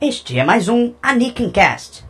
Este 0.00 0.38
é 0.38 0.44
mais 0.44 0.68
um 0.68 0.94
Anakin 1.02 1.50
Cast. 1.50 2.04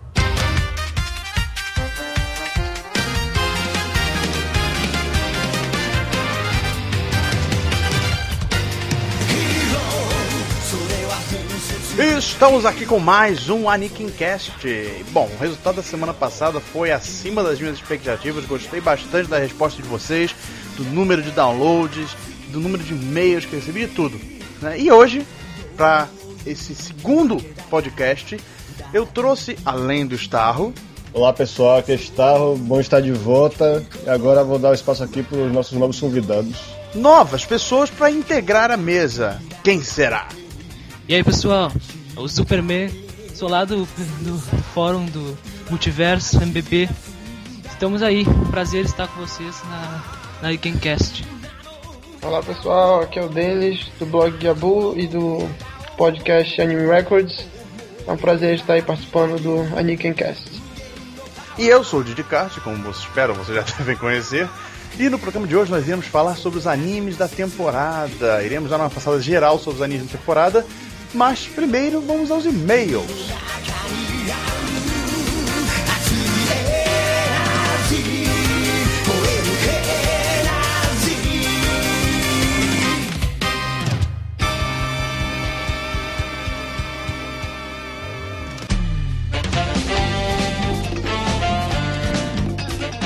Estamos 12.19 12.66
aqui 12.66 12.85
com 12.85 12.98
mais 12.98 13.48
um 13.48 13.70
Anakin 13.70 14.11
Cast. 14.11 14.52
Bom, 15.12 15.27
o 15.27 15.39
resultado 15.39 15.77
da 15.77 15.82
semana 15.82 16.12
passada 16.12 16.61
foi 16.61 16.93
acima 16.93 17.43
das 17.43 17.59
minhas 17.59 17.77
expectativas. 17.77 18.45
Gostei 18.45 18.82
bastante 18.82 19.30
da 19.30 19.39
resposta 19.39 19.80
de 19.80 19.89
vocês, 19.89 20.34
do 20.77 20.84
número 20.84 21.23
de 21.23 21.30
downloads, 21.30 22.14
do 22.48 22.61
número 22.61 22.84
de 22.84 22.93
e-mails 22.93 23.46
que 23.46 23.57
recebi, 23.57 23.86
de 23.86 23.95
tudo. 23.95 24.20
né? 24.61 24.79
E 24.79 24.93
hoje, 24.93 25.27
para 25.75 26.07
esse 26.50 26.74
segundo 26.74 27.36
podcast, 27.70 28.38
eu 28.92 29.06
trouxe, 29.06 29.56
além 29.64 30.06
do 30.06 30.14
Starro, 30.14 30.72
Olá 31.11 31.32
pessoal, 31.32 31.79
aqui 31.79 31.93
é 31.93 31.94
Starro, 31.94 32.55
bom 32.56 32.79
estar 32.79 33.01
de 33.01 33.12
volta. 33.12 33.84
E 34.05 34.11
agora 34.11 34.45
vou 34.45 34.59
dar 34.59 34.70
o 34.70 34.75
espaço 34.75 35.03
aqui 35.03 35.23
para 35.23 35.39
os 35.39 35.53
nossos 35.53 35.73
novos 35.73 35.98
convidados. 35.98 36.55
novas 36.95 37.47
pessoas 37.47 37.89
para 37.89 38.11
integrar 38.11 38.70
a 38.70 38.77
mesa. 38.77 39.41
Quem 39.65 39.83
será? 39.83 40.29
E 41.09 41.15
aí 41.15 41.25
pessoal, 41.25 41.73
o 42.15 42.29
Superman, 42.29 42.91
sou 43.34 43.48
lá 43.48 43.65
do, 43.65 43.89
do 44.20 44.39
fórum 44.75 45.06
do 45.06 45.37
Multiverso 45.70 46.42
MBB. 46.42 46.91
Estamos 47.65 48.03
aí, 48.03 48.27
prazer 48.51 48.84
estar 48.84 49.09
com 49.09 49.20
vocês 49.20 49.62
na, 49.65 50.05
na 50.42 50.53
Ikencast. 50.53 51.25
Olá 52.23 52.42
pessoal, 52.42 53.01
aqui 53.01 53.19
é 53.19 53.25
o 53.25 53.28
Denis 53.28 53.87
do 53.98 54.05
blog 54.05 54.37
Gabu 54.37 54.95
e 54.97 55.06
do 55.06 55.48
podcast 55.98 56.62
Anime 56.62 56.87
Records. 56.87 57.45
É 58.06 58.12
um 58.12 58.16
prazer 58.16 58.55
estar 58.55 58.75
aí 58.75 58.83
participando 58.83 59.39
do 59.43 59.77
Anikencast. 59.77 60.48
E 61.59 61.67
eu 61.67 61.83
sou 61.83 62.00
o 62.00 62.05
Didi 62.05 62.23
Kart, 62.23 62.56
como 62.61 62.77
vocês 62.77 63.09
esperam, 63.09 63.34
vocês 63.34 63.56
já 63.56 63.64
devem 63.77 63.97
conhecer. 63.97 64.48
E 64.97 65.08
no 65.08 65.19
programa 65.19 65.47
de 65.47 65.56
hoje 65.56 65.73
nós 65.73 65.86
iremos 65.86 66.06
falar 66.06 66.36
sobre 66.36 66.58
os 66.61 66.69
animes 66.69 67.17
da 67.17 67.27
temporada. 67.27 68.42
Iremos 68.45 68.70
dar 68.70 68.77
uma 68.77 68.89
passada 68.89 69.20
geral 69.20 69.58
sobre 69.58 69.78
os 69.78 69.83
animes 69.83 70.06
da 70.06 70.17
temporada. 70.17 70.64
Mas 71.12 71.47
primeiro 71.48 72.01
vamos 72.01 72.30
aos 72.30 72.45
e-mails. 72.47 73.28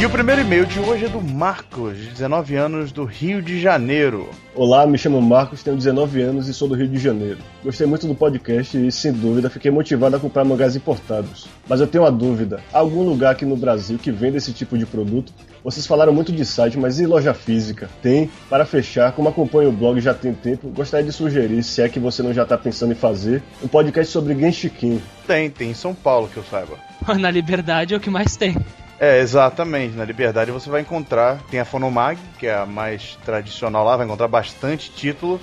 E 0.03 0.05
o 0.05 0.11
primeiro 0.11 0.41
e-mail 0.41 0.67
de 0.67 0.81
hoje 0.81 1.05
é 1.05 1.09
do 1.09 1.23
Marcos, 1.23 1.97
de 1.97 2.09
19 2.09 2.57
anos, 2.57 2.91
do 2.91 3.05
Rio 3.05 3.41
de 3.41 3.61
Janeiro. 3.61 4.29
Olá, 4.53 4.85
me 4.85 4.99
chamo 4.99 5.23
Marcos, 5.23 5.63
tenho 5.63 5.77
19 5.77 6.21
anos 6.21 6.49
e 6.49 6.53
sou 6.53 6.67
do 6.67 6.75
Rio 6.75 6.89
de 6.89 6.99
Janeiro. 6.99 7.39
Gostei 7.63 7.87
muito 7.87 8.09
do 8.09 8.15
podcast 8.17 8.77
e, 8.77 8.91
sem 8.91 9.13
dúvida, 9.13 9.49
fiquei 9.49 9.71
motivado 9.71 10.17
a 10.17 10.19
comprar 10.19 10.45
mangás 10.45 10.75
importados. 10.75 11.47
Mas 11.69 11.81
eu 11.81 11.87
tenho 11.87 12.03
uma 12.03 12.11
dúvida: 12.11 12.61
há 12.73 12.81
algum 12.81 13.05
lugar 13.05 13.31
aqui 13.31 13.45
no 13.45 13.57
Brasil 13.57 13.97
que 13.97 14.11
venda 14.11 14.39
esse 14.39 14.53
tipo 14.53 14.77
de 14.77 14.85
produto? 14.85 15.33
Vocês 15.63 15.87
falaram 15.87 16.13
muito 16.13 16.33
de 16.33 16.45
site, 16.45 16.77
mas 16.77 16.99
e 16.99 17.07
loja 17.07 17.33
física? 17.33 17.89
Tem. 18.03 18.29
Para 18.51 18.67
fechar, 18.67 19.13
como 19.13 19.29
acompanho 19.29 19.69
o 19.69 19.73
blog 19.73 20.01
já 20.01 20.13
tem 20.13 20.35
tempo, 20.35 20.69
gostaria 20.71 21.07
de 21.07 21.13
sugerir, 21.13 21.63
se 21.63 21.81
é 21.81 21.89
que 21.89 22.01
você 22.01 22.25
não 22.25 22.35
já 22.35 22.43
está 22.43 22.59
pensando 22.59 22.91
em 22.91 22.97
fazer, 22.97 23.41
um 23.63 23.69
podcast 23.69 24.13
sobre 24.13 24.35
Genshiken. 24.35 25.01
Tem, 25.29 25.49
tem 25.49 25.71
em 25.71 25.75
São 25.75 25.95
Paulo, 25.95 26.29
que 26.29 26.39
eu 26.39 26.45
saiba. 26.51 26.77
Na 27.21 27.31
Liberdade 27.31 27.95
é 27.95 27.97
o 27.97 28.01
que 28.01 28.11
mais 28.11 28.37
tem. 28.37 28.57
É, 29.03 29.19
exatamente. 29.19 29.97
Na 29.97 30.05
Liberdade 30.05 30.53
você 30.53 30.71
vai 30.71 30.81
encontrar. 30.81 31.43
Tem 31.51 31.59
a 31.59 31.65
Fonomag, 31.65 32.21
que 32.39 32.47
é 32.47 32.55
a 32.55 32.65
mais 32.65 33.19
tradicional 33.25 33.85
lá, 33.85 33.97
vai 33.97 34.07
encontrar 34.07 34.29
bastante 34.29 34.93
título. 34.93 35.41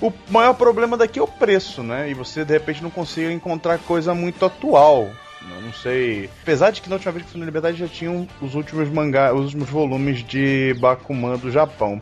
O 0.00 0.10
maior 0.30 0.54
problema 0.54 0.96
daqui 0.96 1.18
é 1.18 1.22
o 1.22 1.28
preço, 1.28 1.82
né? 1.82 2.08
E 2.08 2.14
você 2.14 2.42
de 2.42 2.54
repente 2.54 2.82
não 2.82 2.88
consegue 2.88 3.30
encontrar 3.30 3.78
coisa 3.80 4.14
muito 4.14 4.46
atual. 4.46 5.10
Não 5.62 5.74
sei. 5.74 6.30
Apesar 6.40 6.70
de 6.70 6.80
que 6.80 6.88
na 6.88 6.94
última 6.94 7.12
vez 7.12 7.26
que 7.26 7.32
fui 7.32 7.40
na 7.40 7.44
Liberdade 7.44 7.76
já 7.76 7.86
tinham 7.86 8.26
os 8.40 8.54
últimos 8.54 8.88
mangá, 8.88 9.34
os 9.34 9.44
últimos 9.44 9.68
volumes 9.68 10.24
de 10.24 10.74
Bakuman 10.80 11.36
do 11.36 11.50
Japão. 11.50 12.00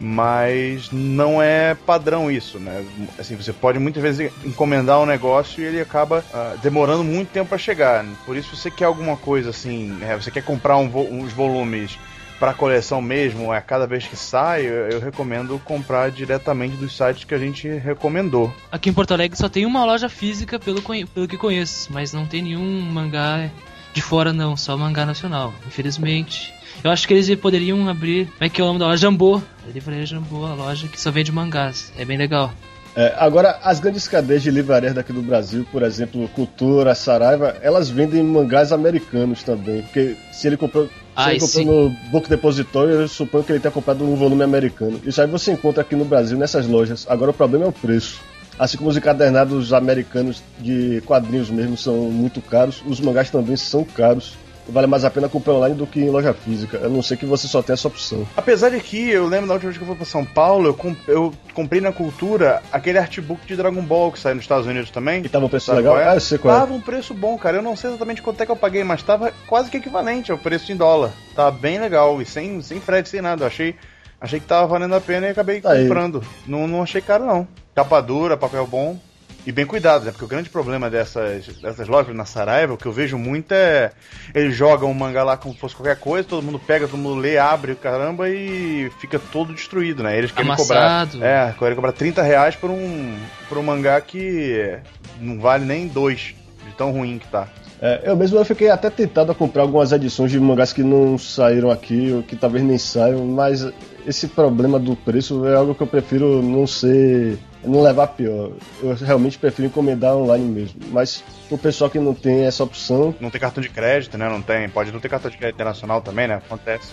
Mas 0.00 0.90
não 0.92 1.42
é 1.42 1.74
padrão 1.74 2.30
isso, 2.30 2.58
né? 2.58 2.84
Assim, 3.18 3.34
você 3.36 3.52
pode 3.52 3.78
muitas 3.78 4.02
vezes 4.02 4.32
encomendar 4.44 5.00
um 5.00 5.06
negócio 5.06 5.62
e 5.62 5.66
ele 5.66 5.80
acaba 5.80 6.24
ah, 6.32 6.54
demorando 6.62 7.02
muito 7.02 7.30
tempo 7.30 7.48
para 7.48 7.58
chegar. 7.58 8.04
Por 8.24 8.36
isso, 8.36 8.54
se 8.54 8.62
você 8.62 8.70
quer 8.70 8.84
alguma 8.84 9.16
coisa 9.16 9.50
assim, 9.50 9.96
é, 10.02 10.14
você 10.14 10.30
quer 10.30 10.42
comprar 10.44 10.76
um 10.76 10.88
vo- 10.88 11.08
uns 11.10 11.32
volumes 11.32 11.98
para 12.38 12.54
coleção 12.54 13.02
mesmo, 13.02 13.50
a 13.50 13.60
cada 13.60 13.84
vez 13.84 14.06
que 14.06 14.14
sai, 14.16 14.64
eu, 14.64 14.88
eu 14.90 15.00
recomendo 15.00 15.60
comprar 15.64 16.08
diretamente 16.10 16.76
dos 16.76 16.96
sites 16.96 17.24
que 17.24 17.34
a 17.34 17.38
gente 17.38 17.66
recomendou. 17.68 18.52
Aqui 18.70 18.90
em 18.90 18.92
Porto 18.92 19.12
Alegre 19.12 19.36
só 19.36 19.48
tem 19.48 19.66
uma 19.66 19.84
loja 19.84 20.08
física 20.08 20.56
pelo, 20.58 20.80
pelo 20.80 21.26
que 21.26 21.36
conheço, 21.36 21.92
mas 21.92 22.12
não 22.12 22.24
tem 22.26 22.42
nenhum 22.42 22.80
mangá 22.82 23.50
de 23.98 24.02
fora 24.02 24.32
não, 24.32 24.56
só 24.56 24.76
mangá 24.76 25.04
nacional, 25.04 25.52
infelizmente. 25.66 26.54
Eu 26.84 26.90
acho 26.92 27.06
que 27.08 27.12
eles 27.12 27.34
poderiam 27.34 27.88
abrir, 27.88 28.26
como 28.26 28.44
é 28.44 28.48
que 28.48 28.60
é 28.60 28.64
o 28.64 28.68
nome 28.68 28.78
da 28.78 28.86
loja? 28.86 29.02
Jambô. 29.02 29.42
A 29.66 29.72
livraria 29.72 30.06
Jambô, 30.06 30.46
a 30.46 30.54
loja 30.54 30.86
que 30.86 31.00
só 31.00 31.10
vende 31.10 31.32
mangás. 31.32 31.92
É 31.98 32.04
bem 32.04 32.16
legal. 32.16 32.52
É, 32.94 33.14
agora, 33.18 33.58
as 33.62 33.80
grandes 33.80 34.06
cadeias 34.06 34.42
de 34.42 34.52
livrarias 34.52 34.94
daqui 34.94 35.12
do 35.12 35.20
Brasil, 35.20 35.66
por 35.72 35.82
exemplo, 35.82 36.28
Cultura, 36.28 36.94
Saraiva, 36.94 37.56
elas 37.60 37.90
vendem 37.90 38.22
mangás 38.22 38.70
americanos 38.70 39.42
também. 39.42 39.82
Porque 39.82 40.16
se 40.32 40.46
ele 40.46 40.56
comprou, 40.56 40.88
se 41.16 41.30
ele 41.30 41.40
comprou 41.40 41.64
no 41.64 41.90
Book 42.10 42.28
Depository, 42.28 42.92
eu 42.92 43.08
suponho 43.08 43.42
que 43.42 43.50
ele 43.50 43.60
tenha 43.60 43.72
comprado 43.72 44.04
um 44.04 44.14
volume 44.14 44.44
americano. 44.44 45.00
Isso 45.04 45.20
aí 45.20 45.26
você 45.26 45.50
encontra 45.50 45.82
aqui 45.82 45.96
no 45.96 46.04
Brasil, 46.04 46.38
nessas 46.38 46.68
lojas. 46.68 47.04
Agora 47.08 47.32
o 47.32 47.34
problema 47.34 47.64
é 47.64 47.68
o 47.68 47.72
preço. 47.72 48.20
Assim 48.58 48.76
como 48.76 48.90
os 48.90 48.96
encadernados 48.96 49.72
americanos 49.72 50.42
de 50.58 51.00
quadrinhos 51.06 51.48
mesmo 51.50 51.76
são 51.76 51.94
muito 52.10 52.40
caros, 52.40 52.82
os 52.86 53.00
mangás 53.00 53.30
também 53.30 53.56
são 53.56 53.84
caros. 53.84 54.36
Vale 54.70 54.86
mais 54.86 55.02
a 55.02 55.08
pena 55.10 55.30
comprar 55.30 55.54
online 55.54 55.74
do 55.74 55.86
que 55.86 55.98
em 55.98 56.10
loja 56.10 56.34
física. 56.34 56.84
A 56.84 56.90
não 56.90 57.02
ser 57.02 57.16
que 57.16 57.24
você 57.24 57.48
só 57.48 57.62
tenha 57.62 57.72
essa 57.72 57.88
opção. 57.88 58.28
Apesar 58.36 58.68
de 58.68 58.78
que 58.80 59.08
eu 59.08 59.26
lembro 59.26 59.46
da 59.46 59.54
última 59.54 59.70
vez 59.70 59.78
que 59.78 59.82
eu 59.82 59.86
fui 59.86 59.96
pra 59.96 60.04
São 60.04 60.26
Paulo, 60.26 60.68
eu, 60.68 60.74
comp- 60.74 61.08
eu 61.08 61.32
comprei 61.54 61.80
na 61.80 61.90
Cultura 61.90 62.62
aquele 62.70 62.98
artbook 62.98 63.46
de 63.46 63.56
Dragon 63.56 63.80
Ball 63.80 64.12
que 64.12 64.18
saiu 64.18 64.34
nos 64.34 64.44
Estados 64.44 64.66
Unidos 64.66 64.90
também. 64.90 65.22
E 65.24 65.28
tava 65.30 65.46
um 65.46 65.48
preço 65.48 65.72
legal? 65.72 65.98
é? 65.98 66.06
Ah, 66.06 66.14
eu 66.16 66.20
sei 66.20 66.36
qual 66.36 66.54
é. 66.54 66.60
Tava 66.60 66.74
um 66.74 66.82
preço 66.82 67.14
bom, 67.14 67.38
cara. 67.38 67.56
Eu 67.56 67.62
não 67.62 67.74
sei 67.74 67.88
exatamente 67.88 68.20
quanto 68.20 68.42
é 68.42 68.44
que 68.44 68.52
eu 68.52 68.56
paguei, 68.56 68.84
mas 68.84 69.02
tava 69.02 69.32
quase 69.46 69.70
que 69.70 69.78
equivalente 69.78 70.30
ao 70.30 70.36
preço 70.36 70.70
em 70.70 70.76
dólar. 70.76 71.12
Tá 71.34 71.50
bem 71.50 71.80
legal 71.80 72.20
e 72.20 72.26
sem, 72.26 72.60
sem 72.60 72.78
frete, 72.78 73.08
sem 73.08 73.22
nada. 73.22 73.44
Eu 73.44 73.46
achei, 73.46 73.74
achei 74.20 74.38
que 74.38 74.44
tava 74.46 74.66
valendo 74.66 74.94
a 74.94 75.00
pena 75.00 75.28
e 75.28 75.30
acabei 75.30 75.62
Tá 75.62 75.74
comprando. 75.80 76.22
Não, 76.46 76.68
não 76.68 76.82
achei 76.82 77.00
caro, 77.00 77.24
não. 77.24 77.48
Capa 77.78 78.00
dura, 78.00 78.36
papel 78.36 78.66
bom. 78.66 78.98
E 79.46 79.52
bem 79.52 79.64
cuidado, 79.64 80.04
né? 80.04 80.10
Porque 80.10 80.24
o 80.24 80.28
grande 80.28 80.50
problema 80.50 80.90
dessas, 80.90 81.46
dessas 81.62 81.86
lojas 81.86 82.12
na 82.12 82.24
Saraiva, 82.24 82.74
o 82.74 82.76
que 82.76 82.86
eu 82.86 82.90
vejo 82.90 83.16
muito 83.16 83.52
é. 83.52 83.92
Eles 84.34 84.56
jogam 84.56 84.90
o 84.90 84.94
mangá 84.94 85.22
lá 85.22 85.36
como 85.36 85.54
se 85.54 85.60
fosse 85.60 85.76
qualquer 85.76 85.94
coisa, 85.94 86.26
todo 86.26 86.42
mundo 86.42 86.58
pega, 86.58 86.88
todo 86.88 86.98
mundo 86.98 87.20
lê, 87.20 87.38
abre 87.38 87.70
o 87.70 87.76
caramba 87.76 88.28
e 88.28 88.90
fica 88.98 89.20
todo 89.20 89.52
destruído, 89.52 90.02
né? 90.02 90.18
Eles 90.18 90.32
querem 90.32 90.50
Amassado. 90.50 91.12
cobrar. 91.12 91.24
É, 91.24 91.54
querem 91.56 91.76
cobrar 91.76 91.92
30 91.92 92.20
reais 92.20 92.56
por 92.56 92.68
um, 92.68 93.16
por 93.48 93.58
um 93.58 93.62
mangá 93.62 94.00
que 94.00 94.76
não 95.20 95.38
vale 95.38 95.64
nem 95.64 95.86
dois, 95.86 96.34
de 96.66 96.72
tão 96.76 96.90
ruim 96.90 97.20
que 97.20 97.28
tá. 97.28 97.46
É, 97.80 98.02
eu 98.06 98.16
mesmo 98.16 98.38
eu 98.38 98.44
fiquei 98.44 98.70
até 98.70 98.90
tentado 98.90 99.30
a 99.30 99.34
comprar 99.36 99.62
algumas 99.62 99.92
edições 99.92 100.32
de 100.32 100.40
mangás 100.40 100.72
que 100.72 100.82
não 100.82 101.16
saíram 101.16 101.70
aqui, 101.70 102.10
ou 102.12 102.24
que 102.24 102.34
talvez 102.34 102.64
nem 102.64 102.76
saiam, 102.76 103.24
mas 103.24 103.64
esse 104.06 104.26
problema 104.26 104.78
do 104.78 104.96
preço 104.96 105.46
é 105.46 105.54
algo 105.54 105.74
que 105.74 105.82
eu 105.82 105.86
prefiro 105.86 106.42
não 106.42 106.66
ser. 106.66 107.38
Não 107.68 107.82
levar 107.82 108.08
pior. 108.08 108.52
Eu 108.82 108.94
realmente 108.94 109.38
prefiro 109.38 109.68
encomendar 109.68 110.14
online 110.14 110.44
mesmo. 110.44 110.80
Mas 110.90 111.22
pro 111.48 111.58
pessoal 111.58 111.90
que 111.90 111.98
não 111.98 112.14
tem 112.14 112.44
essa 112.44 112.64
opção, 112.64 113.14
Não 113.20 113.30
tem 113.30 113.40
cartão 113.40 113.62
de 113.62 113.68
crédito, 113.68 114.16
né? 114.16 114.28
Não 114.28 114.42
tem. 114.42 114.68
Pode 114.68 114.92
não 114.92 115.00
ter 115.00 115.08
cartão 115.08 115.30
de 115.30 115.36
crédito 115.36 115.56
internacional 115.56 116.00
também, 116.00 116.28
né? 116.28 116.34
Acontece. 116.34 116.92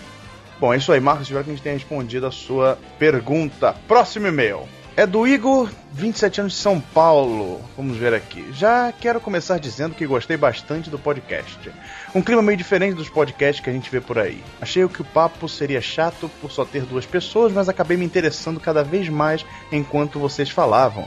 Bom, 0.58 0.72
é 0.72 0.76
isso 0.76 0.92
aí, 0.92 1.00
Marcos. 1.00 1.26
Espero 1.26 1.44
que 1.44 1.50
a 1.50 1.52
gente 1.54 1.62
tenha 1.62 1.74
respondido 1.74 2.26
a 2.26 2.30
sua 2.30 2.78
pergunta. 2.98 3.74
Próximo 3.86 4.26
e-mail. 4.26 4.60
É 4.96 5.06
do 5.06 5.26
Igor, 5.26 5.68
27 5.92 6.40
anos 6.40 6.54
de 6.54 6.58
São 6.58 6.80
Paulo. 6.80 7.60
Vamos 7.76 7.98
ver 7.98 8.14
aqui. 8.14 8.50
Já 8.52 8.90
quero 8.98 9.20
começar 9.20 9.58
dizendo 9.58 9.94
que 9.94 10.06
gostei 10.06 10.38
bastante 10.38 10.88
do 10.88 10.98
podcast. 10.98 11.70
Um 12.16 12.22
clima 12.22 12.40
meio 12.40 12.56
diferente 12.56 12.94
dos 12.94 13.10
podcasts 13.10 13.62
que 13.62 13.68
a 13.68 13.72
gente 13.74 13.90
vê 13.90 14.00
por 14.00 14.18
aí. 14.18 14.42
Achei 14.58 14.88
que 14.88 15.02
o 15.02 15.04
papo 15.04 15.46
seria 15.46 15.82
chato 15.82 16.30
por 16.40 16.50
só 16.50 16.64
ter 16.64 16.80
duas 16.84 17.04
pessoas, 17.04 17.52
mas 17.52 17.68
acabei 17.68 17.94
me 17.94 18.06
interessando 18.06 18.58
cada 18.58 18.82
vez 18.82 19.06
mais 19.10 19.44
enquanto 19.70 20.18
vocês 20.18 20.48
falavam. 20.48 21.06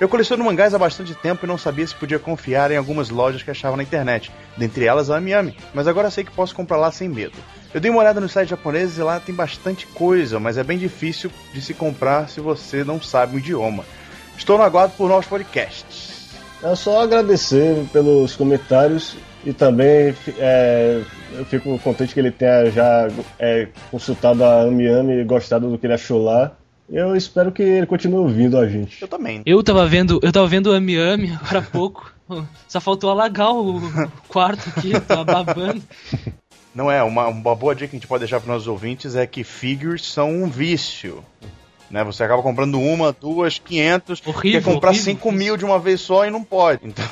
Eu 0.00 0.08
coleciono 0.08 0.44
mangás 0.44 0.74
há 0.74 0.78
bastante 0.78 1.14
tempo 1.14 1.46
e 1.46 1.48
não 1.48 1.56
sabia 1.56 1.86
se 1.86 1.94
podia 1.94 2.18
confiar 2.18 2.72
em 2.72 2.76
algumas 2.76 3.08
lojas 3.08 3.40
que 3.40 3.52
achava 3.52 3.76
na 3.76 3.84
internet, 3.84 4.32
dentre 4.56 4.84
elas 4.84 5.10
a 5.10 5.20
Miami, 5.20 5.56
mas 5.72 5.86
agora 5.86 6.10
sei 6.10 6.24
que 6.24 6.32
posso 6.32 6.56
comprar 6.56 6.76
lá 6.76 6.90
sem 6.90 7.08
medo. 7.08 7.38
Eu 7.72 7.80
dei 7.80 7.88
uma 7.88 8.00
olhada 8.00 8.20
nos 8.20 8.32
sites 8.32 8.50
japoneses 8.50 8.98
e 8.98 9.02
lá 9.02 9.20
tem 9.20 9.32
bastante 9.32 9.86
coisa, 9.86 10.40
mas 10.40 10.58
é 10.58 10.64
bem 10.64 10.76
difícil 10.76 11.30
de 11.54 11.62
se 11.62 11.72
comprar 11.72 12.28
se 12.28 12.40
você 12.40 12.82
não 12.82 13.00
sabe 13.00 13.36
o 13.36 13.38
idioma. 13.38 13.84
Estou 14.36 14.58
no 14.58 14.64
aguardo 14.64 14.94
por 14.96 15.08
novos 15.08 15.26
podcasts. 15.26 16.18
É 16.60 16.74
só 16.74 17.02
agradecer 17.02 17.86
pelos 17.92 18.34
comentários 18.34 19.16
e 19.48 19.52
também 19.54 20.14
é, 20.38 21.02
eu 21.32 21.44
fico 21.46 21.78
contente 21.78 22.12
que 22.12 22.20
ele 22.20 22.30
tenha 22.30 22.70
já 22.70 23.08
é, 23.38 23.68
consultado 23.90 24.44
a 24.44 24.64
Amiami 24.64 25.14
e 25.14 25.24
gostado 25.24 25.70
do 25.70 25.78
que 25.78 25.86
ele 25.86 25.94
achou 25.94 26.22
lá. 26.22 26.52
Eu 26.86 27.16
espero 27.16 27.50
que 27.50 27.62
ele 27.62 27.86
continue 27.86 28.18
ouvindo 28.18 28.58
a 28.58 28.68
gente. 28.68 29.00
Eu 29.00 29.08
também. 29.08 29.40
Eu 29.46 29.62
tava 29.62 29.86
vendo, 29.86 30.20
eu 30.22 30.30
tava 30.30 30.46
vendo 30.46 30.66
o 30.66 30.74
Ami 30.74 30.98
Ami 30.98 31.32
agora 31.32 31.60
há 31.60 31.62
pouco. 31.62 32.12
Só 32.68 32.78
faltou 32.78 33.08
alagar 33.08 33.50
o 33.54 33.80
quarto 34.28 34.68
aqui, 34.68 34.92
tava 35.00 35.24
babando. 35.24 35.82
Não 36.74 36.90
é, 36.90 37.02
uma, 37.02 37.28
uma 37.28 37.54
boa 37.54 37.74
dica 37.74 37.88
que 37.88 37.96
a 37.96 37.98
gente 37.98 38.06
pode 38.06 38.20
deixar 38.20 38.40
para 38.40 38.52
nossos 38.52 38.68
ouvintes 38.68 39.16
é 39.16 39.26
que 39.26 39.42
figures 39.42 40.04
são 40.04 40.30
um 40.30 40.46
vício. 40.46 41.24
Né? 41.90 42.04
Você 42.04 42.22
acaba 42.22 42.42
comprando 42.42 42.78
uma, 42.78 43.12
duas, 43.18 43.58
quinhentos, 43.58 44.20
Horrível, 44.26 44.60
quer 44.60 44.72
comprar 44.74 44.90
horrível. 44.90 45.04
cinco 45.06 45.32
mil 45.32 45.56
de 45.56 45.64
uma 45.64 45.78
vez 45.78 46.02
só 46.02 46.26
e 46.26 46.30
não 46.30 46.44
pode. 46.44 46.80
Então, 46.82 47.06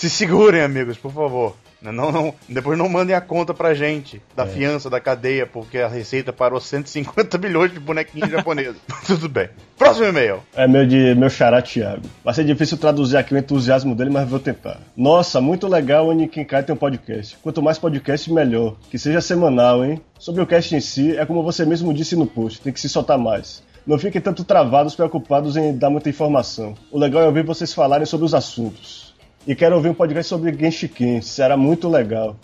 se 0.00 0.08
segurem, 0.08 0.62
amigos, 0.62 0.96
por 0.96 1.12
favor. 1.12 1.54
Né? 1.82 1.92
Não, 1.92 2.10
não, 2.10 2.34
depois 2.48 2.78
não 2.78 2.88
mandem 2.88 3.14
a 3.14 3.20
conta 3.20 3.52
pra 3.52 3.74
gente 3.74 4.22
da 4.34 4.46
fiança 4.46 4.88
da 4.88 4.98
cadeia, 4.98 5.46
porque 5.46 5.76
a 5.76 5.88
receita 5.88 6.32
parou 6.32 6.58
150 6.58 7.36
milhões 7.36 7.70
de 7.70 7.78
bonequinhos 7.78 8.30
japoneses. 8.30 8.80
Tudo 9.06 9.28
bem. 9.28 9.50
Próximo 9.76 10.06
e-mail. 10.06 10.40
É 10.54 10.66
meu 10.66 10.86
de 10.86 11.14
meu 11.14 11.28
xará 11.28 11.60
Thiago. 11.60 12.08
Vai 12.24 12.32
ser 12.32 12.44
difícil 12.44 12.78
traduzir 12.78 13.18
aqui 13.18 13.34
o 13.34 13.38
entusiasmo 13.38 13.94
dele, 13.94 14.08
mas 14.08 14.26
vou 14.26 14.38
tentar. 14.38 14.80
Nossa, 14.96 15.38
muito 15.38 15.68
legal 15.68 16.08
o 16.08 16.12
Nikinkai 16.14 16.62
tem 16.62 16.74
um 16.74 16.78
podcast. 16.78 17.36
Quanto 17.42 17.60
mais 17.60 17.78
podcast, 17.78 18.32
melhor. 18.32 18.76
Que 18.90 18.98
seja 18.98 19.20
semanal, 19.20 19.84
hein? 19.84 20.00
Sobre 20.18 20.40
o 20.40 20.46
cast 20.46 20.74
em 20.74 20.80
si, 20.80 21.14
é 21.14 21.26
como 21.26 21.42
você 21.42 21.66
mesmo 21.66 21.92
disse 21.92 22.16
no 22.16 22.26
post, 22.26 22.62
tem 22.62 22.72
que 22.72 22.80
se 22.80 22.88
soltar 22.88 23.18
mais. 23.18 23.62
Não 23.86 23.98
fiquem 23.98 24.20
tanto 24.20 24.44
travados, 24.44 24.94
preocupados 24.94 25.56
em 25.56 25.76
dar 25.76 25.90
muita 25.90 26.08
informação. 26.08 26.74
O 26.90 26.98
legal 26.98 27.22
é 27.22 27.26
ouvir 27.26 27.44
vocês 27.44 27.74
falarem 27.74 28.06
sobre 28.06 28.24
os 28.24 28.34
assuntos. 28.34 29.09
E 29.46 29.54
quero 29.54 29.76
ouvir 29.76 29.88
um 29.88 29.94
podcast 29.94 30.28
sobre 30.28 30.52
Genshiken, 30.52 31.22
será 31.22 31.56
muito 31.56 31.88
legal. 31.88 32.36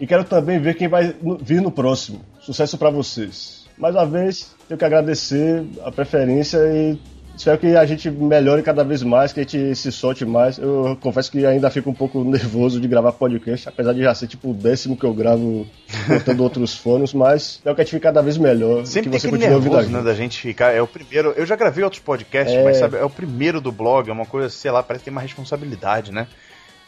E 0.00 0.06
quero 0.06 0.24
também 0.24 0.58
ver 0.58 0.74
quem 0.74 0.88
vai 0.88 1.14
vir 1.42 1.60
no 1.60 1.70
próximo. 1.70 2.20
Sucesso 2.40 2.78
pra 2.78 2.88
vocês. 2.88 3.66
Mais 3.76 3.94
uma 3.94 4.06
vez, 4.06 4.54
tenho 4.66 4.78
que 4.78 4.84
agradecer 4.84 5.64
a 5.84 5.92
preferência 5.92 6.58
e 6.58 6.98
espero 7.38 7.58
que 7.58 7.76
a 7.76 7.86
gente 7.86 8.10
melhore 8.10 8.62
cada 8.62 8.82
vez 8.84 9.02
mais, 9.02 9.32
que 9.32 9.40
a 9.40 9.42
gente 9.42 9.74
se 9.76 9.90
solte 9.92 10.24
mais. 10.24 10.58
Eu 10.58 10.96
confesso 11.00 11.30
que 11.30 11.46
ainda 11.46 11.70
fico 11.70 11.88
um 11.88 11.94
pouco 11.94 12.22
nervoso 12.24 12.80
de 12.80 12.88
gravar 12.88 13.12
podcast, 13.12 13.68
apesar 13.68 13.92
de 13.92 14.02
já 14.02 14.14
ser 14.14 14.26
tipo 14.26 14.50
o 14.50 14.54
décimo 14.54 14.96
que 14.96 15.04
eu 15.04 15.14
gravo 15.14 15.66
contando 16.06 16.42
outros 16.42 16.74
fones, 16.76 17.14
mas 17.14 17.42
espero 17.52 17.74
que 17.74 17.80
a 17.80 17.84
gente 17.84 17.92
fique 17.92 18.02
cada 18.02 18.20
vez 18.20 18.36
melhor. 18.36 18.84
Sempre 18.84 19.10
que 19.10 19.20
você 19.20 19.28
continue 19.28 19.54
ouvindo 19.54 19.72
nervoso, 19.72 19.90
né, 19.92 19.98
gente. 19.98 20.04
da 20.06 20.14
gente 20.14 20.38
ficar. 20.40 20.72
É 20.74 20.82
o 20.82 20.86
primeiro. 20.86 21.32
Eu 21.36 21.46
já 21.46 21.56
gravei 21.56 21.84
outros 21.84 22.02
podcasts, 22.02 22.54
É. 22.54 22.64
mas 22.64 22.76
sabe, 22.78 22.96
é 22.96 23.04
o 23.04 23.10
primeiro 23.10 23.60
do 23.60 23.70
blog, 23.72 24.08
é 24.08 24.12
uma 24.12 24.26
coisa, 24.26 24.48
sei 24.50 24.70
lá, 24.70 24.82
parece 24.82 25.02
que 25.02 25.10
tem 25.10 25.12
uma 25.12 25.20
responsabilidade, 25.22 26.12
né? 26.12 26.26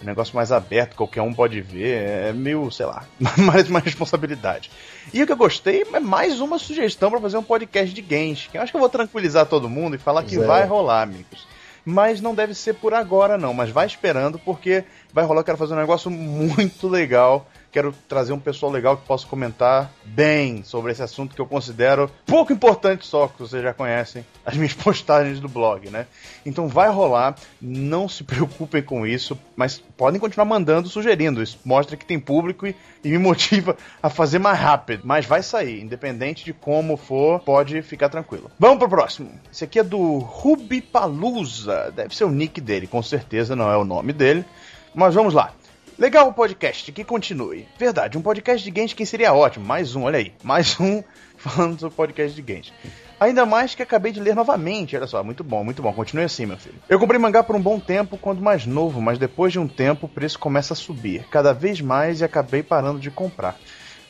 Um 0.02 0.06
negócio 0.06 0.35
mais 0.35 0.50
aberto, 0.50 0.97
qualquer 0.97 1.20
um 1.20 1.32
pode 1.32 1.61
ver. 1.61 2.29
É 2.29 2.32
meio, 2.32 2.70
sei 2.70 2.87
lá, 2.87 3.05
mais 3.37 3.69
uma 3.69 3.81
responsabilidade. 3.81 4.70
E 5.12 5.23
o 5.23 5.26
que 5.26 5.32
eu 5.32 5.37
gostei 5.37 5.85
é 5.93 6.00
mais 6.00 6.41
uma 6.41 6.58
sugestão 6.58 7.11
pra 7.11 7.20
fazer 7.20 7.37
um 7.37 7.43
podcast 7.43 7.94
de 7.94 8.00
games. 8.00 8.49
Que 8.50 8.56
eu 8.56 8.62
acho 8.62 8.73
que 8.73 8.76
eu 8.76 8.81
vou 8.81 8.88
tranquilizar 8.88 9.47
todo 9.47 9.69
mundo 9.69 9.97
e 9.97 9.99
falar 9.99 10.23
que 10.25 10.37
é. 10.37 10.41
vai 10.41 10.67
rolar, 10.67 11.02
amigos. 11.02 11.47
Mas 11.85 12.20
não 12.20 12.35
deve 12.35 12.55
ser 12.55 12.75
por 12.75 12.94
agora, 12.94 13.37
não. 13.37 13.52
Mas 13.52 13.70
vai 13.70 13.87
esperando, 13.87 14.38
porque 14.38 14.85
vai 15.12 15.25
rolar. 15.25 15.41
Eu 15.41 15.44
quero 15.44 15.58
fazer 15.58 15.75
um 15.75 15.79
negócio 15.79 16.11
muito 16.11 16.88
legal. 16.88 17.46
Quero 17.72 17.94
trazer 18.08 18.32
um 18.32 18.38
pessoal 18.38 18.72
legal 18.72 18.96
que 18.96 19.06
possa 19.06 19.26
comentar 19.26 19.93
bem 20.05 20.64
sobre 20.64 20.90
esse 20.90 21.02
assunto 21.02 21.34
que 21.34 21.40
eu 21.40 21.46
considero 21.46 22.11
pouco 22.26 22.52
importante 22.52 23.06
só, 23.06 23.28
que 23.28 23.38
vocês 23.38 23.62
já 23.62 23.72
conhecem 23.72 24.25
as 24.44 24.56
minhas 24.56 24.75
postagens 24.75 25.38
do 25.38 25.49
blog, 25.49 25.88
né? 25.88 26.06
Então 26.44 26.67
vai 26.67 26.90
rolar, 26.90 27.37
não 27.61 28.08
se 28.08 28.25
preocupem 28.25 28.82
com 28.82 29.06
isso, 29.06 29.38
mas 29.55 29.78
podem 29.78 30.20
continuar 30.20 30.46
mandando, 30.46 30.88
sugerindo. 30.88 31.43
Isso 31.43 31.58
mostra 31.64 31.96
que 31.96 32.05
tem 32.05 32.19
público 32.19 32.67
e, 32.67 32.75
e 33.05 33.08
me 33.08 33.19
motiva 33.19 33.76
a 34.02 34.11
fazer 34.11 34.40
mais 34.40 34.58
rápido. 34.58 35.02
Mas 35.05 35.26
vai 35.26 35.43
sair, 35.43 35.81
independente 35.81 36.44
de 36.44 36.52
como 36.52 36.96
for, 36.96 37.40
pode 37.40 37.82
ficar 37.82 38.08
tranquilo. 38.08 38.50
Vamos 38.58 38.78
pro 38.78 38.88
próximo. 38.88 39.31
Esse 39.52 39.64
aqui 39.64 39.78
é 39.78 39.84
do 39.84 40.19
Ruby 40.19 40.81
Palusa. 40.81 41.93
Deve 41.94 42.17
ser 42.17 42.25
o 42.25 42.31
nick 42.31 42.61
dele, 42.61 42.88
com 42.88 43.02
certeza 43.02 43.55
não 43.55 43.70
é 43.70 43.76
o 43.76 43.84
nome 43.84 44.12
dele. 44.12 44.44
Mas 44.93 45.14
vamos 45.14 45.34
lá. 45.34 45.52
Legal 46.00 46.29
o 46.29 46.32
podcast, 46.32 46.91
que 46.93 47.05
continue. 47.05 47.69
Verdade, 47.79 48.17
um 48.17 48.23
podcast 48.23 48.64
de 48.64 48.94
que 48.94 49.05
seria 49.05 49.35
ótimo. 49.35 49.67
Mais 49.67 49.94
um, 49.94 50.05
olha 50.05 50.19
aí. 50.19 50.32
Mais 50.43 50.81
um 50.81 51.05
falando 51.37 51.79
sobre 51.79 51.94
podcast 51.94 52.35
de 52.35 52.41
games. 52.41 52.73
Ainda 53.20 53.44
mais 53.44 53.75
que 53.75 53.82
acabei 53.82 54.11
de 54.11 54.19
ler 54.19 54.35
novamente. 54.35 54.97
Olha 54.97 55.06
só, 55.06 55.23
muito 55.23 55.44
bom, 55.44 55.62
muito 55.62 55.82
bom. 55.82 55.93
Continue 55.93 56.25
assim, 56.25 56.47
meu 56.47 56.56
filho. 56.56 56.76
Eu 56.88 56.99
comprei 56.99 57.20
mangá 57.20 57.43
por 57.43 57.55
um 57.55 57.61
bom 57.61 57.79
tempo 57.79 58.17
quando 58.17 58.41
mais 58.41 58.64
novo, 58.64 58.99
mas 58.99 59.19
depois 59.19 59.52
de 59.52 59.58
um 59.58 59.69
tempo 59.69 60.06
o 60.06 60.08
preço 60.08 60.38
começa 60.38 60.73
a 60.73 60.76
subir. 60.76 61.26
Cada 61.31 61.52
vez 61.52 61.82
mais 61.82 62.23
e 62.23 62.25
acabei 62.25 62.62
parando 62.62 62.99
de 62.99 63.11
comprar. 63.11 63.58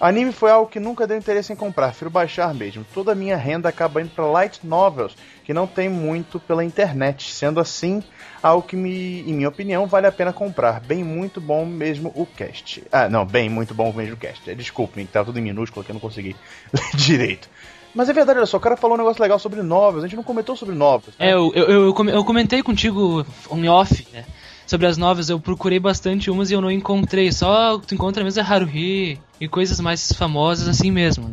Anime 0.01 0.33
foi 0.33 0.51
algo 0.51 0.71
que 0.71 0.81
nunca 0.81 1.07
deu 1.07 1.19
interesse 1.19 1.53
em 1.53 1.57
comprar, 1.57 1.89
prefiro 1.89 2.11
baixar 2.11 2.55
mesmo. 2.55 2.87
Toda 2.95 3.13
a 3.13 3.15
minha 3.15 3.37
renda 3.37 3.69
acaba 3.69 4.01
indo 4.01 4.09
para 4.11 4.25
light 4.25 4.67
novels, 4.67 5.15
que 5.45 5.53
não 5.53 5.67
tem 5.67 5.91
muito 5.91 6.41
pela 6.41 6.65
internet. 6.65 7.31
Sendo 7.31 7.61
assim, 7.61 8.03
algo 8.43 8.67
que, 8.67 8.77
me, 8.77 9.21
em 9.21 9.35
minha 9.35 9.49
opinião, 9.49 9.87
vale 9.87 10.07
a 10.07 10.13
pena 10.13 10.33
comprar. 10.33 10.81
Bem, 10.81 11.05
muito 11.05 11.39
bom 11.39 11.67
mesmo 11.67 12.11
o 12.15 12.25
cast. 12.25 12.83
Ah, 12.91 13.11
não, 13.11 13.27
bem, 13.27 13.51
muito 13.51 13.75
bom 13.75 13.93
mesmo 13.93 14.15
o 14.15 14.17
cast. 14.17 14.51
É, 14.51 14.55
Desculpem, 14.55 15.05
que 15.05 15.13
tava 15.13 15.27
tudo 15.27 15.39
em 15.39 15.43
minúsculo 15.43 15.85
que 15.85 15.91
eu 15.91 15.95
não 15.95 16.01
consegui 16.01 16.35
ler 16.73 16.97
direito. 16.97 17.51
Mas 17.95 18.09
é 18.09 18.13
verdade, 18.13 18.39
olha 18.39 18.47
só, 18.47 18.57
o 18.57 18.61
cara 18.61 18.77
falou 18.77 18.95
um 18.97 18.99
negócio 18.99 19.21
legal 19.21 19.39
sobre 19.39 19.63
novels, 19.63 20.05
a 20.05 20.07
gente 20.07 20.17
não 20.17 20.23
comentou 20.23 20.57
sobre 20.57 20.75
novels. 20.75 21.15
né? 21.19 21.29
É, 21.29 21.35
eu, 21.35 21.53
eu, 21.55 21.95
eu 22.09 22.25
comentei 22.25 22.63
contigo 22.63 23.27
em 23.53 23.69
off, 23.69 24.07
né? 24.13 24.25
Sobre 24.71 24.87
as 24.87 24.97
novas, 24.97 25.29
eu 25.29 25.41
procurei 25.41 25.81
bastante 25.81 26.31
umas 26.31 26.49
e 26.49 26.55
eu 26.55 26.61
não 26.61 26.71
encontrei. 26.71 27.33
Só 27.33 27.77
tu 27.77 27.93
encontra 27.93 28.23
mesmo 28.23 28.41
é 28.41 28.45
Haruhi 28.45 29.19
e 29.41 29.49
coisas 29.49 29.81
mais 29.81 30.13
famosas 30.13 30.69
assim 30.69 30.93
mesmo. 30.93 31.29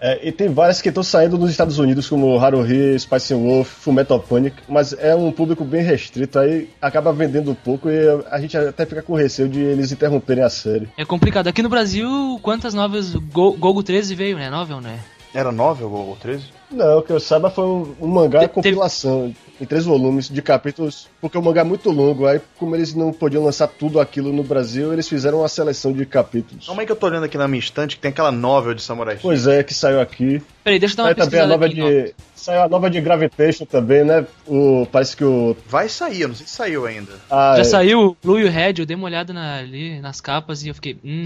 É, 0.00 0.18
e 0.26 0.32
tem 0.32 0.48
várias 0.48 0.82
que 0.82 0.88
estão 0.88 1.04
saindo 1.04 1.38
nos 1.38 1.48
Estados 1.48 1.78
Unidos, 1.78 2.08
como 2.08 2.36
Haruhi, 2.36 2.98
Spice 2.98 3.34
Wolf, 3.34 3.68
Fullmetal 3.68 4.18
Panic, 4.18 4.56
mas 4.68 4.92
é 4.94 5.14
um 5.14 5.30
público 5.30 5.64
bem 5.64 5.80
restrito, 5.80 6.40
aí 6.40 6.70
acaba 6.82 7.12
vendendo 7.12 7.54
pouco 7.54 7.88
e 7.88 8.00
a 8.28 8.40
gente 8.40 8.56
até 8.56 8.84
fica 8.84 9.00
com 9.00 9.14
receio 9.14 9.48
de 9.48 9.60
eles 9.60 9.92
interromperem 9.92 10.42
a 10.42 10.50
série. 10.50 10.88
É 10.96 11.04
complicado. 11.04 11.46
Aqui 11.46 11.62
no 11.62 11.68
Brasil, 11.68 12.40
quantas 12.42 12.74
novas. 12.74 13.14
Go, 13.14 13.52
Gogo 13.52 13.84
13 13.84 14.16
veio, 14.16 14.36
né? 14.36 14.50
Novel, 14.50 14.80
né? 14.80 14.98
Era 15.32 15.52
novel 15.52 15.88
ou 15.92 16.16
13? 16.20 16.46
Não, 16.68 17.00
que 17.00 17.12
eu 17.12 17.20
saiba 17.20 17.48
foi 17.48 17.64
um, 17.64 17.94
um 18.00 18.08
mangá 18.08 18.40
Te- 18.40 18.46
teve- 18.48 18.54
compilação 18.54 19.32
em 19.62 19.66
três 19.66 19.84
volumes 19.84 20.28
de 20.28 20.42
capítulos, 20.42 21.08
porque 21.20 21.38
o 21.38 21.42
mangá 21.42 21.60
é 21.60 21.64
muito 21.64 21.88
longo, 21.90 22.26
aí 22.26 22.40
como 22.58 22.74
eles 22.74 22.94
não 22.94 23.12
podiam 23.12 23.44
lançar 23.44 23.68
tudo 23.68 24.00
aquilo 24.00 24.32
no 24.32 24.42
Brasil, 24.42 24.92
eles 24.92 25.08
fizeram 25.08 25.38
uma 25.38 25.48
seleção 25.48 25.92
de 25.92 26.04
capítulos. 26.04 26.66
Calma 26.66 26.82
aí 26.82 26.86
que 26.86 26.92
eu 26.92 26.96
tô 26.96 27.06
olhando 27.06 27.24
aqui 27.24 27.38
na 27.38 27.46
minha 27.46 27.60
estante 27.60 27.94
que 27.96 28.02
tem 28.02 28.10
aquela 28.10 28.32
novel 28.32 28.74
de 28.74 28.82
Samurai 28.82 29.14
X. 29.14 29.22
Pois 29.22 29.46
é, 29.46 29.62
que 29.62 29.72
saiu 29.72 30.00
aqui. 30.00 30.42
Peraí, 30.64 30.78
deixa 30.78 30.94
eu 30.94 30.96
dar 30.96 31.02
uma 31.04 31.14
Saiu 31.14 31.24
também 31.24 31.40
a 31.40 31.46
nova 31.46 31.66
aqui. 31.66 31.74
de. 31.76 32.14
Saiu 32.34 32.62
a 32.62 32.68
nova 32.68 32.90
de 32.90 33.00
Gravitation 33.00 33.64
também, 33.64 34.04
né? 34.04 34.26
O, 34.46 34.84
parece 34.90 35.16
que 35.16 35.24
o. 35.24 35.56
Vai 35.68 35.88
sair, 35.88 36.22
eu 36.22 36.28
não 36.28 36.34
sei 36.34 36.46
se 36.46 36.52
saiu 36.54 36.84
ainda. 36.86 37.12
ah, 37.30 37.54
Já 37.56 37.60
é, 37.60 37.64
saiu 37.64 38.00
o 38.00 38.16
Blue 38.22 38.40
e 38.40 38.44
o 38.44 38.50
Red, 38.50 38.74
eu 38.78 38.86
dei 38.86 38.96
uma 38.96 39.06
olhada 39.06 39.32
na- 39.32 39.58
ali 39.58 40.00
nas 40.00 40.20
capas 40.20 40.64
e 40.64 40.68
eu 40.68 40.74
fiquei. 40.74 40.98
Hum. 41.04 41.24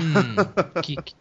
que, 0.82 0.96
que, 0.96 1.14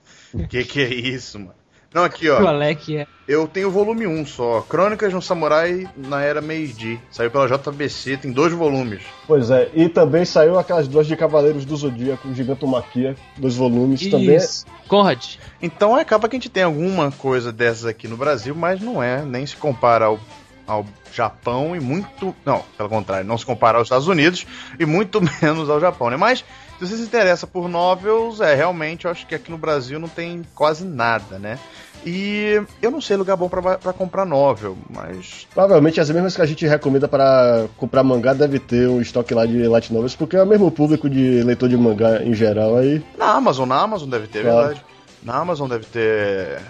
Que 0.49 0.63
que 0.65 0.81
é 0.81 0.93
isso, 0.93 1.39
mano? 1.39 1.53
Não, 1.95 2.03
aqui, 2.03 2.25
que 2.25 2.29
o 2.29 2.43
ó. 2.43 2.47
Alec 2.49 2.97
é. 2.97 3.07
Eu 3.25 3.47
tenho 3.47 3.69
o 3.69 3.71
volume 3.71 4.05
1 4.05 4.25
só. 4.25 4.59
Crônicas 4.67 5.11
de 5.11 5.15
um 5.15 5.21
Samurai 5.21 5.87
na 5.95 6.21
Era 6.21 6.41
Meiji. 6.41 6.99
Saiu 7.09 7.31
pela 7.31 7.47
JBC, 7.47 8.17
tem 8.17 8.33
dois 8.33 8.51
volumes. 8.51 9.01
Pois 9.25 9.49
é, 9.49 9.71
e 9.73 9.87
também 9.87 10.25
saiu 10.25 10.59
aquelas 10.59 10.89
duas 10.89 11.07
de 11.07 11.15
Cavaleiros 11.15 11.63
do 11.63 11.73
Zodíaco, 11.73 12.33
Gigantomaquia, 12.33 13.15
dois 13.37 13.55
volumes 13.55 14.09
também. 14.09 14.35
Isso. 14.35 14.65
Conrad. 14.89 15.37
Então 15.61 15.95
acaba 15.95 16.27
que 16.27 16.35
a 16.35 16.39
gente 16.39 16.49
tem 16.49 16.63
alguma 16.63 17.11
coisa 17.13 17.49
dessas 17.53 17.85
aqui 17.85 18.09
no 18.09 18.17
Brasil, 18.17 18.53
mas 18.53 18.81
não 18.81 19.01
é, 19.01 19.23
nem 19.23 19.45
se 19.45 19.55
compara 19.55 20.05
ao, 20.05 20.19
ao 20.67 20.85
Japão 21.13 21.77
e 21.77 21.79
muito. 21.79 22.35
Não, 22.45 22.61
pelo 22.77 22.89
contrário, 22.89 23.25
não 23.25 23.37
se 23.37 23.45
compara 23.45 23.77
aos 23.77 23.85
Estados 23.85 24.09
Unidos 24.09 24.45
e 24.77 24.85
muito 24.85 25.21
menos 25.41 25.69
ao 25.69 25.79
Japão, 25.79 26.09
né? 26.09 26.17
Mas 26.17 26.43
se 26.77 26.85
você 26.85 26.97
se 26.97 27.03
interessa 27.03 27.47
por 27.47 27.69
novels, 27.69 28.41
é 28.41 28.53
realmente, 28.53 29.05
eu 29.05 29.11
acho 29.11 29.25
que 29.25 29.33
aqui 29.33 29.49
no 29.49 29.57
Brasil 29.57 29.97
não 29.97 30.09
tem 30.09 30.43
quase 30.53 30.83
nada, 30.83 31.39
né? 31.39 31.57
E 32.05 32.61
eu 32.81 32.91
não 32.91 33.01
sei 33.01 33.17
lugar 33.17 33.35
bom 33.35 33.49
pra, 33.49 33.77
pra 33.79 33.91
comprar 33.91 34.25
novel, 34.25 34.77
mas 34.89 35.47
Provavelmente 35.53 35.99
as 35.99 36.09
mesmas 36.11 36.35
que 36.35 36.41
a 36.41 36.45
gente 36.45 36.65
recomenda 36.67 37.07
para 37.07 37.65
comprar 37.77 38.03
mangá 38.03 38.33
deve 38.33 38.59
ter 38.59 38.87
um 38.87 39.01
estoque 39.01 39.33
lá 39.33 39.45
de 39.45 39.67
light 39.67 39.91
novels, 39.91 40.15
porque 40.15 40.35
é 40.35 40.43
o 40.43 40.45
mesmo 40.45 40.69
público 40.69 41.09
de 41.09 41.41
leitor 41.43 41.67
de 41.67 41.75
mangá 41.75 42.21
em 42.23 42.33
geral 42.35 42.77
aí. 42.77 43.03
na 43.17 43.31
Amazon, 43.33 43.67
na 43.67 43.81
Amazon 43.81 44.07
deve 44.09 44.27
ter, 44.27 44.39
é 44.39 44.41
Claro. 44.43 44.57
verdade. 44.67 44.85
Na 45.23 45.37
Amazon 45.37 45.67
deve 45.67 45.85
ter 45.85 46.61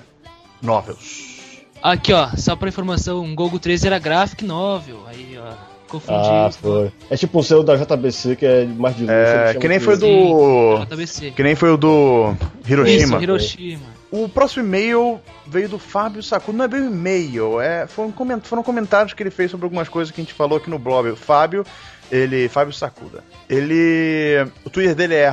novels. 0.62 1.36
Aqui, 1.84 2.14
ó, 2.14 2.30
só 2.36 2.56
pra 2.56 2.70
informação, 2.70 3.22
um 3.22 3.36
Gogo 3.36 3.60
13 3.60 3.88
era 3.88 4.00
graphic 4.00 4.44
novel. 4.44 5.00
Aí, 5.08 5.38
ó, 5.38 5.54
confundi. 5.88 6.18
Ah, 6.20 6.50
foi. 6.52 6.92
É 7.10 7.18
tipo 7.18 7.38
um 7.38 7.44
selo 7.44 7.64
da 7.64 7.76
JBC 7.76 8.36
que 8.38 8.46
é 8.46 8.66
mais 8.66 8.96
de 8.96 9.02
luxo. 9.04 9.14
É, 9.14 9.54
que 9.54 9.68
nem 9.68 9.80
foi 9.80 9.98
do. 9.98 10.80
JBC. 10.86 11.32
Que 11.32 11.44
nem 11.44 11.54
foi 11.56 11.72
o 11.72 11.78
do 11.78 12.34
Hiroshima. 12.68 13.18
Isso, 13.18 13.24
Hiroshima. 13.24 13.95
O 14.12 14.30
próximo 14.30 14.64
e-mail 14.66 15.20
veio 15.48 15.68
do 15.68 15.80
Fábio 15.80 16.22
Sacudo. 16.24 16.58
Não 16.58 16.66
é 16.66 16.68
bem 16.68 16.82
um 16.82 16.88
e-mail, 16.88 17.60
é, 17.60 17.86
foi 17.88 18.06
um 18.06 18.12
coment- 18.12 18.46
foram 18.46 18.64
comentários 18.64 19.14
que 19.14 19.22
ele 19.24 19.32
fez 19.32 19.52
sobre 19.52 19.66
algumas 19.66 19.90
coisas 19.90 20.14
que 20.14 20.22
a 20.22 20.24
gente 20.24 20.34
falou 20.34 20.58
aqui 20.58 20.70
no 20.70 20.80
blog. 20.80 21.10
O 21.10 21.16
Fábio 21.16 21.66
Ele, 22.12 22.48
Fábio 22.48 22.72
Sakuda. 22.72 23.24
Ele. 23.50 24.48
O 24.64 24.70
Twitter 24.70 24.94
dele 24.96 25.16
é 25.16 25.32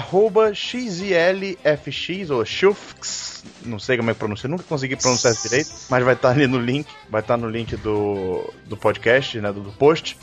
XILFX 0.54 2.30
ou 2.30 2.44
Shufx. 2.44 3.44
Não 3.64 3.78
sei 3.78 3.96
como 3.96 4.10
é 4.10 4.14
que 4.14 4.18
pronuncia, 4.20 4.48
nunca 4.48 4.64
consegui 4.64 4.96
pronunciar 4.96 5.34
direito, 5.34 5.70
mas 5.90 6.04
vai 6.04 6.14
estar 6.14 6.30
ali 6.30 6.46
no 6.46 6.58
link, 6.58 6.86
vai 7.10 7.20
estar 7.20 7.36
no 7.36 7.48
link 7.48 7.76
do, 7.76 8.48
do 8.66 8.76
podcast, 8.76 9.38
né, 9.40 9.52
do, 9.52 9.60
do 9.60 9.72
post. 9.72 10.16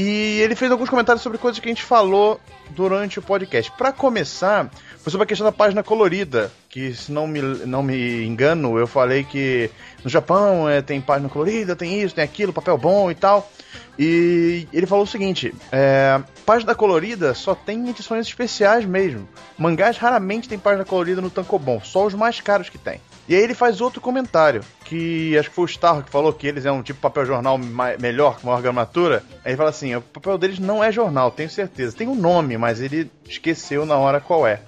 E 0.00 0.38
ele 0.42 0.54
fez 0.54 0.70
alguns 0.70 0.88
comentários 0.88 1.24
sobre 1.24 1.38
coisas 1.38 1.58
que 1.58 1.66
a 1.66 1.72
gente 1.72 1.82
falou 1.82 2.40
durante 2.70 3.18
o 3.18 3.22
podcast. 3.22 3.72
Para 3.72 3.90
começar, 3.90 4.70
foi 4.98 5.10
sobre 5.10 5.24
a 5.24 5.26
questão 5.26 5.44
da 5.44 5.50
página 5.50 5.82
colorida, 5.82 6.52
que 6.68 6.94
se 6.94 7.10
não 7.10 7.26
me, 7.26 7.40
não 7.42 7.82
me 7.82 8.24
engano, 8.24 8.78
eu 8.78 8.86
falei 8.86 9.24
que 9.24 9.68
no 10.04 10.08
Japão 10.08 10.68
é, 10.68 10.80
tem 10.80 11.00
página 11.00 11.28
colorida, 11.28 11.74
tem 11.74 12.00
isso, 12.00 12.14
tem 12.14 12.22
aquilo, 12.22 12.52
papel 12.52 12.78
bom 12.78 13.10
e 13.10 13.14
tal. 13.16 13.50
E 13.98 14.68
ele 14.72 14.86
falou 14.86 15.02
o 15.02 15.08
seguinte: 15.08 15.52
é, 15.72 16.22
página 16.46 16.76
colorida 16.76 17.34
só 17.34 17.52
tem 17.52 17.88
edições 17.88 18.24
especiais 18.24 18.84
mesmo. 18.84 19.28
Mangás 19.58 19.96
raramente 19.96 20.48
tem 20.48 20.60
página 20.60 20.84
colorida 20.84 21.20
no 21.20 21.28
Tankobon, 21.28 21.80
só 21.82 22.06
os 22.06 22.14
mais 22.14 22.40
caros 22.40 22.68
que 22.68 22.78
tem. 22.78 23.00
E 23.28 23.34
aí 23.34 23.42
ele 23.42 23.54
faz 23.54 23.80
outro 23.80 24.00
comentário, 24.00 24.62
que 24.84 25.36
acho 25.36 25.50
que 25.50 25.54
foi 25.54 25.64
o 25.64 25.68
Starro 25.68 26.02
que 26.02 26.10
falou 26.10 26.32
que 26.32 26.46
eles 26.46 26.64
é 26.64 26.72
um 26.72 26.82
tipo 26.82 26.98
papel 26.98 27.26
jornal 27.26 27.58
melhor, 28.00 28.40
com 28.40 28.46
maior 28.46 28.62
gramatura. 28.62 29.22
Aí 29.44 29.50
ele 29.50 29.56
fala 29.56 29.68
assim: 29.70 29.94
o 29.94 30.00
papel 30.00 30.38
deles 30.38 30.58
não 30.58 30.82
é 30.82 30.90
jornal, 30.90 31.30
tenho 31.30 31.50
certeza. 31.50 31.94
Tem 31.94 32.08
um 32.08 32.14
nome, 32.14 32.56
mas 32.56 32.80
ele 32.80 33.10
esqueceu 33.28 33.84
na 33.84 33.96
hora 33.96 34.20
qual 34.20 34.46
é 34.46 34.60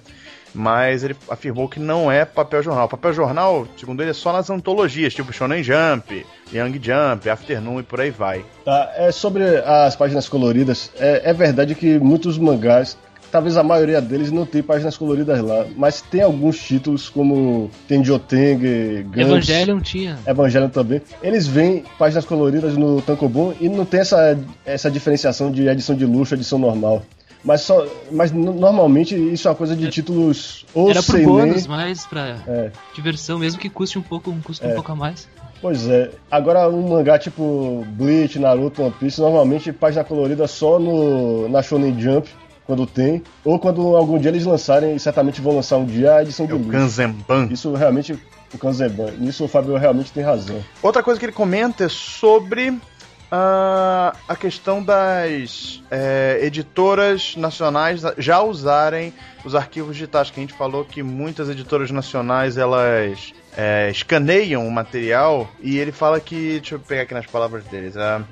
mas 0.53 1.03
ele 1.03 1.15
afirmou 1.29 1.67
que 1.67 1.79
não 1.79 2.11
é 2.11 2.25
papel 2.25 2.61
jornal. 2.61 2.87
Papel 2.87 3.13
jornal, 3.13 3.67
segundo 3.77 4.01
ele, 4.01 4.11
é 4.11 4.13
só 4.13 4.33
nas 4.33 4.49
antologias, 4.49 5.13
tipo 5.13 5.31
Shonen 5.31 5.63
Jump, 5.63 6.25
Young 6.53 6.73
Jump, 6.73 7.29
Afternoon 7.29 7.79
e 7.79 7.83
por 7.83 8.01
aí 8.01 8.11
vai. 8.11 8.43
Tá, 8.65 8.91
é 8.95 9.11
sobre 9.11 9.43
as 9.59 9.95
páginas 9.95 10.27
coloridas, 10.27 10.91
é, 10.99 11.29
é 11.29 11.33
verdade 11.33 11.75
que 11.75 11.97
muitos 11.99 12.37
mangás 12.37 12.97
talvez 13.31 13.57
a 13.57 13.63
maioria 13.63 14.01
deles 14.01 14.31
não 14.31 14.45
tem 14.45 14.61
páginas 14.61 14.97
coloridas 14.97 15.39
lá, 15.41 15.65
mas 15.75 16.01
tem 16.01 16.21
alguns 16.21 16.59
títulos 16.59 17.09
como 17.09 17.71
Gantz, 17.89 19.29
Evangelion 19.29 19.79
tinha. 19.79 20.19
Evangelion 20.27 20.69
também. 20.69 21.01
Eles 21.23 21.47
vêm 21.47 21.83
páginas 21.97 22.25
coloridas 22.25 22.75
no 22.75 23.01
Tankobon 23.01 23.53
e 23.59 23.69
não 23.69 23.85
tem 23.85 24.01
essa, 24.01 24.37
essa 24.65 24.91
diferenciação 24.91 25.51
de 25.51 25.67
edição 25.67 25.95
de 25.95 26.05
luxo, 26.05 26.35
edição 26.35 26.59
normal. 26.59 27.03
Mas, 27.43 27.61
só, 27.61 27.87
mas 28.11 28.31
normalmente 28.31 29.15
isso 29.15 29.47
é 29.47 29.51
uma 29.51 29.57
coisa 29.57 29.75
de 29.75 29.89
títulos 29.89 30.63
ou 30.75 30.91
Era 30.91 31.01
por 31.01 31.19
bônus, 31.21 31.65
mais 31.65 32.05
pra 32.05 32.37
é. 32.47 32.71
diversão, 32.93 33.39
mesmo 33.39 33.59
que 33.59 33.69
custe 33.69 33.97
um 33.97 34.01
pouco, 34.01 34.29
um 34.29 34.39
custo 34.41 34.63
é. 34.63 34.69
um 34.69 34.75
pouco 34.75 34.91
a 34.91 34.95
mais. 34.95 35.27
Pois 35.59 35.87
é. 35.87 36.11
Agora 36.29 36.67
um 36.69 36.89
mangá 36.89 37.17
tipo 37.19 37.85
Bleach, 37.89 38.37
Naruto, 38.39 38.83
One 38.83 38.93
Piece, 38.99 39.21
normalmente 39.21 39.71
página 39.71 40.03
colorida 40.03 40.47
só 40.47 40.79
no 40.79 41.47
na 41.49 41.61
Shonen 41.61 41.99
Jump, 41.99 42.27
quando 42.65 42.85
tem, 42.85 43.23
ou 43.43 43.59
quando 43.59 43.95
algum 43.95 44.17
dia 44.17 44.29
eles 44.29 44.45
lançarem, 44.45 44.97
certamente 44.99 45.41
vão 45.41 45.55
lançar 45.55 45.77
um 45.77 45.85
dia 45.85 46.15
a 46.15 46.21
edição 46.21 46.45
é 46.45 46.47
de 46.47 46.53
o 46.53 46.63
Kanzenban. 46.65 47.47
Isso 47.51 47.73
realmente 47.73 48.17
o 48.53 48.57
Kanzenban. 48.57 49.11
Nisso 49.17 49.45
o 49.45 49.47
Fábio 49.47 49.75
realmente 49.77 50.11
tem 50.11 50.23
razão. 50.23 50.63
Outra 50.81 51.01
coisa 51.01 51.19
que 51.19 51.25
ele 51.25 51.33
comenta 51.33 51.85
é 51.85 51.89
sobre 51.89 52.69
uh, 52.69 54.17
a 54.27 54.35
questão 54.39 54.83
das 54.83 55.81
é, 55.89 56.39
editoras 56.41 57.35
nacionais 57.35 58.01
já 58.17 58.41
usarem 58.41 59.13
os 59.43 59.55
arquivos 59.55 59.95
digitais, 59.95 60.29
que 60.29 60.39
a 60.39 60.43
gente 60.43 60.53
falou 60.53 60.85
que 60.85 61.01
muitas 61.01 61.49
editoras 61.49 61.89
nacionais 61.91 62.57
elas 62.57 63.33
é, 63.57 63.89
escaneiam 63.89 64.67
o 64.67 64.71
material 64.71 65.49
e 65.61 65.77
ele 65.77 65.91
fala 65.91 66.19
que, 66.19 66.59
deixa 66.59 66.75
eu 66.75 66.79
pegar 66.79 67.03
aqui 67.03 67.13
nas 67.13 67.25
palavras 67.25 67.63
deles, 67.65 67.95
uh, 67.95 68.23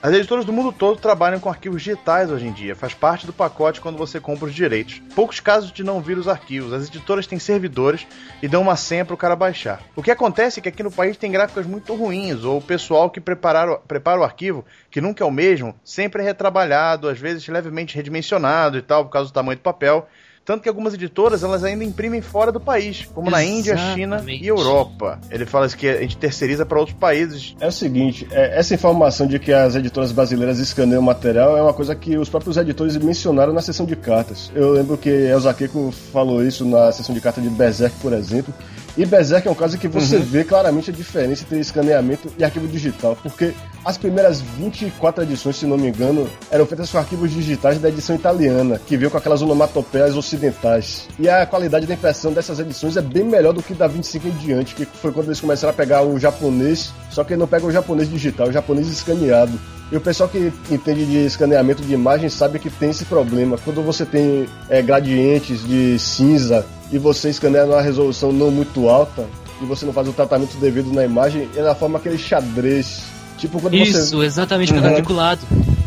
as 0.00 0.14
editoras 0.14 0.44
do 0.44 0.52
mundo 0.52 0.70
todo 0.70 1.00
trabalham 1.00 1.40
com 1.40 1.48
arquivos 1.48 1.82
digitais 1.82 2.30
hoje 2.30 2.46
em 2.46 2.52
dia, 2.52 2.76
faz 2.76 2.94
parte 2.94 3.26
do 3.26 3.32
pacote 3.32 3.80
quando 3.80 3.98
você 3.98 4.20
compra 4.20 4.46
os 4.46 4.54
direitos. 4.54 5.02
Poucos 5.12 5.40
casos 5.40 5.72
de 5.72 5.82
não 5.82 6.00
vir 6.00 6.16
os 6.16 6.28
arquivos, 6.28 6.72
as 6.72 6.86
editoras 6.86 7.26
têm 7.26 7.38
servidores 7.40 8.06
e 8.40 8.46
dão 8.46 8.62
uma 8.62 8.76
senha 8.76 9.04
para 9.04 9.14
o 9.14 9.18
cara 9.18 9.34
baixar. 9.34 9.82
O 9.96 10.02
que 10.02 10.12
acontece 10.12 10.60
é 10.60 10.62
que 10.62 10.68
aqui 10.68 10.84
no 10.84 10.92
país 10.92 11.16
tem 11.16 11.32
gráficas 11.32 11.66
muito 11.66 11.96
ruins, 11.96 12.44
ou 12.44 12.58
o 12.58 12.62
pessoal 12.62 13.10
que 13.10 13.20
prepara, 13.20 13.76
prepara 13.76 14.20
o 14.20 14.24
arquivo, 14.24 14.64
que 14.88 15.00
nunca 15.00 15.24
é 15.24 15.26
o 15.26 15.32
mesmo, 15.32 15.74
sempre 15.82 16.22
é 16.22 16.24
retrabalhado, 16.24 17.08
às 17.08 17.18
vezes 17.18 17.48
levemente 17.48 17.96
redimensionado 17.96 18.78
e 18.78 18.82
tal, 18.82 19.04
por 19.04 19.10
causa 19.10 19.30
do 19.30 19.34
tamanho 19.34 19.58
do 19.58 19.62
papel. 19.62 20.08
Tanto 20.48 20.62
que 20.62 20.68
algumas 20.70 20.94
editoras 20.94 21.42
elas 21.42 21.62
ainda 21.62 21.84
imprimem 21.84 22.22
fora 22.22 22.50
do 22.50 22.58
país, 22.58 23.06
como 23.12 23.28
Exatamente. 23.28 23.52
na 23.52 23.58
Índia, 23.58 23.76
China 23.94 24.24
e 24.26 24.46
Europa. 24.46 25.20
Ele 25.30 25.44
fala 25.44 25.68
que 25.68 25.86
a 25.86 26.00
gente 26.00 26.16
terceiriza 26.16 26.64
para 26.64 26.78
outros 26.78 26.96
países. 26.96 27.54
É 27.60 27.66
o 27.66 27.70
seguinte, 27.70 28.26
é, 28.30 28.58
essa 28.58 28.72
informação 28.72 29.26
de 29.26 29.38
que 29.38 29.52
as 29.52 29.76
editoras 29.76 30.10
brasileiras 30.10 30.58
escaneiam 30.58 31.02
o 31.02 31.04
material 31.04 31.54
é 31.54 31.60
uma 31.60 31.74
coisa 31.74 31.94
que 31.94 32.16
os 32.16 32.30
próprios 32.30 32.56
editores 32.56 32.96
mencionaram 32.96 33.52
na 33.52 33.60
sessão 33.60 33.84
de 33.84 33.94
cartas. 33.94 34.50
Eu 34.54 34.72
lembro 34.72 34.96
que 34.96 35.10
Elza 35.10 35.52
Keiko 35.52 35.92
falou 36.14 36.42
isso 36.42 36.64
na 36.64 36.90
sessão 36.92 37.14
de 37.14 37.20
carta 37.20 37.42
de 37.42 37.50
Berserk, 37.50 37.94
por 38.00 38.14
exemplo, 38.14 38.54
e 38.98 39.06
Berserk 39.06 39.46
é 39.46 39.50
um 39.50 39.54
caso 39.54 39.78
que 39.78 39.86
você 39.86 40.16
uhum. 40.16 40.22
vê 40.22 40.42
claramente 40.42 40.90
a 40.90 40.92
diferença 40.92 41.44
entre 41.44 41.60
escaneamento 41.60 42.32
e 42.36 42.42
arquivo 42.42 42.66
digital, 42.66 43.16
porque 43.22 43.54
as 43.84 43.96
primeiras 43.96 44.40
24 44.40 45.22
edições, 45.22 45.54
se 45.54 45.66
não 45.66 45.78
me 45.78 45.86
engano, 45.86 46.28
eram 46.50 46.66
feitas 46.66 46.90
com 46.90 46.98
arquivos 46.98 47.30
digitais 47.30 47.78
da 47.78 47.88
edição 47.88 48.16
italiana, 48.16 48.80
que 48.84 48.96
veio 48.96 49.08
com 49.08 49.16
aquelas 49.16 49.40
onomatopeias 49.40 50.16
ocidentais. 50.16 51.06
E 51.16 51.28
a 51.28 51.46
qualidade 51.46 51.86
da 51.86 51.94
impressão 51.94 52.32
dessas 52.32 52.58
edições 52.58 52.96
é 52.96 53.00
bem 53.00 53.22
melhor 53.22 53.52
do 53.52 53.62
que 53.62 53.72
da 53.72 53.86
25 53.86 54.26
em 54.26 54.32
diante, 54.32 54.74
que 54.74 54.84
foi 54.84 55.12
quando 55.12 55.26
eles 55.26 55.40
começaram 55.40 55.70
a 55.70 55.76
pegar 55.76 56.02
o 56.02 56.18
japonês, 56.18 56.92
só 57.08 57.22
que 57.22 57.36
não 57.36 57.46
pega 57.46 57.66
o 57.66 57.70
japonês 57.70 58.10
digital, 58.10 58.48
o 58.48 58.52
japonês 58.52 58.88
escaneado. 58.88 59.56
E 59.92 59.96
o 59.96 60.00
pessoal 60.00 60.28
que 60.28 60.52
entende 60.70 61.06
de 61.06 61.18
escaneamento 61.24 61.82
de 61.82 61.94
imagem 61.94 62.28
sabe 62.28 62.58
que 62.58 62.68
tem 62.68 62.90
esse 62.90 63.04
problema. 63.04 63.56
Quando 63.64 63.80
você 63.80 64.04
tem 64.04 64.46
é, 64.68 64.82
gradientes 64.82 65.64
de 65.64 65.98
cinza 66.00 66.66
e 66.90 66.98
você 66.98 67.30
escaneia 67.30 67.66
numa 67.66 67.82
resolução 67.82 68.32
não 68.32 68.50
muito 68.50 68.88
alta 68.88 69.26
e 69.60 69.64
você 69.64 69.84
não 69.84 69.92
faz 69.92 70.08
o 70.08 70.12
tratamento 70.12 70.56
devido 70.58 70.92
na 70.92 71.04
imagem, 71.04 71.48
ela 71.56 71.74
forma 71.74 71.98
aquele 71.98 72.18
xadrez. 72.18 73.02
Tipo 73.36 73.60
quando 73.60 73.74
Isso, 73.74 74.16
você. 74.16 74.26
Exatamente, 74.26 74.72
uhum. 74.72 74.82
quadriculado. 74.82 75.40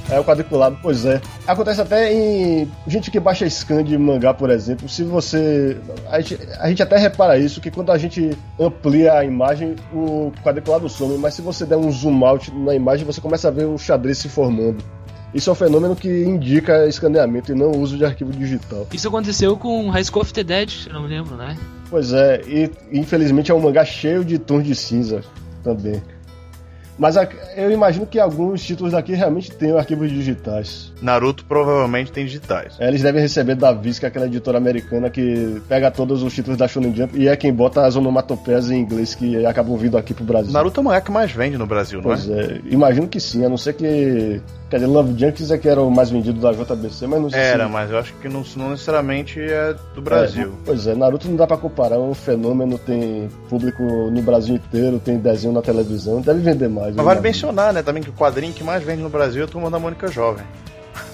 É 0.09 0.19
o 0.19 0.25
quadriculado, 0.25 0.77
pois 0.81 1.05
é. 1.05 1.21
Acontece 1.47 1.79
até 1.79 2.13
em 2.13 2.69
gente 2.85 3.09
que 3.09 3.17
baixa 3.17 3.49
scan 3.49 3.81
de 3.81 3.97
mangá, 3.97 4.33
por 4.33 4.49
exemplo. 4.49 4.89
Se 4.89 5.03
você. 5.03 5.77
A 6.09 6.19
gente, 6.19 6.39
a 6.59 6.67
gente 6.67 6.83
até 6.83 6.97
repara 6.97 7.37
isso, 7.37 7.61
que 7.61 7.71
quando 7.71 7.91
a 7.91 7.97
gente 7.97 8.37
amplia 8.59 9.13
a 9.13 9.23
imagem, 9.23 9.75
o 9.93 10.31
quadriculado 10.43 10.89
some. 10.89 11.17
Mas 11.17 11.35
se 11.35 11.41
você 11.41 11.65
der 11.65 11.77
um 11.77 11.89
zoom 11.89 12.25
out 12.25 12.53
na 12.53 12.75
imagem, 12.75 13.05
você 13.05 13.21
começa 13.21 13.47
a 13.47 13.51
ver 13.51 13.65
o 13.65 13.77
xadrez 13.77 14.17
se 14.17 14.27
formando. 14.27 14.83
Isso 15.33 15.49
é 15.49 15.53
um 15.53 15.55
fenômeno 15.55 15.95
que 15.95 16.09
indica 16.23 16.85
escaneamento 16.87 17.51
e 17.51 17.55
não 17.55 17.71
uso 17.71 17.97
de 17.97 18.03
arquivo 18.03 18.31
digital. 18.31 18.87
Isso 18.93 19.07
aconteceu 19.07 19.55
com 19.55 19.89
High 19.89 20.03
School 20.03 20.23
of 20.23 20.33
the 20.33 20.43
Dead, 20.43 20.71
eu 20.87 20.93
não 20.93 21.03
me 21.03 21.07
lembro, 21.07 21.35
né? 21.35 21.57
Pois 21.89 22.11
é, 22.11 22.41
e 22.47 22.69
infelizmente 22.91 23.51
é 23.51 23.53
um 23.53 23.59
mangá 23.59 23.85
cheio 23.85 24.25
de 24.25 24.37
tons 24.37 24.63
de 24.63 24.75
cinza 24.75 25.21
também. 25.63 26.01
Mas 26.97 27.15
eu 27.55 27.71
imagino 27.71 28.05
que 28.05 28.19
alguns 28.19 28.61
títulos 28.63 28.91
daqui 28.91 29.13
realmente 29.13 29.51
tenham 29.51 29.77
arquivos 29.77 30.11
digitais. 30.11 30.93
Naruto 31.01 31.43
provavelmente 31.45 32.11
tem 32.11 32.25
digitais. 32.25 32.75
É, 32.79 32.87
eles 32.87 33.01
devem 33.01 33.19
receber 33.19 33.55
da 33.55 33.71
Viz, 33.71 33.97
que 33.97 34.05
é 34.05 34.07
aquela 34.09 34.27
editora 34.27 34.59
americana 34.59 35.09
que 35.09 35.59
pega 35.67 35.89
todos 35.89 36.21
os 36.21 36.31
títulos 36.31 36.59
da 36.59 36.67
Shonen 36.67 36.95
Jump 36.95 37.17
e 37.17 37.27
é 37.27 37.35
quem 37.35 37.51
bota 37.51 37.85
as 37.85 37.95
onomatopeias 37.95 38.69
em 38.69 38.81
inglês 38.81 39.15
que 39.15 39.43
acabam 39.45 39.75
vindo 39.77 39.97
aqui 39.97 40.13
pro 40.13 40.23
Brasil. 40.23 40.51
Naruto 40.51 40.79
é 40.79 40.81
o 40.81 40.83
mangá 40.83 41.01
que 41.01 41.11
mais 41.11 41.31
vende 41.31 41.57
no 41.57 41.65
Brasil, 41.65 42.01
pois 42.03 42.27
não 42.27 42.35
é? 42.35 42.45
Pois 42.45 42.51
é, 42.51 42.61
imagino 42.65 43.07
que 43.07 43.19
sim, 43.19 43.43
a 43.43 43.49
não 43.49 43.57
ser 43.57 43.73
que 43.73 44.39
Quer 44.71 44.77
dizer, 44.77 44.87
Love 44.87 45.19
Junkies 45.19 45.51
é 45.51 45.57
que 45.57 45.67
era 45.67 45.81
o 45.81 45.91
mais 45.91 46.09
vendido 46.09 46.39
da 46.39 46.53
JBC, 46.53 47.05
mas 47.05 47.21
não 47.21 47.29
sei 47.29 47.41
Era, 47.41 47.65
se... 47.65 47.69
mas 47.69 47.91
eu 47.91 47.99
acho 47.99 48.13
que 48.13 48.29
não, 48.29 48.41
não 48.55 48.69
necessariamente 48.69 49.37
é 49.37 49.75
do 49.93 50.01
Brasil. 50.01 50.47
É, 50.47 50.65
pois 50.65 50.87
é, 50.87 50.95
Naruto 50.95 51.27
não 51.27 51.35
dá 51.35 51.45
pra 51.45 51.57
comparar, 51.57 51.97
é 51.97 51.99
um 51.99 52.13
fenômeno, 52.13 52.77
tem 52.77 53.27
público 53.49 53.83
no 53.83 54.21
Brasil 54.21 54.55
inteiro, 54.55 54.97
tem 54.97 55.17
desenho 55.17 55.53
na 55.53 55.61
televisão, 55.61 56.21
deve 56.21 56.39
vender 56.39 56.69
mais. 56.69 56.95
Mas 56.95 57.05
vale 57.05 57.19
mencionar, 57.19 57.73
né, 57.73 57.83
também 57.83 58.01
que 58.01 58.11
o 58.11 58.13
quadrinho 58.13 58.53
que 58.53 58.63
mais 58.63 58.81
vende 58.81 59.01
no 59.03 59.09
Brasil 59.09 59.41
é 59.41 59.45
a 59.45 59.47
Turma 59.49 59.69
da 59.69 59.77
Mônica 59.77 60.07
Jovem. 60.07 60.45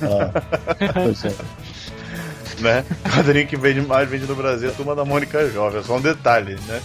Ah, 0.03 0.39
pois 0.93 1.25
é. 1.25 1.33
né? 2.61 2.85
O 3.07 3.09
quadrinho 3.09 3.47
que 3.47 3.57
vende 3.57 3.81
mais 3.81 4.07
vende 4.07 4.27
no 4.27 4.35
Brasil 4.35 4.69
é 4.69 4.71
a 4.71 4.75
Turma 4.75 4.93
da 4.93 5.03
Mônica 5.03 5.49
Jovem, 5.49 5.79
é 5.79 5.83
só 5.83 5.95
um 5.95 6.01
detalhe, 6.01 6.59
né? 6.67 6.79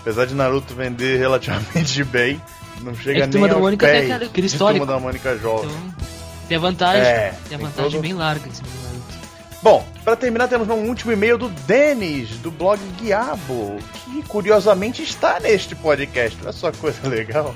Apesar 0.00 0.24
de 0.26 0.36
Naruto 0.36 0.72
vender 0.72 1.18
relativamente 1.18 2.04
bem, 2.06 2.40
não 2.80 2.94
chega 2.94 3.24
é 3.24 3.28
que 3.28 3.38
nem 3.38 3.48
da 3.48 3.58
Mônica 3.58 3.86
tem 3.86 4.12
aquele, 4.12 4.24
aquele 4.30 4.46
histórico. 4.46 4.84
Turma 4.84 4.94
da 4.94 5.00
Mônica 5.00 5.36
jovem. 5.38 5.70
Então, 5.70 6.12
tem 6.48 6.56
a 6.56 6.60
vantagem, 6.60 7.02
é, 7.02 7.34
tem 7.48 7.56
a 7.56 7.60
vantagem 7.60 7.92
todo... 7.92 8.02
bem 8.02 8.12
larga 8.14 8.46
Naruto. 8.46 9.14
Bom, 9.62 9.86
para 10.02 10.16
terminar 10.16 10.48
temos 10.48 10.68
um 10.68 10.88
último 10.88 11.12
e-mail 11.12 11.38
do 11.38 11.48
Denis, 11.48 12.30
do 12.38 12.50
blog 12.50 12.80
Guiabo, 13.00 13.78
que 14.04 14.22
curiosamente 14.24 15.02
está 15.02 15.38
neste 15.38 15.74
podcast. 15.76 16.36
Olha 16.42 16.52
só 16.52 16.70
que 16.70 16.78
coisa 16.78 17.06
legal. 17.08 17.54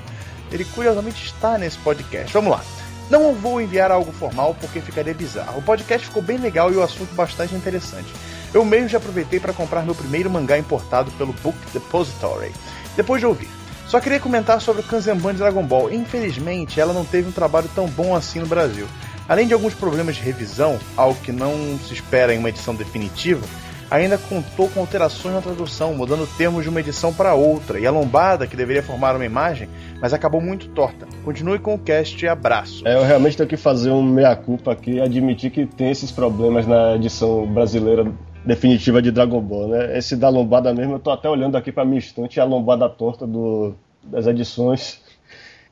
Ele 0.51 0.63
curiosamente 0.63 1.25
está 1.25 1.57
nesse 1.57 1.77
podcast. 1.79 2.31
Vamos 2.33 2.51
lá. 2.51 2.63
Não 3.09 3.33
vou 3.33 3.61
enviar 3.61 3.91
algo 3.91 4.11
formal 4.11 4.55
porque 4.59 4.81
ficaria 4.81 5.13
bizarro. 5.13 5.59
O 5.59 5.61
podcast 5.61 6.07
ficou 6.07 6.21
bem 6.21 6.37
legal 6.37 6.71
e 6.71 6.75
o 6.75 6.83
assunto 6.83 7.13
bastante 7.13 7.55
interessante. 7.55 8.11
Eu 8.53 8.63
mesmo 8.63 8.87
já 8.87 8.97
aproveitei 8.97 9.39
para 9.39 9.53
comprar 9.53 9.83
meu 9.83 9.95
primeiro 9.95 10.29
mangá 10.29 10.57
importado 10.57 11.11
pelo 11.11 11.33
Book 11.33 11.57
Depository. 11.73 12.51
Depois 12.95 13.19
de 13.19 13.25
ouvir. 13.25 13.56
Só 13.87 14.01
queria 14.01 14.19
comentar 14.19 14.59
sobre 14.59 14.81
o 14.81 14.85
Kanzenban 14.85 15.31
de 15.31 15.37
Dragon 15.37 15.63
Ball. 15.63 15.93
Infelizmente, 15.93 16.79
ela 16.79 16.91
não 16.91 17.05
teve 17.05 17.29
um 17.29 17.31
trabalho 17.31 17.69
tão 17.73 17.87
bom 17.87 18.13
assim 18.13 18.39
no 18.39 18.45
Brasil. 18.45 18.85
Além 19.29 19.47
de 19.47 19.53
alguns 19.53 19.73
problemas 19.73 20.17
de 20.17 20.21
revisão, 20.21 20.77
algo 20.97 21.17
que 21.21 21.31
não 21.31 21.79
se 21.79 21.93
espera 21.93 22.33
em 22.33 22.37
uma 22.37 22.49
edição 22.49 22.75
definitiva, 22.75 23.45
ainda 23.89 24.17
contou 24.17 24.67
com 24.67 24.81
alterações 24.81 25.35
na 25.35 25.41
tradução, 25.41 25.93
mudando 25.93 26.27
termos 26.37 26.63
de 26.63 26.69
uma 26.69 26.81
edição 26.81 27.13
para 27.13 27.33
outra, 27.33 27.79
e 27.79 27.87
a 27.87 27.91
lombada, 27.91 28.45
que 28.45 28.57
deveria 28.57 28.83
formar 28.83 29.15
uma 29.15 29.25
imagem, 29.25 29.69
mas 30.01 30.13
acabou 30.13 30.41
muito 30.41 30.67
torta. 30.69 31.07
Continue 31.23 31.59
com 31.59 31.73
o 31.73 31.79
cast 31.79 32.23
e 32.23 32.27
abraço. 32.27 32.85
É, 32.85 32.95
eu 32.95 33.03
realmente 33.03 33.37
tenho 33.37 33.47
que 33.47 33.57
fazer 33.57 33.91
um 33.91 34.03
meia-culpa 34.03 34.73
aqui 34.73 34.99
admitir 34.99 35.49
que 35.49 35.65
tem 35.65 35.89
esses 35.91 36.11
problemas 36.11 36.67
na 36.67 36.95
edição 36.95 37.45
brasileira 37.45 38.05
definitiva 38.47 39.01
de 39.01 39.11
Dragon 39.11 39.41
Ball, 39.41 39.67
né? 39.67 39.97
Esse 39.97 40.15
da 40.15 40.29
lombada 40.29 40.73
mesmo, 40.73 40.93
eu 40.93 40.99
tô 40.99 41.11
até 41.11 41.29
olhando 41.29 41.57
aqui 41.57 41.71
pra 41.71 41.85
minha 41.85 41.99
estante, 41.99 42.39
a 42.39 42.45
lombada 42.45 42.87
torta 42.89 43.27
do, 43.27 43.75
das 44.01 44.25
edições. 44.25 45.01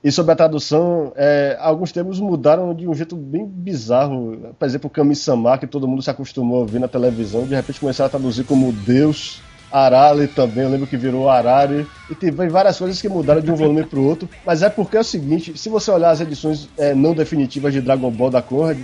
E 0.04 0.12
sobre 0.12 0.34
a 0.34 0.36
tradução, 0.36 1.12
é, 1.16 1.58
alguns 1.60 1.92
termos 1.92 2.20
mudaram 2.20 2.76
de 2.76 2.88
um 2.88 2.94
jeito 2.94 3.16
bem 3.16 3.44
bizarro. 3.44 4.54
Por 4.60 4.66
exemplo, 4.66 4.88
o 4.88 4.90
Kami-sama, 4.92 5.58
que 5.58 5.66
todo 5.66 5.88
mundo 5.88 6.04
se 6.04 6.12
acostumou 6.12 6.58
a 6.58 6.60
ouvir 6.60 6.78
na 6.78 6.88
televisão, 6.88 7.48
de 7.48 7.56
repente 7.56 7.80
começaram 7.80 8.08
a 8.08 8.12
traduzir 8.12 8.44
como 8.44 8.72
Deus. 8.72 9.42
Arale 9.76 10.26
também, 10.26 10.64
eu 10.64 10.70
lembro 10.70 10.88
que 10.88 10.96
virou 10.96 11.30
Arari. 11.30 11.86
E 12.10 12.16
tem 12.16 12.32
várias 12.32 12.78
coisas 12.78 13.02
que 13.02 13.10
mudaram 13.10 13.42
de 13.42 13.52
um 13.52 13.56
volume 13.56 13.84
para 13.84 14.00
o 14.00 14.06
outro. 14.06 14.30
Mas 14.46 14.64
é 14.64 14.70
porque 14.70 14.96
é 14.96 15.02
o 15.02 15.04
seguinte: 15.04 15.58
se 15.58 15.68
você 15.68 15.92
olhar 15.92 16.12
as 16.12 16.22
edições 16.22 16.70
é, 16.78 16.94
não 16.94 17.14
definitivas 17.14 17.74
de 17.74 17.82
Dragon 17.82 18.10
Ball 18.10 18.30
da 18.30 18.42
Conrad, 18.42 18.78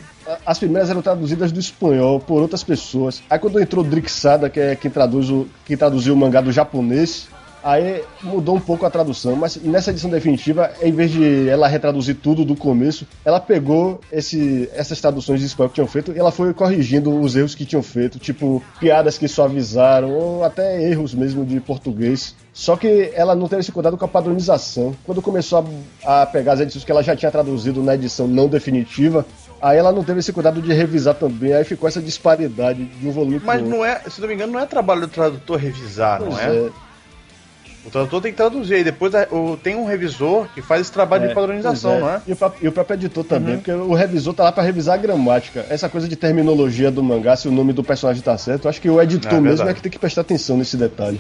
as 0.45 0.60
primeiras 0.60 0.89
eram 0.89 1.01
traduzidas 1.01 1.50
do 1.50 1.62
espanhol 1.62 2.19
por 2.19 2.41
outras 2.41 2.62
pessoas. 2.62 3.24
Aí 3.29 3.39
quando 3.39 3.62
entrou 3.62 3.86
Drixada, 3.86 4.50
que 4.50 4.60
é 4.60 4.75
quem, 4.75 4.91
traduz 4.91 5.29
o, 5.29 5.48
quem 5.63 5.77
traduziu 5.77 6.13
o 6.13 6.17
mangá 6.17 6.41
do 6.41 6.51
japonês, 6.51 7.29
Aí 7.63 8.03
mudou 8.24 8.56
um 8.56 8.60
pouco 8.60 8.86
a 8.86 8.89
tradução, 8.89 9.36
mas 9.36 9.56
nessa 9.58 9.91
edição 9.91 10.10
definitiva, 10.10 10.72
em 10.82 10.91
vez 10.91 11.12
de 11.12 11.48
ela 11.48 11.68
retraduzir 11.68 12.15
tudo 12.15 12.44
do 12.44 12.56
começo, 12.56 13.08
ela 13.24 13.39
pegou 13.39 14.00
esse, 14.12 14.70
essas 14.74 15.00
traduções 15.00 15.39
de 15.39 15.46
espanhol 15.46 15.70
que 15.70 15.75
tinham 15.75 15.88
feito 15.88 16.12
e 16.12 16.20
ela 16.20 16.32
foi 16.32 16.53
corrigindo 16.53 17.20
os 17.20 17.36
erros 17.36 17.53
que 17.53 17.65
tinham 17.65 17.84
feito, 17.84 18.18
tipo 18.18 18.63
piadas 18.80 19.18
que 19.18 19.27
suavizaram, 19.27 20.12
ou 20.12 20.44
até 20.44 20.82
erros 20.84 21.13
mesmo 21.13 21.46
de 21.46 21.60
português. 21.60 22.36
Só 22.53 22.75
que 22.75 23.12
ela 23.15 23.36
não 23.36 23.48
teve 23.48 23.62
esse 23.62 23.72
cuidado 23.72 23.98
com 23.98 24.06
a 24.06 24.08
padronização. 24.08 24.94
Quando 25.06 25.22
começou 25.22 25.65
a, 26.03 26.24
a 26.24 26.25
pegar 26.25 26.53
as 26.53 26.60
edições 26.60 26.84
que 26.84 26.91
ela 26.91 27.03
já 27.03 27.15
tinha 27.15 27.32
traduzido 27.32 27.82
na 27.82 27.96
edição 27.96 28.27
não 28.27 28.48
definitiva, 28.48 29.25
Aí 29.62 29.77
ela 29.77 29.91
não 29.91 30.03
teve 30.03 30.20
esse 30.20 30.34
cuidado 30.34 30.60
de 30.60 30.74
revisar 30.74 31.13
também, 31.13 31.53
aí 31.53 31.63
ficou 31.63 31.88
essa 31.88 32.01
disparidade 32.01 32.84
de 32.84 33.08
um 33.08 33.12
volume 33.12 33.39
Mas 33.44 33.62
não 33.62 33.86
é, 33.86 34.01
se 34.10 34.20
não 34.20 34.27
me 34.27 34.34
engano, 34.34 34.53
não 34.53 34.60
é 34.60 34.65
trabalho 34.65 35.01
do 35.01 35.08
tradutor 35.08 35.60
revisar, 35.60 36.18
pois 36.18 36.32
não 36.32 36.39
é? 36.39 36.58
é? 36.58 36.70
O 37.83 37.89
tradutor 37.89 38.21
tem 38.21 38.31
que 38.31 38.38
traduzir, 38.38 38.77
e 38.77 38.83
depois 38.83 39.11
tem 39.63 39.75
um 39.75 39.85
revisor 39.85 40.47
que 40.53 40.61
faz 40.61 40.81
esse 40.81 40.91
trabalho 40.91 41.25
é, 41.25 41.27
de 41.29 41.33
padronização, 41.33 41.93
é. 41.93 42.00
não 42.00 42.09
é? 42.09 42.21
E 42.27 42.33
o, 42.33 42.38
e 42.61 42.67
o, 42.67 42.71
próprio 42.71 42.95
editor 42.95 43.23
também, 43.23 43.55
uhum. 43.55 43.59
porque 43.59 43.71
o 43.71 43.93
revisor 43.93 44.35
tá 44.35 44.43
lá 44.43 44.51
para 44.51 44.63
revisar 44.63 44.95
a 44.95 44.97
gramática. 44.97 45.65
Essa 45.67 45.89
coisa 45.89 46.07
de 46.07 46.15
terminologia 46.15 46.91
do 46.91 47.01
mangá, 47.01 47.35
se 47.35 47.47
o 47.47 47.51
nome 47.51 47.73
do 47.73 47.83
personagem 47.83 48.21
tá 48.21 48.38
certo, 48.38 48.69
acho 48.69 48.79
que 48.79 48.89
o 48.89 49.01
editor 49.01 49.33
é, 49.33 49.41
mesmo 49.41 49.67
é 49.67 49.73
que 49.73 49.81
tem 49.81 49.91
que 49.91 49.97
prestar 49.97 50.21
atenção 50.21 50.57
nesse 50.57 50.77
detalhe. 50.77 51.19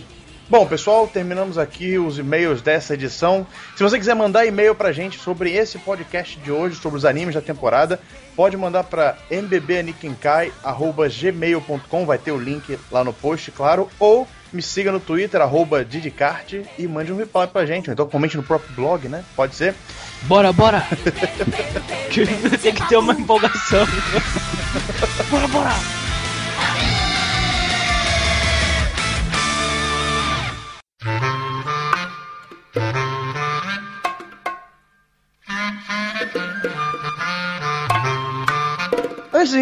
Bom, 0.51 0.67
pessoal, 0.67 1.07
terminamos 1.07 1.57
aqui 1.57 1.97
os 1.97 2.19
e-mails 2.19 2.61
dessa 2.61 2.93
edição. 2.93 3.47
Se 3.75 3.81
você 3.81 3.97
quiser 3.97 4.13
mandar 4.13 4.45
e-mail 4.45 4.75
pra 4.75 4.91
gente 4.91 5.17
sobre 5.17 5.53
esse 5.53 5.79
podcast 5.79 6.37
de 6.37 6.51
hoje, 6.51 6.75
sobre 6.75 6.97
os 6.97 7.05
animes 7.05 7.33
da 7.33 7.41
temporada, 7.41 7.99
pode 8.35 8.57
mandar 8.57 8.83
para 8.83 9.17
mbbanikenkai.gmail.com, 9.31 12.05
vai 12.05 12.17
ter 12.17 12.33
o 12.33 12.37
link 12.37 12.77
lá 12.91 13.01
no 13.01 13.13
post, 13.13 13.49
claro, 13.51 13.87
ou 13.97 14.27
me 14.51 14.61
siga 14.61 14.91
no 14.91 14.99
Twitter, 14.99 15.41
arroba 15.41 15.83
Didicart, 15.83 16.53
e 16.77 16.87
mande 16.87 17.11
um 17.11 17.17
reply 17.17 17.47
pra 17.47 17.65
gente. 17.65 17.89
Ou 17.89 17.93
então 17.93 18.07
comente 18.07 18.37
no 18.37 18.43
próprio 18.43 18.73
blog, 18.75 19.07
né? 19.07 19.23
Pode 19.35 19.55
ser? 19.55 19.75
Bora, 20.23 20.51
bora! 20.51 20.85
Tem 22.61 22.73
que 22.73 22.89
ter 22.89 22.97
uma 22.97 23.13
empolgação. 23.13 23.87
bora, 25.29 25.47
bora! 25.47 26.00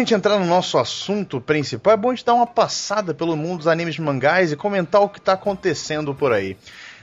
Gente 0.00 0.14
entrar 0.14 0.38
no 0.38 0.46
nosso 0.46 0.78
assunto 0.78 1.40
principal, 1.40 1.94
é 1.94 1.96
bom 1.96 2.10
a 2.10 2.14
gente 2.14 2.24
dar 2.24 2.34
uma 2.34 2.46
passada 2.46 3.14
pelo 3.14 3.36
mundo 3.36 3.58
dos 3.58 3.66
animes 3.66 3.98
mangás 3.98 4.52
e 4.52 4.56
comentar 4.56 5.00
o 5.00 5.08
que 5.08 5.18
está 5.18 5.32
acontecendo 5.32 6.14
por 6.14 6.32
aí. 6.32 6.56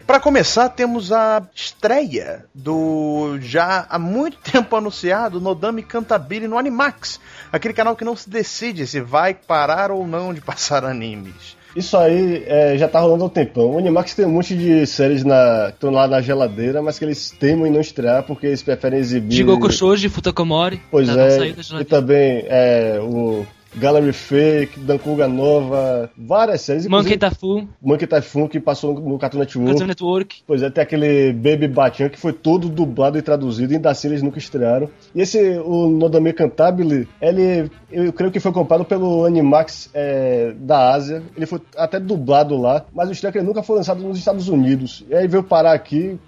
Para 0.06 0.20
começar, 0.20 0.70
temos 0.70 1.12
a 1.12 1.42
estreia 1.54 2.46
do 2.56 3.38
já 3.42 3.86
há 3.90 4.00
muito 4.00 4.38
tempo 4.52 4.76
anunciado 4.76 5.42
Nodami 5.42 5.84
Cantabile 5.84 6.48
no 6.48 6.58
Animax, 6.58 7.20
aquele 7.52 7.74
canal 7.74 7.96
que 7.96 8.06
não 8.06 8.16
se 8.16 8.30
decide 8.30 8.88
se 8.88 9.02
vai 9.02 9.34
parar 9.34 9.92
ou 9.92 10.08
não 10.08 10.34
de 10.34 10.40
passar 10.42 10.86
animes. 10.86 11.57
Isso 11.78 11.96
aí 11.96 12.44
é, 12.48 12.76
já 12.76 12.88
tá 12.88 13.00
rolando 13.00 13.24
há 13.24 13.28
um 13.28 13.30
tempão. 13.30 13.76
O 13.76 13.78
Animax 13.78 14.16
tem 14.16 14.26
um 14.26 14.32
monte 14.32 14.56
de 14.58 14.88
séries 14.88 15.24
na, 15.24 15.68
que 15.68 15.76
estão 15.76 15.92
lá 15.92 16.08
na 16.08 16.20
geladeira, 16.22 16.82
mas 16.82 16.98
que 16.98 17.06
eles 17.06 17.30
temem 17.30 17.72
não 17.72 17.80
estrear 17.80 18.24
porque 18.24 18.48
eles 18.48 18.64
preferem 18.64 19.00
exibir. 19.00 19.36
Jigoku 19.36 19.72
Shouji, 19.72 20.10
Futakomori. 20.10 20.82
Pois 20.90 21.08
tá 21.08 21.22
é. 21.22 21.54
E 21.80 21.86
também 21.86 22.46
é, 22.48 23.00
o 23.00 23.46
Gallery 23.76 24.14
Fake, 24.14 24.80
Dankuga 24.80 25.28
Nova, 25.28 26.10
várias 26.18 26.62
séries. 26.62 26.88
Monkey 26.88 27.18
Typhoon. 27.18 27.68
Monkey 27.82 28.08
Typhoon, 28.08 28.48
que 28.48 28.60
passou 28.60 29.00
no 29.00 29.18
Cartoon 29.20 29.40
Network. 29.40 29.72
Cartoon 29.72 29.88
Network. 29.88 30.44
Pois 30.46 30.64
é, 30.64 30.70
tem 30.70 30.82
aquele 30.82 31.34
Baby 31.34 31.68
Batian, 31.68 32.10
que 32.10 32.20
foi 32.20 32.34
todo 32.34 32.70
dublado 32.70 33.18
e 33.18 33.22
traduzido, 33.22 33.74
e 33.74 33.76
ainda 33.76 33.90
assim 33.90 34.08
eles 34.08 34.22
nunca 34.22 34.40
estrearam. 34.40 34.90
E 35.14 35.22
esse, 35.22 35.40
o 35.60 35.90
Nodame 35.90 36.34
Cantabile, 36.34 37.08
ele, 37.22 37.70
eu 37.92 38.12
creio 38.14 38.32
que 38.32 38.40
foi 38.40 38.52
comprado 38.52 38.86
pelo 38.86 39.26
Animax 39.26 39.90
é, 39.94 40.54
da 40.58 40.94
Ásia. 40.94 41.22
Ele 41.36 41.46
foi 41.46 41.62
até 41.76 42.00
dublado 42.00 42.58
lá, 42.58 42.86
mas 42.94 43.10
o 43.10 43.28
é 43.28 43.32
que 43.32 43.38
ele 43.38 43.48
nunca 43.48 43.64
foi 43.64 43.78
lançado 43.78 44.02
nos 44.02 44.18
Estados 44.18 44.48
Unidos. 44.48 45.04
E 45.10 45.16
aí 45.16 45.28
veio 45.28 45.44
parar 45.44 45.74
aqui, 45.74 46.20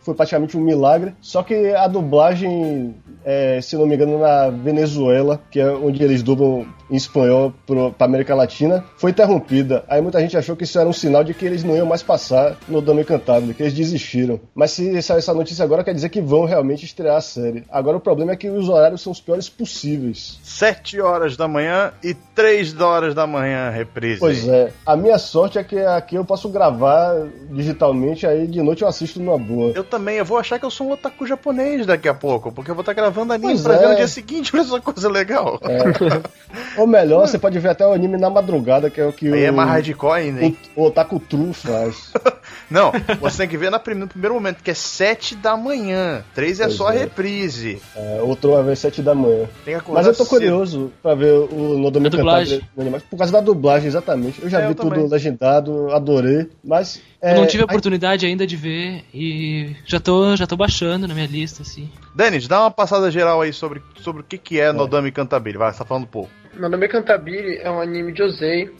foi 0.00 0.14
praticamente 0.14 0.56
um 0.56 0.60
milagre. 0.60 1.14
Só 1.20 1.42
que 1.42 1.74
a 1.74 1.86
dublagem, 1.86 2.94
é, 3.24 3.60
se 3.60 3.76
não 3.76 3.86
me 3.86 3.94
engano, 3.94 4.18
na 4.18 4.48
Venezuela, 4.48 5.40
que 5.50 5.60
é 5.60 5.70
onde 5.70 6.02
eles 6.02 6.22
dublam 6.22 6.66
em 6.90 6.96
espanhol 6.96 7.52
para 7.66 8.06
América 8.06 8.34
Latina 8.34 8.84
foi 8.96 9.10
interrompida. 9.10 9.84
Aí 9.88 10.00
muita 10.00 10.20
gente 10.20 10.36
achou 10.36 10.56
que 10.56 10.64
isso 10.64 10.78
era 10.78 10.88
um 10.88 10.92
sinal 10.92 11.24
de 11.24 11.34
que 11.34 11.44
eles 11.44 11.64
não 11.64 11.76
iam 11.76 11.86
mais 11.86 12.02
passar 12.02 12.56
no 12.68 12.80
Dame 12.80 13.04
Cantável, 13.04 13.54
que 13.54 13.62
eles 13.62 13.74
desistiram. 13.74 14.40
Mas 14.54 14.72
se 14.72 15.02
sair 15.02 15.18
essa 15.18 15.34
notícia 15.34 15.64
agora, 15.64 15.84
quer 15.84 15.94
dizer 15.94 16.08
que 16.08 16.20
vão 16.20 16.44
realmente 16.44 16.84
estrear 16.84 17.16
a 17.16 17.20
série. 17.20 17.64
Agora 17.70 17.96
o 17.96 18.00
problema 18.00 18.32
é 18.32 18.36
que 18.36 18.48
os 18.48 18.68
horários 18.68 19.00
são 19.00 19.12
os 19.12 19.20
piores 19.20 19.48
possíveis. 19.48 20.38
7 20.42 21.00
horas 21.00 21.36
da 21.36 21.48
manhã 21.48 21.92
e 22.02 22.14
3 22.14 22.80
horas 22.80 23.14
da 23.14 23.26
manhã, 23.26 23.70
reprise. 23.70 24.20
Pois 24.20 24.46
é. 24.48 24.72
A 24.84 24.96
minha 24.96 25.18
sorte 25.18 25.58
é 25.58 25.64
que 25.64 25.78
aqui 25.78 26.16
eu 26.16 26.24
posso 26.24 26.48
gravar 26.48 27.26
digitalmente, 27.50 28.26
aí 28.26 28.46
de 28.46 28.62
noite 28.62 28.82
eu 28.82 28.88
assisto 28.88 29.20
numa 29.20 29.38
boa. 29.38 29.72
Eu 29.74 29.84
também, 29.84 30.16
eu 30.16 30.24
vou 30.24 30.38
achar 30.38 30.58
que 30.58 30.64
eu 30.64 30.70
sou 30.70 30.88
um 30.88 30.92
otaku 30.92 31.26
japonês 31.26 31.86
daqui 31.86 32.08
a 32.08 32.14
pouco, 32.14 32.52
porque 32.52 32.70
eu 32.70 32.74
vou 32.74 32.82
estar 32.82 32.92
gravando 32.92 33.32
anime 33.32 33.52
pois 33.52 33.62
pra 33.62 33.74
é. 33.74 33.78
ver 33.78 33.88
no 33.88 33.96
dia 33.96 34.08
seguinte, 34.08 34.50
olha 34.54 34.64
só 34.64 34.80
coisa 34.80 35.08
legal. 35.08 35.60
É. 35.62 36.75
Ou 36.76 36.86
melhor, 36.86 37.26
você 37.26 37.38
pode 37.38 37.58
ver 37.58 37.70
até 37.70 37.86
o 37.86 37.92
anime 37.92 38.16
na 38.16 38.30
madrugada, 38.30 38.90
que 38.90 39.00
é 39.00 39.06
o 39.06 39.12
que 39.12 39.26
Aí 39.26 39.42
o, 39.42 39.46
é 39.46 39.50
mais 39.50 39.68
hardcore 39.68 40.12
ainda, 40.12 40.44
hein? 40.44 40.56
O, 40.74 40.82
o 40.82 40.86
Otaku 40.86 41.18
True 41.18 41.52
faz. 41.52 42.12
Não, 42.70 42.92
você 43.20 43.38
tem 43.38 43.48
que 43.48 43.56
ver 43.56 43.70
na 43.70 43.78
prim 43.78 43.94
no 43.94 44.08
primeiro 44.08 44.34
momento, 44.34 44.62
que 44.62 44.70
é 44.70 44.74
7 44.74 45.36
da 45.36 45.56
manhã. 45.56 46.24
3 46.34 46.60
é 46.60 46.64
pois 46.64 46.76
só 46.76 46.90
é. 46.90 46.96
a 46.96 47.00
reprise. 47.00 47.80
É, 47.94 48.20
outro 48.22 48.52
vai 48.52 48.62
ver 48.64 48.76
7 48.76 49.02
da 49.02 49.14
manhã. 49.14 49.48
Mas 49.88 50.06
eu 50.06 50.14
tô 50.14 50.26
curioso 50.26 50.92
pra 51.02 51.14
ver 51.14 51.32
o 51.32 51.78
Nodomi 51.78 52.10
dublagem. 52.10 52.60
Por 53.10 53.18
causa 53.18 53.32
da 53.32 53.40
dublagem, 53.40 53.88
exatamente. 53.88 54.42
Eu 54.42 54.48
já 54.48 54.60
é, 54.60 54.62
vi 54.62 54.68
eu 54.72 54.74
tudo 54.74 54.90
também. 54.90 55.08
legendado, 55.08 55.90
adorei, 55.92 56.48
mas... 56.64 57.00
É, 57.20 57.32
eu 57.32 57.40
não 57.40 57.46
tive 57.46 57.62
a 57.62 57.66
oportunidade 57.66 58.26
ainda 58.26 58.46
de 58.46 58.56
ver 58.56 59.04
e 59.12 59.74
já 59.86 59.98
tô, 59.98 60.36
já 60.36 60.46
tô 60.46 60.56
baixando 60.56 61.08
na 61.08 61.14
minha 61.14 61.26
lista, 61.26 61.62
assim. 61.62 61.88
Denis, 62.14 62.46
dá 62.46 62.60
uma 62.60 62.70
passada 62.70 63.10
geral 63.10 63.40
aí 63.40 63.52
sobre, 63.52 63.82
sobre 64.00 64.22
o 64.22 64.24
que, 64.24 64.38
que 64.38 64.60
é, 64.60 64.66
é. 64.66 64.72
Nodami 64.72 65.10
Cantabile. 65.10 65.58
Vai, 65.58 65.72
você 65.72 65.78
tá 65.78 65.84
falando 65.84 66.06
pouco. 66.06 66.30
Nodami 66.58 66.88
Cantabile 66.88 67.58
é 67.58 67.70
um 67.70 67.80
anime 67.80 68.12
de 68.12 68.22
Osei 68.22 68.70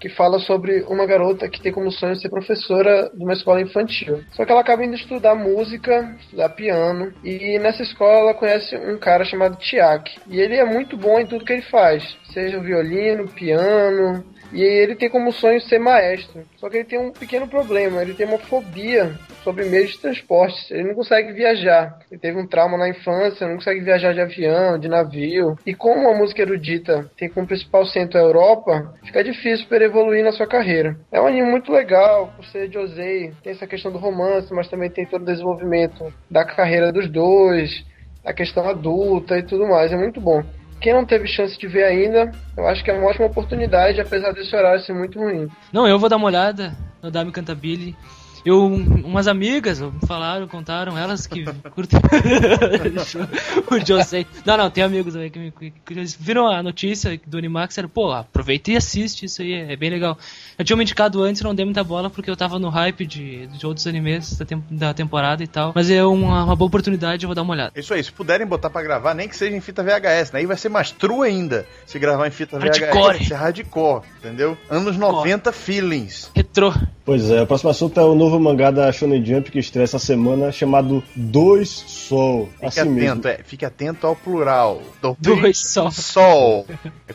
que 0.00 0.08
fala 0.08 0.38
sobre 0.38 0.82
uma 0.82 1.06
garota 1.06 1.48
que 1.48 1.62
tem 1.62 1.72
como 1.72 1.90
sonho 1.90 2.16
ser 2.16 2.28
professora 2.28 3.10
de 3.14 3.24
uma 3.24 3.32
escola 3.32 3.60
infantil. 3.60 4.22
Só 4.32 4.44
que 4.44 4.52
ela 4.52 4.60
acaba 4.60 4.84
indo 4.84 4.94
estudar 4.94 5.34
música, 5.34 6.14
estudar 6.20 6.50
piano, 6.50 7.12
e 7.24 7.58
nessa 7.58 7.82
escola 7.82 8.18
ela 8.18 8.34
conhece 8.34 8.76
um 8.76 8.98
cara 8.98 9.24
chamado 9.24 9.56
Tiak. 9.56 10.14
E 10.26 10.40
ele 10.40 10.56
é 10.56 10.64
muito 10.64 10.96
bom 10.96 11.18
em 11.18 11.26
tudo 11.26 11.44
que 11.44 11.52
ele 11.52 11.62
faz, 11.62 12.16
seja 12.32 12.60
violino, 12.60 13.28
piano, 13.28 14.24
e 14.54 14.62
ele 14.62 14.94
tem 14.94 15.10
como 15.10 15.32
sonho 15.32 15.60
ser 15.60 15.80
maestro. 15.80 16.42
Só 16.56 16.70
que 16.70 16.76
ele 16.76 16.84
tem 16.84 16.98
um 16.98 17.10
pequeno 17.10 17.48
problema, 17.48 18.00
ele 18.00 18.14
tem 18.14 18.26
uma 18.26 18.38
fobia 18.38 19.12
sobre 19.42 19.64
meios 19.64 19.90
de 19.90 19.98
transporte. 19.98 20.72
Ele 20.72 20.84
não 20.84 20.94
consegue 20.94 21.32
viajar. 21.32 21.98
Ele 22.10 22.20
teve 22.20 22.38
um 22.38 22.46
trauma 22.46 22.78
na 22.78 22.88
infância, 22.88 23.46
não 23.46 23.56
consegue 23.56 23.80
viajar 23.80 24.14
de 24.14 24.20
avião, 24.20 24.78
de 24.78 24.88
navio. 24.88 25.58
E 25.66 25.74
como 25.74 26.08
a 26.08 26.16
música 26.16 26.42
erudita 26.42 27.10
tem 27.16 27.28
como 27.28 27.46
principal 27.46 27.84
centro 27.84 28.18
a 28.18 28.22
Europa, 28.22 28.94
fica 29.04 29.24
difícil 29.24 29.66
para 29.66 29.78
ele 29.78 29.86
evoluir 29.86 30.24
na 30.24 30.32
sua 30.32 30.46
carreira. 30.46 30.96
É 31.10 31.20
um 31.20 31.26
anime 31.26 31.50
muito 31.50 31.72
legal, 31.72 32.32
por 32.36 32.44
ser 32.46 32.68
de 32.68 32.78
Osei, 32.78 33.32
tem 33.42 33.52
essa 33.52 33.66
questão 33.66 33.90
do 33.90 33.98
romance, 33.98 34.54
mas 34.54 34.68
também 34.68 34.88
tem 34.88 35.04
todo 35.04 35.22
o 35.22 35.26
desenvolvimento 35.26 36.12
da 36.30 36.44
carreira 36.44 36.92
dos 36.92 37.10
dois, 37.10 37.84
a 38.24 38.32
questão 38.32 38.68
adulta 38.68 39.36
e 39.36 39.42
tudo 39.42 39.66
mais. 39.66 39.92
É 39.92 39.96
muito 39.96 40.20
bom. 40.20 40.42
Quem 40.84 40.92
não 40.92 41.06
teve 41.06 41.26
chance 41.26 41.58
de 41.58 41.66
ver 41.66 41.84
ainda, 41.84 42.30
eu 42.54 42.66
acho 42.66 42.84
que 42.84 42.90
é 42.90 42.94
uma 42.94 43.08
ótima 43.08 43.24
oportunidade, 43.24 44.02
apesar 44.02 44.32
desse 44.32 44.54
horário 44.54 44.82
ser 44.82 44.92
muito 44.92 45.18
ruim. 45.18 45.48
Não, 45.72 45.88
eu 45.88 45.98
vou 45.98 46.10
dar 46.10 46.16
uma 46.16 46.26
olhada 46.26 46.76
no 47.02 47.10
Dami 47.10 47.32
Cantabile. 47.32 47.96
Eu, 48.44 48.66
umas 48.66 49.26
amigas 49.26 49.80
falaram, 50.06 50.46
contaram, 50.46 50.98
elas 50.98 51.26
que 51.26 51.44
curtem 51.70 51.98
o 53.70 53.86
José. 53.86 54.26
Não, 54.44 54.56
não, 54.56 54.70
tem 54.70 54.84
amigos 54.84 55.14
também 55.14 55.30
que, 55.30 55.38
me, 55.38 55.50
que, 55.50 55.70
que 55.70 56.04
viram 56.18 56.46
a 56.46 56.62
notícia 56.62 57.18
do 57.26 57.38
Animax, 57.38 57.78
era, 57.78 57.88
pô, 57.88 58.12
aproveita 58.12 58.70
e 58.70 58.76
assiste 58.76 59.24
isso 59.24 59.40
aí, 59.40 59.52
é 59.54 59.76
bem 59.76 59.88
legal. 59.88 60.18
Eu 60.58 60.64
tinha 60.64 60.76
me 60.76 60.82
indicado 60.82 61.22
antes, 61.22 61.40
não 61.42 61.54
dei 61.54 61.64
muita 61.64 61.82
bola 61.82 62.10
porque 62.10 62.30
eu 62.30 62.36
tava 62.36 62.58
no 62.58 62.68
hype 62.68 63.06
de, 63.06 63.46
de 63.46 63.66
outros 63.66 63.86
animes 63.86 64.36
da, 64.36 64.44
tem, 64.44 64.62
da 64.70 64.92
temporada 64.92 65.42
e 65.42 65.46
tal. 65.46 65.72
Mas 65.74 65.90
é 65.90 66.04
uma, 66.04 66.44
uma, 66.44 66.56
boa 66.56 66.68
oportunidade, 66.68 67.24
eu 67.24 67.28
vou 67.28 67.34
dar 67.34 67.42
uma 67.42 67.54
olhada. 67.54 67.72
Isso 67.74 67.94
aí, 67.94 68.04
se 68.04 68.12
puderem 68.12 68.46
botar 68.46 68.68
pra 68.68 68.82
gravar, 68.82 69.14
nem 69.14 69.28
que 69.28 69.36
seja 69.36 69.56
em 69.56 69.60
fita 69.60 69.82
VHS, 69.82 70.32
né? 70.32 70.40
Aí 70.40 70.46
vai 70.46 70.56
ser 70.56 70.68
mais 70.68 70.90
true 70.90 71.26
ainda 71.26 71.66
se 71.86 71.98
gravar 71.98 72.26
em 72.26 72.30
fita 72.30 72.58
hardcore. 72.58 73.18
VHS. 73.18 73.28
Ser 73.28 73.34
hardcore, 73.34 74.02
entendeu? 74.18 74.58
Anos 74.68 74.96
90 74.98 75.50
feelings. 75.50 76.30
Retrô. 76.34 76.72
Pois 77.04 77.30
é, 77.30 77.42
o 77.42 77.46
próximo 77.46 77.68
assunto 77.68 78.00
é 78.00 78.02
o 78.02 78.14
novo 78.14 78.40
mangá 78.40 78.70
da 78.70 78.90
Shonen 78.90 79.22
Jump 79.22 79.50
que 79.50 79.58
estreia 79.58 79.84
essa 79.84 79.98
semana, 79.98 80.50
chamado 80.50 81.02
Dois 81.14 81.68
Sol. 81.68 82.48
Fique 82.54 82.64
assim 82.66 82.80
atento, 82.80 82.94
mesmo. 82.94 83.28
é, 83.28 83.38
fique 83.44 83.64
atento 83.66 84.06
ao 84.06 84.16
plural. 84.16 84.80
Dois 85.18 85.58
Sol. 85.58 85.90
Sol. 85.90 86.66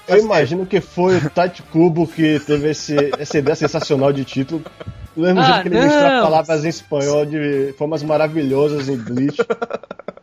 Eu 0.07 0.17
imagino 0.19 0.63
que 0.67 0.79
foi 0.79 1.17
o 1.17 1.29
Tite 1.29 1.63
Kubo 1.63 2.05
que 2.05 2.39
teve 2.39 2.69
esse, 2.69 2.95
essa 3.17 3.39
ideia 3.39 3.55
sensacional 3.55 4.13
de 4.13 4.23
título. 4.23 4.61
Do 5.15 5.23
mesmo 5.23 5.39
Ah, 5.39 5.43
jeito 5.43 5.61
que 5.63 5.67
ele 5.69 5.83
mistura 5.83 6.21
palavras 6.21 6.63
em 6.65 6.69
espanhol 6.69 7.25
de 7.25 7.73
formas 7.75 8.03
maravilhosas 8.03 8.87
em 8.89 8.95
Bleach, 8.95 9.37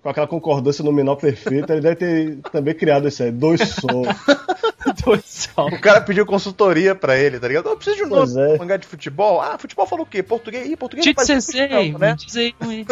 com 0.06 0.10
aquela 0.10 0.26
concordância 0.28 0.84
nominal 0.84 1.16
perfeita, 1.16 1.72
ele 1.72 1.82
deve 1.82 1.96
ter 1.96 2.38
também 2.52 2.72
criado 2.72 3.08
esse 3.08 3.24
aí, 3.24 3.32
Dois 3.32 3.60
Sol. 3.60 4.04
Dois 5.04 5.24
Sol. 5.24 5.66
O 5.66 5.80
cara 5.80 6.00
pediu 6.00 6.24
consultoria 6.24 6.94
pra 6.94 7.18
ele, 7.18 7.40
tá 7.40 7.48
ligado? 7.48 7.68
Eu 7.68 7.76
preciso 7.76 7.96
de 7.96 8.04
um 8.04 8.08
Pois 8.08 8.32
nome 8.36 8.54
é. 8.54 8.58
mangá 8.58 8.76
de 8.76 8.86
futebol. 8.86 9.40
Ah, 9.40 9.58
futebol 9.58 9.84
falou 9.84 10.04
o 10.04 10.08
quê? 10.08 10.22
Português? 10.22 10.68
Ih, 10.68 10.76
português 10.76 11.12
faz 11.12 11.26
Sensei, 11.26 11.62
futebol, 11.68 11.98
né? 11.98 12.10
me 12.10 12.16
diz 12.16 12.36
aí, 12.36 12.54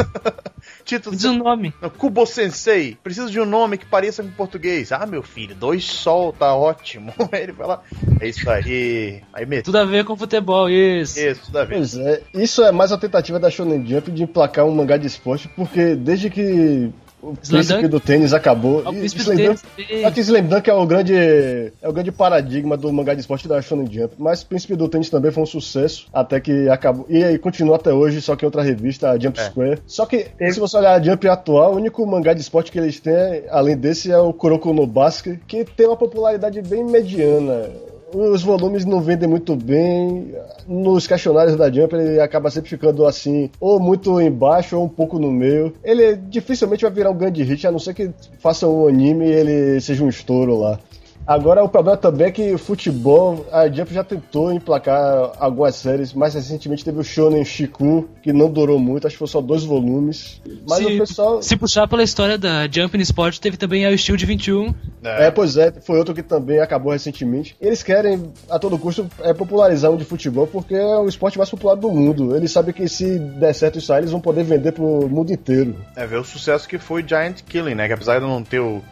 Título 0.85 1.14
diz 1.14 1.24
o 1.24 1.35
nome. 1.35 1.72
Kubo 1.96 2.27
Sensei, 2.27 2.98
preciso 3.00 3.31
de 3.31 3.40
um 3.40 3.44
nome 3.44 3.79
que 3.79 3.87
pareça 3.87 4.20
com 4.20 4.31
português. 4.31 4.90
Ah, 4.90 5.07
meu 5.07 5.22
filho, 5.22 5.55
dois 5.55 5.85
sol, 5.85 6.33
tá 6.33 6.53
ótimo. 6.53 7.14
Aí 7.31 7.44
ele 7.44 7.53
fala, 7.53 7.83
é 8.20 8.29
isso 8.29 8.50
aí. 8.50 9.22
Aí 9.33 9.46
meteu 9.46 9.64
Tudo 9.66 9.79
a 9.79 9.85
ver 9.85 10.05
com 10.05 10.16
futebol, 10.16 10.68
isso. 10.68 11.20
isso 11.20 11.53
da 11.53 11.64
vez. 11.64 11.94
Pois 11.94 12.07
é, 12.07 12.22
isso 12.35 12.64
é 12.64 12.72
mais 12.72 12.90
uma 12.90 12.98
tentativa 12.98 13.38
da 13.38 13.50
Shonen 13.50 13.87
Jump 13.87 14.11
de 14.11 14.24
emplacar 14.24 14.64
um 14.64 14.74
mangá 14.74 14.96
de 14.96 15.07
esporte, 15.07 15.48
porque 15.55 15.94
desde 15.94 16.29
que 16.29 16.92
o 17.30 17.37
príncipe 17.37 17.88
do 17.88 18.00
tênis 18.00 18.32
acabou. 18.32 18.82
Ah, 18.84 18.90
O 18.90 18.94
príncipe 18.94 19.22
do 19.24 19.34
tênis. 19.37 19.62
Só 20.02 20.10
que 20.10 20.20
Slam 20.20 20.42
Dunk 20.44 20.68
é 20.68 20.74
o 20.74 20.87
grande 20.87 21.14
é 21.14 21.88
o 21.88 21.92
grande 21.92 22.12
paradigma 22.12 22.76
do 22.76 22.92
mangá 22.92 23.14
de 23.14 23.20
esporte 23.20 23.48
da 23.48 23.60
Shonen 23.62 23.90
Jump, 23.90 24.14
mas 24.18 24.44
Príncipe 24.44 24.76
do 24.76 24.88
Tênis 24.88 25.10
também 25.10 25.30
foi 25.30 25.42
um 25.42 25.46
sucesso, 25.46 26.06
até 26.12 26.40
que 26.40 26.68
acabou. 26.68 27.06
E 27.08 27.22
aí 27.24 27.38
continua 27.38 27.76
até 27.76 27.92
hoje, 27.92 28.20
só 28.20 28.37
que 28.37 28.44
em 28.44 28.46
outra 28.46 28.62
revista, 28.62 29.10
a 29.10 29.18
Jump 29.18 29.38
É. 29.38 29.44
Square. 29.44 29.78
Só 29.87 30.06
que 30.06 30.26
se 30.52 30.60
você 30.60 30.76
olhar 30.76 30.94
a 31.00 31.02
Jump 31.02 31.26
atual, 31.28 31.72
o 31.72 31.76
único 31.76 32.04
mangá 32.06 32.32
de 32.34 32.40
esporte 32.40 32.70
que 32.70 32.78
eles 32.78 33.00
têm, 33.00 33.44
além 33.50 33.76
desse, 33.76 34.10
é 34.10 34.18
o 34.18 34.32
Kuroko 34.32 34.72
no 34.72 34.87
Basket, 34.87 35.38
que 35.46 35.64
tem 35.64 35.87
uma 35.87 35.96
popularidade 35.96 36.60
bem 36.62 36.84
mediana. 36.84 37.68
Os 38.14 38.44
volumes 38.44 38.85
não 38.85 39.00
vendem 39.00 39.29
muito 39.29 39.57
bem. 39.57 40.33
Nos 40.68 41.05
questionários 41.05 41.57
da 41.57 41.70
Jump 41.70 41.94
ele 41.96 42.20
acaba 42.20 42.48
sempre 42.48 42.70
ficando 42.70 43.05
assim, 43.05 43.50
ou 43.59 43.81
muito 43.81 44.20
embaixo 44.20 44.79
ou 44.79 44.85
um 44.85 44.88
pouco 44.88 45.18
no 45.18 45.33
meio. 45.33 45.74
Ele 45.83 46.14
dificilmente 46.14 46.83
vai 46.83 46.92
virar 46.92 47.11
um 47.11 47.16
grande 47.16 47.42
hit, 47.42 47.66
a 47.66 47.72
não 47.72 47.81
ser 47.81 47.92
que 47.92 48.11
faça 48.38 48.68
um 48.68 48.87
anime 48.87 49.27
e 49.27 49.33
ele 49.33 49.81
seja 49.81 50.05
um 50.05 50.09
estouro 50.09 50.57
lá. 50.57 50.79
Agora 51.26 51.64
o 51.64 51.68
problema 51.68 51.96
também 51.96 52.26
é 52.26 52.30
que 52.30 52.52
o 52.52 52.58
futebol, 52.58 53.46
a 53.50 53.66
Jump 53.66 53.94
já 53.94 54.04
tentou 54.04 54.52
emplacar 54.52 55.32
algumas 55.38 55.74
séries, 55.74 56.12
mais 56.12 56.34
recentemente 56.34 56.84
teve 56.84 56.98
o 56.98 57.04
Shonen 57.04 57.44
Shiku, 57.44 58.08
que 58.22 58.32
não 58.32 58.50
durou 58.50 58.78
muito, 58.78 59.06
acho 59.06 59.14
que 59.14 59.18
foi 59.18 59.28
só 59.28 59.40
dois 59.40 59.64
volumes. 59.64 60.40
Mas 60.68 60.78
se, 60.78 60.84
o 60.84 60.98
pessoal. 60.98 61.42
se 61.42 61.56
puxar 61.56 61.88
pela 61.88 62.02
história 62.02 62.37
da 62.37 62.68
Jump 62.70 62.96
no 62.96 63.02
Sport, 63.02 63.38
teve 63.38 63.56
também 63.56 63.87
a 63.87 63.90
o 63.90 63.96
Steel 63.96 64.16
de 64.16 64.26
21. 64.26 64.74
É, 65.02 65.30
pois 65.30 65.56
é, 65.56 65.72
foi 65.72 65.98
outro 65.98 66.14
que 66.14 66.22
também 66.22 66.60
acabou 66.60 66.92
recentemente. 66.92 67.56
Eles 67.60 67.82
querem, 67.82 68.30
a 68.50 68.58
todo 68.58 68.78
custo, 68.78 69.06
é, 69.20 69.32
popularizar 69.32 69.90
o 69.90 69.96
de 69.96 70.04
futebol, 70.04 70.46
porque 70.46 70.74
é 70.74 70.96
o 70.96 71.08
esporte 71.08 71.38
mais 71.38 71.48
popular 71.48 71.74
do 71.74 71.90
mundo. 71.90 72.37
Eles 72.37 72.52
sabem 72.52 72.74
que 72.74 72.87
se 72.87 73.18
der 73.18 73.54
certo 73.54 73.78
isso 73.78 73.92
aí, 73.92 74.00
eles 74.00 74.10
vão 74.10 74.20
poder 74.20 74.44
vender 74.44 74.72
pro 74.72 75.08
mundo 75.08 75.32
inteiro. 75.32 75.76
É 75.96 76.06
ver 76.06 76.18
o 76.18 76.24
sucesso 76.24 76.68
que 76.68 76.78
foi 76.78 77.06
Giant 77.06 77.42
Killing, 77.42 77.74
né? 77.74 77.87
Que 77.87 77.94
apesar 77.94 78.18
de 78.18 78.26
não 78.26 78.42
ter 78.42 78.60
o, 78.60 78.82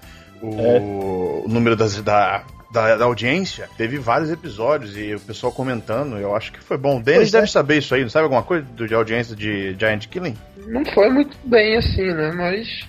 o, 0.42 0.60
É. 0.60 0.78
o 0.80 1.44
número 1.48 1.76
das, 1.76 2.00
da, 2.02 2.44
da, 2.72 2.96
da 2.96 3.04
audiência, 3.04 3.68
teve 3.76 3.98
vários 3.98 4.30
episódios 4.30 4.96
e 4.96 5.14
o 5.14 5.20
pessoal 5.20 5.52
comentando. 5.52 6.16
Eu 6.18 6.34
acho 6.34 6.52
que 6.52 6.60
foi 6.60 6.76
bom. 6.76 6.98
O 6.98 7.02
Denis 7.02 7.18
Pois 7.20 7.34
é. 7.34 7.38
deve 7.40 7.50
saber 7.50 7.78
isso 7.78 7.94
aí, 7.94 8.02
não 8.02 8.10
sabe 8.10 8.24
alguma 8.24 8.42
coisa 8.42 8.64
do, 8.64 8.86
de 8.88 8.94
audiência 8.94 9.36
de 9.36 9.76
Giant 9.78 10.06
Killing? 10.08 10.36
Não 10.66 10.84
foi 10.86 11.10
muito 11.10 11.36
bem 11.44 11.76
assim, 11.76 12.06
né? 12.12 12.32
Mas. 12.34 12.86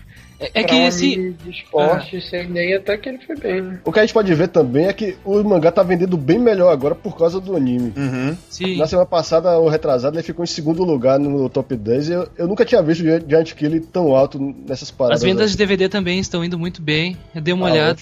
É, 0.53 0.61
pra 0.61 0.63
que 0.63 0.75
um 0.75 0.87
esse. 0.87 1.13
anime 1.13 1.33
de 1.43 1.49
esporte, 1.51 2.21
sem 2.29 2.47
nem 2.47 2.73
até 2.73 2.97
que 2.97 3.09
ele 3.09 3.19
foi 3.19 3.35
bem? 3.35 3.79
O 3.85 3.91
que 3.91 3.99
a 3.99 4.01
gente 4.01 4.13
pode 4.13 4.33
ver 4.33 4.47
também 4.47 4.87
é 4.87 4.93
que 4.93 5.15
o 5.23 5.43
mangá 5.43 5.71
tá 5.71 5.83
vendendo 5.83 6.17
bem 6.17 6.39
melhor 6.39 6.71
agora 6.71 6.95
por 6.95 7.17
causa 7.17 7.39
do 7.39 7.55
anime. 7.55 7.93
Uhum. 7.95 8.35
Sim. 8.49 8.77
Na 8.77 8.87
semana 8.87 9.05
passada, 9.05 9.57
o 9.59 9.69
retrasado, 9.69 10.15
ele 10.15 10.23
ficou 10.23 10.43
em 10.43 10.47
segundo 10.47 10.83
lugar 10.83 11.19
no 11.19 11.49
top 11.49 11.75
10. 11.75 12.09
E 12.09 12.11
eu, 12.13 12.27
eu 12.37 12.47
nunca 12.47 12.65
tinha 12.65 12.81
visto 12.81 13.01
o 13.01 13.29
Giant 13.29 13.53
Killing 13.53 13.81
tão 13.81 14.15
alto 14.15 14.39
nessas 14.67 14.91
paradas. 14.91 15.21
As 15.21 15.23
vendas 15.23 15.51
de 15.51 15.57
DVD 15.57 15.87
também 15.89 16.19
estão 16.19 16.43
indo 16.43 16.57
muito 16.59 16.81
bem. 16.81 17.17
Eu 17.33 17.41
dei 17.41 17.53
uma 17.53 17.67
Ah, 17.67 17.71
olhada. 17.71 17.99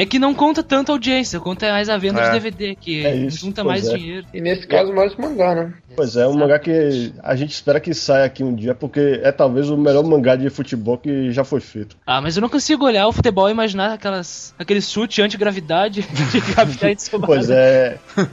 É 0.00 0.06
que 0.06 0.16
não 0.16 0.32
conta 0.32 0.62
tanto 0.62 0.92
a 0.92 0.94
audiência, 0.94 1.40
conta 1.40 1.68
mais 1.72 1.88
a 1.88 1.98
venda 1.98 2.20
É. 2.20 2.26
de 2.26 2.30
DVD, 2.30 2.76
que 2.76 3.04
É 3.04 3.16
isso, 3.16 3.38
junta 3.40 3.64
mais 3.64 3.88
é. 3.88 3.96
dinheiro. 3.96 4.26
E 4.32 4.40
nesse 4.40 4.64
caso, 4.64 4.92
mais 4.92 5.16
mangá, 5.16 5.56
né? 5.56 5.74
Pois 5.96 6.14
é, 6.14 6.24
um 6.24 6.34
mangá 6.34 6.56
que 6.60 7.12
a 7.20 7.34
gente 7.34 7.50
espera 7.50 7.80
que 7.80 7.92
saia 7.92 8.24
aqui 8.24 8.44
um 8.44 8.54
dia, 8.54 8.76
porque 8.76 9.20
é 9.24 9.32
talvez 9.32 9.68
o 9.68 9.76
melhor 9.76 10.04
mangá 10.04 10.36
de 10.36 10.48
futebol 10.50 10.96
que 10.96 11.32
já 11.32 11.42
foi 11.42 11.58
feito. 11.58 11.96
Ah, 12.06 12.20
mas 12.20 12.36
eu 12.36 12.40
não 12.40 12.48
consigo 12.48 12.84
olhar 12.84 13.08
o 13.08 13.12
futebol 13.12 13.48
e 13.48 13.50
imaginar 13.50 13.92
aquelas, 13.94 14.54
aquele 14.56 14.80
chute 14.80 15.20
anti-gravidade 15.20 16.02
de 16.30 16.40
Capitão 16.54 16.94
Tsubasa. 16.94 17.26
Pois 17.26 17.50
é. 17.50 17.98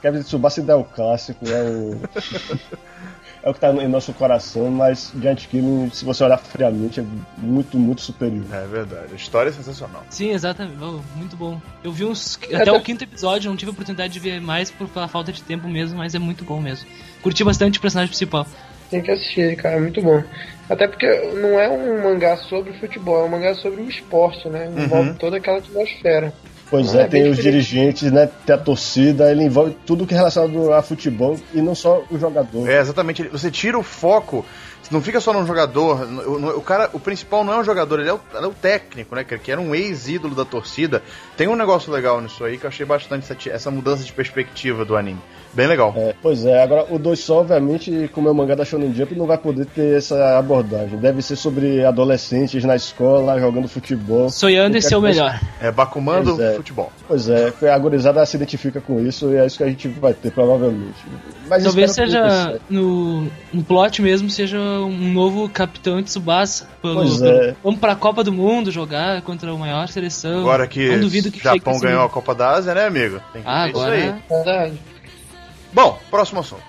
Kevin 0.00 0.20
Tsubasa 0.22 0.60
ainda 0.60 0.72
é 0.74 0.76
o 0.76 0.84
clássico, 0.84 1.44
é 1.48 1.62
o. 1.62 2.00
é 3.42 3.50
o 3.50 3.54
que 3.54 3.60
tá 3.60 3.70
em 3.72 3.88
nosso 3.88 4.12
coração, 4.12 4.70
mas 4.70 5.12
Giant 5.20 5.46
Killing, 5.48 5.90
se 5.90 6.04
você 6.04 6.22
olhar 6.22 6.38
friamente, 6.38 7.00
é 7.00 7.04
muito, 7.36 7.76
muito 7.76 8.00
superior. 8.00 8.44
É 8.52 8.66
verdade. 8.66 9.12
A 9.12 9.16
história 9.16 9.50
é 9.50 9.52
sensacional. 9.52 10.04
Sim, 10.10 10.30
exatamente. 10.30 10.76
Muito 11.16 11.36
bom. 11.36 11.60
Eu 11.82 11.90
vi 11.92 12.04
uns. 12.04 12.38
É, 12.48 12.56
Até 12.56 12.70
o 12.70 12.80
quinto 12.80 13.02
episódio, 13.02 13.50
não 13.50 13.56
tive 13.56 13.70
a 13.70 13.72
oportunidade 13.72 14.12
de 14.12 14.20
ver 14.20 14.40
mais 14.40 14.70
por 14.70 14.88
pela 14.88 15.08
falta 15.08 15.32
de 15.32 15.42
tempo 15.42 15.68
mesmo, 15.68 15.98
mas 15.98 16.14
é 16.14 16.18
muito 16.18 16.44
bom 16.44 16.60
mesmo. 16.60 16.88
Curti 17.22 17.42
bastante 17.42 17.78
o 17.78 17.82
personagem 17.82 18.08
principal. 18.08 18.46
Tem 18.90 19.02
que 19.02 19.10
assistir, 19.10 19.56
cara, 19.56 19.76
é 19.76 19.80
muito 19.80 20.00
bom. 20.02 20.22
Até 20.68 20.86
porque 20.86 21.06
não 21.40 21.58
é 21.58 21.68
um 21.68 22.02
mangá 22.02 22.36
sobre 22.36 22.72
futebol, 22.74 23.22
é 23.22 23.24
um 23.24 23.28
mangá 23.28 23.54
sobre 23.54 23.80
o 23.80 23.88
esporte, 23.88 24.48
né? 24.48 24.70
Envolve 24.76 25.14
toda 25.14 25.38
aquela 25.38 25.58
atmosfera. 25.58 26.32
Pois 26.72 26.94
é, 26.94 27.02
é 27.02 27.06
tem 27.06 27.28
os 27.28 27.36
dirigentes, 27.36 28.10
né? 28.10 28.30
Tem 28.46 28.54
a 28.54 28.58
torcida, 28.58 29.30
ele 29.30 29.44
envolve 29.44 29.76
tudo 29.84 30.06
que 30.06 30.14
é 30.14 30.16
relacionado 30.16 30.72
a 30.72 30.80
futebol 30.80 31.38
e 31.52 31.60
não 31.60 31.74
só 31.74 32.02
o 32.10 32.18
jogador. 32.18 32.66
É, 32.66 32.80
exatamente. 32.80 33.24
Você 33.24 33.50
tira 33.50 33.78
o 33.78 33.82
foco, 33.82 34.42
não 34.90 35.02
fica 35.02 35.20
só 35.20 35.34
no 35.34 35.46
jogador. 35.46 36.00
O, 36.26 36.56
o 36.56 36.62
cara, 36.62 36.88
o 36.94 36.98
principal 36.98 37.44
não 37.44 37.52
é 37.52 37.58
o 37.58 37.62
jogador, 37.62 38.00
ele 38.00 38.08
é 38.08 38.14
o, 38.14 38.20
é 38.32 38.46
o 38.46 38.54
técnico, 38.54 39.14
né? 39.14 39.22
Que 39.22 39.52
era 39.52 39.60
um 39.60 39.74
ex-ídolo 39.74 40.34
da 40.34 40.46
torcida. 40.46 41.02
Tem 41.36 41.46
um 41.46 41.56
negócio 41.56 41.92
legal 41.92 42.22
nisso 42.22 42.42
aí 42.42 42.56
que 42.56 42.64
eu 42.64 42.68
achei 42.68 42.86
bastante 42.86 43.30
essa, 43.30 43.50
essa 43.50 43.70
mudança 43.70 44.02
de 44.02 44.12
perspectiva 44.14 44.82
do 44.82 44.96
anime. 44.96 45.20
Bem 45.54 45.66
legal. 45.66 45.92
É, 45.96 46.14
pois 46.22 46.44
é, 46.46 46.62
agora 46.62 46.86
o 46.90 46.98
Dois 46.98 47.20
Sol, 47.20 47.40
obviamente, 47.40 48.08
como 48.14 48.26
é 48.28 48.30
o 48.30 48.34
mangá 48.34 48.54
da 48.54 48.64
Shonen 48.64 48.94
Jump, 48.94 49.14
não 49.14 49.26
vai 49.26 49.36
poder 49.36 49.66
ter 49.66 49.98
essa 49.98 50.38
abordagem. 50.38 50.98
Deve 50.98 51.20
ser 51.20 51.36
sobre 51.36 51.84
adolescentes 51.84 52.64
na 52.64 52.74
escola, 52.74 53.38
jogando 53.38 53.68
futebol. 53.68 54.30
Sonhando 54.30 54.76
em 54.78 54.80
ser 54.80 54.96
o 54.96 55.00
melhor. 55.02 55.38
É 55.60 55.70
Bakuman 55.70 56.22
do 56.22 56.36
Pois 56.36 56.40
é. 56.40 56.54
futebol. 56.54 56.92
Pois 57.06 57.28
é, 57.28 57.52
a 57.70 57.78
gurizada 57.78 58.24
se 58.24 58.36
identifica 58.36 58.80
com 58.80 58.98
isso 59.00 59.30
e 59.30 59.36
é 59.36 59.44
isso 59.46 59.58
que 59.58 59.64
a 59.64 59.68
gente 59.68 59.88
vai 59.88 60.14
ter, 60.14 60.30
provavelmente. 60.32 60.94
Mas 61.48 61.62
Talvez 61.64 61.92
seja 61.92 62.58
no, 62.70 63.26
no 63.52 63.62
plot 63.62 64.00
mesmo, 64.00 64.30
seja 64.30 64.58
um 64.58 65.12
novo 65.12 65.48
Capitão 65.50 66.02
Tsubasa. 66.02 66.66
Pelo, 66.80 66.94
Pois 66.94 67.18
pelo- 67.20 67.30
é. 67.42 67.54
Vamos 67.62 67.78
pra 67.78 67.94
Copa 67.94 68.24
do 68.24 68.32
Mundo 68.32 68.70
jogar 68.70 69.20
contra 69.22 69.50
a 69.50 69.54
maior 69.54 69.86
seleção. 69.88 70.40
Agora 70.40 70.66
que 70.66 70.88
não 70.88 71.00
duvido 71.00 71.30
que 71.30 71.38
o 71.40 71.42
Japão 71.42 71.78
ganhou 71.78 72.02
a. 72.04 72.08
Copa 72.08 72.34
da 72.34 72.50
Ásia, 72.52 72.74
né, 72.74 72.86
amigo? 72.86 73.20
Tem 73.32 73.42
que 73.42 73.48
Ah, 73.48 73.64
ver 73.64 73.70
isso 73.70 73.80
agora. 73.80 73.94
aí. 73.94 74.14
Verdade. 74.30 74.72
Bom, 75.72 75.98
próximo 76.10 76.40
assunto. 76.40 76.62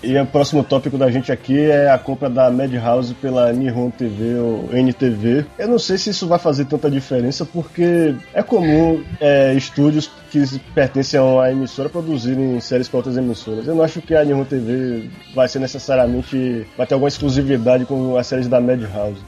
E 0.00 0.16
o 0.16 0.24
próximo 0.24 0.62
tópico 0.62 0.96
da 0.96 1.10
gente 1.10 1.32
aqui 1.32 1.58
é 1.60 1.90
a 1.90 1.98
compra 1.98 2.30
da 2.30 2.48
Madhouse 2.50 3.12
pela 3.14 3.52
Nihon 3.52 3.90
TV 3.90 4.36
ou 4.36 4.68
NTV. 4.72 5.44
Eu 5.58 5.66
não 5.66 5.78
sei 5.78 5.98
se 5.98 6.10
isso 6.10 6.28
vai 6.28 6.38
fazer 6.38 6.66
tanta 6.66 6.88
diferença, 6.88 7.44
porque 7.44 8.14
é 8.32 8.40
comum 8.40 9.02
é, 9.20 9.54
estúdios 9.54 10.08
que 10.30 10.44
pertencem 10.72 11.18
a 11.18 11.50
emissora 11.50 11.88
produzirem 11.88 12.60
séries 12.60 12.86
para 12.86 12.98
outras 12.98 13.16
emissoras. 13.16 13.66
Eu 13.66 13.74
não 13.74 13.82
acho 13.82 14.00
que 14.00 14.14
a 14.14 14.24
Nihon 14.24 14.44
TV 14.44 15.10
vai 15.34 15.48
ser 15.48 15.58
necessariamente. 15.58 16.64
vai 16.76 16.86
ter 16.86 16.94
alguma 16.94 17.08
exclusividade 17.08 17.84
com 17.84 18.16
as 18.16 18.28
séries 18.28 18.46
da 18.46 18.60
Madhouse. 18.60 19.20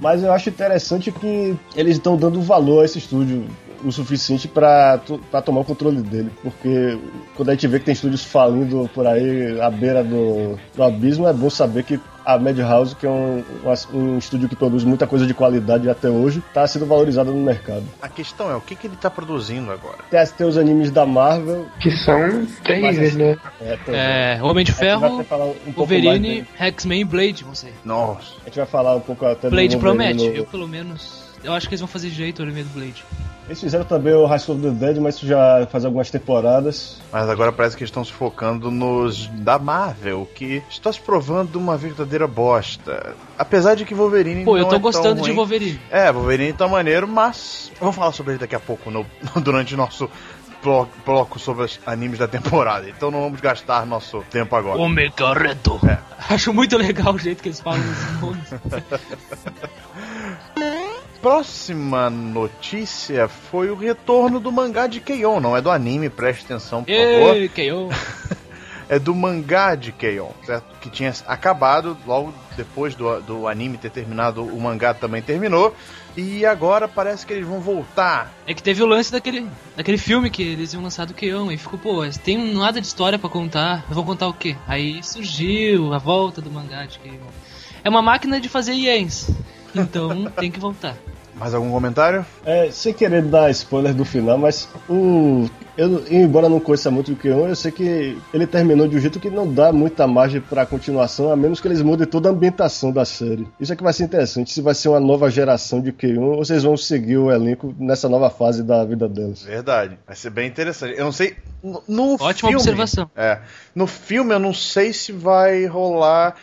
Mas 0.00 0.22
eu 0.24 0.32
acho 0.32 0.48
interessante 0.48 1.12
que 1.12 1.56
eles 1.76 1.96
estão 1.96 2.16
dando 2.16 2.42
valor 2.42 2.82
a 2.82 2.84
esse 2.84 2.98
estúdio. 2.98 3.46
O 3.84 3.92
suficiente 3.92 4.48
pra 4.48 4.98
tomar 5.44 5.60
o 5.60 5.64
controle 5.64 6.00
dele. 6.02 6.30
Porque 6.42 6.98
quando 7.36 7.50
a 7.50 7.52
gente 7.52 7.66
vê 7.68 7.78
que 7.78 7.84
tem 7.84 7.92
estúdios 7.94 8.24
falindo 8.24 8.88
por 8.94 9.06
aí 9.06 9.60
à 9.60 9.70
beira 9.70 10.02
do, 10.02 10.58
do 10.74 10.82
abismo, 10.82 11.26
é 11.28 11.32
bom 11.32 11.50
saber 11.50 11.84
que 11.84 12.00
a 12.24 12.38
Madhouse, 12.38 12.96
que 12.96 13.04
é 13.04 13.10
um, 13.10 13.44
um, 13.92 13.98
um 13.98 14.16
estúdio 14.18 14.48
que 14.48 14.56
produz 14.56 14.82
muita 14.82 15.06
coisa 15.06 15.26
de 15.26 15.34
qualidade 15.34 15.90
até 15.90 16.08
hoje, 16.08 16.42
tá 16.54 16.66
sendo 16.66 16.86
valorizada 16.86 17.30
no 17.30 17.36
mercado. 17.36 17.84
A 18.00 18.08
questão 18.08 18.50
é, 18.50 18.56
o 18.56 18.62
que, 18.62 18.74
que 18.74 18.86
ele 18.86 18.96
tá 18.96 19.10
produzindo 19.10 19.70
agora? 19.70 19.98
Tem, 20.10 20.26
tem 20.28 20.46
os 20.46 20.56
animes 20.56 20.90
da 20.90 21.04
Marvel. 21.04 21.66
Que 21.78 21.90
são 21.90 22.46
terríveis, 22.64 23.14
né? 23.14 23.36
É, 23.60 23.76
tem- 23.84 23.94
É, 23.94 24.38
Homem 24.42 24.64
de 24.64 24.72
Ferro, 24.72 25.22
falar 25.24 25.44
um 25.44 25.54
Wolverine. 25.76 26.46
X-Men 26.58 27.02
e 27.02 27.04
Blade, 27.04 27.44
não 27.44 27.54
sei. 27.54 27.74
Nossa. 27.84 28.32
A 28.40 28.46
gente 28.46 28.56
vai 28.56 28.66
falar 28.66 28.96
um 28.96 29.00
pouco 29.00 29.26
até 29.26 29.48
do 29.48 29.50
Blade 29.50 29.76
promete, 29.76 30.26
no- 30.26 30.34
eu 30.34 30.46
pelo 30.46 30.66
menos. 30.66 31.24
Eu 31.44 31.52
acho 31.52 31.68
que 31.68 31.74
eles 31.74 31.80
vão 31.82 31.88
fazer 31.88 32.08
jeito 32.08 32.38
o 32.40 32.42
anime 32.42 32.62
do 32.62 32.70
Blade. 32.70 33.04
Eles 33.46 33.60
fizeram 33.60 33.84
também 33.84 34.14
o 34.14 34.24
High 34.24 34.38
School 34.38 34.56
of 34.56 34.66
the 34.68 34.70
Dead, 34.86 34.96
mas 34.98 35.16
isso 35.16 35.26
já 35.26 35.66
faz 35.70 35.84
algumas 35.84 36.10
temporadas. 36.10 36.98
Mas 37.12 37.28
agora 37.28 37.52
parece 37.52 37.76
que 37.76 37.82
eles 37.82 37.90
estão 37.90 38.02
se 38.02 38.10
focando 38.12 38.70
nos 38.70 39.26
da 39.28 39.58
Marvel, 39.58 40.26
que 40.34 40.62
está 40.70 40.90
se 40.90 40.98
provando 41.00 41.56
uma 41.56 41.76
verdadeira 41.76 42.26
bosta. 42.26 43.14
Apesar 43.38 43.74
de 43.74 43.84
que 43.84 43.94
Wolverine 43.94 44.44
Pô, 44.46 44.52
não 44.52 44.60
eu 44.60 44.64
tô 44.68 44.76
é 44.76 44.78
gostando 44.78 45.20
de. 45.22 45.30
Wolverine. 45.32 45.78
É, 45.90 46.10
Wolverine 46.10 46.54
tá 46.54 46.66
maneiro, 46.66 47.06
mas 47.06 47.70
vamos 47.78 47.94
falar 47.94 48.12
sobre 48.12 48.32
ele 48.32 48.38
daqui 48.38 48.54
a 48.54 48.60
pouco 48.60 48.90
no, 48.90 49.04
durante 49.42 49.74
o 49.74 49.76
nosso 49.76 50.08
blo- 50.62 50.88
bloco 51.04 51.38
sobre 51.38 51.64
os 51.64 51.78
animes 51.84 52.18
da 52.18 52.26
temporada. 52.26 52.88
Então 52.88 53.10
não 53.10 53.20
vamos 53.20 53.42
gastar 53.42 53.84
nosso 53.84 54.24
tempo 54.30 54.56
agora. 54.56 54.78
Omega 54.80 55.34
Redo. 55.34 55.78
É. 55.86 55.98
Acho 56.32 56.54
muito 56.54 56.78
legal 56.78 57.12
o 57.12 57.18
jeito 57.18 57.42
que 57.42 57.50
eles 57.50 57.60
falam 57.60 57.78
os 57.80 58.20
nomes. 58.22 58.48
Próxima 61.24 62.10
notícia 62.10 63.28
foi 63.28 63.70
o 63.70 63.74
retorno 63.74 64.38
do 64.38 64.52
mangá 64.52 64.86
de 64.86 65.00
Keion, 65.00 65.40
não 65.40 65.56
é 65.56 65.62
do 65.62 65.70
anime, 65.70 66.10
preste 66.10 66.44
atenção, 66.44 66.84
por 66.84 66.92
favor. 66.94 67.34
Ei, 67.34 67.48
KO. 67.48 67.88
é 68.90 68.98
do 68.98 69.14
mangá 69.14 69.74
de 69.74 69.90
Keion, 69.90 70.28
certo? 70.44 70.66
Que 70.82 70.90
tinha 70.90 71.14
acabado 71.26 71.96
logo 72.06 72.34
depois 72.58 72.94
do, 72.94 73.22
do 73.22 73.48
anime 73.48 73.78
ter 73.78 73.88
terminado, 73.88 74.42
o 74.44 74.60
mangá 74.60 74.92
também 74.92 75.22
terminou. 75.22 75.74
E 76.14 76.44
agora 76.44 76.86
parece 76.86 77.24
que 77.24 77.32
eles 77.32 77.46
vão 77.46 77.58
voltar. 77.58 78.30
É 78.46 78.52
que 78.52 78.62
teve 78.62 78.82
o 78.82 78.86
lance 78.86 79.10
daquele, 79.10 79.48
daquele 79.74 79.96
filme 79.96 80.28
que 80.28 80.42
eles 80.42 80.74
iam 80.74 80.82
lançar 80.82 81.06
do 81.06 81.14
Keon 81.14 81.50
e 81.50 81.56
ficou, 81.56 81.78
pô, 81.78 82.02
tem 82.22 82.52
nada 82.52 82.82
de 82.82 82.86
história 82.86 83.18
pra 83.18 83.30
contar, 83.30 83.82
vão 83.88 84.04
contar 84.04 84.28
o 84.28 84.34
quê? 84.34 84.58
Aí 84.68 85.02
surgiu 85.02 85.94
a 85.94 85.98
volta 85.98 86.42
do 86.42 86.50
mangá 86.50 86.84
de 86.84 86.98
Keon. 86.98 87.30
É 87.82 87.88
uma 87.88 88.02
máquina 88.02 88.38
de 88.38 88.50
fazer 88.50 88.74
iens, 88.74 89.30
então 89.74 90.30
tem 90.38 90.50
que 90.50 90.60
voltar. 90.60 90.94
Mais 91.44 91.52
algum 91.52 91.70
comentário? 91.70 92.24
É, 92.46 92.70
sem 92.70 92.94
querer 92.94 93.20
dar 93.20 93.50
spoiler 93.50 93.92
do 93.92 94.02
final, 94.02 94.38
mas 94.38 94.66
o. 94.88 95.46
Eu, 95.76 96.02
embora 96.10 96.48
não 96.48 96.58
conheça 96.58 96.90
muito 96.90 97.12
o 97.12 97.16
Keon, 97.16 97.48
eu 97.48 97.54
sei 97.54 97.70
que 97.70 98.16
ele 98.32 98.46
terminou 98.46 98.88
de 98.88 98.96
um 98.96 99.00
jeito 99.00 99.20
que 99.20 99.28
não 99.28 99.52
dá 99.52 99.70
muita 99.70 100.06
margem 100.06 100.40
pra 100.40 100.64
continuação, 100.64 101.30
a 101.30 101.36
menos 101.36 101.60
que 101.60 101.68
eles 101.68 101.82
mudem 101.82 102.06
toda 102.06 102.30
a 102.30 102.32
ambientação 102.32 102.90
da 102.90 103.04
série. 103.04 103.46
Isso 103.60 103.74
é 103.74 103.76
que 103.76 103.82
vai 103.82 103.92
ser 103.92 104.04
interessante, 104.04 104.52
se 104.52 104.62
vai 104.62 104.72
ser 104.72 104.88
uma 104.88 105.00
nova 105.00 105.28
geração 105.28 105.82
de 105.82 105.92
Keon 105.92 106.22
ou 106.22 106.36
vocês 106.38 106.62
vão 106.62 106.78
seguir 106.78 107.18
o 107.18 107.30
elenco 107.30 107.74
nessa 107.78 108.08
nova 108.08 108.30
fase 108.30 108.62
da 108.62 108.82
vida 108.82 109.06
deles. 109.06 109.42
Verdade. 109.42 109.98
Vai 110.06 110.16
ser 110.16 110.30
bem 110.30 110.48
interessante. 110.48 110.96
Eu 110.96 111.04
não 111.04 111.12
sei. 111.12 111.36
No, 111.62 111.82
no 111.86 112.14
Ótima 112.14 112.48
filme, 112.48 112.56
observação. 112.56 113.10
É. 113.14 113.40
No 113.74 113.86
filme 113.86 114.32
eu 114.32 114.38
não 114.38 114.54
sei 114.54 114.94
se 114.94 115.12
vai 115.12 115.66
rolar. 115.66 116.36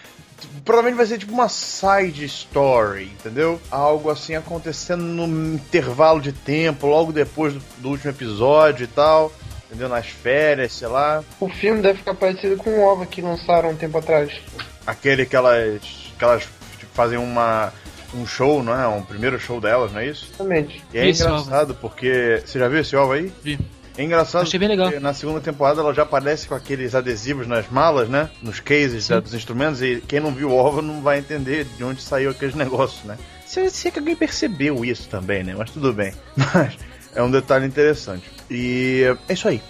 Provavelmente 0.63 0.97
vai 0.97 1.05
ser 1.05 1.17
tipo 1.17 1.33
uma 1.33 1.49
side 1.49 2.25
story, 2.25 3.05
entendeu? 3.05 3.59
Algo 3.69 4.09
assim 4.09 4.35
acontecendo 4.35 5.03
num 5.03 5.55
intervalo 5.55 6.21
de 6.21 6.31
tempo, 6.31 6.87
logo 6.87 7.11
depois 7.11 7.53
do, 7.53 7.61
do 7.77 7.89
último 7.89 8.11
episódio 8.11 8.83
e 8.83 8.87
tal. 8.87 9.31
Entendeu? 9.67 9.87
Nas 9.87 10.07
férias, 10.07 10.73
sei 10.73 10.89
lá. 10.89 11.23
O 11.39 11.47
filme 11.47 11.81
deve 11.81 11.99
ficar 11.99 12.13
parecido 12.13 12.57
com 12.57 12.71
o 12.71 12.81
OVA 12.81 13.05
que 13.05 13.21
lançaram 13.21 13.69
um 13.69 13.75
tempo 13.75 13.97
atrás. 13.97 14.41
Aquele 14.85 15.25
que 15.25 15.33
elas. 15.33 15.81
que 16.17 16.23
elas 16.23 16.43
tipo, 16.77 16.91
fazem 16.93 17.17
uma. 17.17 17.71
um 18.13 18.25
show, 18.25 18.61
não 18.61 18.77
é? 18.77 18.85
Um 18.85 19.01
primeiro 19.01 19.39
show 19.39 19.61
delas, 19.61 19.93
não 19.93 20.01
é 20.01 20.07
isso? 20.07 20.27
Exatamente. 20.27 20.83
E 20.93 20.97
é 20.97 21.09
Isso, 21.09 21.23
engraçado 21.23 21.73
porque. 21.75 22.41
Você 22.45 22.59
já 22.59 22.67
viu 22.67 22.79
esse 22.81 22.95
OVA 22.97 23.15
aí? 23.15 23.31
Vi. 23.41 23.57
É 23.97 24.03
engraçado 24.03 24.43
Achei 24.43 24.59
bem 24.59 24.69
legal. 24.69 24.89
na 25.01 25.13
segunda 25.13 25.39
temporada 25.41 25.81
ela 25.81 25.93
já 25.93 26.03
aparece 26.03 26.47
com 26.47 26.55
aqueles 26.55 26.95
adesivos 26.95 27.45
nas 27.47 27.69
malas, 27.69 28.07
né? 28.09 28.29
Nos 28.41 28.59
cases 28.59 29.07
da- 29.07 29.19
dos 29.19 29.33
instrumentos, 29.33 29.81
e 29.81 30.01
quem 30.07 30.19
não 30.19 30.33
viu 30.33 30.49
o 30.49 30.55
OVA 30.55 30.81
não 30.81 31.01
vai 31.01 31.19
entender 31.19 31.65
de 31.77 31.83
onde 31.83 32.01
saiu 32.01 32.31
aqueles 32.31 32.55
negócios, 32.55 33.03
né? 33.03 33.17
Se, 33.45 33.69
se 33.69 33.89
é 33.89 33.91
que 33.91 33.99
alguém 33.99 34.15
percebeu 34.15 34.85
isso 34.85 35.09
também, 35.09 35.43
né? 35.43 35.53
Mas 35.57 35.69
tudo 35.71 35.91
bem. 35.91 36.13
Mas 36.35 36.77
é 37.13 37.21
um 37.21 37.29
detalhe 37.29 37.65
interessante. 37.67 38.23
E 38.49 39.03
é 39.27 39.33
isso 39.33 39.47
aí. 39.47 39.61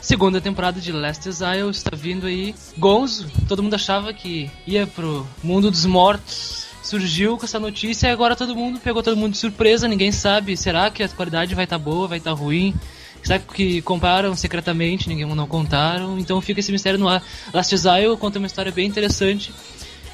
Segunda 0.00 0.40
temporada 0.40 0.80
de 0.80 0.92
Last 0.92 1.28
Exile 1.28 1.70
está 1.70 1.96
vindo 1.96 2.26
aí. 2.26 2.54
Gonzo, 2.76 3.26
todo 3.48 3.62
mundo 3.62 3.74
achava 3.74 4.12
que 4.12 4.50
ia 4.66 4.86
pro 4.86 5.26
mundo 5.42 5.70
dos 5.70 5.84
mortos. 5.86 6.66
Surgiu 6.82 7.36
com 7.36 7.44
essa 7.44 7.58
notícia 7.58 8.06
e 8.06 8.10
agora 8.10 8.36
todo 8.36 8.54
mundo 8.54 8.78
pegou 8.78 9.02
todo 9.02 9.16
mundo 9.16 9.32
de 9.32 9.38
surpresa, 9.38 9.88
ninguém 9.88 10.12
sabe. 10.12 10.56
Será 10.56 10.88
que 10.90 11.02
a 11.02 11.08
qualidade 11.08 11.54
vai 11.54 11.64
estar 11.64 11.78
boa, 11.78 12.06
vai 12.06 12.18
estar 12.18 12.32
ruim? 12.32 12.74
Será 13.26 13.38
que 13.40 13.82
compraram 13.82 14.36
secretamente, 14.36 15.08
ninguém 15.08 15.26
não 15.26 15.46
contaram? 15.48 16.16
Então 16.18 16.40
fica 16.40 16.60
esse 16.60 16.70
mistério 16.70 16.98
no 16.98 17.08
ar. 17.08 17.22
Last 17.52 17.74
Exile 17.74 18.16
conta 18.18 18.38
uma 18.38 18.46
história 18.46 18.70
bem 18.70 18.86
interessante 18.86 19.52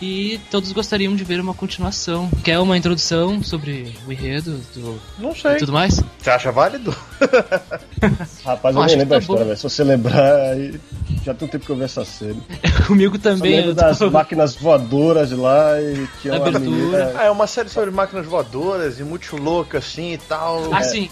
e 0.00 0.40
todos 0.50 0.72
gostariam 0.72 1.14
de 1.14 1.22
ver 1.22 1.38
uma 1.38 1.52
continuação. 1.54 2.30
Quer 2.42 2.58
uma 2.58 2.76
introdução 2.76 3.42
sobre 3.42 3.94
o 4.06 4.12
enredo 4.12 4.58
do, 4.74 4.98
Não 5.18 5.34
sei. 5.34 5.52
e 5.52 5.56
tudo 5.58 5.72
mais? 5.72 6.00
Você 6.18 6.30
acha 6.30 6.50
válido? 6.50 6.96
Rapaz, 8.44 8.74
Eu 8.74 8.82
eu 8.82 8.86
nem 8.88 8.96
lembro 8.96 9.14
tá 9.14 9.18
história, 9.18 9.44
velho. 9.44 9.56
Se 9.56 9.62
você 9.62 9.84
lembrar, 9.84 10.40
aí 10.50 10.80
já 11.24 11.34
tem 11.34 11.46
um 11.46 11.50
tempo 11.50 11.64
que 11.66 11.70
eu 11.70 11.76
vi 11.76 11.84
essa 11.84 12.04
série. 12.04 12.40
Comigo 12.86 13.18
também. 13.18 13.56
lembro 13.56 13.70
eu 13.70 13.74
das 13.74 13.98
tô- 13.98 14.10
máquinas 14.10 14.54
voadoras 14.56 15.30
lá 15.32 15.80
e 15.80 16.08
tinha 16.20 16.34
uma 16.34 16.48
Abertura. 16.48 16.70
menina. 16.70 17.12
Ah, 17.16 17.24
é 17.26 17.30
uma 17.30 17.46
série 17.46 17.68
sobre 17.68 17.90
máquinas 17.90 18.26
voadoras 18.26 18.98
e 18.98 19.02
muito 19.04 19.36
louca 19.36 19.78
assim 19.78 20.14
e 20.14 20.18
tal. 20.18 20.72
Ah, 20.72 20.82
sim. 20.82 21.08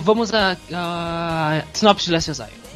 Vamos 0.00 0.34
a, 0.34 0.56
a 0.72 1.62
sinopse 1.72 2.06
de 2.06 2.12
Last 2.12 2.30
Exile. 2.30 2.66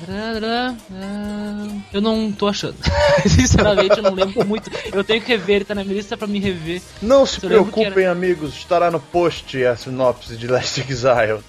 Eu 1.92 2.01
não 2.01 2.31
tô 2.31 2.46
achando. 2.46 2.77
Sinceramente, 3.27 3.96
eu 3.99 4.03
não 4.03 4.14
lembro 4.14 4.46
muito. 4.46 4.70
Eu 4.92 5.03
tenho 5.03 5.20
que 5.20 5.29
rever, 5.29 5.57
ele 5.57 5.64
tá 5.64 5.75
na 5.75 5.83
minha 5.83 5.96
lista 5.96 6.16
pra 6.16 6.29
me 6.29 6.38
rever. 6.38 6.81
Não 7.03 7.27
se 7.27 7.44
Eu 7.44 7.49
preocupem, 7.49 8.07
amigos, 8.07 8.55
estará 8.55 8.90
no 8.90 9.01
post 9.01 9.62
a 9.64 9.77
sinopse 9.77 10.37
de 10.37 10.46
Last 10.46 10.81
Exile. 10.88 11.40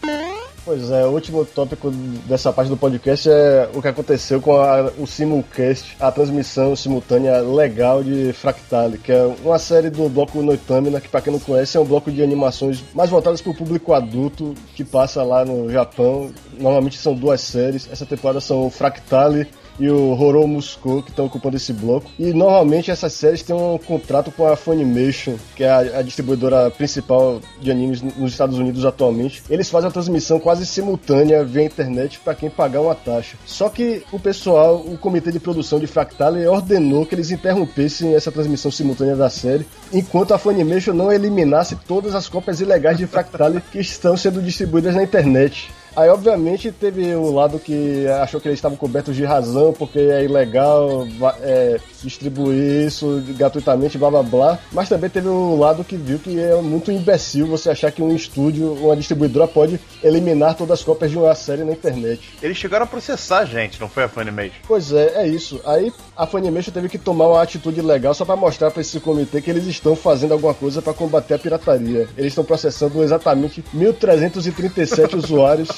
Pois 0.63 0.91
é, 0.91 1.03
o 1.05 1.09
último 1.09 1.43
tópico 1.43 1.89
dessa 2.27 2.53
parte 2.53 2.69
do 2.69 2.77
podcast 2.77 3.27
é 3.27 3.67
o 3.73 3.81
que 3.81 3.87
aconteceu 3.87 4.39
com 4.39 4.57
a- 4.57 4.91
o 4.99 5.07
Simulcast, 5.07 5.97
a 5.99 6.11
transmissão 6.11 6.75
simultânea 6.75 7.39
legal 7.39 8.03
de 8.03 8.31
Fractale, 8.31 8.99
que 8.99 9.11
é 9.11 9.23
uma 9.43 9.57
série 9.57 9.89
do 9.89 10.07
bloco 10.07 10.39
Noitamina, 10.39 11.01
que 11.01 11.07
pra 11.09 11.19
quem 11.19 11.33
não 11.33 11.39
conhece 11.39 11.77
é 11.77 11.79
um 11.79 11.85
bloco 11.85 12.11
de 12.11 12.21
animações 12.21 12.83
mais 12.93 13.09
voltadas 13.09 13.41
pro 13.41 13.55
público 13.55 13.91
adulto, 13.91 14.53
que 14.75 14.83
passa 14.83 15.23
lá 15.23 15.43
no 15.43 15.67
Japão. 15.71 16.29
Normalmente 16.59 16.99
são 16.99 17.15
duas 17.15 17.41
séries, 17.41 17.89
essa 17.91 18.05
temporada 18.05 18.39
são 18.39 18.67
o 18.67 18.69
Fractale 18.69 19.47
e 19.79 19.89
o 19.89 20.19
Horou 20.19 20.47
Musco, 20.47 21.01
que 21.01 21.09
estão 21.09 21.25
ocupando 21.25 21.57
esse 21.57 21.73
bloco. 21.73 22.09
E 22.19 22.33
normalmente 22.33 22.91
essas 22.91 23.13
séries 23.13 23.41
têm 23.41 23.55
um 23.55 23.77
contrato 23.77 24.31
com 24.31 24.47
a 24.47 24.55
Funimation, 24.55 25.35
que 25.55 25.63
é 25.63 25.69
a, 25.69 25.99
a 25.99 26.01
distribuidora 26.01 26.69
principal 26.69 27.41
de 27.59 27.71
animes 27.71 28.01
nos 28.01 28.31
Estados 28.31 28.57
Unidos 28.57 28.85
atualmente. 28.85 29.43
Eles 29.49 29.69
fazem 29.69 29.89
a 29.89 29.91
transmissão 29.91 30.39
quase 30.39 30.65
simultânea 30.65 31.43
via 31.43 31.63
internet 31.63 32.19
para 32.19 32.35
quem 32.35 32.49
pagar 32.49 32.81
uma 32.81 32.95
taxa. 32.95 33.37
Só 33.45 33.69
que 33.69 34.03
o 34.11 34.19
pessoal, 34.19 34.77
o 34.77 34.97
comitê 34.97 35.31
de 35.31 35.39
produção 35.39 35.79
de 35.79 35.87
Fractale 35.87 36.45
ordenou 36.47 37.05
que 37.05 37.15
eles 37.15 37.31
interrompessem 37.31 38.13
essa 38.15 38.31
transmissão 38.31 38.71
simultânea 38.71 39.15
da 39.15 39.29
série, 39.29 39.65
enquanto 39.91 40.33
a 40.33 40.37
Funimation 40.37 40.93
não 40.93 41.11
eliminasse 41.11 41.75
todas 41.87 42.15
as 42.15 42.27
cópias 42.27 42.61
ilegais 42.61 42.97
de 42.97 43.07
Fractale 43.07 43.61
que 43.71 43.79
estão 43.79 44.15
sendo 44.15 44.41
distribuídas 44.41 44.95
na 44.95 45.03
internet. 45.03 45.71
Aí, 45.95 46.09
obviamente, 46.09 46.71
teve 46.71 47.13
o 47.15 47.31
lado 47.31 47.59
que 47.59 48.07
achou 48.07 48.39
que 48.39 48.47
eles 48.47 48.57
estavam 48.57 48.77
cobertos 48.77 49.15
de 49.15 49.25
razão, 49.25 49.73
porque 49.73 49.99
é 49.99 50.23
ilegal 50.23 51.05
é, 51.41 51.79
distribuir 52.03 52.87
isso 52.87 53.23
gratuitamente, 53.29 53.97
blá 53.97 54.09
blá 54.09 54.23
blá. 54.23 54.59
Mas 54.71 54.89
também 54.89 55.09
teve 55.09 55.27
o 55.27 55.57
lado 55.57 55.83
que 55.83 55.95
viu 55.95 56.19
que 56.19 56.39
é 56.39 56.61
muito 56.61 56.91
imbecil 56.91 57.47
você 57.47 57.69
achar 57.69 57.91
que 57.91 58.01
um 58.01 58.15
estúdio, 58.15 58.73
uma 58.73 58.95
distribuidora, 58.95 59.47
pode 59.47 59.79
eliminar 60.03 60.55
todas 60.55 60.79
as 60.79 60.85
cópias 60.85 61.11
de 61.11 61.17
uma 61.17 61.33
série 61.35 61.63
na 61.63 61.73
internet. 61.73 62.21
Eles 62.41 62.57
chegaram 62.57 62.85
a 62.85 62.87
processar 62.87 63.39
a 63.39 63.45
gente, 63.45 63.79
não 63.79 63.89
foi 63.89 64.03
a 64.03 64.09
Funimation? 64.09 64.55
Pois 64.67 64.91
é, 64.91 65.23
é 65.23 65.27
isso. 65.27 65.59
Aí 65.65 65.91
a 66.15 66.25
Funimation 66.25 66.71
teve 66.71 66.89
que 66.89 66.97
tomar 66.97 67.27
uma 67.27 67.41
atitude 67.41 67.81
legal 67.81 68.13
só 68.13 68.25
pra 68.25 68.35
mostrar 68.35 68.71
pra 68.71 68.81
esse 68.81 68.99
comitê 68.99 69.41
que 69.41 69.49
eles 69.49 69.65
estão 69.65 69.95
fazendo 69.95 70.33
alguma 70.33 70.53
coisa 70.53 70.81
pra 70.81 70.93
combater 70.93 71.33
a 71.33 71.39
pirataria. 71.39 72.07
Eles 72.17 72.31
estão 72.31 72.43
processando 72.43 73.03
exatamente 73.03 73.63
1.337 73.75 75.15
usuários. 75.15 75.69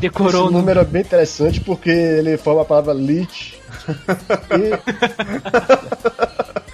Decorou 0.00 0.44
Esse 0.44 0.52
número 0.52 0.80
é 0.80 0.84
bem 0.84 1.02
interessante 1.02 1.60
porque 1.60 1.90
ele 1.90 2.36
forma 2.36 2.62
a 2.62 2.64
palavra 2.64 2.92
leech. 2.92 3.57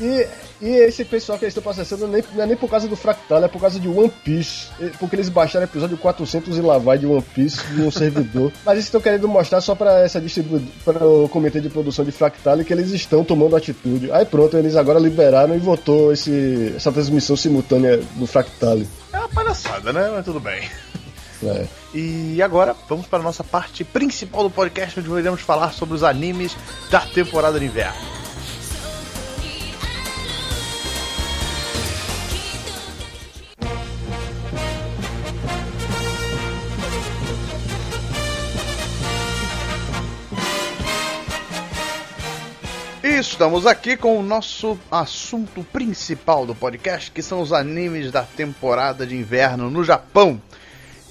E, 0.00 0.02
e 0.02 0.26
E 0.62 0.68
esse 0.68 1.06
pessoal 1.06 1.38
que 1.38 1.44
eles 1.44 1.56
estão 1.56 1.62
processando 1.62 2.06
não 2.06 2.14
é, 2.14 2.20
nem, 2.20 2.24
não 2.34 2.44
é 2.44 2.46
nem 2.48 2.56
por 2.56 2.68
causa 2.68 2.86
do 2.86 2.94
Fractal, 2.94 3.42
é 3.42 3.48
por 3.48 3.60
causa 3.60 3.80
de 3.80 3.88
One 3.88 4.12
Piece. 4.22 4.68
Porque 4.98 5.16
eles 5.16 5.30
baixaram 5.30 5.64
o 5.64 5.68
episódio 5.68 5.96
400 5.96 6.58
e 6.58 6.60
lá 6.60 6.76
vai 6.76 6.98
de 6.98 7.06
One 7.06 7.24
Piece 7.34 7.66
de 7.68 7.80
um 7.80 7.88
servidor. 7.92 8.52
Mas 8.64 8.74
eles 8.74 8.84
estão 8.84 9.00
querendo 9.00 9.26
mostrar 9.26 9.62
só 9.62 9.74
pra 9.74 10.00
essa 10.00 10.20
distribuidora, 10.20 10.70
para 10.84 11.06
o 11.06 11.28
comitê 11.30 11.60
de 11.60 11.70
produção 11.70 12.04
de 12.04 12.12
Fractal 12.12 12.58
que 12.58 12.72
eles 12.74 12.90
estão 12.90 13.24
tomando 13.24 13.56
atitude. 13.56 14.12
Aí 14.12 14.26
pronto, 14.26 14.56
eles 14.56 14.76
agora 14.76 14.98
liberaram 14.98 15.54
e 15.54 15.58
votou 15.58 16.12
esse, 16.12 16.74
essa 16.76 16.92
transmissão 16.92 17.36
simultânea 17.36 17.98
do 18.16 18.26
Fractal. 18.26 18.80
É 19.12 19.18
uma 19.18 19.28
palhaçada, 19.30 19.94
né? 19.94 20.10
Mas 20.12 20.24
tudo 20.26 20.40
bem. 20.40 20.68
É. 21.42 21.66
E 21.94 22.42
agora 22.42 22.76
vamos 22.88 23.06
para 23.06 23.18
a 23.18 23.22
nossa 23.22 23.42
parte 23.42 23.82
principal 23.84 24.42
do 24.42 24.50
podcast, 24.50 25.00
onde 25.00 25.10
iremos 25.10 25.40
falar 25.40 25.72
sobre 25.72 25.94
os 25.94 26.02
animes 26.02 26.56
da 26.90 27.00
temporada 27.00 27.58
de 27.58 27.66
inverno. 27.66 28.20
Estamos 43.02 43.66
aqui 43.66 43.96
com 43.96 44.18
o 44.18 44.22
nosso 44.22 44.78
assunto 44.90 45.62
principal 45.64 46.46
do 46.46 46.54
podcast, 46.54 47.10
que 47.10 47.22
são 47.22 47.40
os 47.40 47.52
animes 47.52 48.10
da 48.10 48.22
temporada 48.22 49.06
de 49.06 49.16
inverno 49.16 49.70
no 49.70 49.82
Japão. 49.82 50.40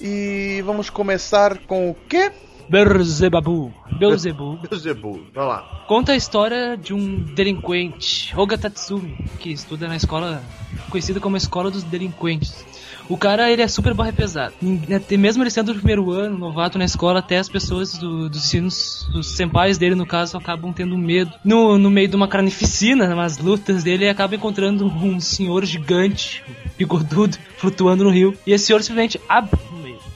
E 0.00 0.62
vamos 0.64 0.88
começar 0.90 1.58
com 1.66 1.90
o 1.90 1.96
quê? 2.08 2.30
Berzebabu. 2.68 3.72
Belzebu. 3.98 4.58
Beelzebub, 4.70 5.20
vai 5.34 5.44
lá. 5.46 5.84
Conta 5.88 6.12
a 6.12 6.16
história 6.16 6.76
de 6.76 6.94
um 6.94 7.18
delinquente, 7.18 8.32
Hoga 8.36 8.56
Tatsumi, 8.56 9.16
que 9.40 9.50
estuda 9.50 9.88
na 9.88 9.96
escola 9.96 10.42
conhecida 10.88 11.18
como 11.20 11.34
a 11.36 11.38
Escola 11.38 11.70
dos 11.70 11.82
Delinquentes. 11.82 12.64
O 13.08 13.16
cara, 13.16 13.50
ele 13.50 13.60
é 13.60 13.66
super 13.66 13.92
barra 13.92 14.12
pesado. 14.12 14.54
E 14.62 14.94
até 14.94 15.16
Mesmo 15.16 15.42
ele 15.42 15.50
sendo 15.50 15.72
do 15.72 15.78
primeiro 15.78 16.12
ano, 16.12 16.38
novato 16.38 16.78
na 16.78 16.84
escola, 16.84 17.18
até 17.18 17.38
as 17.38 17.48
pessoas 17.48 17.98
do- 17.98 18.28
dos 18.28 18.44
ensinos, 18.44 19.08
os 19.16 19.32
senpais 19.32 19.76
dele, 19.78 19.96
no 19.96 20.06
caso, 20.06 20.36
acabam 20.36 20.72
tendo 20.72 20.96
medo. 20.96 21.32
No, 21.44 21.76
no 21.76 21.90
meio 21.90 22.06
de 22.06 22.14
uma 22.14 22.28
carnificina, 22.28 23.12
nas 23.12 23.36
lutas 23.38 23.82
dele, 23.82 24.04
ele 24.04 24.10
acaba 24.10 24.36
encontrando 24.36 24.86
um 24.86 25.18
senhor 25.18 25.64
gigante, 25.64 26.44
bigodudo, 26.78 27.36
flutuando 27.56 28.04
no 28.04 28.10
rio. 28.10 28.32
E 28.46 28.52
esse 28.52 28.66
senhor 28.66 28.80
simplesmente 28.80 29.20
abre. 29.28 29.58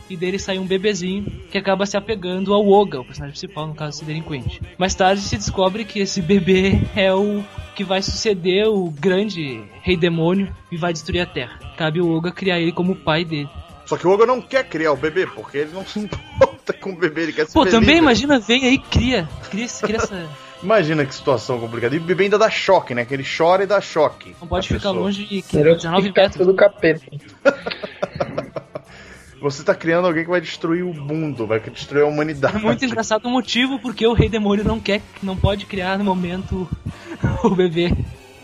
E 0.09 0.17
dele 0.17 0.39
sai 0.39 0.59
um 0.59 0.67
bebezinho 0.67 1.25
que 1.51 1.57
acaba 1.57 1.87
se 1.87 1.97
apegando 1.97 2.53
ao 2.53 2.69
Oga, 2.69 3.01
o 3.01 3.05
personagem 3.05 3.33
principal, 3.33 3.67
no 3.67 3.75
caso, 3.75 3.97
esse 3.99 4.05
delinquente. 4.05 4.61
Mais 4.77 4.95
tarde 4.95 5.23
se 5.23 5.37
descobre 5.37 5.85
que 5.85 5.99
esse 5.99 6.21
bebê 6.21 6.79
é 6.95 7.13
o 7.13 7.43
que 7.75 7.83
vai 7.83 8.03
suceder 8.03 8.69
o 8.69 8.91
grande 8.91 9.63
rei 9.83 9.97
demônio 9.97 10.55
e 10.71 10.77
vai 10.77 10.93
destruir 10.93 11.21
a 11.21 11.27
Terra. 11.27 11.59
Cabe 11.77 12.01
o 12.01 12.11
Oga 12.11 12.31
criar 12.31 12.61
ele 12.61 12.71
como 12.73 12.95
pai 12.95 13.25
dele. 13.25 13.49
Só 13.87 13.97
que 13.97 14.07
o 14.07 14.11
Oga 14.11 14.27
não 14.27 14.41
quer 14.41 14.65
criar 14.65 14.93
o 14.93 14.97
bebê, 14.97 15.27
porque 15.27 15.59
ele 15.59 15.71
não 15.73 15.85
se 15.87 15.99
importa 15.99 16.73
com 16.75 16.91
o 16.91 16.97
bebê, 16.97 17.23
ele 17.23 17.33
quer 17.33 17.47
se 17.47 17.55
Pô, 17.55 17.65
ver 17.65 17.71
também 17.71 17.87
livre. 17.97 18.03
imagina, 18.03 18.39
vem 18.39 18.67
aí, 18.67 18.79
cria, 18.79 19.29
cria, 19.51 19.67
cria 19.81 19.97
essa... 19.97 20.29
Imagina 20.63 21.05
que 21.05 21.15
situação 21.15 21.61
complicada. 21.61 21.95
E 21.95 21.99
o 21.99 22.01
bebê 22.01 22.25
ainda 22.25 22.39
dá 22.39 22.49
choque, 22.49 22.95
né? 22.95 23.05
Que 23.05 23.13
ele 23.13 23.25
chora 23.25 23.65
e 23.65 23.67
dá 23.67 23.83
choque. 23.83 24.35
Não 24.41 24.49
pode 24.49 24.67
ficar 24.69 24.79
pessoa. 24.91 24.95
longe 24.95 25.27
de 25.27 25.39
Entendeu? 25.39 25.77
19 25.77 26.07
Fica 26.09 26.23
metros. 26.23 26.47
tudo 26.47 26.57
capeta. 26.57 27.05
Você 29.45 29.63
tá 29.63 29.75
criando 29.75 30.07
alguém 30.07 30.25
que 30.25 30.31
vai 30.31 30.41
destruir 30.41 30.83
o 30.83 30.95
mundo, 30.95 31.47
vai 31.47 31.61
destruir 31.61 32.03
a 32.03 32.07
humanidade. 32.07 32.65
Muito 32.65 32.83
engraçado 32.83 33.27
o 33.27 33.31
motivo 33.31 33.79
porque 33.79 34.07
o 34.07 34.15
Rei 34.15 34.27
Demônio 34.27 34.65
não 34.65 34.81
quer, 34.81 35.03
não 35.23 35.37
pode 35.37 35.67
criar 35.67 35.99
no 35.99 36.05
momento 36.05 36.67
o 37.45 37.51
bebê. 37.51 37.93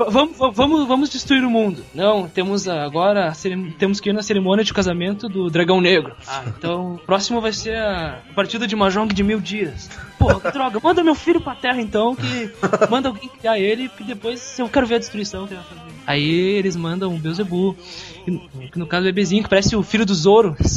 Vamos, 0.08 0.36
vamos, 0.38 0.88
vamos 0.88 1.10
destruir 1.10 1.44
o 1.44 1.50
mundo. 1.50 1.84
Não, 1.94 2.28
temos 2.28 2.66
agora 2.66 3.32
temos 3.78 4.00
que 4.00 4.10
ir 4.10 4.12
na 4.12 4.22
cerimônia 4.22 4.64
de 4.64 4.72
casamento 4.72 5.28
do 5.28 5.50
Dragão 5.50 5.80
Negro. 5.80 6.14
Ah, 6.26 6.44
então 6.46 6.94
o 6.94 6.98
próximo 6.98 7.40
vai 7.40 7.52
ser 7.52 7.76
a 7.76 8.22
partida 8.34 8.66
de 8.66 8.74
Mahjong 8.74 9.12
de 9.12 9.22
mil 9.22 9.40
dias. 9.40 9.90
Pô, 10.18 10.40
que 10.40 10.50
droga, 10.50 10.80
manda 10.82 11.02
meu 11.02 11.14
filho 11.14 11.40
pra 11.40 11.54
terra 11.54 11.80
então, 11.80 12.14
que 12.14 12.50
manda 12.90 13.08
alguém 13.08 13.28
criar 13.28 13.58
ele, 13.58 13.88
que 13.88 14.04
depois 14.04 14.58
eu 14.58 14.68
quero 14.68 14.86
ver 14.86 14.96
a 14.96 14.98
destruição 14.98 15.46
que 15.46 15.54
ele 15.54 15.60
vai 15.60 15.78
fazer. 15.78 15.90
Aí 16.06 16.30
eles 16.30 16.76
mandam 16.76 17.14
o 17.14 17.18
Beelzebub, 17.18 17.76
que 18.24 18.78
no 18.78 18.86
caso 18.86 19.02
o 19.02 19.06
bebezinho, 19.06 19.42
que 19.42 19.48
parece 19.48 19.76
o 19.76 19.82
filho 19.82 20.06
do 20.06 20.14
Zoro. 20.14 20.56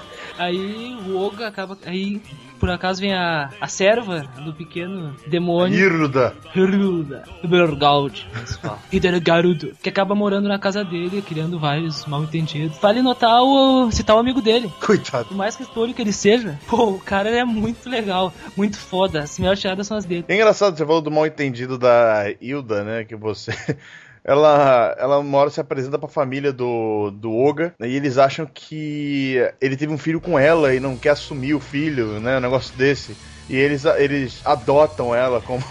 Aí 0.40 0.96
o 1.06 1.18
Oga 1.18 1.48
acaba. 1.48 1.76
Aí 1.84 2.18
por 2.60 2.70
acaso 2.70 3.00
vem 3.00 3.14
a, 3.14 3.48
a 3.58 3.66
serva 3.66 4.20
do 4.44 4.52
pequeno 4.52 5.16
demônio. 5.26 5.78
Irda. 5.78 6.34
Hiruda. 6.54 7.24
Bergaud. 7.42 8.28
Garudo. 9.22 9.72
Que 9.82 9.88
acaba 9.88 10.14
morando 10.14 10.48
na 10.48 10.58
casa 10.58 10.84
dele, 10.84 11.22
criando 11.22 11.58
vários 11.58 12.04
mal 12.04 12.22
entendidos. 12.22 12.78
Vale 12.78 13.00
notar 13.00 13.42
o. 13.42 13.90
citar 13.90 14.14
o 14.14 14.18
amigo 14.18 14.42
dele. 14.42 14.70
Coitado. 14.84 15.28
Por 15.28 15.36
mais 15.36 15.56
que 15.56 15.62
estolho 15.62 15.94
que 15.94 16.02
ele 16.02 16.12
seja, 16.12 16.58
pô, 16.68 16.90
o 16.90 17.00
cara 17.00 17.30
é 17.30 17.44
muito 17.44 17.88
legal, 17.88 18.32
muito 18.56 18.76
foda. 18.76 19.20
As 19.20 19.38
melhores 19.38 19.60
tiradas 19.60 19.86
são 19.86 19.96
as 19.96 20.04
dele. 20.04 20.26
É 20.28 20.34
engraçado, 20.34 20.76
você 20.76 20.84
falou 20.84 21.00
do 21.00 21.10
mal 21.10 21.26
entendido 21.26 21.78
da 21.78 22.24
Hilda, 22.40 22.84
né? 22.84 23.04
Que 23.04 23.16
você. 23.16 23.52
Ela, 24.24 24.94
ela 24.98 25.18
uma 25.18 25.38
hora 25.38 25.50
se 25.50 25.60
apresenta 25.60 25.98
pra 25.98 26.08
família 26.08 26.52
do, 26.52 27.10
do 27.10 27.34
Oga 27.34 27.74
né, 27.78 27.88
e 27.88 27.96
eles 27.96 28.18
acham 28.18 28.46
que 28.46 29.36
ele 29.60 29.76
teve 29.76 29.92
um 29.92 29.98
filho 29.98 30.20
com 30.20 30.38
ela 30.38 30.74
e 30.74 30.80
não 30.80 30.96
quer 30.96 31.10
assumir 31.10 31.54
o 31.54 31.60
filho, 31.60 32.20
né? 32.20 32.36
Um 32.36 32.40
negócio 32.40 32.76
desse. 32.76 33.16
E 33.48 33.56
eles, 33.56 33.84
eles 33.84 34.40
adotam 34.44 35.14
ela 35.14 35.40
como. 35.40 35.62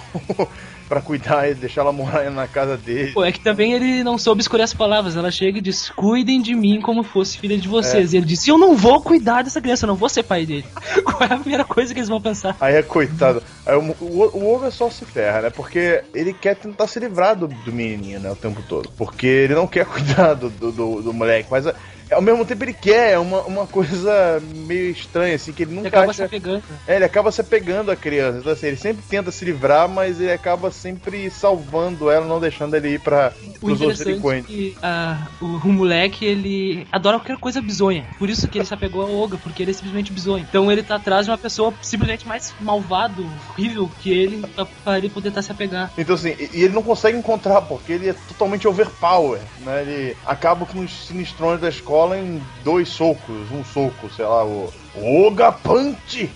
Pra 0.89 0.99
cuidar 0.99 1.47
e 1.47 1.53
deixar 1.53 1.81
ela 1.81 1.93
morar 1.93 2.29
na 2.31 2.47
casa 2.47 2.75
dele. 2.75 3.11
Pô, 3.13 3.23
é 3.23 3.31
que 3.31 3.39
também 3.39 3.73
ele 3.73 4.03
não 4.03 4.17
soube 4.17 4.41
escolher 4.41 4.63
as 4.63 4.73
palavras. 4.73 5.15
Ela 5.15 5.29
chega 5.29 5.59
e 5.59 5.61
diz: 5.61 5.89
Cuidem 5.89 6.41
de 6.41 6.55
mim 6.55 6.81
como 6.81 7.03
fosse 7.03 7.37
filha 7.37 7.57
de 7.57 7.67
vocês. 7.67 8.11
E 8.11 8.17
ele 8.17 8.25
disse: 8.25 8.49
Eu 8.49 8.57
não 8.57 8.75
vou 8.75 8.99
cuidar 8.99 9.43
dessa 9.43 9.61
criança, 9.61 9.85
eu 9.85 9.87
não 9.87 9.95
vou 9.95 10.09
ser 10.09 10.23
pai 10.23 10.45
dele. 10.45 10.65
Qual 11.05 11.21
é 11.21 11.33
a 11.33 11.37
primeira 11.37 11.63
coisa 11.63 11.93
que 11.93 11.99
eles 11.99 12.09
vão 12.09 12.19
pensar? 12.19 12.57
Aí 12.59 12.75
é 12.75 12.81
coitado. 12.81 13.43
Aí 13.65 13.75
o, 13.75 13.95
o, 14.01 14.37
o 14.37 14.55
Oga 14.55 14.71
só 14.71 14.89
se 14.89 15.05
ferra, 15.05 15.41
né? 15.41 15.49
Porque 15.51 16.03
ele 16.13 16.33
quer 16.33 16.55
tentar 16.55 16.87
se 16.87 16.99
livrar 16.99 17.35
do, 17.35 17.47
do 17.47 17.71
menininho, 17.71 18.19
né? 18.19 18.31
O 18.31 18.35
tempo 18.35 18.61
todo. 18.67 18.89
Porque 18.97 19.27
ele 19.27 19.53
não 19.53 19.67
quer 19.67 19.85
cuidar 19.87 20.33
do, 20.33 20.49
do, 20.49 20.71
do, 20.71 21.01
do 21.03 21.13
moleque. 21.13 21.47
Mas 21.51 21.65
ao 22.11 22.21
mesmo 22.21 22.45
tempo 22.45 22.63
ele 22.63 22.73
quer. 22.73 23.13
É 23.13 23.19
uma, 23.19 23.41
uma 23.41 23.67
coisa 23.67 24.41
meio 24.65 24.91
estranha, 24.91 25.35
assim, 25.35 25.51
que 25.51 25.63
ele 25.63 25.71
Ele 25.71 25.75
nunca 25.77 25.89
acaba 25.89 26.13
se 26.13 26.21
acha... 26.21 26.29
pegando. 26.29 26.63
É, 26.87 26.95
ele 26.95 27.05
acaba 27.05 27.31
se 27.31 27.41
apegando 27.41 27.91
à 27.91 27.95
criança. 27.95 28.39
Então, 28.39 28.51
assim, 28.51 28.67
ele 28.67 28.77
sempre 28.77 29.03
tenta 29.07 29.31
se 29.31 29.43
livrar, 29.45 29.87
mas 29.87 30.19
ele 30.19 30.31
acaba 30.31 30.71
sempre 30.71 31.29
salvando 31.29 32.09
ela, 32.09 32.25
não 32.25 32.39
deixando 32.39 32.75
ele 32.75 32.89
ir 32.95 32.99
pra, 32.99 33.33
O 33.61 33.65
pros 33.67 33.81
outros 33.81 34.01
é 34.01 34.05
delinquentes. 34.05 34.47
que 34.47 34.77
ah, 34.81 35.27
o, 35.41 35.45
o 35.45 35.67
moleque, 35.73 36.25
ele 36.25 36.87
adora 36.91 37.17
qualquer 37.19 37.37
coisa 37.37 37.61
bizonha. 37.61 38.05
Por 38.17 38.29
isso 38.29 38.47
que 38.47 38.57
ele 38.57 38.65
se 38.65 38.73
apegou 38.73 39.01
ao 39.01 39.15
Oga, 39.19 39.37
porque 39.37 39.63
ele 39.63 39.71
é 39.71 39.73
simplesmente 39.73 40.11
bizonho. 40.11 40.45
Então 40.47 40.71
ele 40.71 40.83
tá 40.83 40.95
atrás 40.95 41.25
de 41.25 41.31
uma 41.31 41.37
pessoa 41.37 41.73
simplesmente 41.81 42.27
mais 42.27 42.53
malvado, 42.61 43.25
horrível 43.51 43.89
que 44.01 44.11
ele, 44.11 44.45
pra, 44.55 44.65
pra 44.65 44.97
ele 44.97 45.09
poder 45.09 45.31
tá 45.31 45.41
se 45.41 45.51
apegar. 45.51 45.91
Então 45.97 46.15
assim, 46.15 46.35
e 46.37 46.59
e 46.59 46.63
ele 46.63 46.73
não 46.73 46.83
consegue 46.83 47.17
encontrar, 47.17 47.61
porque 47.61 47.93
ele 47.93 48.09
é 48.09 48.13
totalmente 48.27 48.67
overpower, 48.67 49.39
né? 49.61 49.81
Ele 49.81 50.17
acaba 50.25 50.65
com 50.65 50.79
os 50.79 51.07
sinistrões 51.07 51.61
da 51.61 51.69
escola 51.69 51.98
em 52.15 52.41
dois 52.63 52.87
socos, 52.89 53.51
um 53.51 53.63
soco, 53.63 54.09
sei 54.15 54.25
lá, 54.25 54.43
o 54.45 54.71
Oga 54.95 55.51
Punch! 55.51 56.29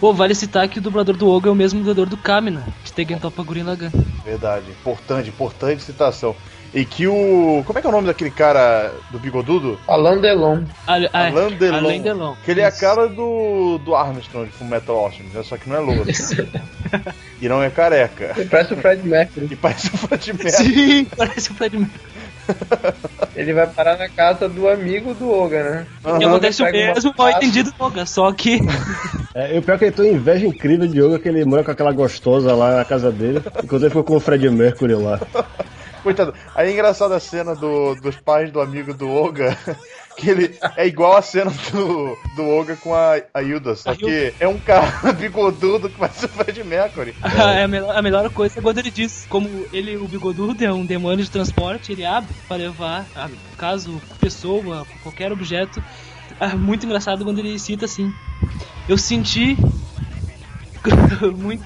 Pô, 0.00 0.12
vale 0.12 0.34
citar 0.34 0.68
que 0.68 0.78
o 0.78 0.82
dublador 0.82 1.16
do 1.16 1.28
Oga 1.28 1.48
é 1.48 1.52
o 1.52 1.54
mesmo 1.54 1.80
dublador 1.80 2.06
do 2.06 2.16
Kamina, 2.16 2.66
de 2.84 2.92
Tegen 2.92 3.18
Toppa 3.18 3.42
Gurren 3.42 3.62
Lagann. 3.64 3.90
Verdade, 4.24 4.70
importante, 4.70 5.28
importante 5.30 5.82
citação. 5.82 6.36
E 6.74 6.84
que 6.84 7.06
o. 7.06 7.62
Como 7.64 7.78
é 7.78 7.80
que 7.80 7.86
é 7.86 7.90
o 7.90 7.92
nome 7.92 8.06
daquele 8.06 8.30
cara 8.30 8.92
do 9.10 9.18
bigodudo? 9.18 9.78
Alain 9.88 10.20
Delon. 10.20 10.64
Ale- 10.86 11.08
ah, 11.12 11.28
Alain 11.28 11.56
Delon. 11.56 11.78
Alain 11.78 12.02
Delon. 12.02 12.36
Que 12.44 12.50
ele 12.50 12.60
é 12.60 12.66
a 12.66 12.72
cara 12.72 13.08
do, 13.08 13.78
do 13.78 13.94
Armstrong 13.94 14.46
de 14.46 14.52
Fullmetal 14.52 14.96
Alchemist, 14.96 15.34
né? 15.34 15.42
só 15.42 15.56
que 15.56 15.70
não 15.70 15.76
é 15.76 15.80
louro. 15.80 16.04
e 17.40 17.48
não 17.48 17.62
é 17.62 17.70
careca. 17.70 18.34
Ele 18.36 18.48
parece 18.48 18.74
o 18.74 18.76
Fred 18.76 19.06
Mercury. 19.06 19.48
E 19.50 19.56
parece 19.56 19.90
fã 19.90 20.16
de 20.16 20.32
merda. 20.32 20.50
Sim, 20.50 21.04
parece 21.16 21.50
o 21.50 21.54
Fred 21.54 21.78
Mercury. 21.78 22.00
Ele 23.34 23.52
vai 23.52 23.66
parar 23.66 23.98
na 23.98 24.08
casa 24.08 24.48
do 24.48 24.68
amigo 24.68 25.14
do 25.14 25.30
Oga, 25.30 25.62
né? 25.62 25.86
E 26.04 26.08
Aham. 26.08 26.26
acontece 26.28 26.62
o 26.62 26.70
mesmo 26.70 27.14
mal 27.18 27.30
entendido 27.30 27.72
do 27.72 27.84
Oga, 27.84 28.06
só 28.06 28.32
que 28.32 28.60
É, 29.34 29.54
e 29.54 29.58
o 29.58 29.62
pior 29.62 29.74
é 29.74 29.78
que 29.78 29.84
ele 29.84 29.92
tem 29.92 30.10
uma 30.10 30.18
inveja 30.18 30.46
incrível 30.46 30.86
de 30.86 30.98
yoga 30.98 31.18
que 31.18 31.28
ele 31.28 31.44
mora 31.44 31.62
com 31.62 31.70
aquela 31.70 31.92
gostosa 31.92 32.54
lá 32.54 32.76
na 32.76 32.84
casa 32.86 33.12
dele, 33.12 33.42
enquanto 33.62 33.82
ele 33.82 33.90
ficou 33.90 34.04
com 34.04 34.16
o 34.16 34.20
Fred 34.20 34.48
Mercury 34.48 34.94
lá. 34.94 35.20
Coitado. 36.02 36.32
Aí 36.54 36.70
é 36.70 36.72
engraçada 36.72 37.16
a 37.16 37.20
cena 37.20 37.54
do, 37.54 37.94
dos 37.96 38.16
pais 38.16 38.50
do 38.50 38.60
amigo 38.60 38.94
do 38.94 39.10
Oga. 39.10 39.54
Que 40.16 40.30
ele 40.30 40.58
é 40.76 40.86
igual 40.86 41.16
a 41.16 41.22
cena 41.22 41.52
do, 41.70 42.16
do 42.34 42.48
Oga 42.48 42.76
com 42.76 42.94
a, 42.94 43.20
a 43.34 43.42
Hilda, 43.42 43.74
só 43.74 43.90
A 43.90 43.96
que 43.96 44.34
é 44.40 44.48
um 44.48 44.58
cara 44.58 45.12
bigodudo 45.12 45.88
que 45.90 45.98
parece 45.98 46.24
o 46.24 46.28
Fred 46.28 46.64
Mercury. 46.64 47.14
a, 47.22 47.62
a 47.64 47.68
melhor, 47.68 47.96
a 47.96 48.02
melhor 48.02 48.30
coisa 48.30 48.58
é 48.58 48.62
quando 48.62 48.78
ele 48.78 48.90
diz 48.90 49.26
como 49.28 49.66
ele, 49.72 49.96
o 49.96 50.08
bigodudo, 50.08 50.64
é 50.64 50.72
um 50.72 50.86
demônio 50.86 51.24
de 51.24 51.30
transporte, 51.30 51.92
ele 51.92 52.04
abre 52.04 52.34
para 52.48 52.56
levar, 52.56 53.06
caso 53.56 54.00
pessoa, 54.20 54.86
qualquer 55.02 55.32
objeto. 55.32 55.82
Ah, 56.40 56.56
muito 56.56 56.84
engraçado 56.84 57.24
quando 57.24 57.38
ele 57.38 57.58
cita 57.58 57.84
assim. 57.84 58.12
eu 58.88 58.98
senti 58.98 59.56
muito. 61.36 61.64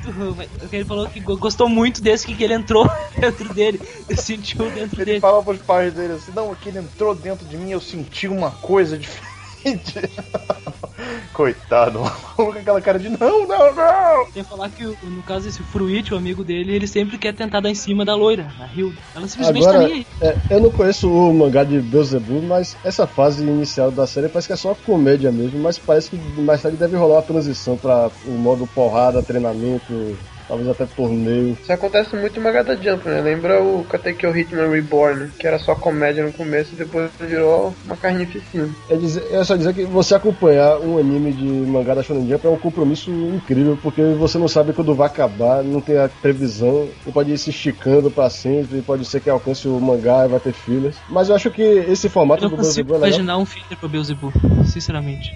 Ele 0.73 0.85
falou 0.85 1.09
que 1.09 1.21
gostou 1.21 1.69
muito 1.69 2.03
desse 2.03 2.27
que 2.27 2.43
ele 2.43 2.55
entrou 2.55 2.89
dentro 3.19 3.53
dele. 3.53 3.81
Sentiu 4.17 4.71
dentro 4.71 4.97
ele 4.97 5.05
dele. 5.05 5.11
Ele 5.13 5.21
fala 5.21 5.43
pros 5.43 5.61
pais 5.61 5.93
dele 5.93 6.15
assim: 6.15 6.33
Não, 6.35 6.55
que 6.55 6.69
ele 6.69 6.79
entrou 6.79 7.15
dentro 7.15 7.47
de 7.47 7.57
mim, 7.57 7.71
eu 7.71 7.81
senti 7.81 8.29
uma 8.29 8.51
coisa 8.51 8.99
diferente. 8.99 9.30
Coitado, 11.33 12.01
com 12.37 12.51
aquela 12.51 12.81
cara 12.81 12.99
de 12.99 13.09
não, 13.09 13.47
não, 13.47 13.75
não. 13.75 14.25
Tem 14.33 14.43
que 14.43 14.49
falar 14.49 14.69
que, 14.69 14.85
no 14.85 15.23
caso, 15.23 15.49
esse 15.49 15.63
Fruit, 15.63 16.13
o 16.13 16.17
amigo 16.17 16.45
dele, 16.45 16.75
ele 16.75 16.87
sempre 16.87 17.17
quer 17.17 17.35
tentar 17.35 17.61
dar 17.61 17.71
em 17.71 17.75
cima 17.75 18.05
da 18.05 18.15
loira, 18.15 18.53
a 18.61 18.67
Hilda. 18.67 18.99
Ela 19.15 19.29
simplesmente 19.29 19.67
Agora, 19.67 19.81
tá 19.81 19.89
nem 19.89 19.97
aí. 19.97 20.07
É, 20.21 20.37
eu 20.51 20.61
não 20.61 20.71
conheço 20.71 21.11
o 21.11 21.33
mangá 21.33 21.65
de 21.65 21.81
Beelzebub, 21.81 22.45
mas 22.45 22.77
essa 22.85 23.07
fase 23.07 23.43
inicial 23.43 23.91
da 23.91 24.07
série 24.07 24.29
parece 24.29 24.49
que 24.49 24.53
é 24.53 24.57
só 24.57 24.75
comédia 24.75 25.33
mesmo, 25.33 25.59
mas 25.61 25.79
parece 25.79 26.11
que 26.11 26.41
mais 26.41 26.61
tarde 26.61 26.77
deve 26.77 26.97
rolar 26.97 27.17
uma 27.17 27.23
transição 27.23 27.77
para 27.77 28.11
o 28.27 28.33
modo 28.33 28.67
porrada, 28.67 29.23
treinamento, 29.23 30.17
talvez 30.51 30.69
até 30.69 30.85
torneio. 30.85 31.57
Isso 31.63 31.73
acontece 31.73 32.17
muito 32.17 32.39
em 32.39 32.43
Magada 32.43 32.77
Jump, 32.77 33.09
né? 33.09 33.21
Lembra 33.21 33.63
o 33.63 33.85
Katekyo 33.85 34.37
Hitman 34.37 34.69
Reborn, 34.69 35.31
que 35.39 35.47
era 35.47 35.59
só 35.61 35.77
comédia 35.77 36.25
no 36.25 36.33
começo 36.33 36.71
e 36.73 36.77
depois 36.77 37.09
virou 37.21 37.73
uma 37.87 37.97
carnificina. 37.97 38.69
É, 38.89 38.97
dizer, 38.97 39.25
é 39.31 39.45
só 39.45 39.55
dizer 39.57 39.73
que 39.73 39.85
você 39.85 40.15
acompanhar 40.17 40.81
um 40.81 40.99
anime 40.99 41.33
de 41.33 41.45
mangá 41.45 41.95
da 41.95 42.03
Shonen 42.03 42.29
Jump 42.29 42.47
é 42.47 42.51
um 42.51 42.59
compromisso 42.59 43.11
incrível, 43.11 43.79
porque 43.81 44.03
você 44.03 44.39
não 44.39 44.49
sabe 44.49 44.73
quando 44.73 44.95
vai 44.95 45.07
acabar, 45.07 45.63
não 45.63 45.81
tem 45.81 45.97
a 45.97 46.09
previsão, 46.09 46.89
e 47.07 47.13
pode 47.13 47.33
ir 47.33 47.39
se 47.39 47.51
esticando 47.51 48.11
para 48.11 48.29
sempre, 48.29 48.83
pode 48.83 49.05
ser 49.05 49.21
que 49.21 49.31
alcance 49.31 49.69
o 49.69 49.81
mangá 49.81 50.27
e 50.27 50.29
vai 50.29 50.41
ter 50.41 50.53
filas. 50.53 50.97
Mas 51.09 51.29
eu 51.29 51.37
acho 51.37 51.51
que 51.51 51.63
esse 51.63 52.09
formato 52.09 52.45
eu 52.45 52.51
não 52.51 52.57
do 52.57 52.63
Beelzebub 52.63 52.91
é 52.91 52.95
legal. 52.95 53.09
imaginar 53.09 53.39
um 53.39 53.47
filler 53.47 53.79
pro 53.79 53.89
Beelzebub, 53.89 54.33
sinceramente. 54.67 55.31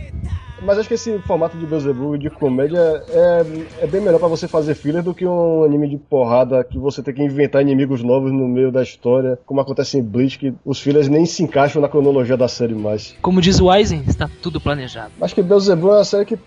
Mas 0.65 0.79
acho 0.79 0.89
que 0.89 0.95
esse 0.95 1.19
formato 1.21 1.59
de 1.59 1.67
Beelzebub 1.67 2.19
de 2.19 2.31
comédia 2.31 2.79
é, 3.11 3.45
é 3.83 3.87
bem 3.87 4.01
melhor 4.01 4.19
para 4.19 4.29
você 4.29 4.49
fazer 4.49 4.75
filler 4.75 5.03
do 5.03 5.15
que 5.15 5.27
um 5.27 5.63
anime 5.63 5.89
de 5.89 5.99
porrada 5.99 6.65
que 6.65 6.79
você 6.79 7.03
tem 7.03 7.13
que 7.13 7.23
inventar 7.23 7.61
inimigos 7.61 8.03
novos 8.03 8.33
no 8.33 8.49
meio 8.49 8.73
da 8.73 8.83
história, 8.83 9.39
como 9.45 9.61
acontece 9.61 9.99
em 9.99 10.03
Bleach, 10.03 10.39
que 10.39 10.55
os 10.65 10.81
fillers 10.81 11.09
nem 11.09 11.27
se 11.27 11.43
encaixam 11.43 11.83
na 11.83 11.89
cronologia 11.89 12.37
da 12.37 12.49
série 12.49 12.75
mais. 12.75 13.15
Como 13.21 13.41
diz 13.41 13.61
o 13.61 13.73
Eisen, 13.73 14.03
está 14.09 14.29
tudo 14.41 14.61
planejado. 14.61 15.13
Acho 15.21 15.35
que 15.35 15.43
Beelzebub 15.43 15.91
é 15.91 15.97
uma 15.97 16.05
série 16.05 16.25
que, 16.25 16.39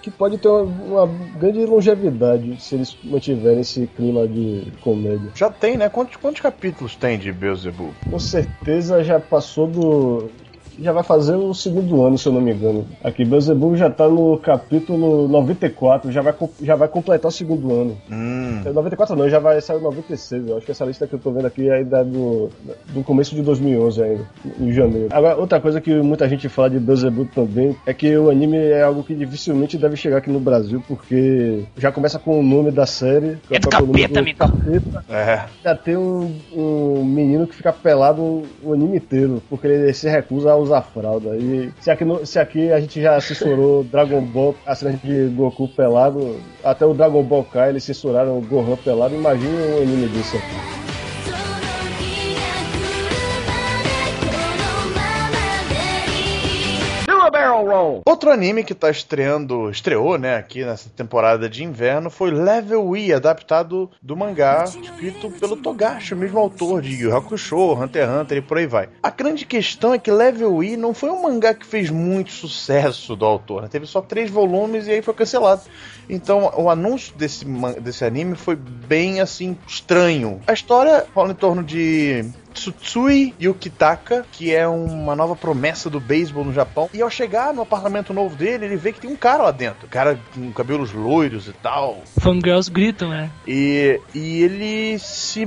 que 0.00 0.10
pode 0.10 0.38
ter 0.38 0.48
uma, 0.48 1.04
uma 1.04 1.06
grande 1.38 1.66
longevidade 1.66 2.56
se 2.58 2.74
eles 2.74 2.96
mantiverem 3.04 3.60
esse 3.60 3.86
clima 3.86 4.26
de 4.26 4.72
comédia. 4.80 5.30
Já 5.34 5.50
tem, 5.50 5.76
né? 5.76 5.90
Quantos, 5.90 6.16
quantos 6.16 6.40
capítulos 6.40 6.96
tem 6.96 7.18
de 7.18 7.30
Beelzebub? 7.30 7.92
Com 8.10 8.18
certeza 8.18 9.04
já 9.04 9.20
passou 9.20 9.66
do 9.66 10.30
já 10.78 10.92
vai 10.92 11.02
fazer 11.02 11.36
o 11.36 11.54
segundo 11.54 12.04
ano, 12.04 12.18
se 12.18 12.26
eu 12.26 12.32
não 12.32 12.40
me 12.40 12.52
engano. 12.52 12.86
Aqui, 13.02 13.24
Beelzebub 13.24 13.76
já 13.76 13.90
tá 13.90 14.08
no 14.08 14.38
capítulo 14.38 15.28
94, 15.28 16.10
já 16.10 16.22
vai, 16.22 16.34
já 16.60 16.76
vai 16.76 16.88
completar 16.88 17.28
o 17.28 17.32
segundo 17.32 17.72
ano. 17.72 17.98
Hum. 18.10 18.62
94 18.64 19.16
não, 19.16 19.28
já 19.28 19.38
vai 19.38 19.60
sair 19.60 19.80
96. 19.80 20.48
Eu 20.48 20.56
acho 20.56 20.66
que 20.66 20.72
essa 20.72 20.84
lista 20.84 21.06
que 21.06 21.14
eu 21.14 21.18
tô 21.18 21.30
vendo 21.30 21.46
aqui 21.46 21.70
ainda 21.70 21.98
é 21.98 22.04
do, 22.04 22.50
do 22.88 23.02
começo 23.02 23.34
de 23.34 23.42
2011 23.42 24.02
ainda, 24.02 24.28
em 24.60 24.72
janeiro. 24.72 25.08
Agora, 25.10 25.36
outra 25.36 25.60
coisa 25.60 25.80
que 25.80 25.94
muita 25.94 26.28
gente 26.28 26.48
fala 26.48 26.70
de 26.70 26.78
Beelzebub 26.78 27.28
também 27.34 27.76
é 27.86 27.92
que 27.92 28.16
o 28.16 28.30
anime 28.30 28.56
é 28.56 28.82
algo 28.82 29.02
que 29.02 29.14
dificilmente 29.14 29.78
deve 29.78 29.96
chegar 29.96 30.18
aqui 30.18 30.30
no 30.30 30.40
Brasil, 30.40 30.82
porque 30.86 31.64
já 31.76 31.90
começa 31.92 32.18
com 32.18 32.38
o 32.38 32.42
nome 32.42 32.70
da 32.70 32.86
série. 32.86 33.38
É 33.50 33.58
do 33.58 33.68
capeta, 33.68 34.20
amigo. 34.20 34.38
Capeta. 34.38 35.04
É. 35.08 35.44
Já 35.62 35.74
tem 35.74 35.96
um, 35.96 36.32
um 36.54 37.04
menino 37.04 37.46
que 37.46 37.54
fica 37.54 37.72
pelado 37.72 38.42
o 38.62 38.72
anime 38.72 38.96
inteiro, 38.96 39.42
porque 39.48 39.66
ele 39.66 39.92
se 39.92 40.08
recusa 40.08 40.50
a 40.50 40.56
usar 40.62 40.82
fralda. 40.82 41.36
E 41.36 41.72
se 41.80 41.90
aqui, 41.90 42.04
no, 42.04 42.24
se 42.24 42.38
aqui 42.38 42.72
a 42.72 42.80
gente 42.80 43.00
já 43.00 43.20
censurou 43.20 43.84
Dragon 43.90 44.22
Ball, 44.22 44.54
a 44.66 44.74
de 44.74 45.28
Goku 45.34 45.68
pelado, 45.68 46.36
até 46.64 46.84
o 46.84 46.94
Dragon 46.94 47.22
Ball 47.22 47.44
Kai 47.44 47.70
eles 47.70 47.84
censuraram 47.84 48.38
o 48.38 48.42
Gohan 48.42 48.76
pelado, 48.76 49.14
imagina 49.14 49.50
um 49.50 49.82
anime 49.82 50.08
disso 50.08 50.36
aqui. 50.36 50.81
Roll. 57.64 58.02
Outro 58.06 58.30
anime 58.30 58.64
que 58.64 58.74
tá 58.74 58.90
estreando, 58.90 59.70
estreou, 59.70 60.18
né, 60.18 60.36
aqui 60.36 60.64
nessa 60.64 60.88
temporada 60.90 61.48
de 61.48 61.64
inverno 61.64 62.10
foi 62.10 62.30
Level 62.30 62.96
E, 62.96 63.12
adaptado 63.12 63.90
do 64.00 64.16
mangá 64.16 64.64
escrito 64.64 65.30
pelo 65.30 65.56
Togashi, 65.56 66.14
o 66.14 66.16
mesmo 66.16 66.38
autor 66.38 66.82
de 66.82 66.94
Yu 66.94 67.16
Hakusho, 67.16 67.72
Hunter 67.72 68.08
x 68.08 68.20
Hunter 68.20 68.38
e 68.38 68.42
por 68.42 68.58
aí 68.58 68.66
vai. 68.66 68.88
A 69.02 69.10
grande 69.10 69.44
questão 69.44 69.94
é 69.94 69.98
que 69.98 70.10
Level 70.10 70.62
E 70.62 70.76
não 70.76 70.94
foi 70.94 71.10
um 71.10 71.22
mangá 71.22 71.54
que 71.54 71.66
fez 71.66 71.90
muito 71.90 72.32
sucesso 72.32 73.16
do 73.16 73.24
autor, 73.24 73.62
né? 73.62 73.68
teve 73.68 73.86
só 73.86 74.00
três 74.00 74.30
volumes 74.30 74.86
e 74.86 74.92
aí 74.92 75.02
foi 75.02 75.14
cancelado. 75.14 75.62
Então 76.08 76.52
o 76.56 76.68
anúncio 76.68 77.14
desse, 77.16 77.44
desse 77.80 78.04
anime 78.04 78.34
foi 78.34 78.56
bem 78.56 79.20
assim 79.20 79.56
estranho. 79.66 80.40
A 80.46 80.52
história 80.52 81.06
rola 81.14 81.32
em 81.32 81.36
torno 81.36 81.62
de 81.62 82.24
Tsutsui 82.52 83.34
Yukitaka, 83.40 84.24
que 84.32 84.54
é 84.54 84.66
uma 84.66 85.16
nova 85.16 85.34
promessa 85.34 85.90
do 85.90 86.00
beisebol 86.00 86.44
no 86.44 86.52
Japão. 86.52 86.88
E 86.92 87.02
ao 87.02 87.10
chegar 87.10 87.52
no 87.52 87.62
apartamento 87.62 88.12
novo 88.12 88.36
dele, 88.36 88.66
ele 88.66 88.76
vê 88.76 88.92
que 88.92 89.00
tem 89.00 89.10
um 89.10 89.16
cara 89.16 89.44
lá 89.44 89.50
dentro. 89.50 89.86
Um 89.86 89.90
cara 89.90 90.18
com 90.34 90.52
cabelos 90.52 90.92
loiros 90.92 91.48
e 91.48 91.52
tal. 91.52 92.02
Fangirls 92.18 92.68
gritam, 92.68 93.08
né? 93.08 93.30
E, 93.46 94.00
e 94.14 94.42
ele 94.42 94.98
se, 94.98 95.46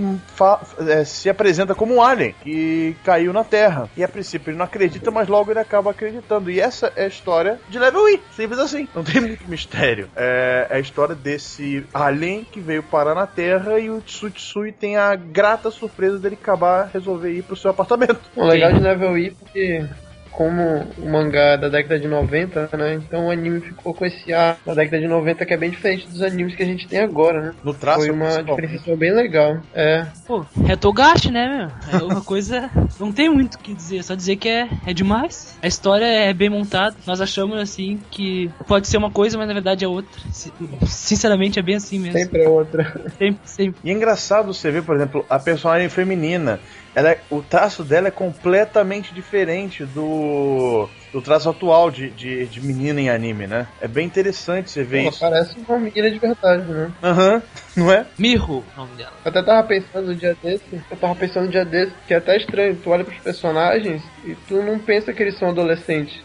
é, 0.87 1.05
se 1.05 1.29
apresenta 1.29 1.75
como 1.75 1.95
um 1.95 2.01
alien 2.01 2.35
que 2.41 2.95
caiu 3.03 3.31
na 3.31 3.43
Terra. 3.43 3.89
E 3.95 4.03
a 4.03 4.07
princípio 4.07 4.51
ele 4.51 4.57
não 4.57 4.65
acredita, 4.65 5.11
mas 5.11 5.27
logo 5.27 5.51
ele 5.51 5.59
acaba 5.59 5.91
acreditando. 5.91 6.49
E 6.49 6.59
essa 6.59 6.91
é 6.95 7.05
a 7.05 7.07
história 7.07 7.59
de 7.69 7.79
Level 7.79 8.07
E. 8.09 8.19
Simples 8.35 8.59
assim. 8.59 8.87
Não 8.93 9.03
tem 9.03 9.21
muito 9.21 9.47
mistério. 9.49 10.09
É, 10.15 10.67
é 10.69 10.75
a 10.77 10.79
história 10.79 11.15
desse 11.15 11.85
alien 11.93 12.43
que 12.43 12.59
veio 12.59 12.83
parar 12.83 13.15
na 13.15 13.27
Terra 13.27 13.79
e 13.79 13.89
o 13.89 14.01
Tsutsui 14.01 14.71
tem 14.71 14.97
a 14.97 15.15
grata 15.15 15.69
surpresa 15.71 16.19
dele 16.19 16.37
acabar 16.41 16.89
resolver 16.97 17.31
ir 17.31 17.43
pro 17.43 17.55
seu 17.55 17.71
apartamento. 17.71 18.19
O 18.35 18.45
legal 18.45 18.73
de 18.73 18.79
Level 18.79 19.17
E 19.17 19.31
porque 19.31 19.85
como 20.35 20.85
o 20.97 21.09
mangá 21.09 21.53
é 21.53 21.57
da 21.57 21.69
década 21.69 21.99
de 21.99 22.07
90, 22.07 22.69
né? 22.77 22.95
Então 22.95 23.27
o 23.27 23.31
anime 23.31 23.61
ficou 23.61 23.93
com 23.93 24.05
esse 24.05 24.33
ar 24.33 24.57
da 24.65 24.73
década 24.73 24.99
de 24.99 25.07
90 25.07 25.45
que 25.45 25.53
é 25.53 25.57
bem 25.57 25.69
diferente 25.69 26.07
dos 26.07 26.21
animes 26.21 26.55
que 26.55 26.61
a 26.61 26.65
gente 26.65 26.87
tem 26.87 26.99
agora, 26.99 27.41
né? 27.41 27.53
No 27.63 27.73
traço 27.73 28.01
Foi 28.01 28.11
uma 28.11 28.43
diferenciação 28.43 28.97
bem 28.97 29.13
legal. 29.13 29.57
É. 29.73 30.05
Pô, 30.27 30.45
é 30.67 30.75
Togashi, 30.75 31.31
né, 31.31 31.47
meu? 31.47 31.99
É 31.99 32.03
uma 32.03 32.21
coisa. 32.21 32.69
Não 32.99 33.11
tem 33.11 33.29
muito 33.29 33.55
o 33.55 33.59
que 33.59 33.73
dizer, 33.73 34.03
só 34.03 34.13
dizer 34.13 34.35
que 34.35 34.49
é, 34.49 34.67
é 34.85 34.93
demais. 34.93 35.57
A 35.61 35.67
história 35.67 36.05
é 36.05 36.33
bem 36.33 36.49
montada. 36.49 36.95
Nós 37.07 37.21
achamos 37.21 37.57
assim 37.57 37.99
que 38.11 38.51
pode 38.67 38.87
ser 38.87 38.97
uma 38.97 39.09
coisa, 39.09 39.37
mas 39.37 39.47
na 39.47 39.53
verdade 39.53 39.85
é 39.85 39.87
outra. 39.87 40.19
Sinceramente 40.85 41.59
é 41.59 41.61
bem 41.61 41.75
assim 41.75 41.97
mesmo. 41.97 42.19
Sempre 42.19 42.43
é 42.43 42.49
outra. 42.49 43.01
Sempre, 43.17 43.39
sempre. 43.45 43.75
E 43.83 43.89
é 43.89 43.93
engraçado 43.93 44.53
você 44.53 44.69
ver, 44.69 44.83
por 44.83 44.95
exemplo, 44.95 45.25
a 45.29 45.39
personagem 45.39 45.87
feminina 45.87 46.59
ela 46.95 47.11
é, 47.11 47.19
o 47.29 47.41
traço 47.41 47.83
dela 47.83 48.07
é 48.07 48.11
completamente 48.11 49.13
diferente 49.13 49.83
do, 49.85 50.87
do 51.11 51.21
traço 51.21 51.49
atual 51.49 51.91
de, 51.91 52.09
de, 52.09 52.45
de, 52.45 52.61
menina 52.61 53.01
em 53.01 53.09
anime, 53.09 53.45
né? 53.45 53.67
É 53.81 53.87
bem 53.87 54.07
interessante 54.07 54.71
você 54.71 54.81
ver 54.81 55.01
Ela 55.01 55.09
isso. 55.09 55.19
parece 55.19 55.59
uma 55.67 55.77
menina 55.77 56.09
de 56.09 56.17
verdade, 56.17 56.63
né? 56.63 56.91
Aham, 57.03 57.33
uhum, 57.35 57.41
não 57.83 57.91
é? 57.91 58.05
Miho, 58.17 58.59
o 58.59 58.77
nome 58.77 58.95
dela. 58.95 59.11
Eu 59.25 59.29
até 59.29 59.43
tava 59.43 59.67
pensando 59.67 60.07
no 60.07 60.15
dia 60.15 60.37
desse, 60.41 60.63
eu 60.89 60.97
tava 60.97 61.15
pensando 61.15 61.45
no 61.45 61.51
dia 61.51 61.65
desse, 61.65 61.93
que 62.07 62.13
é 62.13 62.17
até 62.17 62.37
estranho, 62.37 62.77
tu 62.77 62.89
olha 62.89 63.03
pros 63.03 63.19
personagens 63.19 64.01
e 64.23 64.33
tu 64.47 64.63
não 64.63 64.79
pensa 64.79 65.11
que 65.11 65.21
eles 65.21 65.37
são 65.37 65.49
adolescentes. 65.49 66.23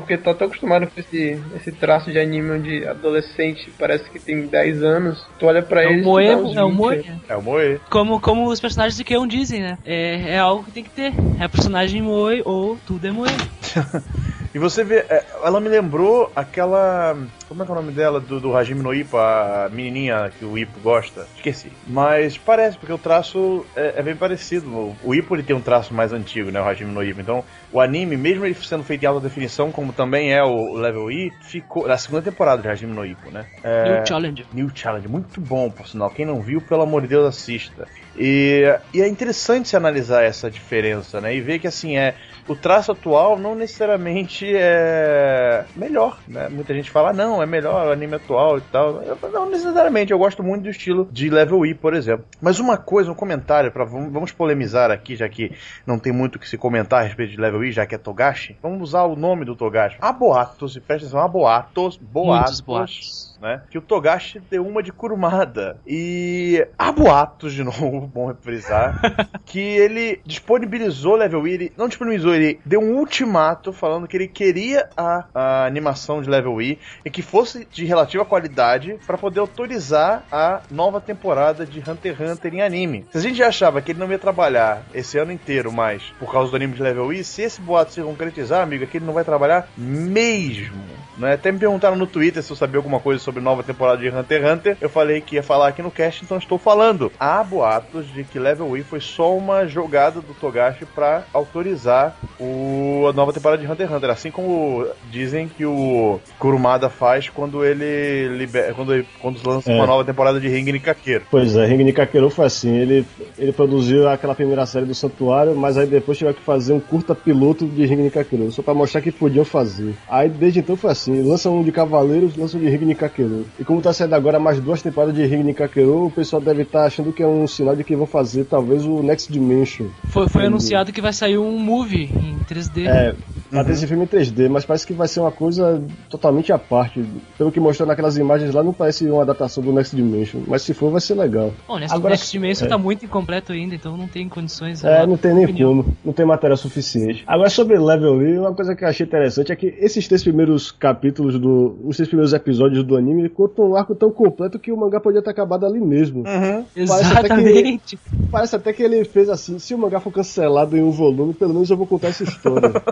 Porque 0.00 0.18
tá 0.18 0.34
tão 0.34 0.46
acostumado 0.46 0.86
com 0.86 1.00
esse, 1.00 1.40
esse 1.56 1.72
traço 1.72 2.12
de 2.12 2.18
anime 2.18 2.50
onde 2.50 2.86
adolescente 2.86 3.72
parece 3.78 4.10
que 4.10 4.18
tem 4.18 4.46
10 4.46 4.82
anos. 4.82 5.26
Tu 5.38 5.46
olha 5.46 5.62
pra 5.62 5.84
é 5.84 5.92
eles. 5.92 6.04
O 6.04 6.10
moe, 6.10 6.26
é 6.26 6.36
o 6.36 6.70
Moe. 6.70 7.04
É 7.26 7.36
o 7.36 7.42
Moe. 7.42 7.80
Como, 7.88 8.20
como 8.20 8.46
os 8.48 8.60
personagens 8.60 8.96
de 8.96 9.04
Keon 9.04 9.26
dizem, 9.26 9.60
né? 9.60 9.78
É, 9.86 10.34
é 10.34 10.38
algo 10.38 10.64
que 10.64 10.70
tem 10.70 10.84
que 10.84 10.90
ter. 10.90 11.14
É 11.40 11.48
personagem 11.48 12.02
Moe 12.02 12.42
ou 12.44 12.76
tudo 12.86 13.06
é 13.06 13.10
Moe. 13.10 13.30
e 14.56 14.58
você 14.58 14.82
vê, 14.82 15.04
ela 15.44 15.60
me 15.60 15.68
lembrou 15.68 16.32
aquela. 16.34 17.14
Como 17.46 17.62
é 17.62 17.66
que 17.66 17.70
é 17.70 17.74
o 17.74 17.76
nome 17.76 17.92
dela? 17.92 18.18
Do, 18.18 18.40
do 18.40 18.56
Hajime 18.56 18.82
no 18.82 18.94
Ippo, 18.94 19.18
a 19.18 19.68
menininha 19.70 20.32
que 20.38 20.46
o 20.46 20.56
Ippo 20.56 20.80
gosta. 20.80 21.26
Esqueci. 21.36 21.70
Mas 21.86 22.38
parece, 22.38 22.78
porque 22.78 22.90
o 22.90 22.96
traço 22.96 23.66
é, 23.76 23.96
é 23.98 24.02
bem 24.02 24.16
parecido. 24.16 24.70
O, 24.70 24.96
o 25.04 25.14
Ippo 25.14 25.36
ele 25.36 25.42
tem 25.42 25.54
um 25.54 25.60
traço 25.60 25.92
mais 25.92 26.10
antigo, 26.10 26.50
né? 26.50 26.58
O 26.58 26.64
Hajime 26.64 26.90
no 26.90 27.04
Ippo. 27.04 27.20
Então, 27.20 27.44
o 27.70 27.82
anime, 27.82 28.16
mesmo 28.16 28.46
ele 28.46 28.54
sendo 28.54 28.82
feito 28.82 29.02
em 29.02 29.06
alta 29.06 29.20
definição, 29.20 29.70
como 29.70 29.92
também 29.92 30.32
é 30.32 30.42
o 30.42 30.72
Level 30.72 31.10
E, 31.10 31.30
ficou. 31.42 31.86
Na 31.86 31.98
segunda 31.98 32.22
temporada 32.22 32.62
de 32.62 32.68
Hajime 32.68 32.94
no 32.94 33.04
Ippo, 33.04 33.30
né? 33.30 33.44
É, 33.62 33.92
New 33.92 34.06
Challenge. 34.06 34.46
New 34.54 34.70
Challenge. 34.74 35.06
Muito 35.06 35.38
bom, 35.38 35.68
por 35.70 35.86
sinal. 35.86 36.08
Quem 36.08 36.24
não 36.24 36.40
viu, 36.40 36.62
pelo 36.62 36.80
amor 36.80 37.02
de 37.02 37.08
Deus, 37.08 37.26
assista. 37.26 37.86
E, 38.18 38.62
e 38.94 39.02
é 39.02 39.06
interessante 39.06 39.68
se 39.68 39.76
analisar 39.76 40.24
essa 40.24 40.50
diferença, 40.50 41.20
né? 41.20 41.36
E 41.36 41.42
ver 41.42 41.58
que 41.58 41.66
assim 41.66 41.98
é 41.98 42.14
o 42.48 42.54
traço 42.54 42.92
atual 42.92 43.38
não 43.38 43.54
necessariamente 43.54 44.46
é 44.54 45.64
melhor, 45.74 46.18
né? 46.28 46.48
Muita 46.48 46.74
gente 46.74 46.90
fala, 46.90 47.12
não, 47.12 47.42
é 47.42 47.46
melhor 47.46 47.88
o 47.88 47.92
anime 47.92 48.16
atual 48.16 48.58
e 48.58 48.60
tal. 48.60 49.02
Eu, 49.02 49.18
não 49.32 49.50
necessariamente, 49.50 50.12
eu 50.12 50.18
gosto 50.18 50.42
muito 50.42 50.64
do 50.64 50.70
estilo 50.70 51.08
de 51.10 51.28
Level 51.28 51.66
E, 51.66 51.74
por 51.74 51.94
exemplo. 51.94 52.24
Mas 52.40 52.58
uma 52.58 52.76
coisa, 52.76 53.10
um 53.10 53.14
comentário, 53.14 53.72
para 53.72 53.84
vamos 53.84 54.32
polemizar 54.32 54.90
aqui, 54.90 55.16
já 55.16 55.28
que 55.28 55.52
não 55.86 55.98
tem 55.98 56.12
muito 56.12 56.36
o 56.36 56.38
que 56.38 56.48
se 56.48 56.56
comentar 56.56 57.00
a 57.00 57.06
respeito 57.06 57.32
de 57.32 57.40
Level 57.40 57.64
E, 57.64 57.72
já 57.72 57.86
que 57.86 57.94
é 57.94 57.98
Togashi. 57.98 58.56
Vamos 58.62 58.80
usar 58.82 59.04
o 59.04 59.16
nome 59.16 59.44
do 59.44 59.56
Togashi. 59.56 59.96
Há 60.00 60.12
boatos, 60.12 60.76
e 60.76 60.80
presta 60.80 61.06
atenção, 61.06 61.20
há 61.20 61.28
boatos, 61.28 61.96
boatos, 61.96 62.60
boatos. 62.60 63.35
Né, 63.40 63.62
que 63.70 63.78
o 63.78 63.82
Togashi 63.82 64.40
deu 64.50 64.66
uma 64.66 64.82
de 64.82 64.92
Kurumada. 64.92 65.78
E 65.86 66.66
há 66.78 66.90
boatos, 66.90 67.52
de 67.52 67.62
novo, 67.64 68.06
bom 68.06 68.34
frisar, 68.34 69.00
que 69.44 69.60
ele 69.60 70.20
disponibilizou 70.24 71.16
Level 71.16 71.46
E, 71.46 71.52
ele 71.52 71.72
não 71.76 71.88
disponibilizou, 71.88 72.34
ele 72.34 72.60
deu 72.64 72.80
um 72.80 72.96
ultimato 72.96 73.72
falando 73.72 74.06
que 74.06 74.16
ele 74.16 74.28
queria 74.28 74.88
a, 74.96 75.24
a 75.34 75.66
animação 75.66 76.22
de 76.22 76.28
Level 76.28 76.60
E 76.60 76.78
e 77.04 77.10
que 77.10 77.22
fosse 77.22 77.66
de 77.70 77.84
relativa 77.84 78.24
qualidade 78.24 78.98
para 79.06 79.18
poder 79.18 79.40
autorizar 79.40 80.24
a 80.30 80.62
nova 80.70 81.00
temporada 81.00 81.64
de 81.64 81.78
Hunter 81.78 82.16
x 82.16 82.30
Hunter 82.30 82.54
em 82.54 82.62
anime. 82.62 83.06
Se 83.10 83.18
a 83.18 83.20
gente 83.20 83.36
já 83.36 83.48
achava 83.48 83.80
que 83.80 83.92
ele 83.92 83.98
não 83.98 84.10
ia 84.10 84.18
trabalhar 84.18 84.82
esse 84.94 85.18
ano 85.18 85.32
inteiro 85.32 85.72
mais 85.72 86.02
por 86.18 86.30
causa 86.30 86.50
do 86.50 86.56
anime 86.56 86.74
de 86.74 86.82
Level 86.82 87.12
E, 87.12 87.24
se 87.24 87.42
esse 87.42 87.60
boato 87.60 87.92
se 87.92 88.02
concretizar, 88.02 88.62
amigo, 88.62 88.84
é 88.84 88.86
que 88.86 88.98
ele 88.98 89.06
não 89.06 89.14
vai 89.14 89.24
trabalhar 89.24 89.68
mesmo. 89.76 90.82
Né? 91.16 91.34
Até 91.34 91.50
me 91.50 91.58
perguntaram 91.58 91.96
no 91.96 92.06
Twitter 92.06 92.42
se 92.42 92.50
eu 92.50 92.56
sabia 92.56 92.78
alguma 92.78 93.00
coisa 93.00 93.22
sobre 93.26 93.42
nova 93.42 93.64
temporada 93.64 93.98
de 93.98 94.08
Hunter 94.08 94.40
x 94.40 94.52
Hunter. 94.52 94.76
Eu 94.80 94.88
falei 94.88 95.20
que 95.20 95.34
ia 95.34 95.42
falar 95.42 95.66
aqui 95.66 95.82
no 95.82 95.90
cast, 95.90 96.24
então 96.24 96.38
estou 96.38 96.58
falando. 96.58 97.10
Há 97.18 97.42
boatos 97.42 98.06
de 98.14 98.22
que 98.22 98.38
Level 98.38 98.76
E 98.76 98.84
foi 98.84 99.00
só 99.00 99.36
uma 99.36 99.66
jogada 99.66 100.20
do 100.20 100.32
Togashi 100.32 100.86
para 100.86 101.24
autorizar 101.34 102.16
o, 102.38 103.06
a 103.08 103.12
nova 103.12 103.32
temporada 103.32 103.60
de 103.60 103.68
Hunter 103.70 103.86
x 103.86 103.96
Hunter. 103.96 104.10
Assim 104.10 104.30
como 104.30 104.86
dizem 105.10 105.48
que 105.48 105.66
o 105.66 106.20
Kurumada 106.38 106.88
faz 106.88 107.28
quando 107.28 107.64
ele 107.64 108.28
libera, 108.38 108.72
quando, 108.74 108.94
ele, 108.94 109.06
quando 109.20 109.44
lança 109.44 109.72
É. 109.72 109.74
uma 109.74 109.86
nova 109.86 110.04
temporada 110.04 110.38
de 110.38 110.48
Ring 110.48 110.78
Kakeiro. 110.78 111.24
Pois 111.28 111.56
é, 111.56 111.66
Ring 111.66 111.92
Kakeru 111.92 112.30
foi 112.30 112.46
assim, 112.46 112.76
ele, 112.76 113.04
ele 113.36 113.52
produziu 113.52 114.08
aquela 114.08 114.34
primeira 114.34 114.64
série 114.66 114.86
do 114.86 114.94
Santuário, 114.94 115.56
mas 115.56 115.76
aí 115.76 115.86
depois 115.86 116.16
tiveram 116.16 116.36
que 116.36 116.44
fazer 116.44 116.72
um 116.72 116.80
curta 116.80 117.14
piloto 117.14 117.66
de 117.66 117.84
Ring 117.86 118.08
Kakeru, 118.08 118.52
só 118.52 118.62
pra 118.62 118.72
mostrar 118.72 119.00
que 119.00 119.10
podiam 119.10 119.44
fazer. 119.44 119.94
Aí 120.08 120.28
desde 120.28 120.60
então 120.60 120.76
foi 120.76 120.92
assim, 120.92 121.22
lança 121.22 121.50
um 121.50 121.64
de 121.64 121.72
Cavaleiros, 121.72 122.36
lança 122.36 122.56
um 122.56 122.60
de 122.60 122.68
Ring 122.68 122.94
Kakeru. 122.94 123.15
E 123.22 123.64
como 123.64 123.80
tá 123.80 123.92
saindo 123.92 124.14
agora 124.14 124.38
mais 124.38 124.60
duas 124.60 124.82
temporadas 124.82 125.14
de 125.14 125.24
Ring 125.26 125.52
Kakeru, 125.52 126.06
o 126.06 126.10
pessoal 126.10 126.40
deve 126.42 126.62
estar 126.62 126.84
achando 126.84 127.12
que 127.12 127.22
é 127.22 127.26
um 127.26 127.46
sinal 127.46 127.74
de 127.76 127.84
que 127.84 127.94
vão 127.96 128.06
fazer 128.06 128.44
talvez 128.44 128.84
o 128.84 129.02
Next 129.02 129.32
Dimension. 129.32 129.86
Foi, 130.08 130.28
foi 130.28 130.46
anunciado 130.46 130.92
que 130.92 131.00
vai 131.00 131.12
sair 131.12 131.38
um 131.38 131.58
movie 131.58 132.04
em 132.04 132.38
3D. 132.48 132.86
É, 132.86 133.14
vai 133.50 133.64
ter 133.64 133.72
esse 133.72 133.86
filme 133.86 134.04
em 134.04 134.06
3D, 134.06 134.48
mas 134.48 134.64
parece 134.64 134.86
que 134.86 134.92
vai 134.92 135.08
ser 135.08 135.20
uma 135.20 135.32
coisa 135.32 135.82
totalmente 136.10 136.52
à 136.52 136.58
parte. 136.58 137.04
Pelo 137.38 137.50
que 137.52 137.60
mostrou 137.60 137.86
naquelas 137.86 138.16
imagens 138.16 138.52
lá, 138.54 138.62
não 138.62 138.72
parece 138.72 139.08
uma 139.08 139.22
adaptação 139.22 139.62
do 139.62 139.72
Next 139.72 139.94
Dimension, 139.94 140.40
mas 140.46 140.62
se 140.62 140.74
for 140.74 140.90
vai 140.90 141.00
ser 141.00 141.14
legal. 141.14 141.52
Bom, 141.66 141.78
Next, 141.78 141.94
Agora- 141.94 142.10
Next 142.12 142.30
Dimension 142.32 142.66
é. 142.66 142.68
tá 142.68 142.78
muito 142.78 143.04
incompleto 143.04 143.52
ainda, 143.52 143.74
então 143.74 143.96
não 143.96 144.06
tem 144.06 144.28
condições. 144.28 144.84
É, 144.84 145.06
não 145.06 145.16
tem 145.16 145.34
nem 145.34 145.44
Opinião. 145.44 145.68
como, 145.82 145.96
não 146.04 146.12
tem 146.12 146.26
matéria 146.26 146.56
suficiente. 146.56 147.24
Agora 147.26 147.48
sobre 147.50 147.78
Level 147.78 148.22
E, 148.22 148.38
uma 148.38 148.52
coisa 148.54 148.74
que 148.74 148.84
eu 148.84 148.88
achei 148.88 149.06
interessante 149.06 149.52
é 149.52 149.56
que 149.56 149.74
esses 149.78 150.06
três 150.06 150.22
primeiros 150.22 150.70
capítulos 150.70 151.38
do. 151.38 151.76
os 151.84 151.96
três 151.96 152.08
primeiros 152.08 152.32
episódios 152.32 152.84
do 152.84 152.96
anime 152.96 153.05
contam 153.30 153.70
um 153.70 153.76
arco 153.76 153.94
tão 153.94 154.10
completo 154.10 154.58
que 154.58 154.70
o 154.72 154.76
mangá 154.76 155.00
podia 155.00 155.22
ter 155.22 155.30
acabado 155.30 155.64
ali 155.66 155.80
mesmo. 155.80 156.20
Uhum. 156.20 156.64
Parece 156.86 157.12
até 157.16 157.28
que- 157.28 157.34
Exatamente. 157.34 157.98
Parece 158.30 158.56
até 158.56 158.72
que 158.72 158.82
ele 158.82 159.04
fez 159.04 159.28
assim, 159.28 159.58
se 159.58 159.74
o 159.74 159.78
mangá 159.78 160.00
for 160.00 160.12
cancelado 160.12 160.76
em 160.76 160.82
um 160.82 160.90
volume, 160.90 161.34
pelo 161.34 161.54
menos 161.54 161.70
eu 161.70 161.76
vou 161.76 161.86
contar 161.86 162.08
essa 162.08 162.24
história. 162.24 162.72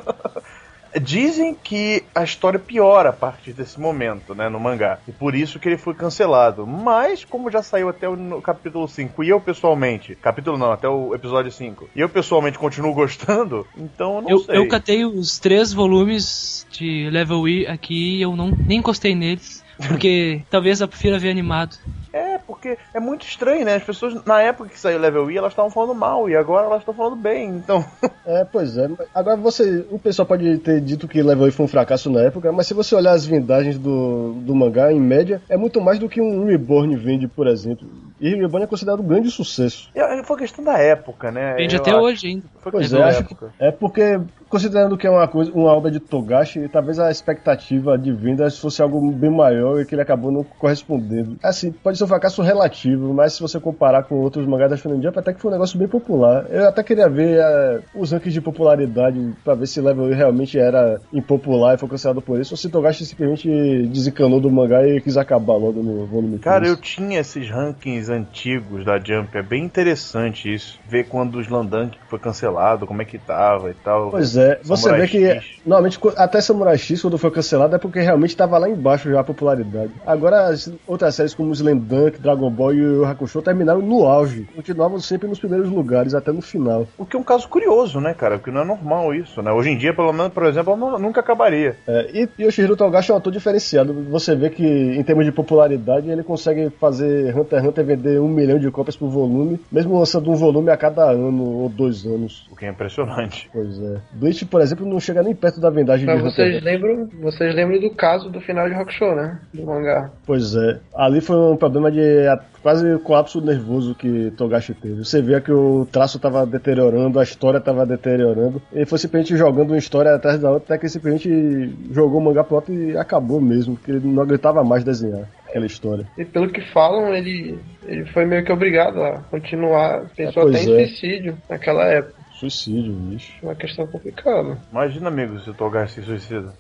Dizem 1.02 1.56
que 1.60 2.04
a 2.14 2.22
história 2.22 2.56
piora 2.56 3.08
a 3.08 3.12
partir 3.12 3.52
desse 3.52 3.80
momento, 3.80 4.32
né, 4.32 4.48
no 4.48 4.60
mangá. 4.60 5.00
E 5.08 5.12
por 5.12 5.34
isso 5.34 5.58
que 5.58 5.68
ele 5.68 5.76
foi 5.76 5.92
cancelado. 5.92 6.64
Mas, 6.64 7.24
como 7.24 7.50
já 7.50 7.64
saiu 7.64 7.88
até 7.88 8.08
o 8.08 8.14
no 8.14 8.40
capítulo 8.40 8.86
5, 8.86 9.24
e 9.24 9.28
eu 9.28 9.40
pessoalmente, 9.40 10.14
capítulo 10.14 10.56
não, 10.56 10.70
até 10.70 10.88
o 10.88 11.12
episódio 11.12 11.50
5, 11.50 11.88
e 11.96 12.00
eu 12.00 12.08
pessoalmente 12.08 12.60
continuo 12.60 12.94
gostando, 12.94 13.66
então 13.76 14.16
eu 14.18 14.22
não 14.22 14.30
Eu, 14.30 14.38
sei. 14.38 14.56
eu 14.56 14.68
catei 14.68 15.04
os 15.04 15.36
três 15.40 15.72
volumes 15.72 16.64
de 16.70 17.10
Level 17.10 17.48
E 17.48 17.66
aqui 17.66 18.18
e 18.18 18.22
eu 18.22 18.36
não, 18.36 18.52
nem 18.52 18.78
encostei 18.78 19.16
neles. 19.16 19.63
Porque 19.88 20.42
talvez 20.50 20.80
eu 20.80 20.88
prefira 20.88 21.18
ver 21.18 21.30
animado. 21.30 21.76
É, 22.12 22.38
porque 22.38 22.78
é 22.92 23.00
muito 23.00 23.26
estranho, 23.26 23.64
né? 23.64 23.74
As 23.74 23.82
pessoas, 23.82 24.24
na 24.24 24.40
época 24.40 24.68
que 24.70 24.78
saiu 24.78 25.00
Level 25.00 25.30
E, 25.30 25.36
elas 25.36 25.52
estavam 25.52 25.70
falando 25.70 25.94
mal, 25.94 26.28
e 26.30 26.36
agora 26.36 26.66
elas 26.66 26.78
estão 26.80 26.94
falando 26.94 27.16
bem, 27.16 27.48
então... 27.48 27.84
É, 28.26 28.42
pois 28.42 28.78
é. 28.78 28.88
Agora 29.14 29.36
você. 29.36 29.84
O 29.90 29.98
pessoal 29.98 30.24
pode 30.24 30.56
ter 30.58 30.80
dito 30.80 31.06
que 31.06 31.22
Level 31.22 31.46
E 31.46 31.50
foi 31.50 31.66
um 31.66 31.68
fracasso 31.68 32.08
na 32.08 32.20
época, 32.22 32.50
mas 32.52 32.66
se 32.66 32.72
você 32.72 32.94
olhar 32.94 33.12
as 33.12 33.26
vendagens 33.26 33.76
do, 33.76 34.32
do 34.40 34.54
mangá, 34.54 34.90
em 34.90 34.98
média, 34.98 35.42
é 35.46 35.58
muito 35.58 35.78
mais 35.78 35.98
do 35.98 36.08
que 36.08 36.22
um 36.22 36.46
Reborn 36.46 36.96
vende, 36.96 37.28
por 37.28 37.46
exemplo. 37.46 37.86
E 38.18 38.34
Reborn 38.34 38.64
é 38.64 38.66
considerado 38.66 39.00
um 39.00 39.06
grande 39.06 39.30
sucesso. 39.30 39.90
É, 39.94 40.22
Foi 40.22 40.38
questão 40.38 40.64
da 40.64 40.78
época, 40.78 41.30
né? 41.30 41.52
Vende 41.54 41.74
Eu 41.76 41.82
até 41.82 41.90
acho. 41.90 42.00
hoje 42.00 42.26
ainda. 42.28 42.44
Foi 42.60 42.72
Pois 42.72 42.88
questão 42.88 43.06
é, 43.06 43.10
época. 43.18 43.52
é 43.58 43.70
porque, 43.70 44.18
considerando 44.48 44.96
que 44.96 45.06
é 45.06 45.10
uma 45.10 45.26
coisa, 45.28 45.52
uma 45.52 45.72
obra 45.72 45.90
de 45.90 46.00
Togashi, 46.00 46.68
talvez 46.68 46.98
a 46.98 47.10
expectativa 47.10 47.98
de 47.98 48.12
vendas 48.12 48.58
fosse 48.58 48.82
algo 48.82 49.00
bem 49.12 49.30
maior 49.30 49.80
e 49.80 49.84
que 49.84 49.94
ele 49.94 50.02
acabou 50.02 50.30
não 50.30 50.44
correspondendo. 50.44 51.36
Assim, 51.42 51.72
pode 51.72 51.98
ser 51.98 52.04
um 52.04 52.08
fracasso 52.08 52.42
relativo, 52.42 53.12
mas 53.12 53.34
se 53.34 53.40
você 53.40 53.58
comparar 53.58 54.04
com 54.04 54.16
outros 54.16 54.46
mangás 54.46 54.70
da 54.70 54.76
Shonen 54.76 55.02
Jump, 55.02 55.18
até 55.18 55.32
que 55.32 55.40
foi 55.40 55.50
um 55.50 55.54
negócio 55.54 55.78
bem 55.78 55.88
popular. 55.88 56.46
Eu 56.50 56.68
até 56.68 56.82
queria 56.82 57.08
ver 57.08 57.38
eh, 57.38 57.80
os 57.94 58.12
rankings 58.12 58.32
de 58.32 58.40
popularidade 58.40 59.34
pra 59.44 59.54
ver 59.54 59.66
se 59.66 59.80
Level 59.80 60.08
realmente 60.14 60.58
era 60.58 61.00
impopular 61.12 61.74
e 61.74 61.78
foi 61.78 61.88
cancelado 61.88 62.22
por 62.22 62.40
isso, 62.40 62.54
ou 62.54 62.58
se 62.58 62.68
Togashi 62.68 63.04
simplesmente 63.04 63.86
desencanou 63.88 64.40
do 64.40 64.50
mangá 64.50 64.86
e 64.86 65.00
quis 65.00 65.16
acabar 65.16 65.54
logo 65.54 65.82
no 65.82 66.06
volume 66.06 66.38
Cara, 66.38 66.66
eu 66.66 66.76
3. 66.76 66.94
tinha 66.94 67.20
esses 67.20 67.48
rankings 67.48 68.10
antigos 68.10 68.84
da 68.84 68.98
Jump, 68.98 69.36
é 69.36 69.42
bem 69.42 69.64
interessante 69.64 70.52
isso. 70.52 70.78
Ver 70.88 71.04
quando 71.04 71.36
o 71.36 71.40
Slandank 71.40 71.96
foi 72.08 72.18
cancelado, 72.18 72.86
como 72.86 73.02
é 73.02 73.04
que 73.04 73.18
tava 73.18 73.70
e 73.70 73.74
tal. 73.74 74.10
Pois 74.10 74.33
é, 74.36 74.58
você 74.62 74.82
Samurai 74.82 75.00
vê 75.02 75.08
que 75.08 75.26
X. 75.26 75.44
normalmente 75.64 75.98
até 76.16 76.40
Samurai 76.40 76.76
X 76.78 77.00
quando 77.02 77.18
foi 77.18 77.30
cancelado 77.30 77.74
é 77.74 77.78
porque 77.78 78.00
realmente 78.00 78.30
estava 78.30 78.58
lá 78.58 78.68
embaixo 78.68 79.10
já 79.10 79.20
a 79.20 79.24
popularidade. 79.24 79.92
Agora 80.06 80.46
as 80.48 80.70
outras 80.86 81.14
séries 81.14 81.34
como 81.34 81.52
Slam 81.52 81.76
Dunk, 81.76 82.20
Dragon 82.20 82.50
Ball 82.50 82.74
e 82.74 82.80
o 82.80 82.94
Yu 82.96 83.04
Hakusho 83.06 83.42
terminaram 83.42 83.80
no 83.82 84.04
auge, 84.04 84.46
continuavam 84.54 84.98
sempre 85.00 85.28
nos 85.28 85.38
primeiros 85.38 85.68
lugares 85.70 86.14
até 86.14 86.32
no 86.32 86.40
final. 86.42 86.86
O 86.98 87.04
que 87.04 87.16
é 87.16 87.18
um 87.18 87.22
caso 87.24 87.48
curioso, 87.48 88.00
né, 88.00 88.14
cara? 88.14 88.38
Porque 88.38 88.50
não 88.50 88.62
é 88.62 88.64
normal 88.64 89.14
isso, 89.14 89.40
né? 89.42 89.50
Hoje 89.52 89.70
em 89.70 89.78
dia, 89.78 89.92
pelo 89.94 90.12
menos, 90.12 90.32
por 90.32 90.44
exemplo, 90.46 90.76
não- 90.76 90.98
nunca 90.98 91.20
acabaria. 91.20 91.76
É, 91.86 92.10
e 92.38 92.42
Yoshihiro 92.42 92.76
Togashi 92.76 93.10
é 93.10 93.14
um 93.14 93.16
autor 93.16 93.32
diferenciado. 93.32 93.92
Você 94.10 94.34
vê 94.34 94.50
que 94.50 94.64
em 94.64 95.02
termos 95.02 95.24
de 95.24 95.32
popularidade 95.32 96.08
ele 96.10 96.22
consegue 96.22 96.70
fazer 96.80 97.36
Hunter 97.36 97.58
x 97.60 97.68
Hunter 97.68 97.84
vender 97.84 98.20
um 98.20 98.28
milhão 98.28 98.58
de 98.58 98.70
cópias 98.70 98.96
por 98.96 99.08
volume, 99.08 99.60
mesmo 99.70 99.98
lançando 99.98 100.30
um 100.30 100.34
volume 100.34 100.70
a 100.70 100.76
cada 100.76 101.10
ano 101.10 101.42
ou 101.62 101.68
dois 101.68 102.04
anos. 102.04 102.46
O 102.50 102.56
que 102.56 102.64
é 102.66 102.70
impressionante. 102.70 103.48
Pois 103.52 103.78
é. 103.80 103.96
Bleach, 104.24 104.46
por 104.46 104.62
exemplo, 104.62 104.86
não 104.86 104.98
chega 104.98 105.22
nem 105.22 105.34
perto 105.34 105.60
da 105.60 105.68
vendagem 105.68 106.06
Mas 106.06 106.16
de 106.16 106.22
vocês 106.22 106.56
Hunter. 106.56 106.64
lembram, 106.64 107.08
vocês 107.20 107.54
lembram 107.54 107.78
do 107.78 107.90
caso 107.90 108.30
do 108.30 108.40
final 108.40 108.66
de 108.66 108.74
Hakusho, 108.74 109.14
né? 109.14 109.38
Do 109.52 109.66
mangá. 109.66 110.10
Pois 110.26 110.56
é. 110.56 110.80
Ali 110.94 111.20
foi 111.20 111.36
um 111.36 111.56
problema 111.58 111.92
de 111.92 112.00
a- 112.26 112.40
quase 112.62 112.98
colapso 113.00 113.42
nervoso 113.42 113.94
que 113.94 114.30
Togashi 114.30 114.72
teve. 114.72 115.04
Você 115.04 115.20
vê 115.20 115.38
que 115.42 115.52
o 115.52 115.86
traço 115.92 116.18
tava 116.18 116.46
deteriorando, 116.46 117.20
a 117.20 117.22
história 117.22 117.60
tava 117.60 117.84
deteriorando. 117.84 118.62
Ele 118.72 118.86
foi 118.86 118.98
simplesmente 118.98 119.36
jogando 119.36 119.72
uma 119.72 119.78
história 119.78 120.14
atrás 120.14 120.38
da 120.40 120.50
outra, 120.50 120.74
até 120.74 120.80
que 120.80 120.88
simplesmente 120.88 121.74
jogou 121.92 122.18
o 122.18 122.24
mangá 122.24 122.42
pro 122.42 122.56
alto 122.56 122.72
e 122.72 122.96
acabou 122.96 123.40
mesmo, 123.42 123.76
porque 123.76 123.90
ele 123.90 124.06
não 124.06 124.22
aguentava 124.22 124.64
mais 124.64 124.82
desenhar 124.82 125.28
aquela 125.46 125.66
história. 125.66 126.06
E 126.18 126.24
pelo 126.24 126.48
que 126.48 126.60
falam, 126.72 127.14
ele, 127.14 127.58
ele 127.86 128.04
foi 128.06 128.24
meio 128.24 128.44
que 128.44 128.50
obrigado 128.50 129.00
a 129.02 129.18
continuar. 129.30 130.06
Pensou 130.16 130.48
até 130.48 130.58
em 130.62 130.80
é. 130.82 130.86
suicídio 130.86 131.36
naquela 131.48 131.84
época. 131.84 132.13
Suicídio, 132.38 132.92
bicho. 132.92 133.32
Uma 133.42 133.54
questão 133.54 133.86
complicada. 133.86 134.58
Imagina, 134.72 135.08
amigo, 135.08 135.38
se 135.40 135.50
o 135.50 135.54
Togashi 135.54 135.94
se 135.94 136.02
suicida. 136.02 136.52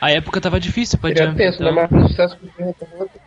A 0.00 0.10
época 0.10 0.40
tava 0.40 0.58
difícil 0.58 0.98
pra 0.98 1.10
Jump. 1.10 1.40
então, 1.42 1.72
né? 1.72 1.88
Mas 1.90 2.10
sucesso 2.10 2.36
que. 2.36 2.48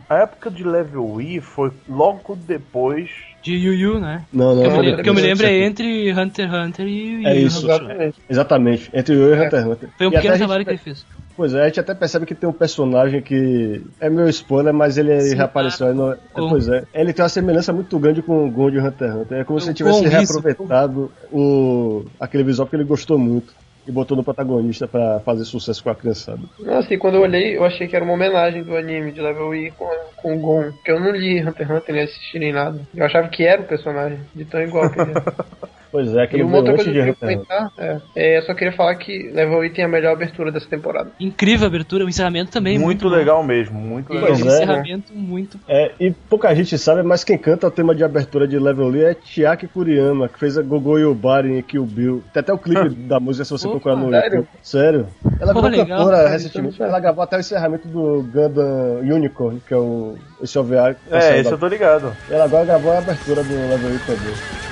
A 0.08 0.16
época 0.16 0.50
de 0.50 0.62
Level 0.62 1.20
E 1.20 1.40
foi 1.40 1.72
logo 1.88 2.36
depois. 2.36 3.10
De 3.42 3.54
Yu 3.54 3.72
Yu, 3.74 3.98
né? 4.00 4.24
Não, 4.32 4.54
não. 4.54 4.62
Que 4.62 4.68
eu, 4.68 4.70
foi 4.72 4.80
me, 4.80 4.86
depois. 4.86 5.02
que 5.04 5.10
eu 5.10 5.14
me 5.14 5.22
lembro 5.22 5.46
é 5.46 5.64
entre 5.64 6.12
Hunter 6.12 6.46
x 6.48 6.54
Hunter 6.54 6.86
e 6.86 6.90
Yu 6.90 7.20
Yu. 7.22 7.28
É 7.28 7.36
isso. 7.36 7.66
Exatamente. 7.66 8.18
Exatamente. 8.28 8.90
Entre 8.92 9.14
o 9.16 9.18
Yo 9.18 9.34
e 9.34 9.46
Hunter 9.46 9.60
x 9.60 9.66
Hunter. 9.68 9.88
Foi 9.96 10.06
um 10.06 10.10
E 10.10 10.12
pequeno 10.14 10.34
a 10.34 10.36
gente 10.36 10.46
trabalho 10.46 10.64
que 10.64 10.70
ele 10.70 10.78
fez. 10.78 11.06
Pois 11.38 11.54
é, 11.54 11.62
a 11.62 11.66
gente 11.66 11.78
até 11.78 11.94
percebe 11.94 12.26
que 12.26 12.34
tem 12.34 12.48
um 12.48 12.52
personagem 12.52 13.22
que 13.22 13.80
é 14.00 14.10
meu 14.10 14.28
spoiler, 14.28 14.74
mas 14.74 14.98
ele 14.98 15.20
Sim, 15.20 15.36
reapareceu 15.36 15.86
aí 15.86 15.94
no. 15.94 16.10
é, 16.12 16.18
pois 16.34 16.68
é, 16.68 16.82
ele 16.92 17.12
tem 17.12 17.22
uma 17.22 17.28
semelhança 17.28 17.72
muito 17.72 17.96
grande 17.96 18.20
com 18.22 18.44
o 18.44 18.50
Gon 18.50 18.72
de 18.72 18.80
Hunter 18.80 19.08
x 19.08 19.16
Hunter. 19.16 19.38
É 19.38 19.44
como 19.44 19.58
O 19.58 19.60
se 19.60 19.68
ele 19.68 19.74
tivesse 19.76 20.04
isso. 20.04 20.08
reaproveitado 20.12 21.12
o, 21.30 22.04
aquele 22.18 22.42
visual 22.42 22.66
que 22.66 22.74
ele 22.74 22.82
gostou 22.82 23.16
muito 23.16 23.54
e 23.86 23.92
botou 23.92 24.16
no 24.16 24.24
protagonista 24.24 24.88
pra 24.88 25.20
fazer 25.20 25.44
sucesso 25.44 25.80
com 25.80 25.90
a 25.90 25.94
criançada. 25.94 26.40
Não, 26.58 26.76
assim, 26.76 26.98
quando 26.98 27.14
eu 27.14 27.22
olhei, 27.22 27.56
eu 27.56 27.64
achei 27.64 27.86
que 27.86 27.94
era 27.94 28.04
uma 28.04 28.14
homenagem 28.14 28.64
do 28.64 28.76
anime 28.76 29.12
de 29.12 29.20
Level 29.20 29.54
E 29.54 29.70
com, 29.70 29.88
com 30.16 30.36
o 30.36 30.40
Gon. 30.40 30.72
Porque 30.72 30.90
eu 30.90 30.98
não 30.98 31.12
li 31.12 31.40
Hunter 31.40 31.68
x 31.68 31.76
Hunter 31.76 31.94
nem 31.94 32.04
assisti 32.04 32.38
nem 32.40 32.52
nada. 32.52 32.80
Eu 32.92 33.06
achava 33.06 33.28
que 33.28 33.44
era 33.44 33.62
o 33.62 33.64
personagem, 33.64 34.18
de 34.34 34.44
tão 34.44 34.60
igual 34.60 34.90
que 34.90 35.00
ele 35.00 35.12
é. 35.12 35.14
Pois 35.90 36.08
é, 36.14 36.16
E 36.16 36.20
aquele 36.20 36.42
uma 36.42 36.56
outra 36.56 36.72
antes 36.72 36.84
coisa 36.84 37.00
de 37.00 37.04
que 37.04 37.10
eu 37.10 37.14
queria 37.14 37.44
comentar 37.44 37.72
é, 37.78 38.00
é, 38.14 38.38
eu 38.38 38.42
só 38.42 38.54
queria 38.54 38.72
falar 38.72 38.94
que 38.96 39.30
Level 39.32 39.58
8 39.58 39.74
tem 39.74 39.84
a 39.84 39.88
melhor 39.88 40.12
abertura 40.12 40.50
dessa 40.52 40.68
temporada. 40.68 41.10
Incrível 41.18 41.64
a 41.64 41.68
abertura, 41.68 42.04
o 42.04 42.08
encerramento 42.08 42.50
também. 42.50 42.78
muito 42.78 43.08
bom. 43.08 43.14
legal 43.14 43.42
mesmo, 43.42 43.78
muito 43.78 44.12
legal. 44.12 44.30
o 44.30 44.38
Pois 44.38 44.46
é, 44.46 44.56
encerramento 44.56 45.12
muito. 45.14 45.58
É, 45.68 45.92
e 45.98 46.10
pouca 46.10 46.54
gente 46.54 46.76
sabe, 46.78 47.02
mas 47.02 47.24
quem 47.24 47.38
canta 47.38 47.66
o 47.66 47.70
tema 47.70 47.94
de 47.94 48.04
abertura 48.04 48.46
de 48.46 48.58
Level 48.58 48.88
Lee 48.88 49.04
é 49.04 49.16
Chiaki 49.22 49.66
Kuriyama, 49.68 50.28
que 50.28 50.38
fez 50.38 50.58
a 50.58 50.62
Gogo 50.62 50.98
Yobari 50.98 51.58
em 51.58 51.62
Kill 51.62 51.84
Bill. 51.84 52.22
Tem 52.32 52.40
até 52.40 52.52
o 52.52 52.58
clipe 52.58 52.88
da 53.08 53.18
música 53.20 53.44
se 53.44 53.50
você 53.50 53.66
Opa, 53.66 53.80
procurar 53.80 53.96
no 53.96 54.10
sério? 54.10 54.36
YouTube. 54.36 54.48
Sério? 54.62 55.06
Ela 55.40 55.52
Pô, 55.52 55.62
virou 55.62 55.78
legal, 55.78 55.98
cantora 55.98 56.16
cara, 56.16 56.28
recentemente. 56.28 56.82
Ela 56.82 57.00
gravou 57.00 57.24
até 57.24 57.36
o 57.36 57.40
encerramento 57.40 57.88
do 57.88 58.22
Gundam 58.22 59.00
Unicorn, 59.02 59.60
que 59.66 59.74
é 59.74 59.76
o 59.76 60.16
esse 60.42 60.58
OVA. 60.58 60.96
É, 61.10 61.40
esse 61.40 61.50
eu 61.50 61.58
tô 61.58 61.66
ligado. 61.66 62.16
Ela 62.30 62.44
agora 62.44 62.64
gravou 62.64 62.92
a 62.92 62.98
abertura 62.98 63.42
do 63.42 63.54
Level 63.54 63.90
Lee 63.90 63.98
também. 64.06 64.67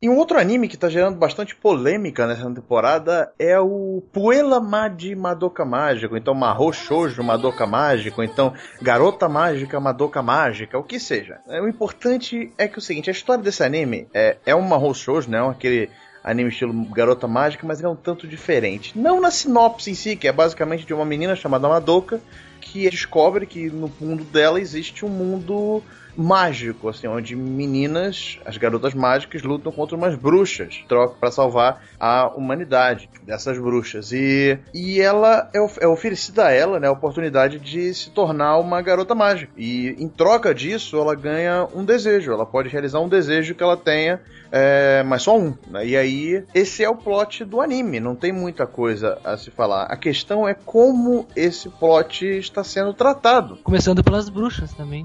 E 0.00 0.08
um 0.08 0.16
outro 0.16 0.38
anime 0.38 0.68
que 0.68 0.76
tá 0.76 0.88
gerando 0.88 1.16
bastante 1.16 1.54
polêmica 1.54 2.26
nessa 2.26 2.50
temporada 2.50 3.32
é 3.38 3.58
o 3.58 4.02
Puella 4.12 4.60
Madi 4.60 5.14
Madoka 5.14 5.64
Mágico, 5.64 6.16
então 6.16 6.34
Mahou 6.34 6.72
Shoujo 6.72 7.22
Madoka 7.22 7.66
Mágico, 7.66 8.22
então 8.22 8.52
Garota 8.80 9.28
Mágica 9.28 9.78
Madoka 9.80 10.22
Mágica, 10.22 10.78
o 10.78 10.82
que 10.82 10.98
seja. 10.98 11.38
É, 11.48 11.60
O 11.60 11.68
importante 11.68 12.52
é 12.56 12.68
que 12.68 12.74
é 12.74 12.78
o 12.78 12.82
seguinte, 12.82 13.10
a 13.10 13.12
história 13.12 13.42
desse 13.42 13.62
anime 13.62 14.08
é, 14.12 14.36
é 14.46 14.54
um 14.54 14.62
Mahou 14.62 14.94
Shoujo, 14.94 15.30
né, 15.30 15.40
aquele 15.48 15.90
anime 16.22 16.48
estilo 16.48 16.72
Garota 16.86 17.28
Mágica, 17.28 17.66
mas 17.66 17.82
é 17.82 17.88
um 17.88 17.94
tanto 17.94 18.26
diferente. 18.26 18.98
Não 18.98 19.20
na 19.20 19.30
sinopse 19.30 19.90
em 19.90 19.94
si, 19.94 20.16
que 20.16 20.26
é 20.26 20.32
basicamente 20.32 20.86
de 20.86 20.94
uma 20.94 21.04
menina 21.04 21.36
chamada 21.36 21.68
Madoka, 21.68 22.20
que 22.60 22.88
descobre 22.88 23.44
que 23.44 23.68
no 23.68 23.92
mundo 24.00 24.24
dela 24.24 24.58
existe 24.58 25.04
um 25.04 25.10
mundo 25.10 25.82
mágico, 26.16 26.88
assim, 26.88 27.06
onde 27.06 27.34
meninas, 27.36 28.38
as 28.44 28.56
garotas 28.56 28.94
mágicas, 28.94 29.42
lutam 29.42 29.72
contra 29.72 29.96
umas 29.96 30.14
bruxas, 30.16 30.84
para 31.20 31.30
salvar 31.30 31.82
a 31.98 32.28
humanidade 32.34 33.08
dessas 33.22 33.58
bruxas. 33.58 34.12
E, 34.12 34.58
e 34.72 35.00
ela 35.00 35.48
é, 35.52 35.60
of- 35.60 35.78
é 35.82 35.86
oferecida 35.86 36.46
a 36.46 36.50
ela, 36.50 36.78
né, 36.78 36.86
a 36.88 36.92
oportunidade 36.92 37.58
de 37.58 37.92
se 37.94 38.10
tornar 38.10 38.58
uma 38.58 38.80
garota 38.82 39.14
mágica. 39.14 39.52
E 39.56 39.96
em 39.98 40.08
troca 40.08 40.54
disso, 40.54 40.96
ela 40.98 41.14
ganha 41.14 41.66
um 41.74 41.84
desejo. 41.84 42.32
Ela 42.32 42.46
pode 42.46 42.68
realizar 42.68 43.00
um 43.00 43.08
desejo 43.08 43.54
que 43.54 43.62
ela 43.62 43.76
tenha, 43.76 44.20
é, 44.52 45.02
mas 45.04 45.22
só 45.22 45.36
um. 45.38 45.54
né? 45.68 45.86
E 45.86 45.96
aí, 45.96 46.44
esse 46.54 46.84
é 46.84 46.88
o 46.88 46.96
plot 46.96 47.44
do 47.44 47.60
anime. 47.60 48.00
Não 48.00 48.14
tem 48.14 48.32
muita 48.32 48.66
coisa 48.66 49.18
a 49.24 49.36
se 49.36 49.50
falar. 49.50 49.84
A 49.84 49.96
questão 49.96 50.48
é 50.48 50.54
como 50.54 51.26
esse 51.34 51.68
plot 51.68 52.24
está 52.26 52.62
sendo 52.62 52.92
tratado 52.94 53.56
Começando 53.62 54.02
pelas 54.02 54.28
bruxas 54.28 54.72
também. 54.72 55.04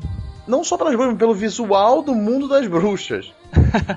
Não 0.49 0.63
só 0.63 0.77
pelas 0.77 0.93
bruxas, 0.93 1.11
mas 1.13 1.19
pelo 1.19 1.33
visual 1.33 2.01
do 2.01 2.13
mundo 2.15 2.47
das 2.47 2.65
bruxas. 2.67 3.31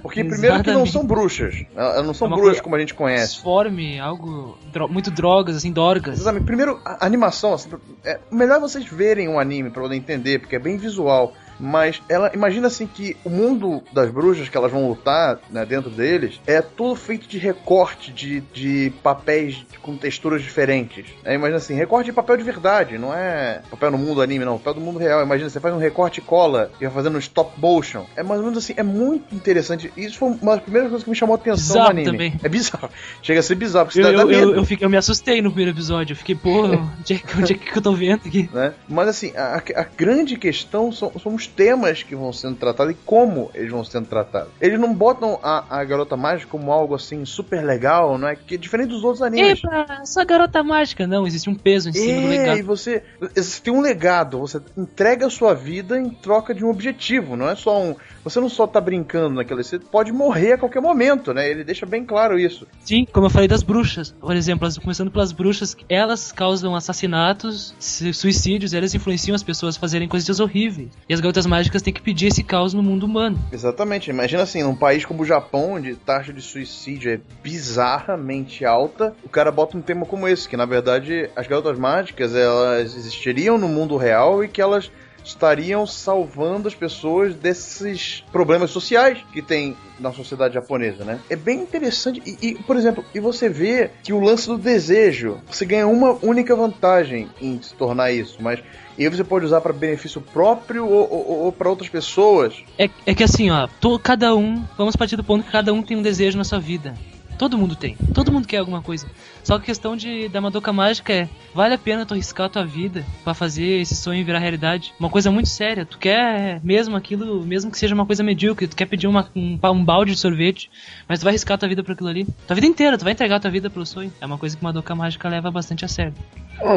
Porque 0.03 0.23
primeiro 0.25 0.63
que 0.63 0.71
não 0.71 0.87
são 0.87 1.05
bruxas. 1.07 1.65
Elas 1.75 2.07
não 2.07 2.15
são 2.15 2.29
É 2.29 2.31
bruxas 2.31 2.61
como 2.61 2.77
a 2.77 2.79
gente 2.79 2.95
conhece. 2.95 3.35
Disforme, 3.35 3.99
algo. 3.99 4.57
dro- 4.73 4.89
muito 4.89 5.11
drogas, 5.11 5.57
assim, 5.57 5.73
dorgas. 5.73 6.15
Exatamente. 6.21 6.45
Primeiro, 6.47 6.81
a 6.85 7.05
animação, 7.07 7.55
assim, 7.55 7.71
é 8.05 8.19
melhor 8.31 8.61
vocês 8.61 8.85
verem 8.85 9.29
um 9.29 9.39
anime 9.41 9.71
pra 9.71 9.83
poder 9.83 9.97
entender, 9.97 10.39
porque 10.39 10.57
é 10.57 10.59
bem 10.59 10.77
visual. 10.77 11.33
Mas 11.59 12.03
ela 12.09 12.31
imagina 12.35 12.67
assim 12.67 12.87
que 12.87 13.17
o 13.25 13.31
mundo 13.31 13.83
das 13.93 14.11
bruxas 14.11 14.49
que 14.49 14.57
elas 14.57 14.71
vão 14.73 14.89
lutar 14.89 15.39
né, 15.51 15.65
dentro 15.65 15.91
deles 15.91 16.41
é 16.47 16.61
tudo 16.61 16.95
feito 16.97 17.29
de 17.29 17.39
recorte 17.39 18.13
de, 18.13 18.41
de 18.53 18.93
papéis 19.03 19.65
com 19.81 19.97
texturas 19.97 20.43
diferentes. 20.43 21.07
É, 21.25 21.35
imagina 21.35 21.59
assim, 21.59 21.75
recorte 21.75 22.07
de 22.07 22.13
papel 22.13 22.37
de 22.37 22.43
verdade, 22.43 22.99
não 22.99 23.15
é 23.15 23.63
papel 23.71 23.91
no 23.91 23.99
mundo 23.99 24.17
do 24.17 24.23
anime, 24.23 24.45
não, 24.45 24.59
papel 24.59 24.75
do 24.75 24.81
mundo 24.81 24.99
real. 24.99 25.23
Imagina, 25.23 25.49
você 25.51 25.61
faz 25.61 25.75
um 25.75 25.79
recorte 25.79 26.19
e 26.19 26.23
cola 26.23 26.71
e 26.81 26.85
vai 26.85 26.93
fazendo 26.95 27.17
um 27.17 27.19
stop 27.21 27.53
motion. 27.61 28.05
É 28.17 28.23
mais 28.23 28.41
ou 28.41 28.47
menos 28.47 28.63
assim, 28.63 28.75
é 28.77 28.83
muito 28.83 29.35
interessante. 29.35 29.93
Isso 29.97 30.19
foi 30.19 30.31
uma 30.43 30.55
das 30.55 30.63
primeiras 30.63 30.89
coisas 30.91 31.05
que 31.05 31.11
me 31.11 31.17
chamou 31.17 31.35
a 31.35 31.39
atenção 31.39 31.75
Bizarro 31.77 31.85
no 31.85 31.91
anime. 31.91 32.11
também. 32.11 32.35
É 32.43 32.49
bizarro. 32.49 32.91
Chega 33.23 33.41
a 33.41 33.43
ser 33.43 33.55
bizarro, 33.55 33.87
porque 33.87 34.01
Eu, 34.01 34.05
você 34.05 34.13
dá 34.17 34.23
eu, 34.23 34.31
eu, 34.31 34.55
eu, 34.57 34.65
fiquei- 34.65 34.85
eu 34.87 34.91
me 34.91 34.97
assustei 34.97 35.41
no 35.43 35.51
primeiro 35.51 35.71
episódio. 35.77 36.13
Eu 36.15 36.17
fiquei, 36.17 36.35
pô, 36.35 36.65
onde 36.99 37.15
é, 37.15 37.19
que- 37.19 37.37
onde 37.39 37.53
é 37.53 37.57
que 37.57 37.77
eu 37.77 37.83
tô 37.83 37.93
vendo 37.93 38.21
aqui? 38.27 38.49
né? 38.53 38.73
Mas 38.89 39.09
assim, 39.09 39.33
a, 39.37 39.57
a 39.77 39.85
grande 39.85 40.37
questão 40.37 40.91
são, 40.93 41.13
são 41.23 41.35
os 41.35 41.42
temas 41.47 42.03
que 42.03 42.15
vão 42.15 42.33
sendo 42.33 42.57
tratados 42.57 42.93
e 42.93 42.97
como 43.05 43.51
eles 43.55 43.71
vão 43.71 43.85
sendo 43.85 44.07
tratados. 44.07 44.51
Eles 44.61 44.79
não 44.79 44.95
botam 44.95 45.39
a, 45.43 45.79
a 45.81 45.85
garota 45.85 46.17
mágica 46.17 46.51
como 46.51 46.73
algo 46.73 46.95
assim 46.95 47.25
super 47.25 47.65
legal, 47.65 48.19
não 48.19 48.29
é? 48.29 48.37
Que 48.37 48.55
é 48.55 48.59
diferente 48.59 48.89
dos 48.91 49.05
outros 49.05 49.23
animes. 49.23 49.59
Epa, 49.63 50.05
só 50.05 50.25
garota 50.25 50.63
mágica. 50.63 51.07
Não, 51.07 51.27
existe 51.27 51.49
um 51.51 51.55
peso 51.55 51.89
em 51.89 51.93
cima 51.93 52.21
do 52.21 52.29
É, 52.29 52.35
e 52.35 52.39
legado. 52.39 52.63
você, 52.67 53.03
você 53.35 53.61
tem 53.63 53.73
um 53.73 53.81
legado, 53.81 54.39
você 54.39 54.61
entrega 54.77 55.27
a 55.27 55.31
sua 55.31 55.55
vida 55.55 55.99
em 55.99 56.11
troca 56.11 56.55
de 56.55 56.65
um 56.65 56.71
objetivo, 56.71 57.37
não 57.37 57.49
é 57.49 57.55
só 57.57 57.81
um. 57.81 57.95
Você 58.25 58.39
não 58.41 58.49
só 58.49 58.67
tá 58.67 58.81
brincando 58.81 59.35
naquele, 59.37 59.63
você 59.65 59.79
pode 59.79 60.13
morrer 60.13 60.53
a 60.53 60.59
qualquer 60.59 60.81
momento, 60.81 61.35
né? 61.35 61.51
Ele 61.51 61.65
deixa 61.65 61.85
bem 61.85 62.05
claro 62.05 62.39
isso. 62.39 62.67
Sim, 62.85 63.05
como 63.13 63.27
eu 63.27 63.31
falei 63.31 63.49
das 63.49 63.63
bruxas. 63.65 64.13
Por 64.21 64.37
exemplo, 64.37 64.69
começando 64.81 65.11
pelas 65.11 65.33
bruxas, 65.33 65.77
elas 65.89 66.31
causam 66.31 66.75
assassinatos, 66.77 67.75
su- 67.79 68.15
suicídios, 68.15 68.73
elas 68.73 68.95
influenciam 68.95 69.35
as 69.35 69.43
pessoas 69.43 69.77
a 69.77 69.81
fazerem 69.81 70.09
coisas 70.09 70.39
horríveis. 70.41 70.91
E 71.09 71.13
as 71.15 71.21
garotas 71.33 71.47
mágicas 71.47 71.81
têm 71.81 71.95
que 71.95 72.03
pedir 72.03 72.27
esse 72.27 72.43
caos 72.43 72.75
no 72.75 72.83
mundo 72.83 73.05
humano. 73.05 73.39
Exatamente. 73.51 74.11
Imagina 74.11 74.43
assim, 74.43 74.63
num 74.63 74.75
país 74.75 75.05
como 75.07 75.23
o 75.23 75.27
Japão, 75.27 75.73
onde 75.73 75.95
taxa 75.95 76.33
de 76.33 76.43
suicídio 76.43 77.11
é 77.11 77.21
bizarramente 77.43 78.67
alta, 78.67 79.15
o 79.25 79.29
cara 79.29 79.51
bota 79.51 79.79
um 79.79 79.83
tema 79.83 80.05
como 80.05 80.29
esse, 80.29 80.47
que 80.47 80.57
na 80.57 80.67
verdade 80.67 81.31
as 81.35 81.47
garotas 81.47 81.79
mágicas 81.79 82.35
elas 82.35 82.95
existiriam 82.95 83.57
no 83.57 83.67
mundo 83.67 83.97
real 83.97 84.45
e 84.45 84.49
que 84.49 84.61
elas 84.61 84.91
estariam 85.25 85.87
salvando 85.87 86.69
as 86.69 86.75
pessoas 86.75 87.35
desses 87.35 88.25
problemas 88.33 88.71
sociais 88.71 89.19
que 89.33 89.41
tem 89.41 89.77
na 89.99 90.13
sociedade 90.13 90.55
japonesa, 90.55 91.05
né? 91.05 91.21
É 91.31 91.37
bem 91.37 91.61
interessante 91.61 92.21
e, 92.27 92.49
e, 92.49 92.55
por 92.57 92.77
exemplo, 92.77 93.05
e 93.15 93.21
você 93.21 93.49
vê 93.49 93.91
que 94.03 94.13
o 94.13 94.21
lance 94.21 94.49
do 94.49 94.59
desejo, 94.59 95.41
você 95.49 95.65
ganha 95.65 95.87
uma 95.87 96.19
única 96.23 96.57
vantagem 96.57 97.29
em 97.41 97.63
se 97.63 97.75
tornar 97.75 98.11
isso, 98.11 98.43
mas 98.43 98.61
e 98.99 99.09
você 99.09 99.25
pode 99.25 99.45
usar 99.47 99.61
para 99.61 99.73
benefício 99.73 100.21
próprio 100.21 100.87
ou, 100.87 101.11
ou, 101.11 101.45
ou 101.45 101.53
para 101.53 101.69
outras 101.71 101.89
pessoas. 101.89 102.55
É, 102.79 102.89
é 103.07 103.15
que 103.15 103.23
assim, 103.25 103.51
ó, 103.51 103.67
to- 103.81 103.99
cada 103.99 104.35
um, 104.35 104.65
vamos 104.77 104.97
partir 104.97 105.17
do 105.17 105.25
ponto 105.25 105.45
que 105.45 105.51
cada 105.53 105.73
um 105.73 105.83
tem 105.83 105.97
um 105.97 106.03
desejo 106.03 106.37
na 106.39 106.45
sua 106.45 106.59
vida. 106.59 106.95
Todo 107.43 107.59
mundo 107.59 107.75
tem. 107.75 107.97
Todo 108.15 108.31
mundo 108.31 108.47
quer 108.47 108.59
alguma 108.59 108.81
coisa. 108.81 109.05
Só 109.43 109.57
que 109.59 109.65
a 109.65 109.67
questão 109.67 109.97
de, 109.97 110.29
da 110.29 110.41
Madoka 110.41 110.73
Mágica 110.73 111.13
é: 111.13 111.29
vale 111.53 111.75
a 111.75 111.79
pena 111.79 112.07
tu 112.07 112.15
arriscar 112.15 112.47
a 112.47 112.49
tua 112.49 112.65
vida 112.65 113.05
pra 113.25 113.35
fazer 113.35 113.81
esse 113.81 113.97
sonho 113.97 114.25
virar 114.25 114.39
realidade? 114.39 114.95
Uma 115.01 115.11
coisa 115.11 115.29
muito 115.29 115.49
séria. 115.49 115.85
Tu 115.85 115.99
quer 115.99 116.61
mesmo 116.63 116.95
aquilo, 116.95 117.43
mesmo 117.43 117.69
que 117.73 117.77
seja 117.81 117.97
uma 117.97 118.07
coisa 118.07 118.23
medíocre, 118.23 118.69
tu 118.69 118.77
quer 118.77 118.87
pedir 118.87 119.09
uma, 119.09 119.29
um, 119.35 119.59
um 119.61 119.85
balde 119.85 120.13
de 120.13 120.19
sorvete, 120.21 120.71
mas 121.09 121.19
tu 121.19 121.25
vai 121.25 121.33
arriscar 121.33 121.57
a 121.57 121.59
tua 121.59 121.69
vida 121.69 121.83
por 121.83 121.95
aquilo 121.95 122.11
ali. 122.11 122.25
Tua 122.47 122.55
vida 122.55 122.69
inteira, 122.69 122.97
tu 122.97 123.03
vai 123.03 123.13
entregar 123.13 123.35
a 123.35 123.41
tua 123.41 123.51
vida 123.51 123.69
pelo 123.69 123.85
sonho. 123.85 124.13
É 124.21 124.25
uma 124.25 124.39
coisa 124.39 124.57
que 124.57 124.63
Madoka 124.63 124.95
Mágica 124.95 125.29
leva 125.29 125.51
bastante 125.51 125.85
a 125.85 125.89
sério. 125.89 126.15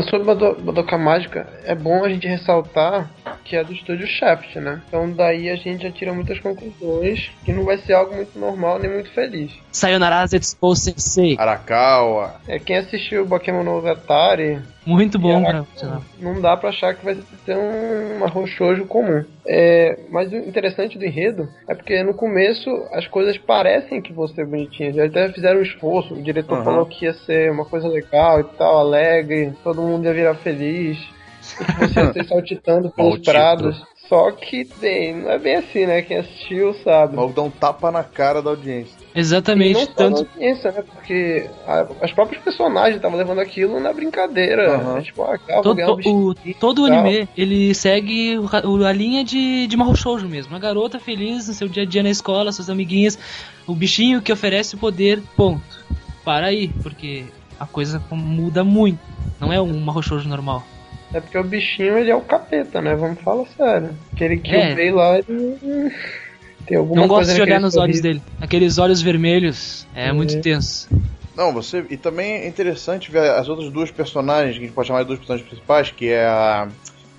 Sobre 0.09 0.26
Mado- 0.26 0.57
Madoka 0.63 0.97
Mágica, 0.97 1.47
é 1.63 1.76
bom 1.76 2.03
a 2.03 2.09
gente 2.09 2.26
ressaltar 2.28 3.11
que 3.45 3.55
é 3.55 3.63
do 3.63 3.71
estúdio 3.71 4.07
Shaft, 4.07 4.55
né? 4.57 4.81
Então 4.87 5.09
daí 5.11 5.49
a 5.49 5.55
gente 5.55 5.83
já 5.83 5.91
tira 5.91 6.11
muitas 6.13 6.39
conclusões 6.39 7.31
que 7.45 7.53
não 7.53 7.63
vai 7.63 7.77
ser 7.77 7.93
algo 7.93 8.15
muito 8.15 8.37
normal 8.37 8.79
nem 8.79 8.91
muito 8.91 9.11
feliz. 9.11 9.51
Sayonara 9.71 10.25
Zetsuko 10.25 10.75
Sensei. 10.75 11.35
Arakawa. 11.37 12.35
É, 12.47 12.57
quem 12.59 12.77
assistiu 12.77 13.25
Bakemonogatari 13.25 14.59
Muito 14.85 15.17
bom 15.19 15.43
Caraca, 15.43 16.01
não 16.19 16.41
dá 16.41 16.57
pra 16.57 16.69
achar 16.69 16.93
que 16.95 17.05
vai 17.05 17.15
ser 17.45 17.55
um 17.57 18.47
shoujo 18.47 18.85
comum. 18.85 19.23
É, 19.47 19.99
mas 20.09 20.31
o 20.31 20.35
interessante 20.37 20.97
do 20.97 21.05
enredo 21.05 21.47
é 21.67 21.75
porque 21.75 22.01
no 22.03 22.13
começo 22.13 22.69
as 22.91 23.07
coisas 23.07 23.37
parecem 23.37 24.01
que 24.01 24.11
vão 24.13 24.27
ser 24.27 24.45
bonitinhas. 24.45 24.95
Eles 24.97 25.11
até 25.11 25.31
fizeram 25.31 25.59
um 25.59 25.63
esforço, 25.63 26.13
o 26.15 26.21
diretor 26.21 26.57
Uhum. 26.59 26.63
falou 26.63 26.85
que 26.85 27.05
ia 27.05 27.13
ser 27.13 27.51
uma 27.51 27.65
coisa 27.65 27.87
legal 27.87 28.39
e 28.39 28.43
tal, 28.57 28.79
alegre, 28.79 29.53
todo 29.63 29.81
mundo 29.81 30.05
ia 30.05 30.13
virar 30.13 30.35
feliz, 30.35 30.97
você 31.79 32.13
ser 32.13 32.25
saltitando 32.27 32.89
pelos 32.89 33.11
Maldito. 33.11 33.31
prados. 33.31 33.95
Só 34.07 34.29
que 34.31 34.65
tem, 34.65 35.15
não 35.15 35.31
é 35.31 35.39
bem 35.39 35.55
assim, 35.55 35.87
né? 35.87 36.03
Quem 36.03 36.17
assistiu 36.17 36.75
sabe. 36.83 37.15
Mal 37.15 37.29
dá 37.33 37.41
um 37.41 37.49
tapa 37.49 37.89
na 37.91 38.03
cara 38.03 38.39
da 38.39 38.51
audiência. 38.51 38.93
E 38.99 39.15
não 39.15 39.19
Exatamente. 39.19 39.79
só 39.79 39.89
na 39.89 39.95
Tanto, 39.95 40.17
audiência, 40.31 40.71
né? 40.71 40.83
Porque 40.93 41.49
a- 41.65 41.87
as 42.01 42.11
próprios 42.11 42.43
personagens 42.43 42.97
estavam 42.97 43.17
levando 43.17 43.39
aquilo 43.39 43.79
na 43.79 43.91
brincadeira. 43.91 44.77
Uhum. 44.77 44.97
É 44.97 45.01
Tipo, 45.01 45.23
ah, 45.23 45.39
cara, 45.39 45.63
Todo, 45.63 45.81
um 45.81 45.89
o, 45.91 45.95
bichinho 45.95 46.35
todo 46.59 46.83
o 46.83 46.87
e 46.87 46.91
anime, 46.91 47.27
ele 47.35 47.73
segue 47.73 48.37
o 48.37 48.85
a 48.85 48.91
linha 48.91 49.23
de, 49.23 49.65
de 49.65 49.75
Mahou 49.75 49.95
Shoujo 49.95 50.27
mesmo. 50.29 50.53
Uma 50.53 50.59
garota 50.59 50.99
feliz 50.99 51.47
no 51.47 51.55
seu 51.55 51.67
dia 51.67 51.81
a 51.81 51.85
dia 51.87 52.03
na 52.03 52.09
escola, 52.11 52.51
suas 52.51 52.69
amiguinhas, 52.69 53.17
o 53.65 53.73
bichinho 53.73 54.21
que 54.21 54.31
oferece 54.31 54.75
o 54.75 54.77
poder, 54.77 55.19
ponto. 55.35 55.63
Para 56.23 56.45
aí, 56.45 56.67
porque 56.83 57.25
a 57.59 57.65
coisa 57.65 57.99
muda 58.11 58.63
muito. 58.63 58.99
Não 59.41 59.51
é 59.51 59.59
um 59.59 59.79
Mahou 59.79 60.03
Shoujo 60.03 60.29
normal. 60.29 60.63
É 61.16 61.22
porque 61.22 61.38
o 61.38 61.43
bichinho 61.43 61.97
ele 61.97 62.11
é 62.11 62.16
o 62.16 62.20
capeta, 62.22 62.82
né? 62.82 62.93
Vamos 62.93 63.22
falar 63.22 63.45
sério. 63.55 63.91
Aquele 64.11 64.36
que 64.38 64.53
É. 64.53 64.72
eu 64.72 64.76
veio 64.76 64.95
lá, 64.95 65.18
ele. 65.18 65.91
Tem 66.68 66.78
alguma 66.78 67.01
Não 67.01 67.07
coisa 67.07 67.32
gosto 67.32 67.36
de 67.36 67.41
olhar 67.41 67.59
nos 67.61 67.76
olhos 67.78 67.97
sorriso. 67.99 68.03
dele. 68.03 68.22
Aqueles 68.41 68.78
olhos 68.78 69.01
vermelhos, 69.01 69.88
é 69.95 70.09
É. 70.09 70.11
muito 70.11 70.41
tenso. 70.41 70.89
Não, 71.38 71.53
você. 71.53 71.86
E 71.89 71.95
também 71.95 72.34
é 72.34 72.47
interessante 72.47 73.09
ver 73.11 73.30
as 73.32 73.47
outras 73.47 73.70
duas 73.72 73.91
personagens, 73.91 74.55
que 74.57 74.63
a 74.63 74.66
gente 74.66 74.74
pode 74.76 74.88
chamar 74.89 75.01
de 75.03 75.07
duas 75.07 75.20
personagens 75.20 75.47
principais, 75.47 75.91
que 75.91 76.09
é 76.09 76.26
a. 76.26 76.68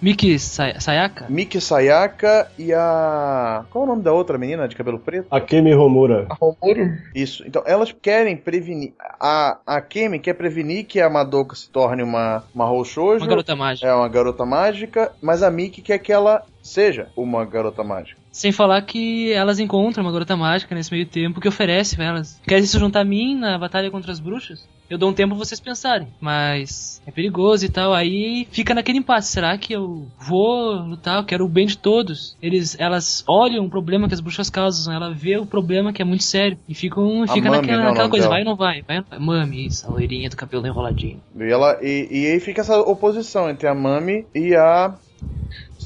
Miki 0.00 0.38
Say- 0.38 0.78
Sayaka? 0.78 1.26
Miki 1.28 1.60
Sayaka 1.60 2.50
e 2.58 2.72
a. 2.72 3.64
Qual 3.70 3.84
é 3.84 3.86
o 3.86 3.90
nome 3.90 4.02
da 4.02 4.12
outra 4.12 4.36
menina 4.36 4.68
de 4.68 4.76
cabelo 4.76 4.98
preto? 4.98 5.26
Akemi 5.30 5.74
Homura. 5.74 6.26
A 6.28 6.34
Romuro? 6.34 6.98
Isso. 7.14 7.42
Então, 7.46 7.62
elas 7.66 7.92
querem 7.92 8.36
prevenir. 8.36 8.92
A, 9.18 9.58
a 9.66 9.80
Kemi 9.80 10.18
quer 10.18 10.34
prevenir 10.34 10.84
que 10.84 11.00
a 11.00 11.08
Madoka 11.08 11.54
se 11.56 11.70
torne 11.70 12.02
uma, 12.02 12.44
uma 12.54 12.70
Houshoujo. 12.70 13.24
Uma 13.24 13.28
garota 13.30 13.56
mágica. 13.56 13.86
É 13.88 13.94
uma 13.94 14.08
garota 14.08 14.44
mágica, 14.44 15.12
mas 15.22 15.42
a 15.42 15.50
Miki 15.50 15.80
quer 15.80 15.98
que 15.98 16.12
ela 16.12 16.42
seja 16.62 17.08
uma 17.16 17.44
garota 17.44 17.82
mágica. 17.82 18.20
Sem 18.30 18.52
falar 18.52 18.82
que 18.82 19.32
elas 19.32 19.58
encontram 19.58 20.04
uma 20.04 20.12
garota 20.12 20.36
mágica 20.36 20.74
nesse 20.74 20.92
meio 20.92 21.06
tempo 21.06 21.40
que 21.40 21.48
oferece 21.48 21.96
pra 21.96 22.04
elas. 22.04 22.38
Querem 22.46 22.66
se 22.66 22.78
juntar 22.78 23.00
a 23.00 23.04
mim 23.04 23.34
na 23.34 23.58
batalha 23.58 23.90
contra 23.90 24.12
as 24.12 24.20
bruxas? 24.20 24.62
Eu 24.88 24.98
dou 24.98 25.10
um 25.10 25.12
tempo 25.12 25.34
pra 25.34 25.44
vocês 25.44 25.58
pensarem, 25.58 26.08
mas 26.20 27.02
é 27.06 27.10
perigoso 27.10 27.64
e 27.64 27.68
tal. 27.68 27.92
Aí 27.92 28.46
fica 28.50 28.74
naquele 28.74 28.98
impasse. 28.98 29.32
Será 29.32 29.58
que 29.58 29.72
eu 29.72 30.06
vou 30.18 30.74
lutar? 30.74 31.18
Eu 31.18 31.24
quero 31.24 31.44
o 31.44 31.48
bem 31.48 31.66
de 31.66 31.76
todos. 31.76 32.36
Eles, 32.40 32.76
elas 32.78 33.24
olham 33.26 33.64
o 33.64 33.70
problema 33.70 34.06
que 34.06 34.14
as 34.14 34.20
bruxas 34.20 34.48
causam. 34.48 34.94
Ela 34.94 35.12
vê 35.12 35.36
o 35.36 35.46
problema 35.46 35.92
que 35.92 36.00
é 36.00 36.04
muito 36.04 36.22
sério 36.22 36.56
e 36.68 36.74
ficam, 36.74 37.24
A 37.24 37.28
fica 37.28 37.50
Mami, 37.50 37.62
naquela, 37.62 37.78
né, 37.78 37.84
naquela 37.84 38.04
nome 38.04 38.10
coisa. 38.10 38.28
Vai 38.28 38.40
ou 38.40 38.46
não 38.46 38.56
vai? 38.56 38.82
Vai 38.82 38.98
ou 38.98 39.04
não 39.10 39.10
vai? 39.10 39.18
Mami, 39.18 39.66
isso, 39.66 39.86
a 39.86 39.90
loirinha 39.90 40.30
do 40.30 40.36
cabelo 40.36 40.66
enroladinho. 40.66 41.20
E, 41.36 41.44
ela, 41.44 41.78
e, 41.82 42.08
e 42.10 42.26
aí 42.26 42.40
fica 42.40 42.60
essa 42.60 42.78
oposição 42.78 43.50
entre 43.50 43.66
a 43.66 43.74
Mami 43.74 44.24
e 44.34 44.54
a. 44.54 44.94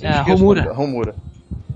É, 0.03 0.09
a 0.09 0.21
Esqueço 0.21 0.45
o 0.45 0.47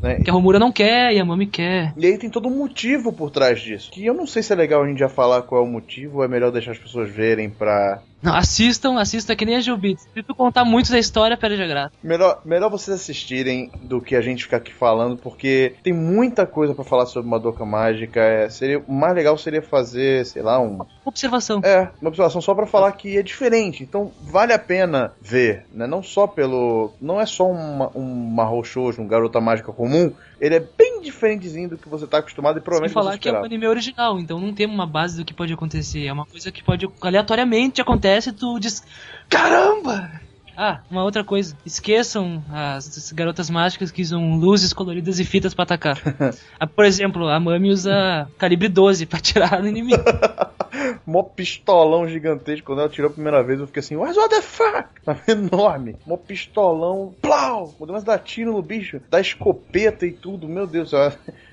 Né? 0.04 0.20
Que 0.22 0.28
a 0.28 0.34
Romura 0.34 0.58
não 0.58 0.70
quer 0.70 1.14
e 1.14 1.18
a 1.18 1.24
Mami 1.24 1.46
quer. 1.46 1.94
E 1.96 2.04
aí 2.04 2.18
tem 2.18 2.28
todo 2.28 2.46
um 2.46 2.58
motivo 2.58 3.10
por 3.10 3.30
trás 3.30 3.58
disso. 3.58 3.90
Que 3.90 4.04
eu 4.04 4.12
não 4.12 4.26
sei 4.26 4.42
se 4.42 4.52
é 4.52 4.56
legal 4.56 4.82
a 4.82 4.86
gente 4.86 4.98
já 4.98 5.08
falar 5.08 5.40
qual 5.42 5.62
é 5.62 5.64
o 5.64 5.70
motivo, 5.70 6.18
ou 6.18 6.24
é 6.24 6.28
melhor 6.28 6.52
deixar 6.52 6.72
as 6.72 6.78
pessoas 6.78 7.10
verem 7.10 7.48
pra. 7.48 8.02
Não, 8.24 8.34
assistam, 8.34 8.98
assistam 8.98 9.36
que 9.36 9.44
nem 9.44 9.56
a 9.56 9.60
Gilbits. 9.60 10.08
Se 10.14 10.22
tu 10.22 10.34
contar 10.34 10.64
muito 10.64 10.90
da 10.90 10.98
história, 10.98 11.36
perde 11.36 11.62
a 11.62 11.66
graça. 11.66 11.92
Melhor, 12.02 12.40
melhor 12.42 12.70
vocês 12.70 12.98
assistirem 12.98 13.70
do 13.82 14.00
que 14.00 14.16
a 14.16 14.22
gente 14.22 14.44
ficar 14.44 14.56
aqui 14.56 14.72
falando, 14.72 15.18
porque 15.18 15.74
tem 15.82 15.92
muita 15.92 16.46
coisa 16.46 16.74
pra 16.74 16.84
falar 16.84 17.04
sobre 17.04 17.28
Madoka 17.28 17.66
Mágica. 17.66 18.20
É, 18.20 18.48
seria, 18.48 18.78
o 18.78 18.90
mais 18.90 19.14
legal 19.14 19.36
seria 19.36 19.60
fazer, 19.60 20.24
sei 20.24 20.40
lá, 20.40 20.58
um. 20.58 20.78
Observação. 21.04 21.60
É, 21.62 21.90
uma 22.00 22.08
observação 22.08 22.40
só 22.40 22.54
pra 22.54 22.66
falar 22.66 22.92
que 22.92 23.18
é 23.18 23.22
diferente. 23.22 23.82
Então 23.82 24.10
vale 24.22 24.54
a 24.54 24.58
pena 24.58 25.12
ver, 25.20 25.66
né? 25.70 25.86
Não 25.86 26.02
só 26.02 26.26
pelo. 26.26 26.94
Não 27.02 27.20
é 27.20 27.26
só 27.26 27.46
uma, 27.46 27.90
um 27.94 28.04
Mahou 28.04 28.64
Shoujo, 28.64 29.02
um 29.02 29.06
garota 29.06 29.38
mágica 29.38 29.70
comum. 29.70 30.10
Ele 30.40 30.56
é 30.56 30.60
bem 30.60 31.00
diferentezinho 31.00 31.70
do 31.70 31.78
que 31.78 31.88
você 31.88 32.06
tá 32.06 32.18
acostumado 32.18 32.56
e 32.56 32.58
Sem 32.58 32.64
provavelmente 32.64 32.94
falar 32.94 33.12
você 33.12 33.18
que 33.18 33.28
é 33.28 33.32
um 33.32 33.44
anime 33.44 33.66
original, 33.66 34.18
então 34.18 34.38
não 34.38 34.52
tem 34.52 34.66
uma 34.66 34.86
base 34.86 35.16
do 35.16 35.24
que 35.24 35.32
pode 35.32 35.52
acontecer. 35.52 36.06
É 36.06 36.12
uma 36.12 36.26
coisa 36.26 36.50
que 36.50 36.62
pode 36.62 36.88
aleatoriamente 37.00 37.80
acontece 37.80 38.30
e 38.30 38.32
tu 38.32 38.58
diz: 38.58 38.82
Caramba! 39.28 40.10
Ah, 40.56 40.80
uma 40.90 41.02
outra 41.02 41.24
coisa. 41.24 41.56
Esqueçam 41.66 42.42
as 42.48 43.12
garotas 43.12 43.50
mágicas 43.50 43.90
que 43.90 44.02
usam 44.02 44.36
luzes 44.36 44.72
coloridas 44.72 45.18
e 45.18 45.24
fitas 45.24 45.52
pra 45.52 45.64
atacar. 45.64 45.98
Ah, 46.58 46.66
Por 46.66 46.84
exemplo, 46.84 47.28
a 47.28 47.40
Mami 47.40 47.70
usa 47.70 48.28
calibre 48.38 48.68
12 48.68 49.06
pra 49.06 49.18
atirar 49.18 49.60
no 49.60 49.68
inimigo. 49.68 50.02
Mó 51.06 51.22
pistolão 51.22 52.08
gigantesco. 52.08 52.66
Quando 52.66 52.80
ela 52.80 52.88
tirou 52.88 53.10
a 53.10 53.12
primeira 53.12 53.42
vez, 53.42 53.60
eu 53.60 53.66
fiquei 53.66 53.80
assim, 53.80 53.96
what 53.96 54.14
the 54.28 54.42
fuck? 54.42 54.88
Tava 55.04 55.22
enorme. 55.28 55.96
Mó 56.06 56.16
pistolão. 56.16 57.14
Plau! 57.20 57.74
Podemos 57.78 58.04
dar 58.04 58.18
tiro 58.18 58.52
no 58.52 58.62
bicho. 58.62 59.00
Dar 59.10 59.20
escopeta 59.20 60.06
e 60.06 60.12
tudo. 60.12 60.48
Meu 60.48 60.66
Deus. 60.66 60.92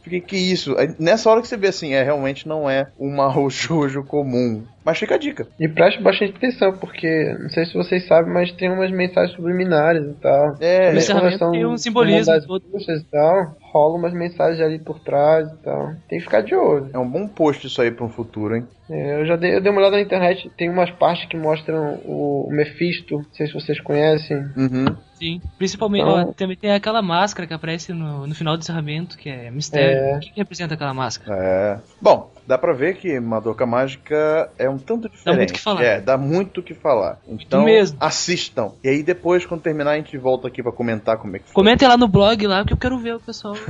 Fiquei, 0.02 0.22
que 0.22 0.38
isso? 0.38 0.76
Aí, 0.78 0.96
nessa 1.00 1.30
hora 1.30 1.42
que 1.42 1.48
você 1.48 1.58
vê 1.58 1.68
assim, 1.68 1.94
é, 1.94 2.04
realmente 2.04 2.48
não 2.48 2.70
é 2.70 2.88
um 3.00 3.16
Mahoushoujo 3.16 4.04
comum. 4.06 4.64
Mas 4.84 4.98
fica 4.98 5.14
a 5.14 5.18
dica. 5.18 5.48
E 5.60 5.68
preste 5.68 6.02
bastante 6.02 6.36
atenção, 6.36 6.74
porque 6.74 7.36
não 7.40 7.50
sei 7.50 7.66
se 7.66 7.74
vocês 7.76 8.08
sabem, 8.08 8.34
mas 8.34 8.52
tem 8.54 8.68
umas 8.72 8.90
mensagens 8.90 9.36
subliminares 9.36 10.04
e 10.04 10.14
tal. 10.14 10.56
É, 10.60 10.92
Quando 11.06 11.52
tem 11.52 11.66
um 11.66 11.70
são 11.70 11.78
simbolismo 11.78 12.34
e 12.34 13.04
tal, 13.12 13.56
rola 13.72 13.98
umas 13.98 14.14
mensagens 14.14 14.60
ali 14.60 14.80
por 14.80 15.00
trás 15.00 15.48
e 15.48 15.58
tal. 15.58 15.92
Tem 16.10 16.18
que 16.18 16.26
ficar 16.26 16.42
de 16.42 16.56
olho. 16.56 16.90
é 16.92 16.98
um 16.98 17.08
bom 17.08 17.28
post 17.28 17.68
isso 17.68 17.80
aí 17.80 17.92
pra 17.92 18.06
um 18.06 18.10
futuro, 18.10 18.56
hein? 18.56 18.66
É, 18.90 19.22
eu 19.22 19.26
já 19.26 19.36
dei, 19.36 19.56
eu 19.56 19.62
dei 19.62 19.72
uma 19.72 19.82
olhada 19.82 19.98
na 19.98 20.02
internet, 20.02 20.52
tem 20.58 20.70
umas 20.70 20.90
partes 20.90 21.28
que 21.30 21.38
mostram 21.38 22.00
o, 22.04 22.48
o 22.48 22.52
Mephisto, 22.52 23.18
não 23.18 23.26
sei 23.34 23.48
se 23.48 23.54
vocês 23.54 23.80
conhecem. 23.80 24.38
Uhum. 24.58 24.86
Sim. 25.22 25.40
Principalmente, 25.56 26.02
Então- 26.02 26.30
ó, 26.30 26.34
também 26.34 26.58
tem 26.58 26.72
aquela 26.72 27.00
máscara 27.00 27.46
que 27.48 27.54
aparece 27.54 27.94
no, 27.94 28.26
no 28.26 28.34
final 28.34 28.58
do 28.58 28.62
encerramento, 28.62 29.16
que 29.16 29.30
é 29.30 29.52
mistério. 29.52 29.98
É. 30.00 30.18
O 30.18 30.20
que, 30.20 30.32
que 30.32 30.40
representa 30.40 30.74
aquela 30.74 30.96
máscara? 30.96 31.38
É. 31.40 31.80
Bom, 32.02 32.32
dá 32.52 32.58
pra 32.58 32.74
ver 32.74 32.98
que 32.98 33.18
Madoka 33.18 33.66
Mágica 33.66 34.50
é 34.60 34.70
um 34.70 34.78
tanto 34.78 35.08
diferente. 35.08 35.38
muito 35.38 35.50
o 35.52 35.54
que 35.54 35.60
falar. 35.62 35.84
É, 35.84 36.02
dá 36.02 36.18
muito 36.18 36.60
o 36.60 36.64
que 36.64 36.74
falar. 36.74 37.18
Então, 37.26 37.64
mesmo. 37.64 37.98
assistam. 38.00 38.74
E 38.84 38.90
aí 38.90 39.02
depois, 39.04 39.46
quando 39.46 39.62
terminar, 39.62 39.92
a 39.92 39.96
gente 39.96 40.18
volta 40.18 40.50
aqui 40.50 40.62
pra 40.62 40.72
comentar 40.74 41.18
como 41.18 41.34
é 41.38 41.40
que 41.40 41.46
foi. 41.46 41.54
Comentem 41.54 41.88
lá 41.88 41.96
no 41.96 42.10
blog 42.10 42.46
lá 42.46 42.66
que 42.66 42.74
eu 42.74 42.78
quero 42.78 42.98
ver 43.00 43.16
o 43.16 43.20
pessoal. 43.20 43.56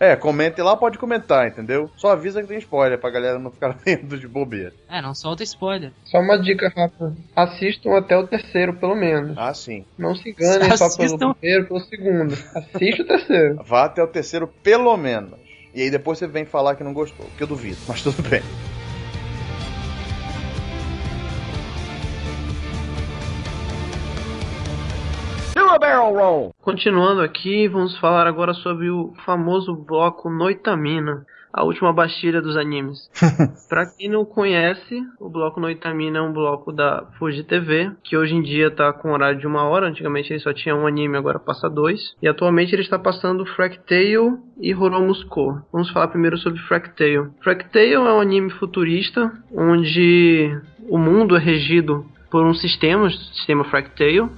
É, 0.00 0.16
comente 0.16 0.60
lá, 0.60 0.76
pode 0.76 0.98
comentar, 0.98 1.46
entendeu? 1.46 1.88
Só 1.96 2.10
avisa 2.10 2.40
que 2.42 2.48
tem 2.48 2.58
spoiler 2.58 2.98
pra 2.98 3.10
galera 3.10 3.38
não 3.38 3.50
ficar 3.50 3.76
lendo 3.86 4.18
de 4.18 4.26
bobeira. 4.26 4.72
é, 4.88 5.00
não 5.00 5.14
solta 5.14 5.42
spoiler. 5.44 5.92
Só 6.04 6.18
uma 6.18 6.36
dica 6.40 6.72
rápida. 6.74 7.14
Assistam 7.36 7.96
até 7.96 8.16
o 8.16 8.26
terceiro, 8.26 8.74
pelo 8.74 8.94
menos. 8.96 9.36
Ah, 9.36 9.54
sim. 9.54 9.84
Não 9.96 10.14
se 10.14 10.30
enganem 10.30 10.76
só 10.76 10.86
Assistam. 10.86 11.18
pelo 11.18 11.34
primeiro, 11.34 11.66
pelo 11.66 11.80
segundo. 11.80 12.32
Assista 12.54 13.02
o 13.02 13.06
terceiro. 13.06 13.62
Vá 13.64 13.84
até 13.84 14.02
o 14.02 14.06
terceiro, 14.08 14.48
pelo 14.62 14.96
menos. 14.96 15.38
E 15.74 15.82
aí 15.82 15.90
depois 15.90 16.18
você 16.18 16.26
vem 16.26 16.44
falar 16.44 16.76
que 16.76 16.84
não 16.84 16.92
gostou, 16.92 17.26
que 17.36 17.42
eu 17.42 17.46
duvido, 17.46 17.78
mas 17.88 18.02
tudo 18.02 18.22
bem. 18.28 18.42
Continuando 26.60 27.22
aqui, 27.22 27.66
vamos 27.68 27.98
falar 27.98 28.26
agora 28.26 28.52
sobre 28.54 28.90
o 28.90 29.14
famoso 29.24 29.74
bloco 29.74 30.30
Noitamina, 30.30 31.26
a 31.52 31.64
última 31.64 31.92
bastilha 31.92 32.40
dos 32.40 32.56
animes. 32.56 33.10
pra 33.68 33.86
quem 33.86 34.08
não 34.08 34.24
conhece, 34.24 35.02
o 35.20 35.28
bloco 35.28 35.60
Noitamina 35.60 36.18
é 36.18 36.22
um 36.22 36.32
bloco 36.32 36.72
da 36.72 37.04
Fuji 37.18 37.44
TV, 37.44 37.90
que 38.02 38.16
hoje 38.16 38.34
em 38.34 38.42
dia 38.42 38.70
tá 38.70 38.92
com 38.92 39.12
horário 39.12 39.38
de 39.38 39.46
uma 39.46 39.64
hora, 39.64 39.88
antigamente 39.88 40.32
ele 40.32 40.40
só 40.40 40.52
tinha 40.52 40.74
um 40.74 40.86
anime, 40.86 41.16
agora 41.16 41.38
passa 41.38 41.68
dois. 41.68 42.14
E 42.22 42.28
atualmente 42.28 42.74
ele 42.74 42.82
está 42.82 42.98
passando 42.98 43.46
Fractale 43.46 44.38
e 44.60 44.74
Horomusco. 44.74 45.60
Vamos 45.72 45.90
falar 45.90 46.08
primeiro 46.08 46.38
sobre 46.38 46.60
Fractale. 46.62 47.30
Fractale 47.42 47.94
é 47.94 48.00
um 48.00 48.20
anime 48.20 48.50
futurista, 48.50 49.32
onde 49.54 50.56
o 50.88 50.98
mundo 50.98 51.36
é 51.36 51.38
regido 51.38 52.06
por 52.30 52.44
um 52.46 52.54
sistema, 52.54 53.04
o 53.04 53.10
sistema 53.10 53.64
Fractale, 53.64 54.28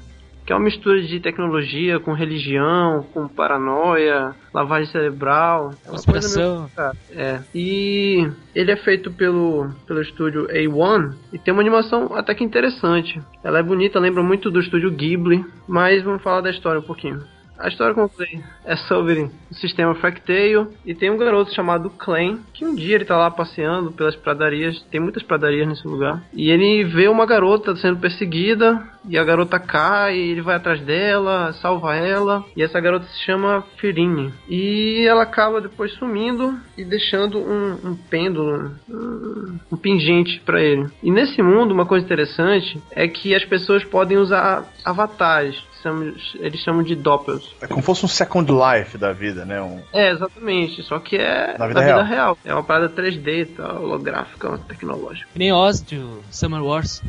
que 0.45 0.53
é 0.53 0.57
uma 0.57 0.65
mistura 0.65 1.01
de 1.03 1.21
tecnologia 1.21 1.99
com 1.99 2.13
religião, 2.13 3.03
com 3.15 3.27
paranoia, 3.27 4.35
lavagem 4.53 4.91
cerebral. 4.93 5.71
É 5.87 5.91
uma 5.91 6.03
coisa 6.03 6.39
meio 6.39 6.61
Conspiração. 6.61 6.95
É. 7.11 7.41
E 7.55 8.31
ele 8.55 8.71
é 8.71 8.77
feito 8.77 9.11
pelo, 9.11 9.71
pelo 9.87 10.03
estúdio 10.03 10.47
A1 10.49 11.15
e 11.33 11.39
tem 11.39 11.53
uma 11.53 11.63
animação 11.63 12.15
até 12.15 12.35
que 12.35 12.45
interessante. 12.45 13.21
Ela 13.43 13.59
é 13.59 13.63
bonita, 13.63 13.99
lembra 13.99 14.23
muito 14.23 14.51
do 14.51 14.61
estúdio 14.61 14.91
Ghibli, 14.91 15.45
mas 15.67 16.03
vamos 16.03 16.23
falar 16.23 16.43
da 16.43 16.51
história 16.51 16.81
um 16.81 16.85
pouquinho. 16.85 17.23
A 17.65 17.69
história 17.69 17.95
como 17.95 18.05
eu 18.05 18.11
falei 18.11 18.45
é 18.67 18.77
sobre 18.77 19.23
o 19.51 19.55
sistema 19.55 19.95
Fractale 19.95 20.69
e 20.85 20.95
tem 20.95 21.11
um 21.11 21.17
garoto 21.17 21.55
chamado 21.55 21.89
Clan 21.89 22.41
que 22.53 22.63
um 22.63 22.75
dia 22.75 22.97
ele 22.97 23.07
tá 23.07 23.17
lá 23.17 23.31
passeando 23.31 23.91
pelas 23.91 24.15
pradarias, 24.15 24.83
tem 24.91 25.01
muitas 25.01 25.23
pradarias 25.23 25.67
nesse 25.67 25.89
lugar, 25.89 26.23
e 26.35 26.51
ele 26.51 26.85
vê 26.85 27.09
uma 27.09 27.25
garota 27.25 27.75
sendo 27.75 27.99
perseguida 27.99 28.87
e 29.09 29.17
a 29.17 29.25
garota 29.25 29.59
cai, 29.59 30.17
ele 30.17 30.43
vai 30.43 30.57
atrás 30.57 30.81
dela, 30.81 31.55
salva 31.55 31.95
ela, 31.95 32.45
e 32.55 32.63
essa 32.63 32.81
garota 32.81 33.07
se 33.07 33.23
chama 33.23 33.65
Firine. 33.77 34.33
E 34.49 35.05
ela 35.07 35.23
acaba 35.23 35.61
depois 35.61 35.93
sumindo 35.93 36.59
e 36.77 36.85
deixando 36.85 37.39
um, 37.39 37.79
um 37.85 37.97
pêndulo, 37.97 38.73
um, 38.89 39.59
um 39.73 39.77
pingente 39.77 40.41
pra 40.45 40.61
ele. 40.61 40.87
E 41.03 41.11
nesse 41.11 41.43
mundo, 41.43 41.73
uma 41.73 41.87
coisa 41.87 42.05
interessante 42.05 42.81
é 42.93 43.07
que 43.07 43.35
as 43.35 43.45
pessoas 43.45 43.85
podem 43.85 44.17
usar 44.17 44.65
avatares. 44.85 45.63
Chamamos- 45.85 46.37
Eles 46.41 46.61
chamam 46.61 46.83
de 46.83 46.97
doppels. 46.97 47.55
É 47.61 47.69
como 47.69 47.81
se 47.81 47.87
fosse 47.87 48.05
um 48.05 48.09
Second 48.09 48.51
Life 48.51 48.99
da 48.99 49.13
vida, 49.13 49.45
né? 49.45 49.63
Um... 49.63 49.81
É, 49.93 50.11
exatamente. 50.11 50.83
Só 50.83 50.99
que 50.99 51.17
é 51.17 51.57
Na 51.57 51.69
vida 51.69 51.81
na 51.81 51.87
vida 51.87 52.03
real. 52.03 52.05
real. 52.05 52.39
É 52.45 52.53
uma 52.53 52.65
parada 52.65 52.89
3D 52.89 53.29
e 53.43 53.47
tal, 53.47 53.83
holográfica, 53.85 54.59
tecnológica. 54.67 55.29
Que 55.33 55.39
nem 55.39 55.53
Oz 55.53 55.81
do 55.81 56.21
Summer 56.31 56.63
Wars. 56.63 57.01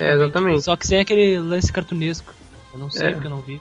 É, 0.00 0.12
exatamente. 0.14 0.62
Só 0.62 0.76
que 0.76 0.86
sem 0.86 1.00
aquele 1.00 1.38
lance 1.40 1.72
cartunesco. 1.72 2.32
Eu 2.72 2.78
não 2.78 2.90
sei 2.90 3.08
É. 3.08 3.12
porque 3.12 3.26
eu 3.26 3.30
não 3.30 3.40
vi. 3.40 3.60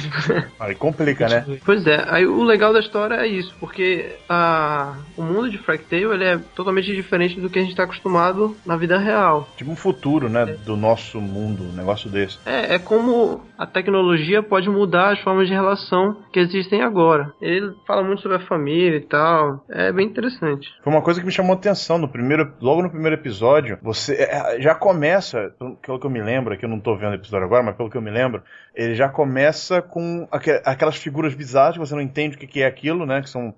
Aí 0.58 0.74
complica, 0.74 1.28
né? 1.28 1.44
Pois 1.64 1.86
é, 1.86 2.04
aí 2.08 2.26
o 2.26 2.42
legal 2.42 2.72
da 2.72 2.80
história 2.80 3.14
é 3.16 3.26
isso, 3.26 3.54
porque 3.60 4.16
a, 4.28 4.96
o 5.16 5.22
mundo 5.22 5.50
de 5.50 5.58
Fractale 5.58 6.04
ele 6.04 6.24
é 6.24 6.38
totalmente 6.54 6.94
diferente 6.94 7.40
do 7.40 7.50
que 7.50 7.58
a 7.58 7.62
gente 7.62 7.72
está 7.72 7.84
acostumado 7.84 8.56
na 8.64 8.76
vida 8.76 8.98
real. 8.98 9.48
Tipo 9.56 9.70
um 9.70 9.76
futuro, 9.76 10.28
né? 10.28 10.46
Do 10.64 10.76
nosso 10.76 11.20
mundo, 11.20 11.64
um 11.64 11.72
negócio 11.72 12.08
desse. 12.10 12.38
É, 12.46 12.74
é 12.74 12.78
como 12.78 13.42
a 13.56 13.66
tecnologia 13.66 14.42
pode 14.42 14.68
mudar 14.68 15.12
as 15.12 15.20
formas 15.20 15.48
de 15.48 15.54
relação 15.54 16.16
que 16.32 16.40
existem 16.40 16.82
agora. 16.82 17.32
Ele 17.40 17.72
fala 17.86 18.02
muito 18.02 18.22
sobre 18.22 18.36
a 18.36 18.46
família 18.46 18.96
e 18.96 19.02
tal, 19.06 19.64
é 19.68 19.92
bem 19.92 20.06
interessante. 20.06 20.68
Foi 20.82 20.92
uma 20.92 21.02
coisa 21.02 21.20
que 21.20 21.26
me 21.26 21.32
chamou 21.32 21.52
a 21.52 21.56
atenção 21.56 21.98
no 21.98 22.08
primeiro, 22.08 22.52
logo 22.60 22.82
no 22.82 22.90
primeiro 22.90 23.16
episódio. 23.16 23.78
Você 23.82 24.14
é, 24.14 24.60
já 24.60 24.74
começa, 24.74 25.52
pelo 25.82 25.98
que 25.98 26.06
eu 26.06 26.10
me 26.10 26.22
lembro, 26.22 26.56
que 26.56 26.64
eu 26.64 26.68
não 26.68 26.80
tô 26.80 26.96
vendo 26.96 27.12
o 27.12 27.16
episódio 27.16 27.46
agora, 27.46 27.62
mas 27.62 27.76
pelo 27.76 27.90
que 27.90 27.96
eu 27.96 28.02
me 28.02 28.10
lembro, 28.10 28.37
Ele 28.74 28.94
já 28.94 29.08
começa 29.08 29.82
com 29.82 30.28
aquelas 30.64 30.96
figuras 30.96 31.34
bizarras 31.34 31.74
que 31.74 31.78
você 31.80 31.94
não 31.94 32.00
entende 32.00 32.36
o 32.36 32.38
que 32.38 32.62
é 32.62 32.66
aquilo, 32.66 33.04
né? 33.04 33.20
Que 33.20 33.28
são, 33.28 33.52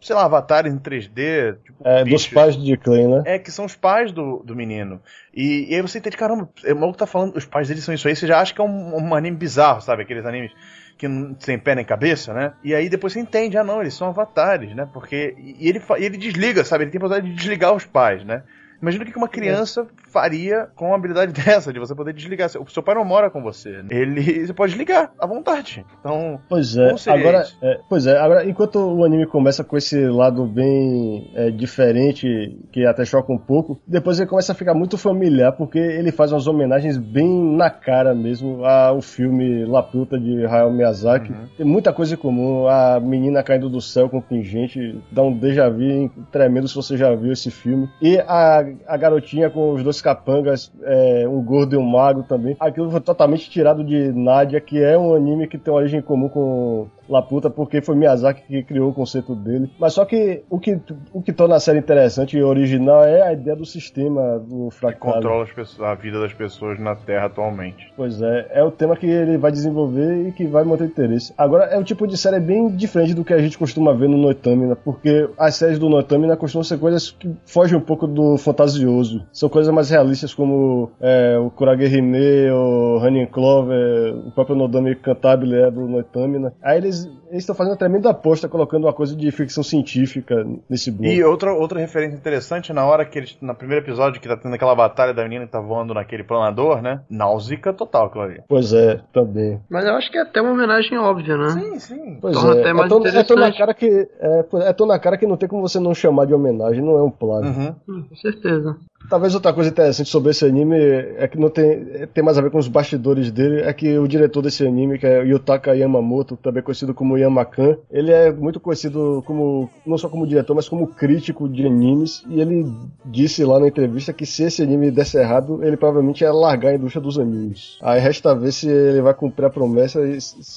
sei 0.00 0.16
lá, 0.16 0.24
avatares 0.24 0.72
em 0.72 0.78
3D. 0.78 1.58
Tipo, 1.62 1.86
é, 1.86 2.04
bichos. 2.04 2.22
dos 2.22 2.32
pais 2.32 2.56
de 2.56 2.76
Clay, 2.76 3.06
né? 3.06 3.22
É, 3.26 3.38
que 3.38 3.50
são 3.50 3.64
os 3.64 3.76
pais 3.76 4.10
do, 4.10 4.42
do 4.44 4.56
menino. 4.56 5.00
E, 5.34 5.70
e 5.70 5.74
aí 5.74 5.82
você 5.82 5.98
entende, 5.98 6.16
caramba, 6.16 6.48
o 6.64 6.74
maluco 6.74 6.98
tá 6.98 7.06
falando, 7.06 7.36
os 7.36 7.44
pais 7.44 7.68
dele 7.68 7.80
são 7.80 7.94
isso 7.94 8.08
aí, 8.08 8.16
você 8.16 8.26
já 8.26 8.40
acha 8.40 8.54
que 8.54 8.60
é 8.60 8.64
um, 8.64 8.96
um 8.96 9.14
anime 9.14 9.36
bizarro, 9.36 9.82
sabe? 9.82 10.02
Aqueles 10.02 10.24
animes 10.24 10.52
que 10.98 11.06
não 11.06 11.32
tem 11.32 11.58
pé 11.58 11.76
nem 11.76 11.84
cabeça, 11.84 12.34
né? 12.34 12.52
E 12.64 12.74
aí 12.74 12.88
depois 12.88 13.12
você 13.12 13.20
entende, 13.20 13.56
ah 13.56 13.62
não, 13.62 13.80
eles 13.80 13.94
são 13.94 14.08
avatares, 14.08 14.74
né? 14.74 14.86
Porque. 14.92 15.34
E 15.38 15.68
ele, 15.68 15.80
ele 15.96 16.16
desliga, 16.16 16.64
sabe? 16.64 16.84
Ele 16.84 16.90
tem 16.90 16.98
a 16.98 17.00
possibilidade 17.00 17.32
de 17.32 17.38
desligar 17.38 17.72
os 17.72 17.84
pais, 17.84 18.24
né? 18.24 18.42
Imagina 18.80 19.04
o 19.04 19.06
que 19.06 19.16
uma 19.16 19.28
criança 19.28 19.86
faria 20.08 20.68
com 20.74 20.86
uma 20.86 20.96
habilidade 20.96 21.32
dessa, 21.44 21.72
de 21.72 21.78
você 21.78 21.94
poder 21.94 22.12
desligar. 22.12 22.50
O 22.60 22.70
seu 22.70 22.82
pai 22.82 22.94
não 22.94 23.04
mora 23.04 23.30
com 23.30 23.42
você. 23.42 23.82
Né? 23.82 23.88
Ele 23.90 24.22
você 24.46 24.52
pode 24.52 24.72
desligar 24.72 25.12
à 25.18 25.26
vontade. 25.26 25.84
Então. 26.00 26.40
Pois 26.48 26.76
é. 26.76 26.94
Agora, 27.08 27.44
é, 27.62 27.80
pois 27.88 28.06
é. 28.06 28.18
Agora, 28.18 28.48
enquanto 28.48 28.76
o 28.76 29.04
anime 29.04 29.26
começa 29.26 29.64
com 29.64 29.76
esse 29.76 30.06
lado 30.06 30.46
bem 30.46 31.30
é, 31.34 31.50
diferente, 31.50 32.58
que 32.72 32.86
até 32.86 33.04
choca 33.04 33.32
um 33.32 33.38
pouco, 33.38 33.80
depois 33.86 34.18
ele 34.18 34.28
começa 34.28 34.52
a 34.52 34.54
ficar 34.54 34.74
muito 34.74 34.96
familiar, 34.96 35.52
porque 35.52 35.78
ele 35.78 36.12
faz 36.12 36.32
umas 36.32 36.46
homenagens 36.46 36.96
bem 36.96 37.28
na 37.56 37.70
cara 37.70 38.14
mesmo 38.14 38.64
ao 38.64 39.00
filme 39.00 39.64
La 39.64 39.82
Puta 39.82 40.18
de 40.18 40.44
Hayao 40.46 40.72
Miyazaki. 40.72 41.32
Uhum. 41.32 41.48
Tem 41.56 41.66
muita 41.66 41.92
coisa 41.92 42.14
em 42.14 42.18
comum. 42.18 42.68
A 42.68 43.00
menina 43.00 43.42
caindo 43.42 43.68
do 43.68 43.80
céu 43.80 44.08
com 44.08 44.20
pingente 44.20 45.00
dá 45.10 45.22
um 45.22 45.36
déjà 45.36 45.68
vu 45.68 46.10
tremendo 46.30 46.68
se 46.68 46.74
você 46.74 46.96
já 46.96 47.14
viu 47.14 47.32
esse 47.32 47.50
filme. 47.50 47.88
E 48.00 48.18
a 48.18 48.67
a, 48.86 48.96
garotinha 48.96 49.50
com 49.50 49.72
os 49.72 49.82
dois 49.82 50.00
capangas, 50.00 50.72
é, 50.82 51.26
um 51.28 51.42
gordo 51.42 51.74
e 51.74 51.78
um 51.78 51.82
mago 51.82 52.22
também. 52.22 52.56
Aquilo 52.58 52.90
foi 52.90 53.00
totalmente 53.00 53.50
tirado 53.50 53.84
de 53.84 54.12
Nadia, 54.12 54.60
que 54.60 54.82
é 54.82 54.96
um 54.98 55.14
anime 55.14 55.46
que 55.46 55.58
tem 55.58 55.72
origem 55.72 56.02
comum 56.02 56.28
com 56.28 56.88
Laputa, 57.08 57.50
porque 57.50 57.80
foi 57.80 57.94
Miyazaki 57.94 58.42
que 58.42 58.62
criou 58.62 58.90
o 58.90 58.94
conceito 58.94 59.34
dele. 59.34 59.70
Mas 59.78 59.94
só 59.94 60.04
que 60.04 60.42
o 60.50 60.58
que, 60.58 60.78
o 61.12 61.22
que 61.22 61.32
torna 61.32 61.56
a 61.56 61.60
série 61.60 61.78
interessante 61.78 62.36
e 62.36 62.42
original 62.42 63.04
é 63.04 63.22
a 63.22 63.32
ideia 63.32 63.56
do 63.56 63.64
sistema 63.64 64.38
do 64.38 64.70
fractal. 64.70 65.12
Que 65.12 65.16
controla 65.16 65.46
pessoas, 65.46 65.88
a 65.88 65.94
vida 65.94 66.20
das 66.20 66.32
pessoas 66.32 66.78
na 66.78 66.94
Terra 66.94 67.26
atualmente. 67.26 67.92
Pois 67.96 68.20
é, 68.20 68.48
é 68.50 68.64
o 68.64 68.70
tema 68.70 68.96
que 68.96 69.06
ele 69.06 69.38
vai 69.38 69.50
desenvolver 69.50 70.28
e 70.28 70.32
que 70.32 70.46
vai 70.46 70.64
manter 70.64 70.84
interesse. 70.84 71.32
Agora, 71.36 71.64
é 71.64 71.78
um 71.78 71.82
tipo 71.82 72.06
de 72.06 72.16
série 72.16 72.40
bem 72.40 72.68
diferente 72.68 73.14
do 73.14 73.24
que 73.24 73.32
a 73.32 73.38
gente 73.38 73.58
costuma 73.58 73.92
ver 73.92 74.08
no 74.08 74.16
Noitamina, 74.16 74.76
porque 74.76 75.28
as 75.38 75.54
séries 75.54 75.78
do 75.78 75.88
Noitamina 75.88 76.36
costumam 76.36 76.64
ser 76.64 76.78
coisas 76.78 77.10
que 77.10 77.30
fogem 77.46 77.76
um 77.76 77.80
pouco 77.80 78.06
do 78.06 78.36
fantasioso. 78.38 79.24
São 79.32 79.48
coisas 79.48 79.72
mais 79.72 79.90
realistas 79.90 80.34
como 80.34 80.90
é, 81.00 81.38
o 81.38 81.50
Kurage 81.50 81.86
Hime, 81.86 82.50
o 82.50 82.98
Honey 82.98 83.26
Clover, 83.26 84.14
o 84.26 84.30
próprio 84.30 84.56
Nodame 84.56 84.94
Cantabile 84.96 85.56
é 85.56 85.70
do 85.70 85.86
Noitamina. 85.86 86.52
Aí 86.62 86.78
eles 86.78 86.97
eles 87.30 87.42
estão 87.42 87.54
fazendo 87.54 87.72
uma 87.72 87.78
tremenda 87.78 88.10
aposta 88.10 88.48
colocando 88.48 88.84
uma 88.84 88.92
coisa 88.92 89.14
de 89.14 89.30
ficção 89.30 89.62
científica 89.62 90.46
nesse 90.68 90.90
bloco. 90.90 91.12
E 91.12 91.22
outra, 91.22 91.52
outra 91.52 91.78
referência 91.78 92.16
interessante, 92.16 92.72
na 92.72 92.84
hora 92.84 93.04
que 93.04 93.18
eles, 93.18 93.36
no 93.40 93.54
primeiro 93.54 93.84
episódio, 93.84 94.20
que 94.20 94.28
tá 94.28 94.36
tendo 94.36 94.54
aquela 94.54 94.74
batalha 94.74 95.12
da 95.14 95.22
menina 95.22 95.46
que 95.46 95.52
tá 95.52 95.60
voando 95.60 95.94
naquele 95.94 96.24
planador, 96.24 96.82
né? 96.82 97.00
Náusica 97.08 97.72
total, 97.72 98.10
Clarinha. 98.10 98.44
Pois 98.48 98.72
é, 98.72 99.00
também. 99.12 99.60
Mas 99.68 99.84
eu 99.84 99.94
acho 99.94 100.10
que 100.10 100.18
é 100.18 100.22
até 100.22 100.40
uma 100.40 100.52
homenagem 100.52 100.98
óbvia, 100.98 101.36
né? 101.36 101.50
Sim, 101.50 101.78
sim. 101.78 102.18
Pois 102.20 102.34
Torna 102.34 102.56
é. 102.56 102.60
até 102.60 102.72
mais 102.72 102.86
é 102.86 102.88
tão, 102.88 102.98
interessante. 103.00 103.24
É 103.24 103.34
tão, 103.34 103.36
na 103.36 103.52
cara 103.52 103.74
que, 103.74 104.08
é, 104.20 104.44
é 104.68 104.72
tão 104.72 104.86
na 104.86 104.98
cara 104.98 105.18
que 105.18 105.26
não 105.26 105.36
tem 105.36 105.48
como 105.48 105.66
você 105.66 105.78
não 105.78 105.94
chamar 105.94 106.26
de 106.26 106.34
homenagem, 106.34 106.82
não 106.82 106.98
é 106.98 107.02
um 107.02 107.10
plágio. 107.10 107.50
Uhum. 107.50 107.74
Hum, 107.88 108.04
com 108.08 108.16
certeza. 108.16 108.76
Talvez 109.08 109.34
outra 109.34 109.52
coisa 109.52 109.70
interessante 109.70 110.10
sobre 110.10 110.30
esse 110.30 110.44
anime 110.44 110.76
é 110.76 111.26
que 111.26 111.38
não 111.38 111.48
tem, 111.48 112.06
tem 112.12 112.22
mais 112.22 112.36
a 112.36 112.42
ver 112.42 112.50
com 112.50 112.58
os 112.58 112.68
bastidores 112.68 113.30
dele, 113.30 113.62
é 113.62 113.72
que 113.72 113.98
o 113.98 114.06
diretor 114.06 114.42
desse 114.42 114.66
anime, 114.66 114.98
que 114.98 115.06
é 115.06 115.24
Yutaka 115.24 115.74
Yamamoto, 115.74 116.36
também 116.36 116.62
conhecido 116.62 116.92
como 116.92 117.16
Yamakan, 117.16 117.76
ele 117.90 118.12
é 118.12 118.30
muito 118.30 118.60
conhecido 118.60 119.22
como 119.24 119.70
não 119.86 119.96
só 119.96 120.08
como 120.08 120.26
diretor, 120.26 120.54
mas 120.54 120.68
como 120.68 120.86
crítico 120.86 121.48
de 121.48 121.66
animes, 121.66 122.22
e 122.28 122.40
ele 122.40 122.70
disse 123.04 123.44
lá 123.44 123.58
na 123.58 123.68
entrevista 123.68 124.12
que 124.12 124.26
se 124.26 124.42
esse 124.42 124.62
anime 124.62 124.90
desse 124.90 125.16
errado, 125.16 125.64
ele 125.64 125.76
provavelmente 125.76 126.22
ia 126.22 126.32
largar 126.32 126.72
a 126.72 126.74
indústria 126.74 127.00
dos 127.00 127.18
animes. 127.18 127.78
Aí 127.80 127.98
resta 128.00 128.34
ver 128.34 128.52
se 128.52 128.68
ele 128.68 129.00
vai 129.00 129.14
cumprir 129.14 129.46
a 129.46 129.50
promessa 129.50 130.00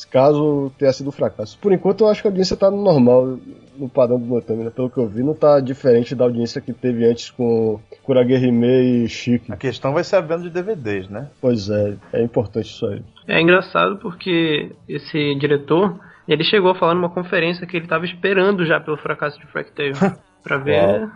caso 0.10 0.72
tenha 0.78 0.92
sido 0.92 1.08
um 1.08 1.12
fracasso. 1.12 1.58
Por 1.60 1.72
enquanto 1.72 2.02
eu 2.02 2.08
acho 2.08 2.22
que 2.22 2.28
a 2.28 2.32
audiência 2.32 2.58
tá 2.58 2.70
normal 2.70 3.38
no 3.78 3.90
padrão 3.90 4.20
do 4.20 4.26
Notami, 4.26 4.64
né? 4.64 4.70
Pelo 4.70 4.90
que 4.90 4.98
eu 4.98 5.08
vi, 5.08 5.24
não 5.24 5.34
tá 5.34 5.60
diferente 5.60 6.16
da 6.16 6.26
audiência 6.26 6.62
que 6.62 6.74
teve 6.74 7.06
antes 7.06 7.30
com 7.30 7.80
Kurage 8.04 8.34
Hime 8.34 9.04
e 9.04 9.08
Chique. 9.08 9.52
A 9.52 9.58
questão 9.58 9.94
vai 9.94 10.04
ser 10.04 10.18
a 10.18 10.22
venda 10.22 10.44
de 10.44 10.50
DVDs, 10.50 11.10
né? 11.10 11.30
Pois 11.40 11.70
é, 11.70 11.96
é 12.14 12.24
importante 12.24 12.66
isso 12.66 12.86
aí. 12.86 13.02
É 13.28 13.42
engraçado 13.42 13.98
porque 13.98 14.72
esse 14.88 15.36
diretor, 15.36 16.00
ele 16.28 16.44
chegou 16.44 16.72
a 16.72 16.76
falar 16.76 16.94
numa 16.94 17.10
conferência 17.10 17.66
que 17.66 17.78
ele 17.78 17.88
tava 17.88 18.06
esperando 18.06 18.66
já 18.66 18.80
pelo 18.80 18.98
fracasso 18.98 19.40
de 19.40 19.48
Fractale. 19.48 19.94
pra 20.44 20.58
ver 20.58 21.10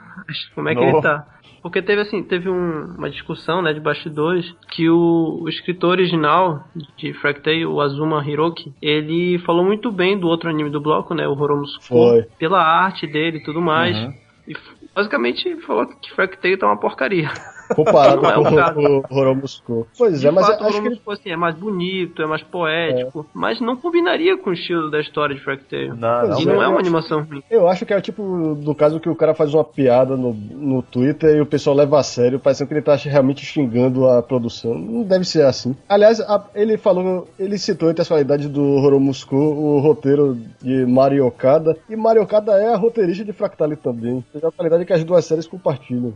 como 0.54 0.70
é 0.70 0.76
que 0.76 0.82
no. 0.82 0.90
ele 0.90 1.02
tá. 1.02 1.28
Porque 1.66 1.82
teve 1.82 2.04
assim, 2.04 2.22
teve 2.22 2.48
um, 2.48 2.94
uma 2.96 3.10
discussão, 3.10 3.60
né, 3.60 3.74
de 3.74 3.80
bastidores, 3.80 4.54
que 4.70 4.88
o, 4.88 5.40
o 5.42 5.50
escritor 5.50 5.94
original 5.94 6.64
de 6.96 7.12
Fractale, 7.14 7.66
o 7.66 7.82
Azuma 7.82 8.24
Hiroki, 8.24 8.72
ele 8.80 9.40
falou 9.40 9.66
muito 9.66 9.92
bem 9.92 10.16
do 10.16 10.28
outro 10.28 10.48
anime 10.48 10.70
do 10.70 10.80
bloco, 10.80 11.16
né, 11.16 11.28
o 11.28 11.32
Horomusco, 11.32 11.84
pela 12.38 12.62
arte 12.62 13.08
dele 13.08 13.40
e 13.40 13.44
tudo 13.44 13.64
mais. 13.64 13.98
Uhum. 13.98 14.14
E 14.48 14.56
basicamente 14.94 15.60
falou 15.62 15.88
que 15.88 16.14
Fractale 16.14 16.56
tá 16.56 16.68
uma 16.68 16.80
porcaria. 16.80 17.32
Comparado 17.74 18.20
com 18.20 18.28
é 18.28 18.38
o 18.38 19.04
Horomusco. 19.10 19.88
Pois 19.98 20.22
de 20.22 20.28
é, 20.28 20.32
mas 20.32 20.48
fato, 20.48 20.64
acho 20.66 20.82
que 20.82 20.88
ele... 20.88 21.02
assim, 21.08 21.30
é 21.32 21.38
mais 21.38 21.56
bonito, 21.56 22.22
é 22.22 22.28
mais 22.28 22.44
poético, 22.44 23.22
é. 23.22 23.26
mas 23.34 23.60
não 23.60 23.76
combinaria 23.76 24.38
com 24.38 24.50
o 24.50 24.54
estilo 24.54 24.92
da 24.92 25.00
história 25.00 25.36
de 25.36 25.42
Fractale. 25.42 25.90
Não, 25.90 26.28
não, 26.28 26.40
e 26.40 26.46
não 26.46 26.62
é 26.62 26.68
uma 26.68 26.80
animação 26.80 27.24
ruim. 27.24 27.42
Eu 27.50 27.68
acho 27.68 27.86
que 27.86 27.94
é 27.94 28.02
tipo 28.02 28.56
do 28.56 28.76
caso 28.76 29.00
que 29.00 29.10
o 29.10 29.16
cara 29.16 29.34
faz 29.34 29.54
uma 29.54 29.64
piada 29.64 30.16
no, 30.16 30.34
no 30.34 30.82
Twitter 30.82 31.38
e 31.38 31.42
o 31.42 31.46
pessoal 31.46 31.76
leva 31.76 32.00
a 32.00 32.04
sério, 32.04 32.40
parecendo 32.40 32.68
que 32.68 32.74
ele 32.76 32.82
tá 32.82 32.96
realmente 32.96 33.46
xingando 33.46 34.08
a 34.08 34.22
produção. 34.22 34.76
Não 34.76 35.04
deve 35.04 35.26
ser 35.26 35.46
assim. 35.46 35.76
Aliás, 35.88 36.20
a, 36.20 36.46
ele 36.54 36.78
falou, 36.78 37.28
ele 37.40 37.58
citou 37.58 37.90
entre 37.90 38.02
as 38.02 38.08
qualidades 38.08 38.48
do 38.50 38.64
Horomusco 38.64 39.36
o 39.36 39.80
roteiro 39.80 40.38
de 40.62 40.86
Mario 40.86 41.26
Okada, 41.26 41.78
e 41.90 41.96
Mario 41.96 42.24
Okada 42.24 42.54
é 42.54 42.74
a 42.74 42.78
roteirista 42.78 43.24
de 43.24 43.34
Fractale 43.34 43.76
também. 43.76 44.24
É 44.34 44.46
a 44.46 44.52
qualidade 44.52 44.86
que 44.86 44.94
as 44.94 45.04
duas 45.04 45.26
séries 45.26 45.48
compartilham. 45.48 46.14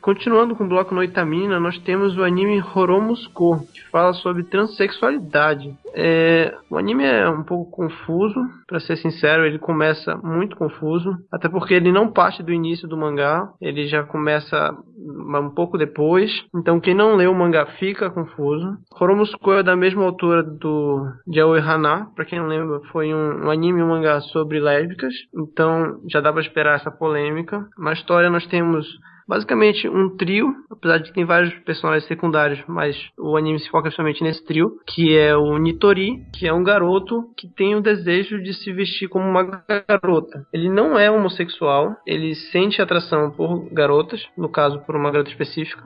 Continuando 0.00 0.56
com 0.56 0.64
o 0.64 0.68
bloco 0.68 0.94
Noitamina, 0.94 1.60
nós 1.60 1.78
temos 1.78 2.16
o 2.16 2.24
anime 2.24 2.62
Horomusco, 2.74 3.66
que 3.72 3.86
fala 3.90 4.14
sobre 4.14 4.44
transexualidade. 4.44 5.74
É, 5.94 6.54
o 6.70 6.78
anime 6.78 7.04
é 7.04 7.28
um 7.28 7.42
pouco 7.42 7.70
confuso, 7.70 8.40
para 8.66 8.80
ser 8.80 8.96
sincero, 8.96 9.44
ele 9.44 9.58
começa 9.58 10.16
muito 10.16 10.56
confuso, 10.56 11.14
até 11.30 11.48
porque 11.48 11.74
ele 11.74 11.92
não 11.92 12.10
parte 12.10 12.42
do 12.42 12.52
início 12.52 12.88
do 12.88 12.96
mangá, 12.96 13.50
ele 13.60 13.86
já 13.88 14.02
começa 14.02 14.74
um 14.98 15.50
pouco 15.50 15.76
depois. 15.76 16.30
Então 16.54 16.80
quem 16.80 16.94
não 16.94 17.16
leu 17.16 17.32
o 17.32 17.34
mangá 17.34 17.66
fica 17.78 18.10
confuso. 18.10 18.78
Horomusco 18.98 19.52
é 19.52 19.62
da 19.62 19.76
mesma 19.76 20.04
altura 20.04 20.42
do 20.42 21.06
Yaoi 21.28 21.60
Hana, 21.60 22.08
para 22.16 22.24
quem 22.24 22.38
não 22.38 22.46
lembra, 22.46 22.80
foi 22.90 23.12
um, 23.12 23.46
um 23.46 23.50
anime 23.50 23.80
e 23.80 23.82
um 23.82 23.88
mangá 23.88 24.20
sobre 24.20 24.60
lésbicas, 24.60 25.12
então 25.34 26.00
já 26.10 26.20
dá 26.20 26.32
para 26.32 26.40
esperar 26.40 26.76
essa 26.76 26.90
polêmica. 26.90 27.66
Na 27.78 27.92
história 27.92 28.30
nós 28.30 28.46
temos 28.46 28.86
basicamente 29.30 29.88
um 29.88 30.16
trio, 30.16 30.52
apesar 30.68 30.98
de 30.98 31.12
tem 31.12 31.24
vários 31.24 31.54
personagens 31.60 32.04
secundários, 32.08 32.60
mas 32.66 32.96
o 33.16 33.36
anime 33.36 33.60
se 33.60 33.70
foca 33.70 33.88
somente 33.92 34.24
nesse 34.24 34.44
trio, 34.44 34.80
que 34.88 35.16
é 35.16 35.36
o 35.36 35.56
Nitori, 35.56 36.26
que 36.32 36.48
é 36.48 36.52
um 36.52 36.64
garoto 36.64 37.32
que 37.36 37.46
tem 37.46 37.76
o 37.76 37.80
desejo 37.80 38.42
de 38.42 38.52
se 38.52 38.72
vestir 38.72 39.08
como 39.08 39.24
uma 39.24 39.62
garota. 39.88 40.44
Ele 40.52 40.68
não 40.68 40.98
é 40.98 41.08
homossexual, 41.08 41.94
ele 42.04 42.34
sente 42.34 42.82
atração 42.82 43.30
por 43.30 43.72
garotas, 43.72 44.20
no 44.36 44.48
caso 44.48 44.80
por 44.80 44.96
uma 44.96 45.12
garota 45.12 45.30
específica, 45.30 45.84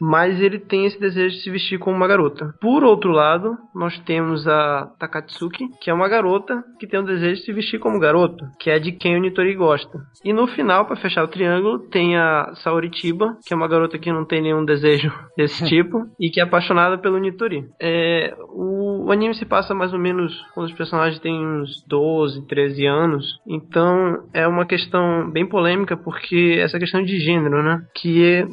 mas 0.00 0.40
ele 0.40 0.58
tem 0.58 0.86
esse 0.86 0.98
desejo 0.98 1.36
de 1.36 1.42
se 1.42 1.50
vestir 1.50 1.78
como 1.78 1.96
uma 1.96 2.06
garota. 2.06 2.54
Por 2.60 2.84
outro 2.84 3.10
lado, 3.10 3.56
nós 3.74 3.98
temos 4.00 4.46
a 4.46 4.90
Takatsuki, 4.98 5.68
que 5.80 5.90
é 5.90 5.94
uma 5.94 6.08
garota 6.08 6.62
que 6.78 6.86
tem 6.86 7.00
o 7.00 7.06
desejo 7.06 7.40
de 7.40 7.44
se 7.44 7.52
vestir 7.52 7.78
como 7.78 7.98
garoto, 7.98 8.44
que 8.58 8.70
é 8.70 8.78
de 8.78 8.92
quem 8.92 9.16
o 9.16 9.20
Nitori 9.20 9.54
gosta. 9.54 9.98
E 10.24 10.32
no 10.32 10.46
final, 10.46 10.86
para 10.86 10.96
fechar 10.96 11.24
o 11.24 11.28
triângulo, 11.28 11.78
tem 11.78 12.16
a 12.16 12.52
Saoritiba, 12.56 13.36
que 13.46 13.52
é 13.52 13.56
uma 13.56 13.68
garota 13.68 13.98
que 13.98 14.12
não 14.12 14.24
tem 14.24 14.42
nenhum 14.42 14.64
desejo 14.64 15.12
desse 15.36 15.64
tipo 15.66 16.06
e 16.20 16.30
que 16.30 16.40
é 16.40 16.42
apaixonada 16.42 16.98
pelo 16.98 17.18
Nitori. 17.18 17.68
É, 17.80 18.34
o, 18.48 19.06
o 19.06 19.12
anime 19.12 19.34
se 19.34 19.44
passa 19.44 19.74
mais 19.74 19.92
ou 19.92 19.98
menos 19.98 20.34
quando 20.54 20.66
os 20.66 20.72
personagens 20.72 21.20
têm 21.20 21.34
uns 21.34 21.84
12, 21.86 22.46
13 22.46 22.86
anos, 22.86 23.38
então 23.46 24.24
é 24.32 24.46
uma 24.46 24.66
questão 24.66 25.30
bem 25.30 25.46
polêmica 25.46 25.96
porque 25.96 26.58
essa 26.58 26.78
questão 26.78 27.02
de 27.02 27.18
gênero, 27.18 27.62
né, 27.62 27.84
que 27.94 28.44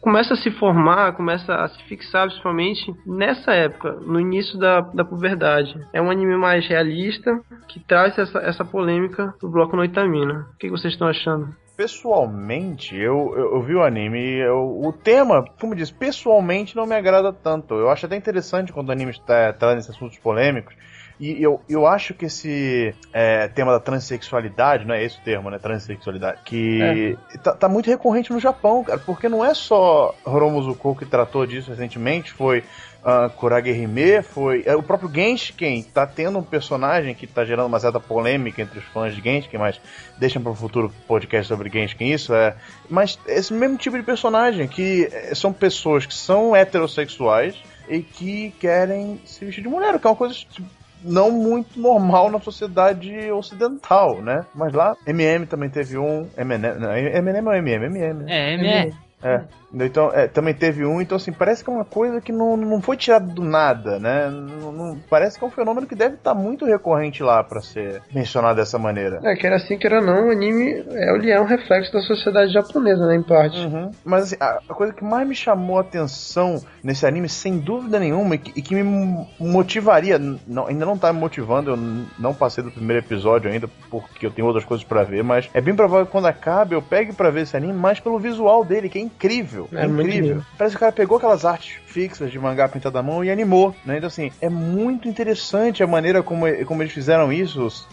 começa 0.00 0.34
a 0.34 0.36
se 0.36 0.50
formar 0.52 1.12
começa 1.12 1.54
a 1.54 1.68
se 1.68 1.82
fixar 1.84 2.26
principalmente 2.26 2.92
nessa 3.06 3.52
época, 3.52 3.92
no 3.92 4.20
início 4.20 4.58
da, 4.58 4.80
da 4.80 5.04
puberdade. 5.04 5.74
É 5.92 6.00
um 6.00 6.10
anime 6.10 6.36
mais 6.36 6.66
realista 6.66 7.30
que 7.68 7.80
traz 7.80 8.18
essa, 8.18 8.38
essa 8.38 8.64
polêmica 8.64 9.34
do 9.40 9.48
bloco 9.48 9.76
Noitamina. 9.76 10.46
O 10.54 10.58
que 10.58 10.70
vocês 10.70 10.92
estão 10.92 11.08
achando? 11.08 11.54
pessoalmente, 11.78 12.96
eu, 12.96 13.32
eu, 13.36 13.54
eu 13.54 13.62
vi 13.62 13.76
o 13.76 13.84
anime 13.84 14.44
o 14.48 14.92
tema, 14.92 15.44
como 15.60 15.76
diz, 15.76 15.92
pessoalmente 15.92 16.74
não 16.74 16.84
me 16.86 16.96
agrada 16.96 17.32
tanto. 17.32 17.72
Eu 17.74 17.88
acho 17.88 18.04
até 18.04 18.16
interessante 18.16 18.72
quando 18.72 18.88
o 18.88 18.92
anime 18.92 19.12
está 19.12 19.52
trazendo 19.52 19.78
esses 19.78 19.94
assuntos 19.94 20.18
polêmicos. 20.18 20.74
E 21.20 21.42
eu, 21.42 21.60
eu 21.68 21.86
acho 21.86 22.14
que 22.14 22.26
esse 22.26 22.94
é, 23.12 23.48
tema 23.48 23.72
da 23.72 23.80
transexualidade, 23.80 24.86
não 24.86 24.94
é 24.94 25.02
esse 25.02 25.18
o 25.18 25.22
termo, 25.22 25.50
né? 25.50 25.58
Transexualidade. 25.58 26.40
Que 26.44 27.18
tá, 27.42 27.52
tá 27.54 27.68
muito 27.68 27.90
recorrente 27.90 28.32
no 28.32 28.38
Japão, 28.38 28.84
cara, 28.84 28.98
porque 28.98 29.28
não 29.28 29.44
é 29.44 29.52
só 29.52 30.14
Hiromu 30.26 30.62
Zuko 30.62 30.94
que 30.94 31.04
tratou 31.04 31.44
disso 31.44 31.70
recentemente, 31.70 32.32
foi 32.32 32.62
uh, 33.02 33.30
Kurage 33.30 33.70
Hime, 33.70 34.22
foi 34.22 34.62
é, 34.64 34.76
o 34.76 34.82
próprio 34.82 35.12
Genshin, 35.12 35.82
tá 35.82 36.06
tendo 36.06 36.38
um 36.38 36.42
personagem 36.42 37.14
que 37.14 37.26
tá 37.26 37.44
gerando 37.44 37.66
uma 37.66 37.80
certa 37.80 37.98
polêmica 37.98 38.62
entre 38.62 38.78
os 38.78 38.84
fãs 38.86 39.14
de 39.14 39.20
Genshin, 39.20 39.58
mas 39.58 39.80
deixa 40.18 40.38
para 40.38 40.52
um 40.52 40.54
futuro 40.54 40.92
podcast 41.06 41.48
sobre 41.48 41.70
Genshin 41.70 42.12
isso, 42.12 42.32
é. 42.34 42.54
Mas 42.88 43.18
esse 43.26 43.52
mesmo 43.52 43.76
tipo 43.76 43.96
de 43.96 44.02
personagem, 44.02 44.68
que 44.68 45.08
é, 45.12 45.34
são 45.34 45.52
pessoas 45.52 46.06
que 46.06 46.14
são 46.14 46.54
heterossexuais 46.54 47.56
e 47.88 48.00
que 48.00 48.54
querem 48.60 49.20
se 49.24 49.44
vestir 49.44 49.62
de 49.62 49.68
mulher, 49.68 49.94
o 49.94 49.98
que 49.98 50.06
é 50.06 50.10
uma 50.10 50.16
coisa 50.16 50.34
tipo, 50.34 50.77
não 51.02 51.30
muito 51.30 51.78
normal 51.80 52.30
na 52.30 52.40
sociedade 52.40 53.30
ocidental, 53.30 54.20
né? 54.22 54.44
Mas 54.54 54.72
lá, 54.72 54.96
MM 55.06 55.46
também 55.46 55.70
teve 55.70 55.98
um. 55.98 56.28
MNM, 56.36 56.78
não, 56.78 57.48
ou 57.48 57.54
MM? 57.54 57.86
MM, 57.86 58.24
né? 58.24 58.24
É, 58.28 58.56
ME. 58.56 58.94
É. 59.22 59.44
Então, 59.72 60.10
é, 60.12 60.26
também 60.26 60.54
teve 60.54 60.84
um, 60.84 61.00
então 61.00 61.16
assim, 61.16 61.32
parece 61.32 61.62
que 61.62 61.68
é 61.70 61.72
uma 61.72 61.84
coisa 61.84 62.20
que 62.20 62.32
não, 62.32 62.56
não 62.56 62.80
foi 62.80 62.96
tirada 62.96 63.26
do 63.26 63.42
nada, 63.44 63.98
né? 63.98 64.28
Não, 64.30 64.72
não- 64.72 64.98
parece 65.10 65.38
que 65.38 65.44
é 65.44 65.46
um 65.46 65.50
fenômeno 65.50 65.86
que 65.86 65.94
deve 65.94 66.14
estar 66.14 66.34
muito 66.34 66.64
recorrente 66.64 67.22
lá 67.22 67.44
pra 67.44 67.60
ser 67.60 68.00
mencionado 68.12 68.56
dessa 68.56 68.78
maneira. 68.78 69.20
É, 69.22 69.34
quer 69.36 69.52
assim, 69.52 69.76
quer 69.76 69.92
ou 69.92 70.02
não, 70.02 70.28
o 70.28 70.30
anime 70.30 70.72
é, 70.90 71.14
ele 71.14 71.30
é 71.30 71.40
um 71.40 71.44
reflexo 71.44 71.92
da 71.92 72.00
sociedade 72.00 72.52
japonesa, 72.52 73.06
né, 73.06 73.16
em 73.16 73.22
parte. 73.22 73.58
Uhum. 73.58 73.90
Mas 74.04 74.24
assim, 74.24 74.36
a, 74.40 74.58
a 74.68 74.74
coisa 74.74 74.92
que 74.92 75.04
mais 75.04 75.28
me 75.28 75.34
chamou 75.34 75.78
a 75.78 75.82
atenção 75.82 76.62
nesse 76.82 77.04
anime, 77.06 77.28
sem 77.28 77.58
dúvida 77.58 77.98
nenhuma, 78.00 78.36
e 78.36 78.38
que, 78.38 78.58
e 78.58 78.62
que 78.62 78.74
me 78.74 78.82
mo- 78.82 79.28
motivaria, 79.38 80.18
não- 80.46 80.66
ainda 80.66 80.86
não 80.86 80.96
tá 80.96 81.12
me 81.12 81.20
motivando, 81.20 81.70
eu 81.72 81.76
não 82.18 82.32
passei 82.32 82.64
do 82.64 82.70
primeiro 82.70 83.04
episódio 83.04 83.50
ainda, 83.50 83.68
porque 83.90 84.24
eu 84.24 84.30
tenho 84.30 84.46
outras 84.46 84.64
coisas 84.64 84.84
pra 84.86 85.02
ver, 85.04 85.22
mas 85.22 85.48
é 85.52 85.60
bem 85.60 85.74
provável 85.74 86.06
que 86.06 86.12
quando 86.12 86.26
acabe 86.26 86.74
eu 86.74 86.80
pegue 86.82 87.12
pra 87.12 87.30
ver 87.30 87.42
esse 87.42 87.56
anime, 87.56 87.72
mais 87.74 88.00
pelo 88.00 88.18
visual 88.18 88.64
dele, 88.64 88.88
que 88.88 88.98
é 88.98 89.02
incrível. 89.02 89.57
É 89.72 89.86
muito 89.86 90.08
incrível. 90.10 90.42
Parece 90.56 90.74
que 90.74 90.78
o 90.78 90.80
cara 90.80 90.92
pegou 90.92 91.16
aquelas 91.16 91.44
artes 91.44 91.76
fixas 91.86 92.30
de 92.30 92.38
mangá 92.38 92.68
pintado 92.68 92.98
à 92.98 93.02
mão 93.02 93.24
e 93.24 93.30
animou, 93.30 93.74
né? 93.84 93.96
Então 93.96 94.06
assim, 94.08 94.30
é 94.40 94.48
muito 94.48 95.08
interessante 95.08 95.82
a 95.82 95.86
maneira 95.86 96.22
como, 96.22 96.46
como 96.66 96.82
eles 96.82 96.92
fizeram 96.92 97.32
isso. 97.32 97.86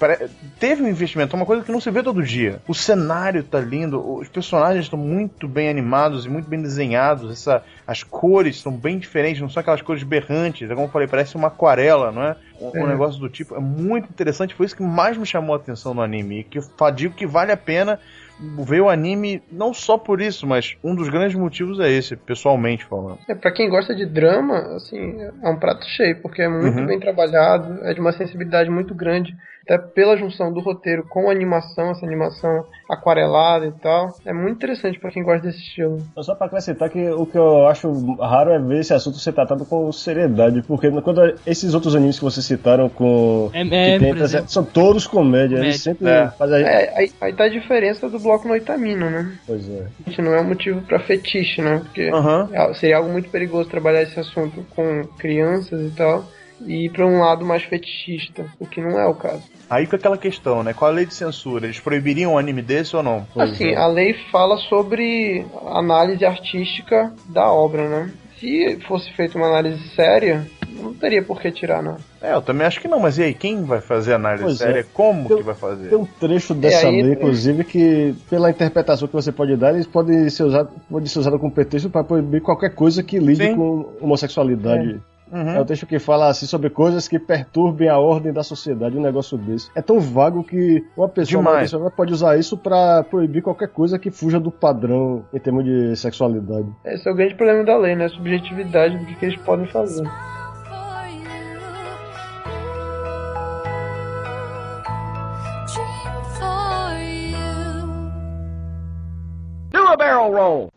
Teve 0.60 0.84
um 0.84 0.88
investimento, 0.88 1.36
é 1.36 1.40
uma 1.40 1.46
coisa 1.46 1.64
que 1.64 1.72
não 1.72 1.80
se 1.80 1.90
vê 1.90 2.04
todo 2.04 2.22
dia. 2.22 2.62
O 2.68 2.74
cenário 2.74 3.44
tá 3.44 3.60
lindo, 3.60 4.00
os 4.20 4.28
personagens 4.28 4.86
estão 4.86 5.00
muito 5.00 5.48
bem 5.48 5.70
animados 5.70 6.26
e 6.26 6.30
muito 6.30 6.50
bem 6.50 6.62
desenhados. 6.62 7.32
Essa, 7.32 7.64
as 7.88 8.04
cores 8.04 8.62
são 8.62 8.72
bem 8.72 8.98
diferentes, 8.98 9.42
não 9.42 9.50
são 9.50 9.62
aquelas 9.62 9.82
cores 9.82 10.04
berrantes. 10.04 10.70
É 10.70 10.74
como 10.74 10.88
eu 10.88 10.92
falei, 10.92 11.08
parece 11.08 11.36
uma 11.36 11.48
aquarela, 11.48 12.12
não 12.12 12.24
é? 12.24 12.36
Um, 12.60 12.68
um 12.82 12.86
É. 12.86 12.88
negócio 12.88 13.20
do 13.20 13.30
tipo. 13.30 13.56
É 13.56 13.60
muito 13.60 14.10
interessante. 14.10 14.54
Foi 14.56 14.66
isso 14.66 14.76
que 14.76 14.84
mais 14.84 15.18
me 15.18 15.26
chamou 15.26 15.54
a 15.56 15.58
atenção 15.58 15.94
no 15.94 16.02
anime. 16.02 16.40
E 16.40 16.44
que 16.44 16.60
eu 16.60 16.64
digo 16.94 17.14
que 17.16 17.26
vale 17.26 17.52
a 17.52 17.58
pena 17.58 18.00
ver 18.40 18.82
o 18.82 18.90
anime, 18.90 19.42
não 19.52 19.74
só 19.74 19.98
por 19.98 20.22
isso, 20.22 20.46
mas 20.46 20.76
um 20.84 20.94
dos 20.94 21.10
grandes 21.10 21.38
motivos 21.38 21.80
é 21.80 21.90
esse, 21.90 22.16
pessoalmente 22.16 22.84
falando. 22.86 23.20
É, 23.28 23.36
pra 23.36 23.52
quem 23.52 23.70
gosta 23.70 23.96
de 23.96 24.06
drama, 24.06 24.76
assim, 24.76 25.16
é 25.42 25.50
um 25.50 25.58
prato 25.58 25.86
cheio, 25.88 26.22
porque 26.22 26.42
é 26.42 26.50
muito 26.50 26.80
Uhum. 26.80 26.86
bem 26.86 27.00
trabalhado, 27.00 27.84
é 27.86 27.94
de 27.94 28.00
uma 28.00 28.12
sensibilidade 28.12 28.70
muito 28.70 28.94
grande, 28.94 29.36
até 29.68 29.78
pela 29.78 30.16
junção 30.16 30.54
do 30.54 30.60
roteiro 30.60 31.04
com 31.10 31.28
a 31.28 31.32
animação, 31.32 31.92
essa 31.92 32.06
animação 32.06 32.66
aquarelada 32.90 33.66
e 33.66 33.72
tal. 33.72 34.16
É 34.26 34.32
muito 34.32 34.56
interessante 34.58 35.00
pra 35.00 35.10
quem 35.12 35.24
gosta 35.24 35.48
desse 35.48 35.60
estilo. 35.60 35.98
Então, 36.12 36.24
Só 36.24 36.36
pra 36.36 36.48
acrescentar 36.48 36.90
que 36.90 37.10
o 37.10 37.26
que 37.26 37.38
eu 37.38 37.68
acho 37.68 37.92
raro 38.18 38.52
é 38.52 38.60
ver 38.60 38.80
esse 38.82 38.94
assunto 38.94 39.18
ser 39.18 39.34
tratado 39.34 39.66
com 39.66 39.92
seriedade, 39.92 40.62
porque 40.64 40.90
quando 41.02 41.36
esses 41.46 41.74
outros 41.74 41.96
animes 41.96 42.18
que 42.20 42.24
vocês 42.26 42.46
citaram 42.46 42.88
com. 42.90 43.50
É, 43.54 43.64
que 43.98 44.06
é, 44.06 44.10
exemplo. 44.10 44.50
são 44.50 44.64
todos 44.64 45.08
comédia, 45.08 45.26
Comédia. 45.58 45.58
eles 45.70 45.82
sempre 45.82 46.08
É. 46.10 46.28
fazem. 46.30 46.64
É, 46.64 46.94
aí, 46.98 47.12
aí 47.20 47.34
tá 47.34 47.46
a 47.46 47.50
diferença 47.50 48.08
do 48.10 48.20
bloco 48.20 48.48
noitamino, 48.48 49.10
né? 49.10 49.36
Pois 49.48 49.68
é. 49.70 49.88
Gente, 50.06 50.22
não 50.22 50.34
é 50.36 50.42
um 50.42 50.46
motivo 50.50 50.82
pra 50.84 51.00
fetiche, 51.00 51.62
né? 51.62 51.80
Porque 51.84 52.10
Aham. 52.14 52.50
é- 52.54 52.74
seria 52.76 52.98
algo 52.98 53.10
muito 53.12 53.30
perigoso 53.30 53.70
trabalhar 53.70 54.04
esse 54.04 54.20
assunto 54.20 54.64
com 54.76 55.04
crianças 55.18 55.82
e 55.82 55.90
tal, 55.96 56.24
e 56.66 56.86
ir 56.86 56.90
pra 56.92 57.06
um 57.06 57.20
lado 57.20 57.46
mais 57.46 57.64
fetichista, 57.64 58.46
o 58.60 58.66
que 58.66 58.82
não 58.82 59.00
é 59.00 59.06
o 59.08 59.14
caso. 59.16 59.44
Aí 59.70 59.86
fica 59.86 59.98
aquela 59.98 60.18
questão, 60.18 60.64
né? 60.64 60.74
Qual 60.74 60.90
a 60.90 60.94
lei 60.94 61.06
de 61.06 61.14
censura? 61.14 61.66
Eles 61.66 61.80
proibiriam 61.80 62.34
um 62.34 62.38
anime 62.38 62.62
desse 62.62 62.96
ou 62.96 63.04
não? 63.04 63.26
Assim, 63.38 63.70
é. 63.70 63.76
a 63.76 63.88
lei 63.88 64.14
fala 64.32 64.58
sobre 64.58 65.46
análise 65.68 66.24
artística 66.26 67.14
da 67.30 67.52
obra, 67.52 67.88
né? 67.90 68.12
Se 68.40 68.80
fosse 68.88 69.12
feita 69.14 69.38
uma 69.38 69.48
análise 69.48 69.82
séria, 69.96 70.46
não 70.70 70.94
teria 70.94 71.24
por 71.24 71.42
que 71.42 71.50
tirar, 71.52 71.82
não. 71.82 71.96
É, 72.22 72.34
eu 72.34 72.42
também 72.42 72.68
acho 72.68 72.82
que 72.82 72.88
não, 72.88 73.00
mas 73.00 73.18
e 73.18 73.24
aí, 73.24 73.34
quem 73.34 73.64
vai 73.64 73.80
fazer 73.80 74.14
a 74.14 74.16
análise 74.18 74.44
Pois 74.44 74.62
é. 74.62 74.66
séria? 74.66 74.86
Como 74.94 75.28
Eu- 75.30 75.38
que 75.38 75.44
vai 75.44 75.56
fazer? 75.56 75.88
Tem 75.90 75.98
um 75.98 76.06
trecho 76.06 76.54
dessa 76.54 76.86
É, 76.86 76.90
aí- 76.90 77.02
lei, 77.02 77.14
inclusive, 77.14 77.64
que 77.64 78.14
pela 78.30 78.50
interpretação 78.50 79.08
que 79.08 79.14
você 79.14 79.32
pode 79.32 79.56
dar, 79.56 79.74
eles 79.74 79.88
podem 79.88 80.30
ser 80.30 80.44
usados 80.44 80.72
pode 80.90 81.08
ser 81.10 81.20
usado 81.20 81.40
como 81.40 81.52
pretexto 81.52 81.90
para 81.90 82.04
proibir 82.04 82.42
qualquer 82.42 82.76
coisa 82.76 83.02
que 83.02 83.18
lide 83.20 83.46
Sim. 83.48 83.56
com 83.56 83.90
homossexualidade. 84.02 85.00
Uhum. 85.36 85.50
É 85.50 85.60
um 85.60 85.66
texto 85.66 85.86
que 85.86 86.00
fala 86.00 86.30
assim 86.30 86.46
sobre 86.46 86.70
coisas 86.70 87.10
que 87.10 87.20
perturbem 87.20 87.90
a 87.90 87.98
ordem 87.98 88.32
da 88.32 88.42
sociedade, 88.42 88.98
um 88.98 89.02
negócio 89.02 89.38
desse. 89.38 89.70
É 89.76 89.82
tão 89.82 90.00
vago 90.00 90.42
que 90.46 90.82
uma 90.96 91.10
pessoa 91.10 91.44
mal 91.44 91.56
intencionada 91.58 91.92
pode 91.92 92.14
usar 92.14 92.38
isso 92.40 92.58
para 92.58 93.04
proibir 93.04 93.42
qualquer 93.42 93.68
coisa 93.68 94.00
que 94.00 94.10
fuja 94.10 94.40
do 94.40 94.50
padrão 94.50 95.26
em 95.34 95.40
termos 95.40 95.66
de 95.66 95.94
sexualidade. 95.98 96.70
Esse 96.86 97.10
é 97.10 97.12
o 97.12 97.16
grande 97.16 97.36
problema 97.36 97.66
da 97.66 97.78
lei, 97.78 97.96
né? 97.96 98.06
A 98.06 98.10
subjetividade 98.10 98.98
do 98.98 99.06
que, 99.06 99.16
que 99.16 99.26
eles 99.26 99.42
podem 99.42 99.68
fazer. 99.68 100.08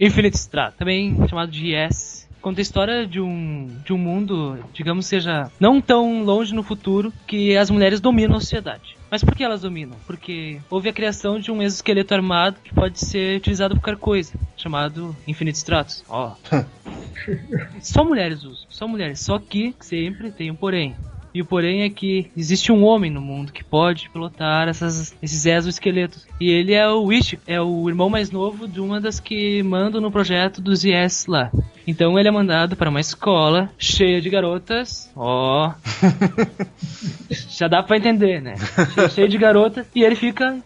Infinite 0.01 0.37
Strato, 0.37 0.77
também 0.79 1.17
chamado 1.29 1.51
de 1.51 1.75
Yes. 1.75 2.28
Conta 2.49 2.63
a 2.63 2.63
história 2.63 3.07
de 3.07 3.21
um, 3.21 3.67
de 3.85 3.93
um 3.93 3.99
mundo, 3.99 4.59
digamos, 4.73 5.05
seja 5.05 5.53
não 5.61 5.83
tão 5.83 6.25
longe 6.25 6.55
no 6.55 6.63
futuro, 6.63 7.13
que 7.27 7.55
as 7.55 7.69
mulheres 7.69 8.01
dominam 8.01 8.39
a 8.39 8.41
sociedade. 8.41 8.97
Mas 9.11 9.23
por 9.23 9.35
que 9.35 9.45
elas 9.45 9.61
dominam? 9.61 9.99
Porque 10.07 10.59
houve 10.71 10.89
a 10.89 10.93
criação 10.95 11.39
de 11.39 11.51
um 11.53 11.61
exoesqueleto 11.61 12.15
armado 12.15 12.57
que 12.65 12.73
pode 12.75 13.01
ser 13.01 13.37
utilizado 13.37 13.75
por 13.75 13.83
qualquer 13.83 14.01
coisa, 14.01 14.33
chamado 14.57 15.15
Infinite 15.27 15.57
Stratos. 15.57 16.03
Ó. 16.09 16.37
só 17.83 18.03
mulheres 18.03 18.43
usam, 18.43 18.65
só 18.71 18.89
mulheres. 18.89 19.21
Só 19.21 19.39
que 19.39 19.75
sempre 19.79 20.31
tem 20.31 20.51
um 20.51 20.57
porém. 20.57 20.97
E 21.35 21.43
o 21.43 21.45
porém 21.45 21.83
é 21.83 21.91
que 21.91 22.31
existe 22.37 22.73
um 22.73 22.85
homem 22.85 23.11
no 23.11 23.21
mundo 23.21 23.53
que 23.53 23.65
pode 23.65 24.09
pilotar 24.11 24.69
essas, 24.69 25.15
esses 25.23 25.47
exoesqueletos. 25.47 26.27
E 26.41 26.51
ele 26.51 26.75
é 26.75 26.89
o 26.89 27.05
Wish, 27.05 27.39
é 27.47 27.61
o 27.61 27.89
irmão 27.89 28.09
mais 28.09 28.31
novo 28.31 28.67
de 28.67 28.81
uma 28.81 29.01
das 29.01 29.21
que 29.21 29.63
mandam 29.63 30.01
no 30.01 30.11
projeto 30.11 30.61
dos 30.61 30.85
IS 30.85 31.27
lá. 31.27 31.51
Então 31.87 32.19
ele 32.19 32.29
é 32.29 32.31
mandado 32.31 32.77
para 32.77 32.91
uma 32.91 33.01
escola 33.01 33.71
cheia 33.79 34.21
de 34.21 34.29
garotas. 34.29 35.11
Ó. 35.17 35.73
Já 37.49 37.67
dá 37.67 37.83
pra 37.83 37.97
entender, 37.97 38.43
né? 38.43 38.57
Cheio 39.15 39.27
de 39.27 39.39
garotas. 39.39 39.87
E 39.95 40.05
ele 40.05 40.15
fica 40.15 40.59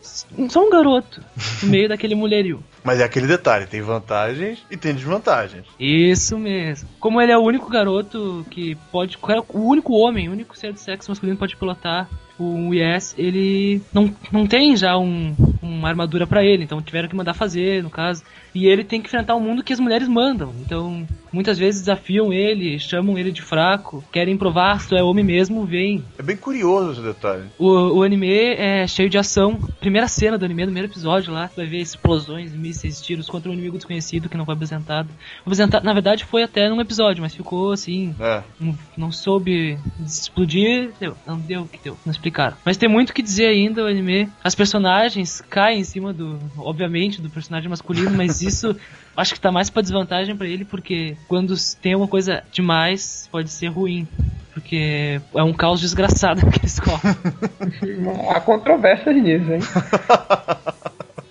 só 0.49 0.67
um 0.67 0.71
garoto 0.71 1.23
no 1.63 1.69
meio 1.69 1.89
daquele 1.89 2.17
mulherio. 2.17 2.61
Mas 2.83 2.99
é 2.99 3.05
aquele 3.05 3.29
detalhe, 3.29 3.67
tem 3.67 3.81
vantagens 3.81 4.59
e 4.69 4.77
tem 4.77 4.93
desvantagens. 4.93 5.65
Isso 5.79 6.37
mesmo. 6.37 6.89
Como 6.99 7.21
ele 7.21 7.31
é 7.31 7.39
o 7.39 7.43
único 7.43 7.71
garoto 7.71 8.45
que 8.51 8.77
pode. 8.91 9.17
O 9.49 9.61
único 9.61 9.93
homem, 9.95 10.29
o 10.29 10.33
único 10.33 10.52
sexo 10.55 11.11
masculino 11.11 11.37
pode 11.37 11.57
pilotar 11.57 12.09
o 12.39 12.73
Yes, 12.75 13.15
ele 13.17 13.81
não, 13.93 14.15
não 14.31 14.47
tem 14.47 14.77
já 14.77 14.97
um, 14.97 15.35
uma 15.63 15.89
armadura 15.89 16.27
pra 16.27 16.45
ele, 16.45 16.65
então 16.65 16.81
tiveram 16.83 17.09
que 17.09 17.17
mandar 17.17 17.35
fazer, 17.35 17.83
no 17.83 17.91
caso. 17.91 18.23
E 18.55 18.67
ele 18.67 18.85
tem 18.85 19.01
que 19.01 19.07
enfrentar 19.07 19.35
o 19.35 19.41
mundo 19.41 19.63
que 19.63 19.73
as 19.73 19.81
mulheres 19.81 20.07
mandam. 20.07 20.53
Então, 20.61 21.07
muitas 21.33 21.59
vezes 21.59 21.81
desafiam 21.81 22.33
ele, 22.33 22.79
chamam 22.79 23.19
ele 23.19 23.33
de 23.33 23.41
fraco, 23.41 24.05
querem 24.13 24.37
provar 24.37 24.79
se 24.81 24.89
tu 24.89 24.95
é 24.95 25.03
homem 25.03 25.25
mesmo, 25.25 25.65
vem. 25.65 26.05
É 26.19 26.23
bem 26.23 26.37
curioso 26.37 26.93
esse 26.93 27.01
detalhe. 27.01 27.45
O, 27.59 27.99
o 27.99 28.03
anime 28.03 28.31
é 28.31 28.87
cheio 28.87 29.09
de 29.09 29.17
ação. 29.17 29.59
Primeira 29.81 30.07
cena 30.07 30.37
do 30.37 30.45
anime, 30.45 30.65
primeiro 30.65 30.89
episódio 30.89 31.33
lá, 31.33 31.49
tu 31.49 31.57
vai 31.57 31.67
ver 31.67 31.79
explosões, 31.79 32.53
mísseis, 32.53 33.01
tiros 33.01 33.29
contra 33.29 33.51
um 33.51 33.55
inimigo 33.55 33.77
desconhecido 33.77 34.29
que 34.29 34.37
não 34.37 34.45
foi 34.45 34.55
apresentado. 34.55 35.09
apresentado. 35.41 35.85
Na 35.85 35.95
verdade, 35.95 36.25
foi 36.25 36.43
até 36.43 36.69
num 36.69 36.81
episódio, 36.81 37.23
mas 37.23 37.35
ficou 37.35 37.73
assim. 37.73 38.15
É. 38.21 38.43
Não, 38.61 38.79
não 38.97 39.13
soube 39.13 39.79
explodir, 40.05 40.91
deu. 41.01 41.17
Não 41.27 41.39
deu 41.39 41.63
o 41.63 41.69
que 41.69 41.79
deu. 41.83 41.97
Não 42.05 42.13
explicaram. 42.33 42.57
Mas 42.65 42.77
tem 42.77 42.89
muito 42.89 43.11
o 43.11 43.13
que 43.13 43.23
dizer 43.23 43.47
ainda 43.47 43.85
o 43.85 43.87
anime. 43.87 44.29
As 44.43 44.55
personagens 44.55 45.43
caem 45.49 45.81
em 45.81 45.85
cima 45.85 46.13
do. 46.13 46.39
Obviamente, 46.57 47.21
do 47.21 47.31
personagem 47.31 47.69
masculino, 47.69 48.11
mas 48.11 48.41
isso. 48.43 48.75
Acho 49.15 49.35
que 49.35 49.41
tá 49.41 49.53
mais 49.53 49.69
pra 49.69 49.83
desvantagem 49.83 50.35
pra 50.35 50.47
ele, 50.47 50.65
porque 50.65 51.17
quando 51.29 51.55
tem 51.81 51.93
alguma 51.93 52.09
coisa 52.09 52.43
demais, 52.51 53.29
pode 53.31 53.51
ser 53.51 53.69
ruim. 53.69 54.09
Porque 54.55 55.21
é 55.35 55.43
um 55.43 55.53
caos 55.53 55.81
desgraçado 55.81 56.41
que 56.51 56.61
eles 56.61 56.81
correm. 56.81 57.15
Há 58.35 58.41
controvérsias 58.41 59.15
nisso, 59.17 59.53
hein? 59.53 59.61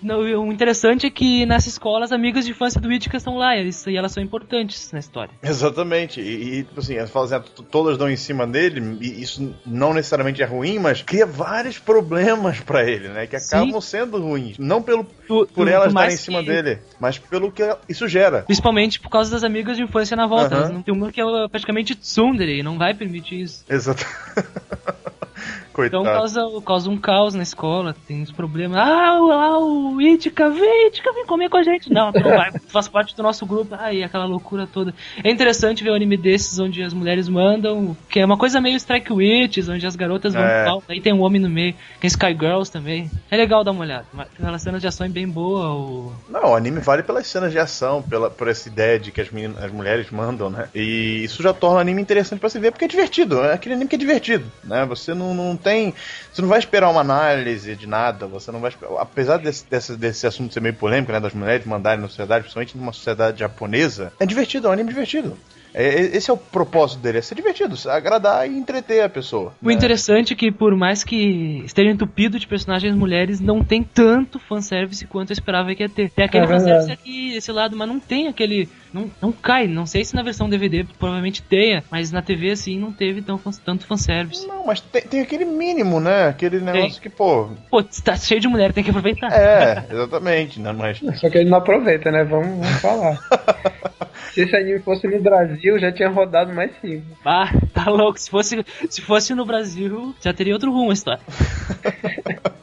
O 0.03 0.51
interessante 0.51 1.05
é 1.05 1.09
que 1.09 1.45
nessa 1.45 1.69
escola 1.69 2.05
as 2.05 2.11
amigas 2.11 2.45
de 2.45 2.51
infância 2.51 2.79
do 2.81 2.91
Itka 2.91 3.17
estão 3.17 3.37
lá, 3.37 3.55
e 3.55 3.59
eles- 3.61 3.85
e 3.87 3.95
elas 3.95 4.11
são 4.11 4.21
importantes 4.23 4.91
na 4.91 4.99
história. 4.99 5.31
Exatamente. 5.43 6.19
E, 6.21 6.59
e, 6.59 6.63
tipo 6.63 6.79
assim, 6.79 6.95
elas 6.95 7.09
falam 7.11 7.29
assim, 7.35 7.51
todas 7.69 7.97
dão 7.97 8.09
em 8.09 8.15
cima 8.15 8.45
dele, 8.47 8.97
e 9.01 9.21
isso 9.21 9.53
não 9.65 9.93
necessariamente 9.93 10.41
é 10.41 10.45
ruim, 10.45 10.79
mas 10.79 11.01
cria 11.01 11.25
vários 11.25 11.77
problemas 11.77 12.59
pra 12.59 12.83
ele, 12.89 13.09
né? 13.09 13.27
Que 13.27 13.39
Sim. 13.39 13.55
acabam 13.57 13.81
sendo 13.81 14.17
ruins. 14.21 14.57
Não 14.57 14.81
pelo, 14.81 15.03
Tu- 15.03 15.47
por 15.53 15.65
tu- 15.65 15.67
elas 15.67 15.87
estarem 15.89 16.13
em 16.13 16.17
cima 16.17 16.39
que- 16.39 16.49
dele, 16.49 16.79
mas 16.99 17.17
pelo 17.17 17.51
que 17.51 17.63
isso 17.87 18.07
gera. 18.07 18.41
Principalmente 18.43 18.99
por 18.99 19.09
causa 19.09 19.29
das 19.31 19.43
amigas 19.43 19.77
de 19.77 19.83
infância 19.83 20.15
na 20.17 20.25
volta. 20.27 20.69
Não 20.69 20.81
tem 20.81 20.93
uma 20.93 21.11
que 21.11 21.21
é 21.21 21.23
praticamente 21.49 21.95
tsundere 21.95 22.59
e 22.59 22.63
não 22.63 22.77
vai 22.77 22.93
permitir 22.93 23.41
isso. 23.41 23.63
Exato. 23.69 24.05
Então 25.71 26.03
Coitado. 26.03 26.03
causa, 26.03 26.61
causa 26.65 26.89
um 26.89 26.97
caos 26.97 27.33
na 27.33 27.43
escola, 27.43 27.95
tem 28.07 28.21
uns 28.21 28.31
problemas. 28.31 28.77
Ah, 28.77 29.19
o, 29.21 29.31
ah, 29.31 29.59
o 29.59 30.01
Itka, 30.01 30.49
vem, 30.49 30.87
Itka, 30.87 31.11
vem 31.13 31.25
comer 31.25 31.49
com 31.49 31.57
a 31.57 31.63
gente. 31.63 31.91
Não, 31.91 32.11
tu 32.11 32.19
não 32.19 32.29
vai, 32.31 32.51
tu 32.51 32.69
faz 32.69 32.87
parte 32.87 33.15
do 33.15 33.23
nosso 33.23 33.45
grupo. 33.45 33.75
Aí, 33.79 34.03
aquela 34.03 34.25
loucura 34.25 34.67
toda. 34.67 34.93
É 35.23 35.31
interessante 35.31 35.83
ver 35.83 35.91
um 35.91 35.95
anime 35.95 36.17
desses 36.17 36.59
onde 36.59 36.83
as 36.83 36.93
mulheres 36.93 37.29
mandam, 37.29 37.95
que 38.09 38.19
é 38.19 38.25
uma 38.25 38.37
coisa 38.37 38.59
meio 38.59 38.75
Strike 38.75 39.11
Witches, 39.11 39.69
onde 39.69 39.85
as 39.85 39.95
garotas 39.95 40.33
vão 40.33 40.43
É. 40.43 40.67
aí 40.89 41.01
tem 41.01 41.13
um 41.13 41.21
homem 41.21 41.41
no 41.41 41.49
meio, 41.49 41.73
tem 41.99 42.07
Sky 42.07 42.33
Girls 42.37 42.71
também. 42.71 43.09
É 43.29 43.37
legal 43.37 43.63
dar 43.63 43.71
uma 43.71 43.81
olhada. 43.81 44.05
Mas 44.13 44.27
Aquela 44.37 44.57
cena 44.59 44.79
de 44.79 44.87
ação 44.87 45.05
é 45.05 45.09
bem 45.09 45.27
boa, 45.27 45.73
o... 45.73 46.13
Não, 46.29 46.51
o 46.51 46.55
anime 46.55 46.79
vale 46.79 47.03
pelas 47.03 47.27
cenas 47.27 47.51
de 47.51 47.59
ação, 47.59 48.01
pela, 48.01 48.29
por 48.29 48.47
essa 48.47 48.67
ideia 48.67 48.99
de 48.99 49.11
que 49.11 49.21
as, 49.21 49.29
meninas, 49.29 49.63
as 49.63 49.71
mulheres 49.71 50.09
mandam, 50.09 50.49
né? 50.49 50.67
E 50.73 51.23
isso 51.23 51.41
já 51.43 51.53
torna 51.53 51.77
o 51.77 51.79
anime 51.79 52.01
interessante 52.01 52.39
pra 52.39 52.49
se 52.49 52.59
ver, 52.59 52.71
porque 52.71 52.85
é 52.85 52.87
divertido. 52.87 53.41
É 53.41 53.53
aquele 53.53 53.75
anime 53.75 53.89
que 53.89 53.95
é 53.95 53.99
divertido, 53.99 54.51
né? 54.63 54.85
Você 54.85 55.13
não, 55.13 55.33
não 55.33 55.55
tem. 55.61 55.93
Você 56.31 56.41
não 56.41 56.49
vai 56.49 56.59
esperar 56.59 56.89
uma 56.89 57.01
análise 57.01 57.75
de 57.75 57.87
nada, 57.87 58.27
você 58.27 58.51
não 58.51 58.59
vai 58.59 58.69
esperar. 58.69 58.99
Apesar 58.99 59.37
desse, 59.37 59.65
desse, 59.69 59.95
desse 59.95 60.27
assunto 60.27 60.53
ser 60.53 60.59
meio 60.59 60.75
polêmico, 60.75 61.11
né? 61.11 61.19
Das 61.19 61.33
mulheres 61.33 61.65
mandarem 61.65 62.01
na 62.01 62.07
sociedade, 62.07 62.41
principalmente 62.41 62.77
numa 62.77 62.93
sociedade 62.93 63.39
japonesa, 63.39 64.11
é 64.19 64.25
divertido, 64.25 64.67
é 64.67 64.69
um 64.69 64.73
anime 64.73 64.89
divertido. 64.89 65.37
É, 65.73 65.87
esse 66.17 66.29
é 66.29 66.33
o 66.33 66.37
propósito 66.37 67.01
dele, 67.01 67.19
é 67.19 67.21
ser 67.21 67.35
divertido, 67.35 67.75
agradar 67.89 68.49
e 68.49 68.57
entreter 68.57 69.03
a 69.03 69.09
pessoa. 69.09 69.53
O 69.61 69.67
né? 69.67 69.73
interessante 69.73 70.33
é 70.33 70.35
que, 70.35 70.51
por 70.51 70.75
mais 70.75 71.03
que 71.03 71.61
esteja 71.65 71.89
entupido 71.89 72.37
de 72.37 72.47
personagens 72.47 72.93
mulheres, 72.95 73.39
não 73.39 73.63
tem 73.63 73.83
tanto 73.83 74.39
fanservice 74.39 75.05
quanto 75.07 75.31
eu 75.31 75.33
esperava 75.33 75.73
que 75.73 75.83
ia 75.83 75.89
ter. 75.89 76.09
Tem 76.09 76.25
aquele 76.25 76.45
É 76.45 76.47
fanservice 76.47 76.91
aqui, 76.91 77.35
esse 77.35 77.51
lado, 77.51 77.75
mas 77.77 77.87
não 77.87 77.99
tem 77.99 78.27
aquele. 78.27 78.67
Não, 78.93 79.09
não 79.21 79.31
cai. 79.31 79.67
Não 79.67 79.85
sei 79.85 80.03
se 80.03 80.13
na 80.15 80.21
versão 80.21 80.49
DVD 80.49 80.85
provavelmente 80.99 81.41
tenha, 81.41 81.83
mas 81.89 82.11
na 82.11 82.21
TV 82.21 82.51
assim 82.51 82.77
não 82.77 82.91
teve 82.91 83.21
tão, 83.21 83.37
fan- 83.37 83.51
tanto 83.63 83.85
fanservice. 83.87 84.45
Não, 84.47 84.65
mas 84.65 84.81
tem, 84.81 85.01
tem 85.03 85.21
aquele 85.21 85.45
mínimo, 85.45 85.99
né? 86.01 86.27
Aquele 86.27 86.59
negócio 86.59 87.01
que, 87.01 87.09
pô. 87.09 87.49
Pô, 87.69 87.81
tá 87.83 88.15
cheio 88.17 88.41
de 88.41 88.47
mulher, 88.49 88.73
tem 88.73 88.83
que 88.83 88.89
aproveitar. 88.89 89.31
É, 89.31 89.85
exatamente, 89.91 90.59
né? 90.59 90.73
Mas. 90.73 90.99
Só 91.19 91.29
que 91.29 91.37
ele 91.37 91.49
não 91.49 91.59
aproveita, 91.59 92.11
né? 92.11 92.25
Vamos, 92.25 92.49
vamos 92.59 92.81
falar. 92.81 93.19
Se 94.33 94.41
esse 94.41 94.55
anime 94.55 94.79
fosse 94.79 95.07
no 95.07 95.21
Brasil, 95.21 95.77
já 95.79 95.91
tinha 95.91 96.09
rodado 96.09 96.53
mais 96.53 96.71
cinco. 96.79 97.05
Ah, 97.25 97.51
tá 97.73 97.89
louco. 97.89 98.19
Se 98.19 98.29
fosse, 98.29 98.65
se 98.89 99.01
fosse 99.01 99.35
no 99.35 99.45
Brasil, 99.45 100.15
já 100.21 100.33
teria 100.33 100.53
outro 100.53 100.71
rumo 100.71 100.91
a 100.91 100.93
história. 100.93 101.21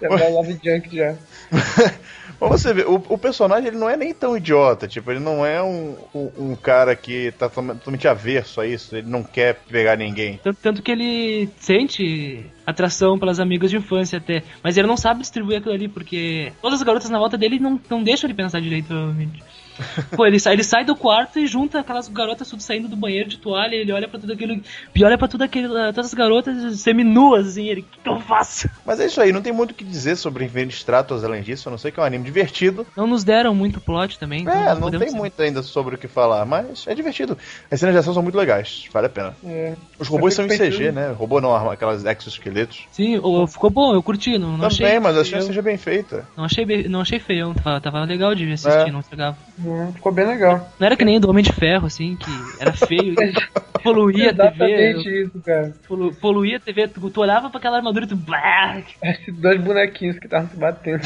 Já 0.00 0.08
vai 0.08 0.30
Love 0.30 0.58
Junk 0.62 0.96
já. 0.96 1.16
Mas 2.40 2.50
você 2.50 2.72
vê, 2.72 2.82
o, 2.82 3.02
o 3.08 3.18
personagem 3.18 3.66
ele 3.66 3.76
não 3.76 3.90
é 3.90 3.96
nem 3.96 4.14
tão 4.14 4.36
idiota, 4.36 4.86
tipo, 4.86 5.10
ele 5.10 5.18
não 5.18 5.44
é 5.44 5.60
um, 5.60 5.96
um, 6.14 6.30
um 6.38 6.54
cara 6.54 6.94
que 6.94 7.32
tá 7.32 7.48
totalmente 7.48 8.06
averso 8.06 8.60
a 8.60 8.66
isso, 8.66 8.96
ele 8.96 9.08
não 9.08 9.24
quer 9.24 9.56
pegar 9.68 9.96
ninguém. 9.96 10.38
Tanto, 10.40 10.58
tanto 10.62 10.82
que 10.82 10.92
ele 10.92 11.48
sente 11.58 12.46
atração 12.64 13.18
pelas 13.18 13.40
amigas 13.40 13.70
de 13.70 13.76
infância 13.76 14.18
até. 14.18 14.44
Mas 14.62 14.76
ele 14.76 14.86
não 14.86 14.96
sabe 14.96 15.20
distribuir 15.20 15.58
aquilo 15.58 15.74
ali, 15.74 15.88
porque 15.88 16.52
todas 16.62 16.78
as 16.78 16.86
garotas 16.86 17.10
na 17.10 17.18
volta 17.18 17.36
dele 17.36 17.58
não, 17.58 17.80
não 17.90 18.04
deixam 18.04 18.28
ele 18.28 18.36
pensar 18.36 18.60
direito, 18.60 18.86
provavelmente. 18.86 19.42
Pô, 20.16 20.26
ele 20.26 20.38
sai, 20.38 20.54
ele 20.54 20.64
sai 20.64 20.84
do 20.84 20.94
quarto 20.96 21.38
e 21.38 21.46
junta 21.46 21.80
aquelas 21.80 22.08
garotas 22.08 22.48
tudo 22.48 22.62
saindo 22.62 22.88
do 22.88 22.96
banheiro 22.96 23.28
de 23.28 23.38
toalha, 23.38 23.74
ele 23.74 23.92
olha 23.92 24.08
pra 24.08 24.18
tudo 24.18 24.32
aquilo. 24.32 24.60
E 24.94 25.04
olha 25.04 25.16
pra 25.18 25.28
tudo 25.28 25.42
aquilo, 25.44 25.74
todas 25.92 26.06
as 26.06 26.14
garotas 26.14 26.80
seminuas, 26.80 27.46
assim, 27.48 27.66
ele, 27.68 27.80
o 27.82 27.84
que, 27.84 27.98
que 28.00 28.08
eu 28.08 28.20
faço? 28.20 28.68
Mas 28.84 29.00
é 29.00 29.06
isso 29.06 29.20
aí, 29.20 29.32
não 29.32 29.42
tem 29.42 29.52
muito 29.52 29.70
o 29.70 29.74
que 29.74 29.84
dizer 29.84 30.16
sobre 30.16 30.44
Infinity 30.44 30.76
Stratos 30.76 31.24
além 31.24 31.42
disso, 31.42 31.68
a 31.68 31.70
não 31.70 31.78
ser 31.78 31.92
que 31.92 32.00
é 32.00 32.02
um 32.02 32.06
anime 32.06 32.24
divertido. 32.24 32.86
Não 32.96 33.06
nos 33.06 33.24
deram 33.24 33.54
muito 33.54 33.80
plot 33.80 34.18
também. 34.18 34.42
então 34.42 34.52
É, 34.54 34.74
não 34.74 34.80
podemos- 34.82 35.06
tem 35.06 35.14
muito 35.16 35.40
ainda 35.40 35.62
sobre 35.62 35.94
o 35.94 35.98
que 35.98 36.08
falar, 36.08 36.44
mas 36.44 36.84
é 36.86 36.94
divertido. 36.94 37.36
As 37.70 37.78
cenas 37.80 37.94
de 37.94 37.98
ação 38.00 38.14
são 38.14 38.22
muito 38.22 38.36
legais, 38.38 38.86
vale 38.92 39.06
a 39.06 39.10
pena. 39.10 39.36
É. 39.44 39.74
Os 39.98 40.08
robôs 40.08 40.34
são 40.34 40.44
em 40.44 40.48
CG, 40.48 40.90
né? 40.92 41.12
Robô 41.12 41.40
não, 41.40 41.54
arma- 41.54 41.72
aquelas 41.72 42.04
exoesqueletos. 42.04 42.86
Sim, 42.90 43.20
ficou 43.48 43.70
bom, 43.70 43.94
eu 43.94 44.02
curti, 44.02 44.38
não, 44.38 44.56
não 44.56 44.68
Também, 44.68 44.86
achei. 44.86 45.00
mas 45.00 45.14
a 45.16 45.20
chance 45.20 45.30
feio. 45.30 45.42
seja 45.44 45.62
bem 45.62 45.76
feita. 45.76 46.26
Não 46.36 46.44
achei, 46.44 46.88
não 46.88 47.00
achei 47.00 47.18
feião, 47.18 47.54
tava, 47.54 47.80
tava 47.80 48.04
legal 48.04 48.34
de 48.34 48.50
assistir, 48.52 48.88
É. 48.88 48.90
não 48.90 49.02
chegava. 49.02 49.36
Hum, 49.68 49.92
ficou 49.92 50.10
bem 50.10 50.26
legal. 50.26 50.72
Não 50.78 50.86
era 50.86 50.96
que 50.96 51.04
nem 51.04 51.20
do 51.20 51.28
Homem 51.28 51.44
de 51.44 51.52
Ferro, 51.52 51.86
assim, 51.86 52.16
que 52.16 52.30
era 52.58 52.72
feio, 52.72 53.14
poluía 53.84 54.30
a 54.30 54.34
TV. 54.34 54.46
Exatamente 54.46 55.22
isso, 55.24 55.40
cara. 55.44 55.74
Polu, 55.86 56.14
poluía 56.14 56.56
a 56.56 56.60
TV, 56.60 56.88
tu, 56.88 57.10
tu 57.10 57.20
olhava 57.20 57.50
pra 57.50 57.58
aquela 57.58 57.76
armadura 57.76 58.06
e 58.06 58.08
tu. 58.08 58.16
Blá, 58.16 58.82
Esses 59.02 59.34
dois 59.36 59.60
bonequinhos 59.60 60.18
que 60.18 60.24
estavam 60.24 60.48
se 60.48 60.56
batendo. 60.56 61.02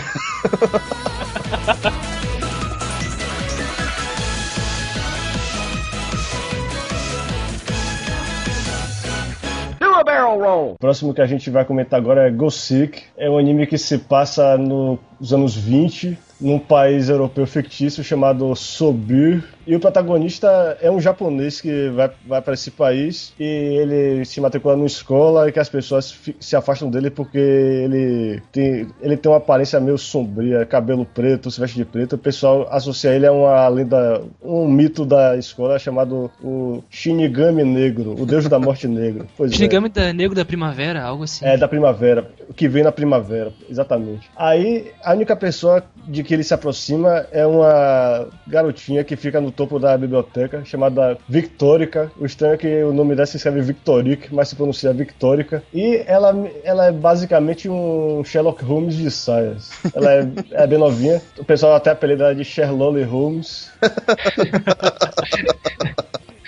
O 10.04 10.76
próximo 10.78 11.14
que 11.14 11.20
a 11.20 11.26
gente 11.26 11.50
vai 11.50 11.64
comentar 11.64 11.98
agora 11.98 12.26
é 12.26 12.30
Ghost 12.30 12.60
Sick. 12.60 13.02
É 13.16 13.28
um 13.28 13.38
anime 13.38 13.66
que 13.66 13.78
se 13.78 13.98
passa 13.98 14.56
nos 14.56 15.32
anos 15.32 15.56
20, 15.56 16.18
num 16.42 16.58
país 16.58 17.08
europeu 17.08 17.46
fictício 17.46 18.02
chamado 18.02 18.54
Sobir. 18.56 19.42
E 19.64 19.76
o 19.76 19.80
protagonista 19.80 20.76
é 20.80 20.90
um 20.90 21.00
japonês 21.00 21.60
que 21.60 21.88
vai, 21.90 22.10
vai 22.26 22.42
para 22.42 22.54
esse 22.54 22.70
país 22.70 23.32
e 23.38 23.44
ele 23.44 24.24
se 24.24 24.40
matricula 24.40 24.74
numa 24.74 24.86
escola 24.86 25.48
e 25.48 25.52
que 25.52 25.60
as 25.60 25.68
pessoas 25.68 26.18
se 26.40 26.56
afastam 26.56 26.90
dele 26.90 27.10
porque 27.10 27.38
ele 27.38 28.42
tem, 28.50 28.88
ele 29.00 29.16
tem 29.16 29.30
uma 29.30 29.38
aparência 29.38 29.78
meio 29.78 29.96
sombria, 29.96 30.66
cabelo 30.66 31.06
preto, 31.06 31.48
se 31.48 31.60
veste 31.60 31.76
de 31.76 31.84
preto. 31.84 32.16
O 32.16 32.18
pessoal 32.18 32.66
associa 32.72 33.14
ele 33.14 33.24
a 33.24 33.32
uma 33.32 33.68
lenda, 33.68 34.22
um 34.42 34.66
mito 34.66 35.06
da 35.06 35.36
escola 35.36 35.78
chamado 35.78 36.28
o 36.42 36.82
Shinigami 36.90 37.62
Negro, 37.62 38.20
o 38.20 38.26
deus 38.26 38.48
da 38.48 38.58
morte 38.58 38.88
negro. 38.88 39.28
Pois 39.36 39.52
é. 39.52 39.54
Shinigami 39.54 39.88
da 39.88 40.12
Negro 40.12 40.34
da 40.34 40.44
Primavera, 40.44 41.04
algo 41.04 41.22
assim. 41.22 41.44
É, 41.44 41.56
da 41.56 41.68
primavera. 41.68 42.28
O 42.48 42.52
que 42.52 42.66
vem 42.66 42.82
na 42.82 42.90
primavera, 42.90 43.52
exatamente. 43.70 44.28
Aí, 44.36 44.90
a 45.04 45.12
única 45.12 45.36
pessoa 45.36 45.84
de 46.08 46.24
que 46.24 46.31
ele 46.34 46.42
se 46.42 46.54
aproxima 46.54 47.26
é 47.32 47.46
uma 47.46 48.28
garotinha 48.46 49.04
que 49.04 49.16
fica 49.16 49.40
no 49.40 49.50
topo 49.50 49.78
da 49.78 49.96
biblioteca, 49.96 50.64
chamada 50.64 51.18
Victorica. 51.28 52.10
O 52.18 52.26
estranho 52.26 52.54
é 52.54 52.56
que 52.56 52.82
o 52.82 52.92
nome 52.92 53.14
dela 53.14 53.26
se 53.26 53.36
escreve 53.36 53.62
Victoric, 53.62 54.34
mas 54.34 54.48
se 54.48 54.56
pronuncia 54.56 54.92
Victorica. 54.92 55.62
E 55.72 56.02
ela, 56.06 56.34
ela 56.64 56.86
é 56.86 56.92
basicamente 56.92 57.68
um 57.68 58.22
Sherlock 58.24 58.64
Holmes 58.64 58.96
de 58.96 59.10
saias. 59.10 59.70
Ela 59.94 60.12
é, 60.12 60.28
é 60.62 60.66
bem 60.66 60.78
novinha. 60.78 61.22
O 61.38 61.44
pessoal 61.44 61.74
até 61.74 61.90
apelida 61.90 62.34
de 62.34 62.44
Sherlock 62.44 63.02
Holmes. 63.02 63.70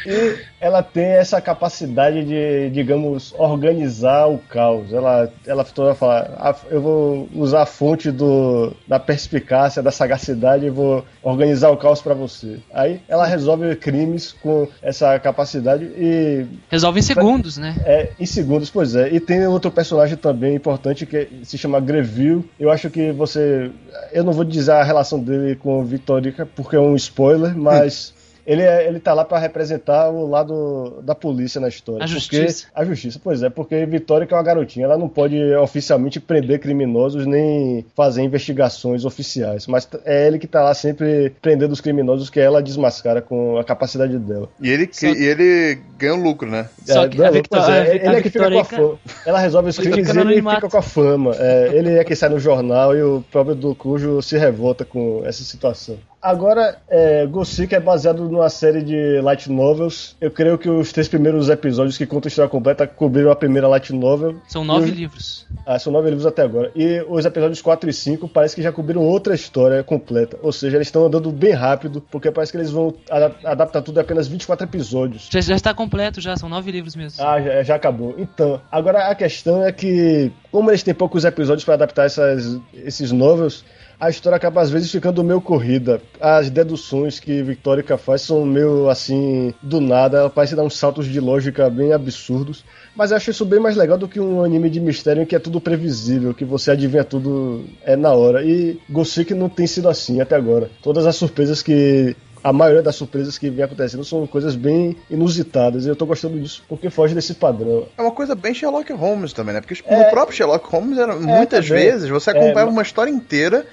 E 0.07 0.44
ela 0.65 0.83
tem 0.83 1.05
essa 1.05 1.43
capacidade 1.43 2.25
de, 2.25 2.71
digamos, 2.71 3.35
organizar 3.37 4.27
o 4.31 4.39
caos. 4.39 4.91
Ela, 4.91 5.31
ela 5.47 5.63
toda 5.63 5.95
fala, 5.95 6.35
"Ah, 6.39 6.55
eu 6.71 6.81
vou 6.81 7.29
usar 7.35 7.65
a 7.65 7.67
fonte 7.67 8.11
do, 8.11 8.73
da 8.89 8.99
perspicácia, 8.99 9.83
da 9.83 9.91
sagacidade 9.91 10.65
e 10.65 10.71
vou 10.71 11.05
organizar 11.23 11.69
o 11.69 11.77
caos 11.77 12.01
pra 12.01 12.15
você. 12.15 12.61
Aí 12.73 13.03
ela 13.07 13.27
resolve 13.27 13.77
crimes 13.77 14.33
com 14.33 14.67
essa 14.81 15.19
capacidade 15.19 15.85
e 15.85 16.47
Resolve 16.71 16.99
em 16.99 17.03
segundos, 17.03 17.59
né? 17.59 17.77
é, 17.85 18.09
em 18.19 18.25
segundos, 18.25 18.71
pois 18.71 18.95
é. 18.95 19.13
E 19.13 19.21
tem 19.21 19.47
outro 19.47 19.71
personagem 19.71 20.17
também 20.17 20.55
importante 20.55 21.05
que 21.05 21.29
se 21.43 21.59
chama 21.59 21.79
Greville. 21.79 22.43
Eu 22.59 22.71
acho 22.71 22.89
que 22.89 23.13
você. 23.13 23.71
Eu 24.15 24.25
não 24.25 24.33
vou 24.33 24.45
dizer 24.45 24.73
a 24.73 24.83
relação 24.83 25.21
dele 25.21 25.57
com 25.57 25.81
o 25.81 25.85
Victorica 25.85 26.49
porque 26.57 26.75
é 26.75 26.81
um 26.81 26.97
spoiler, 26.97 27.55
mas. 27.55 28.14
Ele, 28.47 28.63
é, 28.63 28.87
ele 28.87 29.01
tá 29.01 29.15
lá 29.15 29.25
pra 29.25 29.39
representar 29.39 30.11
o 30.11 30.29
lado 30.29 31.01
da 31.03 31.15
polícia 31.15 31.61
na 31.61 31.69
história. 31.69 32.05
A 32.05 32.07
porque- 32.07 32.15
justiça. 32.15 32.67
a 32.75 32.85
justiça, 32.85 33.21
pois 33.23 33.43
é, 33.43 33.49
porque 33.51 33.87
Vitória 33.87 34.27
é 34.31 34.35
uma 34.35 34.43
garotinha, 34.43 34.85
ela 34.87 34.99
não 34.99 35.09
pode 35.09 35.37
oficialmente 35.57 36.21
prender 36.21 36.59
criminosos 36.61 37.27
nem 37.27 37.85
fazer 37.97 38.23
investigações 38.23 39.05
oficiais. 39.05 39.67
Mas 39.67 39.89
é 40.05 40.27
ele 40.27 40.39
que 40.39 40.47
tá 40.47 40.63
lá 40.63 40.75
sempre 40.75 41.33
prendendo 41.41 41.73
os 41.73 41.81
criminosos 41.81 42.31
que 42.31 42.41
ela 42.41 42.63
desmascara 42.63 43.23
com 43.23 43.57
a 43.59 43.65
capacidade 43.65 44.19
dela. 44.19 44.49
E 44.61 44.69
ele, 44.71 44.89
Só- 44.93 45.07
e 45.07 45.25
ele 45.25 45.79
ganha 45.99 46.15
um 46.15 46.23
lucro, 46.23 46.49
né? 46.51 46.69
Só 46.85 47.05
É, 47.05 47.09
que 47.09 47.19
não, 47.19 47.27
a 47.27 47.31
Victor- 47.31 47.71
é, 47.71 47.81
a 47.81 47.95
ele 47.95 48.09
a 48.09 48.13
é 48.13 48.23
que 48.23 48.31
fica 48.31 48.51
com 48.51 48.59
a 48.59 48.65
fama. 48.65 48.99
Ela 49.27 49.39
resolve 49.39 49.71
os 49.71 49.79
crimes 49.79 50.09
e 50.09 50.19
ele 50.21 50.43
fica 50.43 50.69
com 50.69 50.77
a 50.79 50.83
fama. 50.83 51.35
É, 51.39 51.71
ele 51.73 51.91
é 51.99 52.05
que 52.05 52.15
sai 52.15 52.29
no 52.29 52.39
jornal 52.39 52.95
e 52.97 53.03
o 53.03 53.25
próprio 53.31 53.55
do 53.55 53.75
Cujo 53.75 54.21
se 54.23 54.37
revolta 54.37 54.85
com 54.85 55.23
essa 55.25 55.43
situação. 55.43 55.97
Agora, 56.25 56.79
é, 56.89 57.27
Gothic 57.27 57.75
é 57.75 57.79
baseado 57.81 58.27
numa 58.27 58.49
série 58.49 58.83
de 58.83 59.21
light 59.21 59.51
novels. 59.53 60.17
Eu 60.19 60.31
creio 60.31 60.57
que 60.57 60.71
os 60.71 60.91
três 60.91 61.07
primeiros 61.07 61.51
episódios 61.51 61.99
que 61.99 62.07
contam 62.07 62.29
a 62.29 62.31
história 62.31 62.49
completa 62.49 62.87
cobriram 62.87 63.31
a 63.31 63.37
primeira 63.37 63.69
light 63.69 63.93
novel. 63.93 64.37
São 64.49 64.65
nove 64.65 64.91
os- 64.91 64.97
livros. 64.97 65.47
Ah, 65.67 65.79
são 65.79 65.93
nove 65.93 66.09
livros 66.09 66.25
até 66.27 66.41
agora. 66.43 66.71
E 66.75 67.05
os 67.09 67.25
episódios 67.27 67.61
4 67.61 67.89
e 67.91 67.93
5 67.93 68.27
parece 68.27 68.55
que 68.55 68.63
já 68.63 68.73
cobriram 68.73 69.03
outra 69.03 69.35
história 69.35 69.83
completa. 69.83 70.39
Ou 70.43 70.51
seja, 70.53 70.77
eles 70.79 70.89
estão 70.89 71.05
andando 71.07 71.31
bem 71.31 71.53
rápido, 71.53 72.03
porque 72.11 72.31
parece 72.31 72.53
que 72.53 72.59
eles 72.59 72.71
vão 72.71 72.95
ada- 73.11 73.35
adaptar 73.45 73.83
tudo 73.83 73.99
em 73.99 74.03
apenas 74.03 74.27
24 74.27 74.67
episódios. 74.67 75.29
Já, 75.31 75.41
já 75.43 75.55
está 75.55 75.75
completo, 75.75 76.21
já, 76.23 76.37
são 76.39 76.49
nove 76.49 76.71
livros 76.71 76.97
mesmo. 76.97 77.23
Ah, 77.23 77.39
já, 77.41 77.63
já 77.63 77.75
acabou. 77.77 78.15
Então, 78.19 78.61
agora 78.73 79.09
a 79.09 79.15
questão 79.15 79.63
é 79.63 79.73
que, 79.73 80.33
como 80.51 80.71
eles 80.71 80.83
têm 80.83 80.95
poucos 80.95 81.25
episódios 81.25 81.65
para 81.65 81.75
adaptar 81.75 82.05
essas, 82.07 82.59
esses 82.75 83.11
novels, 83.13 83.63
a 84.05 84.11
história 84.11 84.37
acaba 84.37 84.61
às 84.61 84.71
vezes 84.71 84.91
ficando 84.91 85.23
meio 85.25 85.41
corrida. 85.41 86.01
As 86.21 86.51
deduções 86.51 87.19
que 87.19 87.43
Victorica 87.43 87.97
faz 87.97 88.23
são 88.23 88.45
meio 88.45 88.89
assim, 88.89 89.55
do 89.63 89.81
nada, 89.81 90.19
ela 90.19 90.31
parece 90.31 90.55
dar 90.55 90.63
uns 90.63 90.77
saltos 90.77 91.07
de 91.07 91.19
lógica 91.21 91.69
bem 91.71 91.93
absurdos. 91.93 92.65
Mas 92.95 93.11
eu 93.11 93.17
acho 93.17 93.31
isso 93.31 93.45
bem 93.45 93.59
mais 93.59 93.77
legal 93.77 93.97
do 93.99 94.07
que 94.09 94.21
um 94.21 94.45
anime 94.45 94.69
de 94.71 94.81
mistério 94.81 95.23
em 95.23 95.27
que 95.27 95.35
é 95.35 95.39
tudo 95.39 95.61
previsível, 95.61 96.35
que 96.35 96.45
você 96.45 96.71
adivinha 96.71 97.03
tudo 97.05 97.65
é 97.83 97.97
na 97.97 98.13
hora. 98.13 98.45
E 98.45 98.79
Gothic 98.89 99.35
não 99.35 99.49
tem 99.49 99.67
sido 99.67 99.89
assim 99.89 100.21
até 100.21 100.37
agora. 100.37 100.71
Todas 100.83 101.07
as 101.07 101.17
surpresas 101.17 101.63
que 101.63 102.15
a 102.43 102.53
maioria 102.53 102.83
das 102.83 102.95
surpresas 102.95 103.39
que 103.39 103.49
vem 103.49 103.65
acontecendo 103.65 104.05
são 104.05 104.27
coisas 104.27 104.55
bem 104.55 104.95
inusitadas. 105.11 105.87
E 105.87 105.89
eu 105.89 105.97
tô 105.97 106.05
gostando 106.05 106.39
disso 106.39 106.63
porque 106.69 106.91
foge 106.91 107.15
desse 107.15 107.33
padrão. 107.33 107.87
É 107.97 108.03
uma 108.03 108.11
coisa 108.11 108.35
bem 108.35 108.53
Sherlock 108.53 108.93
Holmes 108.93 109.33
também, 109.33 109.55
né? 109.55 109.63
Porque 109.63 109.83
É. 109.87 110.05
no 110.05 110.11
próprio 110.11 110.37
Sherlock 110.37 110.69
Holmes, 110.69 110.99
era, 110.99 111.17
muitas 111.17 111.67
também. 111.67 111.85
vezes, 111.85 112.11
você 112.11 112.31
É, 112.31 112.33
acompanhava 112.35 112.67
mas- 112.67 112.73
uma 112.75 112.83
história 112.83 113.11
inteira 113.11 113.65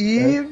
e 0.00 0.46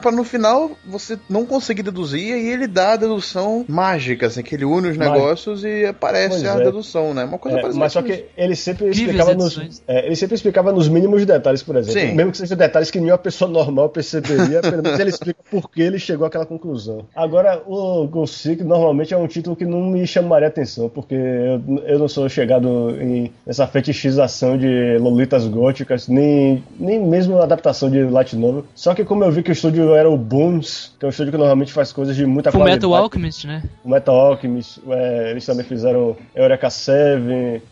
pra 0.00 0.10
no 0.10 0.24
final 0.24 0.70
você 0.86 1.18
não 1.28 1.44
conseguir 1.44 1.82
deduzir 1.82 2.20
e 2.20 2.48
ele 2.48 2.66
dá 2.66 2.92
a 2.92 2.96
dedução 2.96 3.64
mágica, 3.68 4.26
assim, 4.26 4.42
que 4.42 4.54
ele 4.54 4.64
une 4.64 4.88
os 4.88 4.96
negócios 4.96 5.62
e 5.62 5.84
aparece 5.84 6.40
Pois 6.40 6.44
a 6.46 6.60
é. 6.60 6.64
dedução, 6.64 7.12
né? 7.12 7.24
Uma 7.24 7.38
coisa 7.38 7.58
É, 7.58 7.60
parecida 7.60 7.84
mas 7.84 7.92
só 7.92 8.00
com 8.00 8.08
que 8.08 8.24
ele 8.36 8.56
sempre 8.56 8.88
explicava 8.88 9.34
nos, 9.34 9.82
é, 9.86 10.06
ele 10.06 10.16
sempre 10.16 10.34
explicava 10.36 10.72
nos 10.72 10.88
mínimos 10.88 11.24
detalhes, 11.26 11.62
por 11.62 11.76
exemplo. 11.76 12.00
Sim. 12.00 12.14
Mesmo 12.14 12.32
que 12.32 12.38
sejam 12.38 12.56
detalhes 12.56 12.90
que 12.90 12.98
nenhuma 12.98 13.18
pessoa 13.18 13.50
normal 13.50 13.90
perceberia, 13.90 14.62
pelo 14.62 14.82
menos 14.82 14.98
ele 14.98 15.10
explica 15.10 15.40
por 15.50 15.70
que 15.70 15.82
ele 15.82 15.98
chegou 15.98 16.26
àquela 16.26 16.46
conclusão. 16.46 17.04
Agora, 17.14 17.62
o 17.66 18.06
Gothic 18.06 18.64
normalmente 18.64 19.12
é 19.12 19.16
um 19.16 19.26
título 19.26 19.54
que 19.54 19.66
não 19.66 19.82
me 19.82 20.06
chamaria 20.06 20.48
atenção, 20.48 20.88
porque 20.88 21.14
eu, 21.14 21.60
eu 21.86 21.98
não 21.98 22.08
sou 22.08 22.28
chegado 22.28 22.90
em 23.00 23.30
essa 23.46 23.66
fetichização 23.66 24.56
de 24.56 24.96
lolitas 24.98 25.46
góticas, 25.46 26.08
nem, 26.08 26.64
nem 26.78 27.04
mesmo 27.06 27.38
a 27.38 27.44
adaptação 27.44 27.90
de 27.90 28.02
light 28.04 28.34
novel. 28.34 28.64
Só 28.74 28.93
que 28.94 29.04
como 29.04 29.24
eu 29.24 29.30
vi 29.32 29.42
que 29.42 29.50
o 29.50 29.52
estúdio 29.52 29.94
era 29.94 30.08
o 30.08 30.16
Bones, 30.16 30.92
que 30.98 31.04
é 31.04 31.08
um 31.08 31.10
estúdio 31.10 31.32
que 31.32 31.38
normalmente 31.38 31.72
faz 31.72 31.92
coisas 31.92 32.14
de 32.16 32.24
muita 32.26 32.50
Full 32.50 32.60
qualidade. 32.60 32.86
Metal 32.86 32.94
Alchemist, 33.02 33.46
né? 33.46 33.62
O 33.84 33.88
Metal 33.88 34.14
Alchemist, 34.14 34.80
é, 34.88 35.30
eles 35.30 35.44
também 35.44 35.64
fizeram 35.64 36.16
Eureka 36.34 36.70
7 36.70 37.20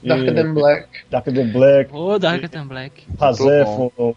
e 0.03 0.09
Darker 0.09 0.35
Than 0.35 0.55
Black. 0.55 0.89
Darker 1.11 1.35
Than 1.35 1.49
Black, 1.53 1.94
Ô, 1.94 2.19
Dark 2.19 2.44
and 2.57 2.66
Black. 2.66 3.05
Hazef, 3.19 3.69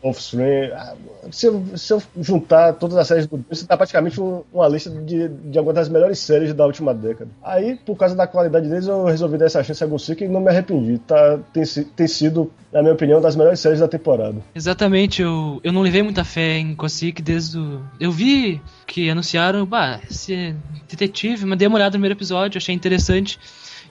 Offspring. 0.03 0.71
Ah, 0.73 0.95
Se 1.31 1.47
eu, 1.47 1.63
se 1.75 1.91
eu 1.91 2.01
juntar 2.21 2.73
todas 2.73 2.95
as 2.97 3.07
séries 3.07 3.25
do 3.25 3.37
Bruce, 3.37 3.65
dá 3.67 3.75
praticamente 3.75 4.21
um- 4.21 4.43
uma 4.53 4.67
lista 4.67 4.91
de, 4.91 5.27
de 5.27 5.57
algumas 5.57 5.75
das 5.75 5.89
melhores 5.89 6.19
séries 6.19 6.53
da 6.53 6.65
última 6.65 6.93
década. 6.93 7.29
Aí, 7.43 7.75
por 7.83 7.95
causa 7.97 8.15
da 8.15 8.27
qualidade 8.27 8.69
deles, 8.69 8.85
eu 8.87 9.05
resolvi 9.05 9.37
dar 9.37 9.45
essa 9.47 9.63
chance 9.63 9.83
a 9.83 9.87
Gothic 9.87 10.23
e 10.23 10.27
não 10.27 10.39
me 10.39 10.49
arrependi. 10.49 10.99
Tá, 10.99 11.39
tem, 11.51 11.63
tem 11.95 12.07
sido, 12.07 12.51
na 12.71 12.81
minha 12.83 12.93
opinião, 12.93 13.17
uma 13.17 13.23
das 13.23 13.35
melhores 13.35 13.59
séries 13.59 13.79
da 13.79 13.87
temporada. 13.87 14.35
Exatamente, 14.53 15.23
eu, 15.23 15.59
eu 15.63 15.73
não 15.73 15.81
levei 15.81 16.03
muita 16.03 16.23
fé 16.23 16.59
em 16.59 16.75
Gothic 16.95 17.21
desde 17.21 17.57
o... 17.57 17.81
Eu 17.99 18.11
vi 18.11 18.61
que 18.87 19.09
anunciaram, 19.09 19.65
bah, 19.65 19.99
esse 20.09 20.55
detetive, 20.87 21.45
mas 21.45 21.57
dei 21.57 21.67
uma 21.67 21.75
olhada 21.75 21.89
no 21.89 21.93
primeiro 21.93 22.15
episódio, 22.15 22.57
achei 22.57 22.73
interessante. 22.73 23.39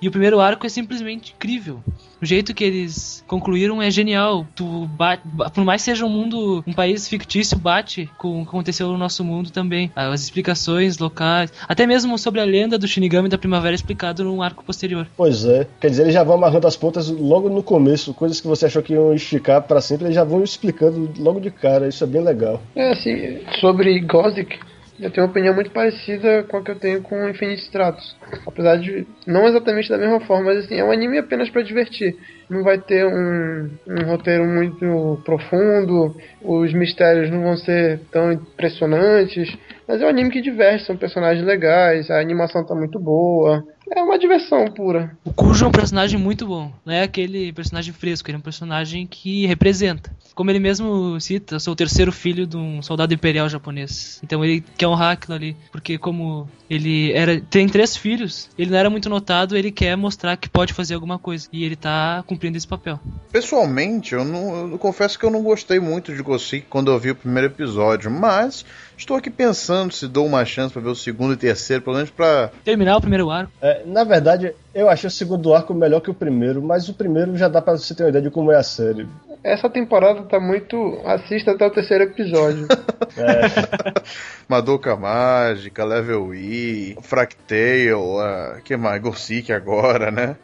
E 0.04 0.08
o 0.08 0.10
primeiro 0.10 0.38
arco 0.38 0.66
é 0.66 0.68
simplesmente 0.68 1.32
incrível. 1.34 1.82
O 2.20 2.26
jeito 2.26 2.52
que 2.52 2.62
eles 2.62 3.24
concluíram 3.26 3.80
é 3.80 3.90
genial. 3.90 4.46
Tu 4.54 4.86
bate, 4.88 5.22
ba- 5.24 5.48
por 5.48 5.64
mais 5.64 5.80
que 5.80 5.86
seja 5.86 6.04
um 6.04 6.10
mundo, 6.10 6.62
um 6.66 6.74
país 6.74 7.08
fictício, 7.08 7.56
bate 7.58 8.10
com 8.18 8.40
o 8.40 8.42
que 8.42 8.48
aconteceu 8.50 8.86
no 8.88 8.98
nosso 8.98 9.24
mundo 9.24 9.50
também. 9.50 9.90
As 9.96 10.20
explicações 10.22 10.98
locais, 10.98 11.50
até 11.66 11.86
mesmo 11.86 12.18
sobre 12.18 12.38
a 12.42 12.44
lenda 12.44 12.76
do 12.76 12.86
Shinigami 12.86 13.30
da 13.30 13.38
Primavera 13.38 13.74
explicado 13.74 14.22
num 14.24 14.42
arco 14.42 14.62
posterior. 14.62 15.06
Pois 15.16 15.46
é, 15.46 15.66
quer 15.80 15.88
dizer, 15.88 16.02
eles 16.02 16.12
já 16.12 16.22
vão 16.22 16.34
amarrando 16.34 16.66
as 16.66 16.76
pontas 16.76 17.08
logo 17.08 17.48
no 17.48 17.62
começo, 17.62 18.12
coisas 18.12 18.42
que 18.42 18.46
você 18.46 18.66
achou 18.66 18.82
que 18.82 18.92
iam 18.92 19.14
esticar 19.14 19.62
pra 19.62 19.80
sempre, 19.80 20.04
eles 20.04 20.14
já 20.16 20.22
vão 20.24 20.44
explicando 20.44 21.10
logo 21.18 21.40
de 21.40 21.50
cara, 21.50 21.88
isso 21.88 22.04
é 22.04 22.06
bem 22.06 22.20
legal. 22.22 22.60
É, 22.76 22.90
assim, 22.92 23.38
sobre 23.58 24.00
Gothic, 24.00 24.58
eu 25.04 25.10
tenho 25.10 25.26
uma 25.26 25.30
opinião 25.30 25.54
muito 25.54 25.70
parecida 25.70 26.44
com 26.44 26.56
a 26.56 26.62
que 26.62 26.70
eu 26.70 26.78
tenho 26.78 27.02
com 27.02 27.28
Infinite 27.28 27.62
Stratos. 27.62 28.16
Apesar 28.46 28.76
de 28.76 29.06
não 29.26 29.46
exatamente 29.46 29.90
da 29.90 29.98
mesma 29.98 30.18
forma, 30.20 30.46
mas 30.46 30.64
assim, 30.64 30.76
é 30.76 30.84
um 30.84 30.90
anime 30.90 31.18
apenas 31.18 31.50
pra 31.50 31.60
divertir. 31.60 32.16
Não 32.48 32.62
vai 32.62 32.78
ter 32.78 33.04
um, 33.06 33.70
um 33.86 34.04
roteiro 34.06 34.46
muito 34.46 35.20
profundo, 35.22 36.16
os 36.42 36.72
mistérios 36.72 37.30
não 37.30 37.42
vão 37.42 37.56
ser 37.56 38.00
tão 38.10 38.32
impressionantes, 38.32 39.54
mas 39.86 40.00
é 40.00 40.06
um 40.06 40.08
anime 40.08 40.30
que 40.30 40.40
diverte, 40.40 40.86
são 40.86 40.96
personagens 40.96 41.44
legais, 41.44 42.10
a 42.10 42.18
animação 42.18 42.64
tá 42.64 42.74
muito 42.74 42.98
boa. 42.98 43.62
É 43.90 44.02
uma 44.02 44.18
diversão 44.18 44.66
pura. 44.70 45.16
O 45.24 45.32
Cujo 45.32 45.64
é 45.64 45.68
um 45.68 45.72
personagem 45.72 46.18
muito 46.18 46.46
bom. 46.46 46.72
Não 46.84 46.92
é 46.92 47.02
aquele 47.02 47.52
personagem 47.52 47.92
fresco, 47.92 48.28
ele 48.28 48.36
é 48.36 48.38
um 48.38 48.42
personagem 48.42 49.06
que 49.06 49.46
representa. 49.46 50.14
Como 50.34 50.50
ele 50.50 50.58
mesmo 50.58 51.20
cita, 51.20 51.56
eu 51.56 51.60
sou 51.60 51.74
o 51.74 51.76
terceiro 51.76 52.10
filho 52.10 52.46
de 52.46 52.56
um 52.56 52.82
soldado 52.82 53.14
imperial 53.14 53.48
japonês. 53.48 54.20
Então 54.22 54.44
ele 54.44 54.64
quer 54.76 54.88
honrar 54.88 55.12
aquilo 55.12 55.34
ali. 55.34 55.56
Porque 55.70 55.98
como 55.98 56.48
ele 56.68 57.12
era 57.12 57.40
tem 57.40 57.68
três 57.68 57.96
filhos, 57.96 58.48
ele 58.58 58.70
não 58.70 58.78
era 58.78 58.90
muito 58.90 59.08
notado, 59.08 59.56
ele 59.56 59.70
quer 59.70 59.96
mostrar 59.96 60.36
que 60.36 60.48
pode 60.48 60.72
fazer 60.72 60.94
alguma 60.94 61.18
coisa. 61.18 61.48
E 61.52 61.64
ele 61.64 61.76
tá 61.76 62.24
cumprindo 62.26 62.56
esse 62.56 62.66
papel. 62.66 62.98
Pessoalmente, 63.30 64.14
eu, 64.14 64.24
não, 64.24 64.72
eu 64.72 64.78
confesso 64.78 65.18
que 65.18 65.24
eu 65.24 65.30
não 65.30 65.42
gostei 65.42 65.78
muito 65.78 66.14
de 66.14 66.22
Gothic 66.22 66.66
quando 66.68 66.90
eu 66.90 66.98
vi 66.98 67.10
o 67.10 67.16
primeiro 67.16 67.48
episódio, 67.48 68.10
mas 68.10 68.64
estou 69.04 69.16
aqui 69.16 69.30
pensando 69.30 69.92
se 69.92 70.08
dou 70.08 70.26
uma 70.26 70.44
chance 70.44 70.72
pra 70.72 70.82
ver 70.82 70.88
o 70.88 70.94
segundo 70.94 71.34
e 71.34 71.36
terceiro, 71.36 71.82
pelo 71.82 71.96
menos 71.96 72.10
pra. 72.10 72.50
Terminar 72.64 72.96
o 72.96 73.00
primeiro 73.00 73.30
arco. 73.30 73.52
É, 73.60 73.82
na 73.86 74.02
verdade, 74.02 74.54
eu 74.74 74.88
achei 74.88 75.06
o 75.06 75.10
segundo 75.10 75.54
arco 75.54 75.72
melhor 75.74 76.00
que 76.00 76.10
o 76.10 76.14
primeiro, 76.14 76.62
mas 76.62 76.88
o 76.88 76.94
primeiro 76.94 77.36
já 77.36 77.48
dá 77.48 77.60
pra 77.60 77.74
você 77.74 77.94
ter 77.94 78.02
uma 78.02 78.08
ideia 78.08 78.24
de 78.24 78.30
como 78.30 78.50
é 78.50 78.56
a 78.56 78.62
série. 78.62 79.06
Essa 79.44 79.68
temporada 79.68 80.22
tá 80.22 80.40
muito. 80.40 81.02
Assista 81.04 81.52
até 81.52 81.66
o 81.66 81.70
terceiro 81.70 82.04
episódio. 82.04 82.66
Madoka 84.48 84.96
Mágica, 84.96 85.84
Level 85.84 86.34
E, 86.34 86.96
Fractale, 87.02 87.92
uh, 87.92 88.62
que 88.64 88.76
mais? 88.76 89.02
Gothic 89.02 89.52
agora, 89.52 90.10
né? 90.10 90.36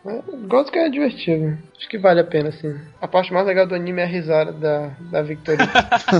Gosto 0.48 0.70
que 0.70 0.78
é 0.78 0.90
divertido. 0.90 1.56
Acho 1.78 1.88
que 1.88 1.98
vale 1.98 2.20
a 2.20 2.24
pena, 2.24 2.52
sim. 2.52 2.78
A 3.00 3.08
parte 3.08 3.32
mais 3.32 3.46
legal 3.46 3.66
do 3.66 3.74
anime 3.74 4.02
é 4.02 4.04
a 4.04 4.06
risada 4.06 4.52
da, 4.52 4.90
da 5.10 5.22
Victoria. 5.22 5.66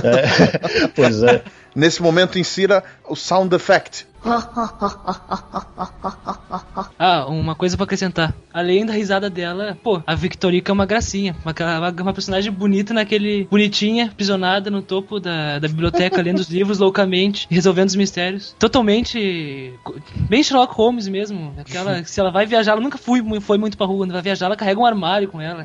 É, 0.02 0.88
pois 0.88 1.22
é. 1.22 1.42
Nesse 1.74 2.02
momento 2.02 2.38
insira 2.38 2.82
o 3.08 3.14
sound 3.14 3.54
effect. 3.54 4.06
Ah, 6.98 7.26
uma 7.26 7.54
coisa 7.54 7.76
pra 7.76 7.84
acrescentar. 7.84 8.34
Além 8.52 8.84
da 8.84 8.92
risada 8.92 9.30
dela, 9.30 9.78
pô, 9.82 10.02
a 10.06 10.14
Victorica 10.14 10.70
é 10.70 10.74
uma 10.74 10.84
gracinha. 10.84 11.34
Uma, 11.42 11.78
uma, 11.78 12.02
uma 12.02 12.12
personagem 12.12 12.52
bonita 12.52 12.92
naquele. 12.92 13.46
bonitinha, 13.50 14.06
aprisionada 14.06 14.70
no 14.70 14.82
topo 14.82 15.18
da, 15.18 15.58
da 15.58 15.66
biblioteca, 15.66 16.20
lendo 16.20 16.40
os 16.40 16.48
livros 16.52 16.78
loucamente, 16.78 17.46
resolvendo 17.50 17.88
os 17.88 17.96
mistérios. 17.96 18.54
Totalmente. 18.58 19.72
bem 20.28 20.42
Sherlock 20.42 20.74
Holmes 20.74 21.08
mesmo. 21.08 21.54
Aquela. 21.56 22.04
se 22.04 22.20
ela 22.20 22.30
vai 22.30 22.44
viajar, 22.44 22.72
ela 22.72 22.80
nunca 22.82 22.98
foi, 22.98 23.22
foi 23.40 23.56
muito 23.56 23.78
pra 23.78 23.86
rua. 23.86 24.00
Quando 24.00 24.12
vai 24.12 24.22
viajar, 24.22 24.46
ela 24.46 24.56
carrega 24.56 24.80
um 24.80 24.86
armário 24.86 25.28
com 25.28 25.40
ela. 25.40 25.64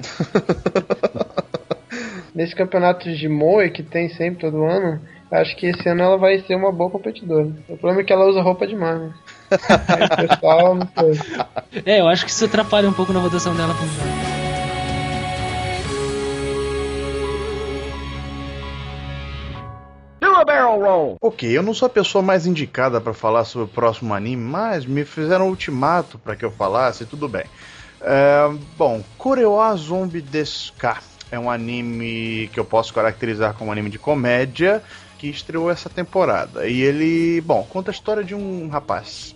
Nesse 2.34 2.56
campeonato 2.56 3.14
de 3.14 3.27
Moe 3.27 3.72
que 3.72 3.84
tem 3.84 4.07
sempre 4.10 4.41
todo 4.41 4.64
ano, 4.64 5.02
acho 5.31 5.56
que 5.56 5.68
esse 5.68 5.88
ano 5.89 6.03
ela 6.03 6.18
vai 6.18 6.39
ser 6.39 6.56
uma 6.56 6.72
boa 6.72 6.89
competidora. 6.89 7.47
O 7.68 7.77
problema 7.77 8.02
é 8.02 8.03
que 8.03 8.14
ela 8.14 8.26
usa 8.26 8.41
roupa 8.41 8.68
demais, 8.68 8.99
né? 8.99 9.14
Aí 9.52 10.27
pessoal 10.27 10.76
não 10.76 10.88
sei. 10.88 11.19
É, 11.85 11.99
eu 11.99 12.07
acho 12.07 12.23
que 12.23 12.31
isso 12.31 12.45
atrapalha 12.45 12.88
um 12.88 12.93
pouco 12.93 13.11
na 13.11 13.19
votação 13.19 13.53
dela 13.53 13.73
pro 13.73 13.85
jogo. 13.85 14.35
Ok, 21.22 21.49
eu 21.49 21.64
não 21.64 21.73
sou 21.73 21.88
a 21.88 21.89
pessoa 21.89 22.22
mais 22.22 22.45
indicada 22.45 23.02
pra 23.02 23.14
falar 23.14 23.43
sobre 23.45 23.65
o 23.65 23.68
próximo 23.68 24.14
anime, 24.14 24.41
mas 24.41 24.85
me 24.85 25.03
fizeram 25.03 25.47
um 25.47 25.49
ultimato 25.49 26.18
pra 26.18 26.35
que 26.35 26.45
eu 26.45 26.52
falasse, 26.52 27.06
tudo 27.06 27.27
bem. 27.27 27.45
É, 28.02 28.49
bom, 28.77 29.03
Korewa 29.18 29.76
Zombie 29.76 30.22
Deska 30.22 30.97
é 31.31 31.39
um 31.39 31.49
anime 31.49 32.49
que 32.53 32.60
eu 32.60 32.65
posso 32.65 32.93
caracterizar 32.93 33.53
como 33.53 33.69
um 33.69 33.73
anime 33.73 33.89
de 33.89 33.99
comédia 33.99 34.84
que 35.18 35.28
estreou 35.30 35.70
essa 35.70 35.90
temporada. 35.90 36.68
E 36.68 36.82
ele, 36.82 37.42
bom, 37.42 37.66
conta 37.70 37.92
a 37.92 37.94
história 37.94 38.24
de 38.24 38.36
um 38.36 38.68
rapaz 38.68 39.36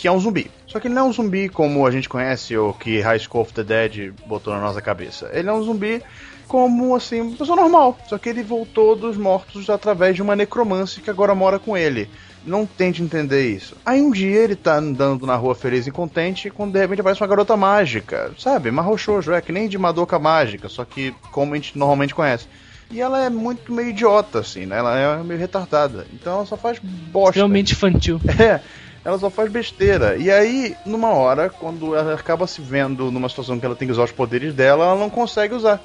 que 0.00 0.08
é 0.08 0.12
um 0.12 0.18
zumbi. 0.18 0.50
Só 0.66 0.80
que 0.80 0.88
ele 0.88 0.94
não 0.94 1.02
é 1.02 1.08
um 1.10 1.12
zumbi 1.12 1.50
como 1.50 1.86
a 1.86 1.90
gente 1.90 2.08
conhece 2.08 2.56
ou 2.56 2.72
que 2.72 3.00
High 3.00 3.18
School 3.18 3.42
of 3.42 3.52
the 3.52 3.62
Dead 3.62 4.14
botou 4.26 4.54
na 4.54 4.58
nossa 4.58 4.80
cabeça. 4.80 5.28
Ele 5.30 5.50
é 5.50 5.52
um 5.52 5.62
zumbi 5.62 6.02
como 6.48 6.96
assim, 6.96 7.20
uma 7.20 7.36
pessoa 7.36 7.54
normal. 7.54 7.98
Só 8.08 8.16
que 8.16 8.30
ele 8.30 8.42
voltou 8.42 8.96
dos 8.96 9.18
mortos 9.18 9.68
através 9.68 10.16
de 10.16 10.22
uma 10.22 10.34
necromante 10.34 11.02
que 11.02 11.10
agora 11.10 11.34
mora 11.34 11.58
com 11.58 11.76
ele. 11.76 12.08
Não 12.46 12.64
tente 12.64 13.02
entender 13.02 13.50
isso. 13.50 13.76
Aí 13.84 14.00
um 14.00 14.10
dia 14.10 14.38
ele 14.38 14.56
tá 14.56 14.76
andando 14.76 15.26
na 15.26 15.36
rua 15.36 15.54
feliz 15.54 15.86
e 15.86 15.90
contente 15.90 16.48
quando 16.48 16.72
de 16.72 16.78
repente 16.78 17.02
aparece 17.02 17.20
uma 17.20 17.28
garota 17.28 17.54
mágica. 17.54 18.32
Sabe? 18.38 18.70
Marro 18.70 18.96
Shoujo, 18.96 19.32
é 19.32 19.40
que 19.42 19.52
nem 19.52 19.68
de 19.68 19.76
Madoka 19.76 20.18
mágica, 20.18 20.66
só 20.70 20.82
que 20.82 21.14
como 21.30 21.52
a 21.52 21.56
gente 21.56 21.78
normalmente 21.78 22.14
conhece. 22.14 22.48
E 22.90 23.00
ela 23.00 23.24
é 23.24 23.30
muito 23.30 23.72
meio 23.72 23.90
idiota, 23.90 24.40
assim, 24.40 24.66
né? 24.66 24.78
Ela 24.78 24.98
é 24.98 25.22
meio 25.22 25.38
retardada. 25.38 26.06
Então 26.12 26.36
ela 26.36 26.46
só 26.46 26.56
faz 26.56 26.78
bosta. 26.78 27.36
Realmente 27.36 27.72
infantil. 27.72 28.20
É, 28.40 28.60
ela 29.04 29.18
só 29.18 29.30
faz 29.30 29.50
besteira. 29.50 30.16
E 30.16 30.30
aí, 30.30 30.76
numa 30.84 31.08
hora, 31.10 31.48
quando 31.48 31.94
ela 31.94 32.14
acaba 32.14 32.46
se 32.46 32.60
vendo 32.60 33.10
numa 33.10 33.28
situação 33.28 33.58
que 33.58 33.64
ela 33.64 33.76
tem 33.76 33.86
que 33.86 33.92
usar 33.92 34.04
os 34.04 34.12
poderes 34.12 34.52
dela, 34.52 34.84
ela 34.84 34.96
não 34.96 35.08
consegue 35.08 35.54
usar. 35.54 35.80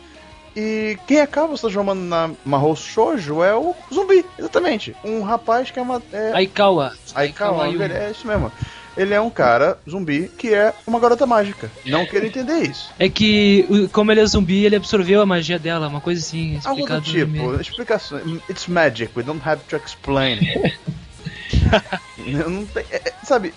E 0.55 0.97
quem 1.05 1.19
acaba 1.19 1.55
se 1.55 1.61
transformando 1.61 2.01
na 2.01 2.31
Mahou 2.45 2.75
Shoujo 2.75 3.43
é 3.43 3.53
o 3.53 3.75
zumbi, 3.93 4.25
exatamente. 4.39 4.95
Um 5.03 5.21
rapaz 5.21 5.69
que 5.69 5.77
é 5.77 5.81
uma. 5.81 6.01
É, 6.13 6.31
Aikawa. 6.33 6.93
Aikawa, 7.13 7.67
Yumi. 7.67 7.85
é 7.85 8.09
isso 8.11 8.25
mesmo. 8.25 8.51
Ele 8.97 9.13
é 9.13 9.19
um 9.19 9.29
cara 9.29 9.77
zumbi 9.89 10.29
que 10.37 10.53
é 10.53 10.73
uma 10.87 10.99
garota 10.99 11.25
mágica. 11.25 11.69
Não 11.85 12.05
quero 12.05 12.25
entender 12.25 12.61
isso. 12.61 12.91
É 12.97 13.09
que, 13.09 13.89
como 13.91 14.11
ele 14.11 14.21
é 14.21 14.25
zumbi, 14.25 14.65
ele 14.65 14.75
absorveu 14.75 15.21
a 15.21 15.25
magia 15.25 15.59
dela, 15.59 15.87
uma 15.87 16.01
coisa 16.01 16.21
assim, 16.21 16.59
Algo 16.63 16.85
do 16.85 17.01
tipo, 17.01 17.59
explicação. 17.59 18.19
It's 18.49 18.67
magic, 18.67 19.11
we 19.15 19.23
don't 19.23 19.41
have 19.47 19.61
to 19.67 19.75
explain. 19.75 20.39
não 22.25 22.65
tenho. 22.65 22.85
é, 22.91 23.01
é, 23.09 23.13
sabe, 23.23 23.53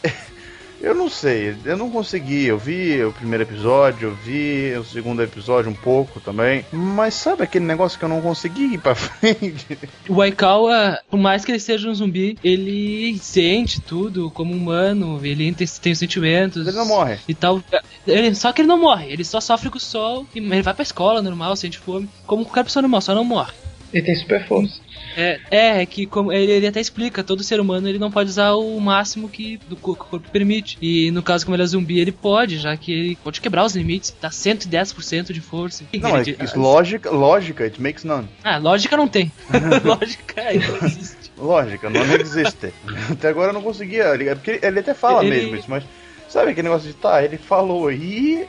eu 0.80 0.94
não 0.94 1.08
sei, 1.08 1.56
eu 1.64 1.76
não 1.76 1.90
consegui. 1.90 2.46
Eu 2.46 2.58
vi 2.58 3.02
o 3.02 3.12
primeiro 3.12 3.44
episódio, 3.44 4.08
eu 4.08 4.14
vi 4.14 4.74
o 4.76 4.84
segundo 4.84 5.22
episódio 5.22 5.70
um 5.70 5.74
pouco 5.74 6.20
também. 6.20 6.64
Mas 6.72 7.14
sabe 7.14 7.42
aquele 7.42 7.64
negócio 7.64 7.98
que 7.98 8.04
eu 8.04 8.08
não 8.08 8.20
consegui 8.20 8.74
ir 8.74 8.78
pra 8.78 8.94
frente? 8.96 9.78
O 10.08 10.20
Aikawa, 10.20 10.98
por 11.10 11.18
mais 11.18 11.44
que 11.44 11.52
ele 11.52 11.60
seja 11.60 11.88
um 11.88 11.94
zumbi, 11.94 12.38
ele 12.42 13.18
sente 13.18 13.80
tudo 13.80 14.30
como 14.30 14.54
humano, 14.54 15.20
ele 15.24 15.52
tem, 15.52 15.66
tem 15.66 15.92
os 15.92 15.98
sentimentos. 15.98 16.66
Ele 16.66 16.76
não 16.76 16.86
morre. 16.86 17.18
E 17.28 17.34
tal. 17.34 17.62
Ele, 18.06 18.34
só 18.34 18.52
que 18.52 18.62
ele 18.62 18.68
não 18.68 18.78
morre, 18.78 19.12
ele 19.12 19.24
só 19.24 19.40
sofre 19.40 19.70
com 19.70 19.78
o 19.78 19.80
sol, 19.80 20.26
e 20.34 20.38
ele 20.38 20.62
vai 20.62 20.74
pra 20.74 20.82
escola 20.82 21.20
normal, 21.20 21.56
sente 21.56 21.78
fome, 21.78 22.08
como 22.26 22.44
qualquer 22.44 22.64
pessoa 22.64 22.82
normal, 22.82 23.00
só 23.00 23.14
não 23.14 23.24
morre. 23.24 23.52
Ele 23.92 24.04
tem 24.04 24.14
super 24.16 24.46
força. 24.46 24.80
É, 25.16 25.40
é, 25.50 25.82
é 25.82 25.86
que 25.86 26.06
como 26.06 26.32
ele, 26.32 26.52
ele 26.52 26.66
até 26.66 26.80
explica, 26.80 27.24
todo 27.24 27.42
ser 27.42 27.60
humano 27.60 27.88
ele 27.88 27.98
não 27.98 28.10
pode 28.10 28.30
usar 28.30 28.52
o 28.54 28.78
máximo 28.80 29.28
que 29.28 29.56
do 29.68 29.74
o 29.74 29.96
corpo 29.96 30.20
permite. 30.30 30.76
E 30.80 31.10
no 31.10 31.22
caso 31.22 31.44
como 31.44 31.54
ele 31.56 31.62
é 31.62 31.66
zumbi, 31.66 31.98
ele 31.98 32.12
pode, 32.12 32.58
já 32.58 32.76
que 32.76 32.92
ele 32.92 33.16
pode 33.22 33.40
quebrar 33.40 33.64
os 33.64 33.74
limites, 33.74 34.14
dá 34.20 34.28
110% 34.30 35.32
de 35.32 35.40
força. 35.40 35.84
Não, 36.00 36.16
é, 36.16 36.20
Ele- 36.20 36.36
isso, 36.42 36.58
lógica, 36.58 37.10
lógica, 37.10 37.64
it 37.64 37.80
makes 37.80 38.04
none. 38.04 38.28
Ah, 38.44 38.58
lógica 38.58 38.96
não 38.96 39.08
tem. 39.08 39.32
lógica 39.84 40.42
aí 40.42 40.58
não 40.58 40.76
existe. 40.86 41.32
Lógica, 41.36 41.88
não 41.90 42.02
existe. 42.16 42.72
Até 43.10 43.28
agora 43.28 43.50
eu 43.50 43.54
não 43.54 43.62
conseguia 43.62 44.14
ligar, 44.14 44.36
porque 44.36 44.58
ele 44.62 44.80
até 44.80 44.94
fala 44.94 45.24
Ele- 45.24 45.36
mesmo 45.36 45.56
isso, 45.56 45.70
mas 45.70 45.84
sabe 46.28 46.50
aquele 46.50 46.68
negócio 46.68 46.88
de 46.88 46.94
tá, 46.94 47.22
ele 47.24 47.38
falou 47.38 47.90
e 47.90 48.46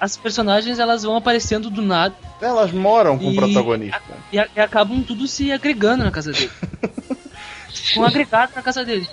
As 0.00 0.16
personagens 0.16 0.78
elas 0.78 1.02
vão 1.04 1.16
aparecendo 1.16 1.70
do 1.70 1.82
nada 1.82 2.14
elas 2.40 2.72
moram 2.72 3.16
com 3.18 3.26
o 3.28 3.32
E- 3.32 3.36
protagonista. 3.36 4.00
e, 4.32 4.38
a- 4.38 4.48
e 4.56 4.60
acabam 4.60 5.02
tudo 5.02 5.28
se 5.28 5.52
agregando 5.52 6.02
na 6.02 6.10
casa 6.10 6.32
dele. 6.32 6.50
um 7.96 8.04
agregado 8.04 8.52
na 8.56 8.62
casa 8.62 8.84
dele. 8.84 9.06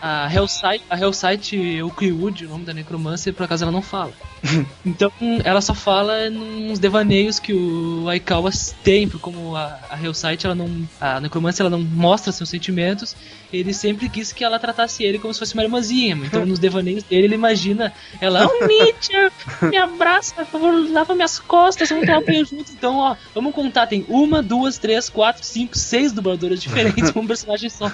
A 0.00 0.32
Hellsite, 0.32 0.82
a 0.88 0.98
Hellsite 0.98 1.82
Oakwood, 1.82 2.46
o 2.46 2.48
nome 2.48 2.64
da 2.64 2.72
necromancer, 2.72 3.34
por 3.34 3.44
acaso 3.44 3.64
ela 3.64 3.72
não 3.72 3.82
fala. 3.82 4.12
Então 4.84 5.12
ela 5.44 5.60
só 5.60 5.74
fala 5.74 6.30
nos 6.30 6.78
devaneios 6.78 7.38
que 7.38 7.52
o 7.52 8.08
Aikawa 8.08 8.50
tem, 8.82 9.06
porque 9.06 9.22
como 9.22 9.54
a, 9.54 9.78
a 9.90 10.02
Hellsite, 10.02 10.46
ela 10.46 10.54
não. 10.54 10.88
A 11.00 11.20
necromancer 11.20 11.64
ela 11.64 11.70
não 11.70 11.82
mostra 11.82 12.32
seus 12.32 12.48
sentimentos, 12.48 13.14
ele 13.52 13.74
sempre 13.74 14.08
quis 14.08 14.32
que 14.32 14.44
ela 14.44 14.58
tratasse 14.58 15.04
ele 15.04 15.18
como 15.18 15.32
se 15.34 15.40
fosse 15.40 15.54
uma 15.54 15.62
irmãzinha. 15.62 16.16
Então 16.16 16.44
nos 16.46 16.58
devaneios 16.58 17.02
dele 17.04 17.26
ele 17.26 17.34
imagina 17.34 17.92
ela, 18.20 18.46
oh 18.46 18.66
Nietzsche, 18.66 19.12
me 19.62 19.76
abraça, 19.76 20.34
por 20.34 20.46
favor, 20.46 20.90
lava 20.90 21.14
minhas 21.14 21.38
costas, 21.38 21.88
vamos 21.88 22.06
tomar 22.06 22.24
banho 22.24 22.44
junto. 22.44 22.72
Então, 22.72 22.96
ó, 22.96 23.16
vamos 23.34 23.54
contar, 23.54 23.86
tem 23.86 24.04
uma, 24.08 24.42
duas, 24.42 24.78
três, 24.78 25.08
quatro, 25.08 25.44
cinco, 25.44 25.76
seis 25.76 26.12
dubladoras 26.12 26.62
diferentes 26.62 27.10
com 27.12 27.20
um 27.20 27.26
personagem 27.26 27.68
só. 27.68 27.90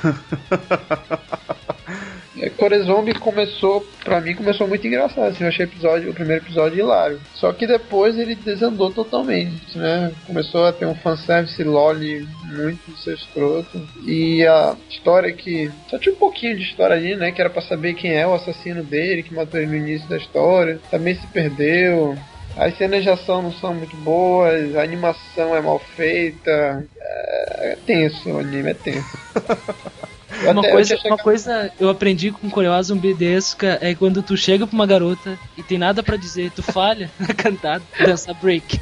É, 2.41 2.51
Corezombie 2.51 3.15
começou, 3.15 3.87
pra 4.05 4.21
mim, 4.21 4.35
começou 4.35 4.69
muito 4.69 4.87
engraçado. 4.87 5.29
Assim, 5.29 5.45
eu 5.45 5.49
achei 5.49 5.65
episódio, 5.65 6.11
o 6.11 6.15
primeiro 6.15 6.45
episódio 6.45 6.79
hilário. 6.79 7.21
Só 7.35 7.53
que 7.53 7.67
depois 7.67 8.19
ele 8.19 8.35
desandou 8.35 8.91
totalmente, 8.91 9.77
né? 9.79 10.13
Começou 10.27 10.67
a 10.67 10.73
ter 10.73 10.87
um 10.87 10.95
fanservice 10.95 11.63
loli 11.63 12.27
muito 12.45 12.97
seu 12.99 13.15
escroto. 13.15 13.81
E 14.05 14.47
a 14.47 14.77
história 14.91 15.33
que. 15.33 15.71
Só 15.89 15.99
tinha 15.99 16.15
um 16.15 16.19
pouquinho 16.19 16.57
de 16.57 16.63
história 16.63 16.97
ali, 16.97 17.17
né? 17.17 17.33
Que 17.33 17.41
era 17.41 17.51
pra 17.51 17.63
saber 17.63 17.95
quem 17.95 18.13
é 18.13 18.27
o 18.27 18.35
assassino 18.35 18.83
dele, 18.83 19.23
que 19.23 19.35
matou 19.35 19.59
ele 19.59 19.71
no 19.71 19.77
início 19.77 20.09
da 20.09 20.17
história. 20.17 20.79
Também 20.91 21.15
se 21.15 21.27
perdeu. 21.29 22.17
As 22.57 22.77
cenas 22.79 23.03
de 23.03 23.11
ação 23.11 23.43
não 23.43 23.53
são 23.53 23.75
muito 23.75 23.95
boas, 23.99 24.75
a 24.77 24.83
animação 24.83 25.55
é 25.55 25.61
mal 25.61 25.79
feita. 25.79 26.87
É, 26.99 27.73
é 27.73 27.79
tenso, 27.85 28.31
o 28.31 28.39
anime 28.39 28.71
é 28.71 28.75
tenso. 28.75 29.19
Eu 30.43 30.51
Uma 30.53 30.61
até- 30.61 30.69
eu 30.69 30.73
coisa, 30.73 30.97
tinha 30.97 30.99
uma 31.13 31.17
chegado- 31.17 31.23
coisa 31.25 31.73
eu 31.81 31.89
aprendi 31.89 32.31
com 32.31 32.51
Coreoá 32.51 32.83
zumbidesca 32.83 33.79
é 33.81 33.95
quando 33.95 34.23
tu 34.23 34.37
chega 34.37 34.67
pra 34.67 34.75
uma 34.75 34.87
garota 34.87 35.39
e 35.57 35.63
tem 35.63 35.79
nada 35.79 36.03
pra 36.03 36.17
dizer, 36.17 36.51
tu 36.55 36.63
falha 36.63 37.11
na 37.19 37.29
cantada, 37.35 37.83
dança 37.99 38.33
break. 38.35 38.81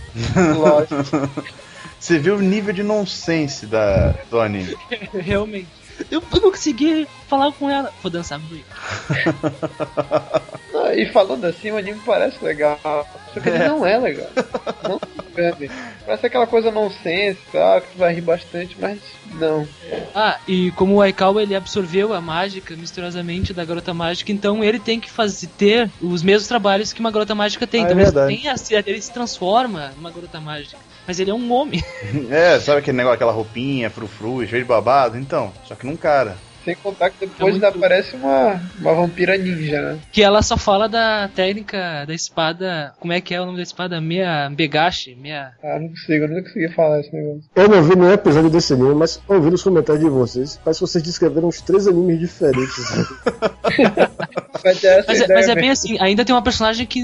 Lógico. 0.56 1.30
Você 1.98 2.18
viu 2.18 2.36
o 2.36 2.40
nível 2.42 2.72
de 2.74 2.82
nonsense 2.82 3.66
da, 3.66 4.14
do 4.30 4.40
anime. 4.40 4.76
Realmente. 5.14 5.68
Eu 6.10 6.22
eu 6.32 6.40
não 6.40 6.50
consegui 6.50 7.06
falar 7.36 7.52
com 7.52 7.68
ela. 7.70 7.92
Vou 8.02 8.10
dançar 8.10 8.38
break. 8.38 8.64
Não, 10.72 10.92
e 10.94 11.06
falando 11.12 11.44
assim, 11.44 11.70
o 11.70 11.76
anime 11.76 12.00
parece 12.04 12.42
legal. 12.44 12.78
Só 13.32 13.40
que 13.40 13.48
ele 13.48 13.58
não 13.68 13.84
é 13.84 13.98
legal. 13.98 14.28
Não. 14.88 15.00
Parece 16.06 16.26
aquela 16.26 16.46
coisa 16.46 16.70
nonsense, 16.70 17.38
tá? 17.50 17.80
Que 17.80 17.88
tu 17.92 17.98
vai 17.98 18.14
rir 18.14 18.20
bastante, 18.20 18.76
mas 18.80 18.98
não. 19.32 19.66
Ah, 20.14 20.38
e 20.46 20.70
como 20.72 20.94
o 20.94 21.00
Aikawa 21.00 21.42
ele 21.42 21.56
absorveu 21.56 22.12
a 22.14 22.20
mágica 22.20 22.76
misteriosamente 22.76 23.52
da 23.52 23.64
garota 23.64 23.92
mágica, 23.92 24.30
então 24.30 24.62
ele 24.62 24.78
tem 24.78 25.00
que 25.00 25.10
fazer 25.10 25.48
ter 25.58 25.90
os 26.00 26.22
mesmos 26.22 26.46
trabalhos 26.46 26.92
que 26.92 27.00
uma 27.00 27.10
garota 27.10 27.34
mágica 27.34 27.66
tem. 27.66 27.80
Ah, 27.80 27.84
é 27.84 27.86
então 27.86 27.98
ele, 27.98 28.04
verdade. 28.10 28.36
tem 28.36 28.48
a- 28.48 28.84
ele 28.86 29.02
se 29.02 29.12
transforma 29.12 29.92
numa 29.96 30.10
garota 30.10 30.40
mágica. 30.40 30.76
Mas 31.06 31.18
ele 31.20 31.30
é 31.30 31.34
um 31.34 31.52
homem. 31.52 31.82
É, 32.30 32.58
sabe 32.60 32.78
aquele 32.78 32.96
negócio, 32.96 33.16
aquela 33.16 33.32
roupinha, 33.32 33.90
frufru, 33.90 34.46
cheio 34.46 34.62
de 34.62 34.68
babado? 34.68 35.18
Então, 35.18 35.52
só 35.66 35.74
que 35.74 35.84
num 35.86 35.96
cara. 35.96 36.36
Sem 36.64 36.74
contar 36.76 37.10
que 37.10 37.20
depois 37.26 37.40
É 37.48 37.50
muito- 37.50 37.64
aparece 37.66 38.16
uma, 38.16 38.60
uma 38.80 38.94
vampira 38.94 39.36
ninja, 39.36 39.80
né? 39.82 39.98
Que 40.10 40.22
ela 40.22 40.40
só 40.42 40.56
fala 40.56 40.88
da 40.88 41.28
técnica 41.34 42.04
da 42.06 42.14
espada. 42.14 42.94
Como 42.98 43.12
é 43.12 43.20
que 43.20 43.34
é 43.34 43.40
o 43.40 43.44
nome 43.44 43.56
da 43.58 43.62
espada? 43.62 44.00
Meia 44.00 44.48
Begashi, 44.50 45.14
meia. 45.14 45.52
Ah, 45.62 45.78
não 45.78 45.88
consigo, 45.88 46.24
eu 46.24 46.28
não 46.28 46.42
consegui 46.42 46.68
falar 46.72 47.00
esse 47.00 47.14
negócio. 47.14 47.42
Eu 47.54 47.68
não 47.68 47.82
vi 47.82 47.96
nenhum 47.96 48.12
episódio 48.12 48.48
desse 48.50 48.72
anime, 48.72 48.94
mas 48.94 49.20
ouvi 49.28 49.50
nos 49.50 49.62
comentários 49.62 50.02
de 50.04 50.08
vocês. 50.10 50.58
Parece 50.64 50.80
que 50.80 50.86
vocês 50.86 51.04
descreveram 51.04 51.48
uns 51.48 51.60
três 51.60 51.86
animes 51.86 52.18
diferentes. 52.18 52.74
Mas 54.64 54.82
é 54.82 54.98
essa 54.98 55.04
Mas, 55.08 55.20
é- 55.20 55.24
ideia 55.24 55.38
mas 55.40 55.48
é 55.48 55.54
bem 55.54 55.70
assim, 55.70 55.96
ainda 56.00 56.24
tem 56.24 56.34
uma 56.34 56.40
personagem 56.42 56.86
que 56.86 57.00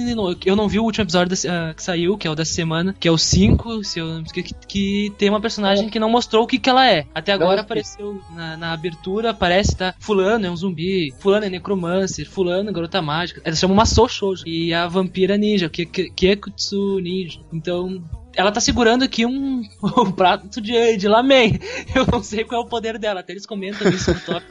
eu 0.47 0.57
não 0.57 0.69
vi 0.69 0.78
o 0.78 0.85
último 0.85 1.05
episódio 1.05 1.28
desse- 1.28 1.49
ah, 1.49 1.74
que 1.77 1.82
saiu, 1.82 2.16
que 2.16 2.27
é 2.27 2.31
o 2.31 2.35
dessa 2.35 2.55
semana, 2.55 2.95
que 2.99 3.07
é 3.07 3.11
o 3.11 3.19
5, 3.19 3.85
se 3.85 3.99
eu, 3.99 4.23
que, 4.32 4.43
que 4.43 5.12
tem 5.19 5.28
uma 5.28 5.41
personagem 5.41 5.89
que 5.91 5.99
não 5.99 6.09
mostrou 6.09 6.45
o 6.45 6.47
que, 6.47 6.59
que 6.59 6.70
ela 6.70 6.89
é. 6.89 7.05
Até 7.15 7.32
agora 7.32 7.57
Não, 7.57 7.62
apareceu 7.62 8.20
na, 8.35 8.57
na 8.57 8.73
abertura, 8.73 9.31
aparece, 9.51 9.77
tá? 9.77 9.95
Fulano 9.99 10.47
é 10.47 10.51
um 10.51 10.57
zumbi, 10.57 11.13
fulano 11.19 11.45
é 11.45 11.51
necromancer, 11.51 12.29
fulano 12.29 12.71
é 12.71 12.73
garota 12.73 13.03
mágica. 13.03 13.43
Eles 13.45 13.59
chamam 13.59 13.77
uma 13.77 13.85
Shoujo. 13.85 14.45
E 14.47 14.73
a 14.73 14.87
vampira 14.87 15.37
ninja, 15.37 15.69
que 15.69 15.85
Kiekutsu 15.85 17.01
ninja. 17.01 17.41
Então, 17.53 18.03
ela 18.35 18.53
tá 18.53 18.61
segurando 18.61 19.03
aqui 19.03 19.27
um, 19.27 19.63
um 19.83 20.13
prato 20.13 20.61
de, 20.61 20.97
de 20.97 21.09
lamen. 21.09 21.59
Eu 21.95 22.07
não 22.07 22.23
sei 22.23 22.45
qual 22.45 22.63
é 22.63 22.65
o 22.65 22.69
poder 22.69 22.99
dela, 22.99 23.21
até 23.21 23.33
eles 23.33 23.47
comentam 23.47 23.89
isso 23.89 24.15
no 24.15 24.21
top. 24.21 24.47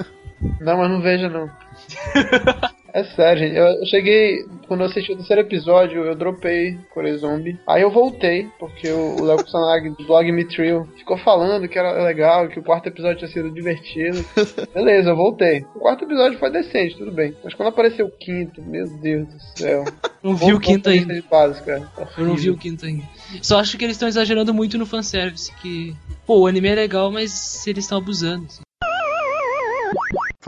Não, 0.60 0.78
mas 0.78 0.90
não 0.90 1.02
veja 1.02 1.30
não. 1.30 1.50
É 2.94 3.03
sério, 3.03 3.40
gente. 3.40 3.56
Eu, 3.56 3.86
cheguei. 3.86 4.45
Quando 4.68 4.82
eu 4.82 4.88
assisti 4.88 5.11
o 5.11 5.18
terceiro 5.18 5.41
episódio, 5.41 6.03
eu 6.03 6.16
dropei 6.16 6.78
Zombie. 7.18 7.57
Aí 7.68 7.82
eu 7.82 7.90
voltei, 7.90 8.48
porque 8.60 8.90
o 8.90 9.24
Léo 9.24 9.44
Kusanagi 9.44 9.90
do 9.90 10.06
blog 10.06 10.32
Me 10.32 10.45
Trio 10.45 10.88
ficou 10.98 11.18
falando 11.18 11.68
que 11.68 11.78
era 11.78 12.03
legal, 12.03 12.48
que 12.48 12.60
o 12.60 12.64
quarto 12.64 12.88
episódio 12.88 13.18
tinha 13.18 13.32
sido 13.32 13.52
divertido. 13.52 14.24
Beleza, 14.74 15.10
eu 15.10 15.16
voltei. 15.16 15.66
O 15.76 15.80
quarto 15.80 16.03
episódio 16.03 16.38
foi 16.38 16.52
decente, 16.52 16.98
tudo 16.98 17.11
bem. 17.11 17.36
Mas 17.44 17.53
quando 17.53 17.70
apareceu 17.70 18.06
o 18.06 18.11
quinto, 18.11 18.61
meu 18.61 18.86
Deus 18.99 19.28
do 19.28 19.40
céu. 19.57 19.86
Não 20.22 20.36
vi 20.36 20.53
o 20.53 20.60
quinto 20.60 20.90
ainda. 20.90 21.24
Base, 21.30 21.61
cara. 21.64 21.82
Tá 21.95 22.07
Eu 22.18 22.26
não 22.26 22.36
vi 22.36 22.49
o 22.49 22.57
quinto 22.57 22.86
ainda. 22.86 23.03
Só 23.41 23.60
acho 23.60 23.78
que 23.78 23.84
eles 23.84 23.95
estão 23.95 24.07
exagerando 24.07 24.53
muito 24.53 24.78
no 24.78 24.86
fanservice, 24.86 25.52
que... 25.61 25.95
Pô, 26.26 26.41
o 26.41 26.48
anime 26.48 26.68
é 26.68 26.76
legal, 26.76 27.11
mas 27.11 27.66
eles 27.66 27.86
estão 27.86 27.98
abusando. 27.98 28.45
assim. 28.45 28.61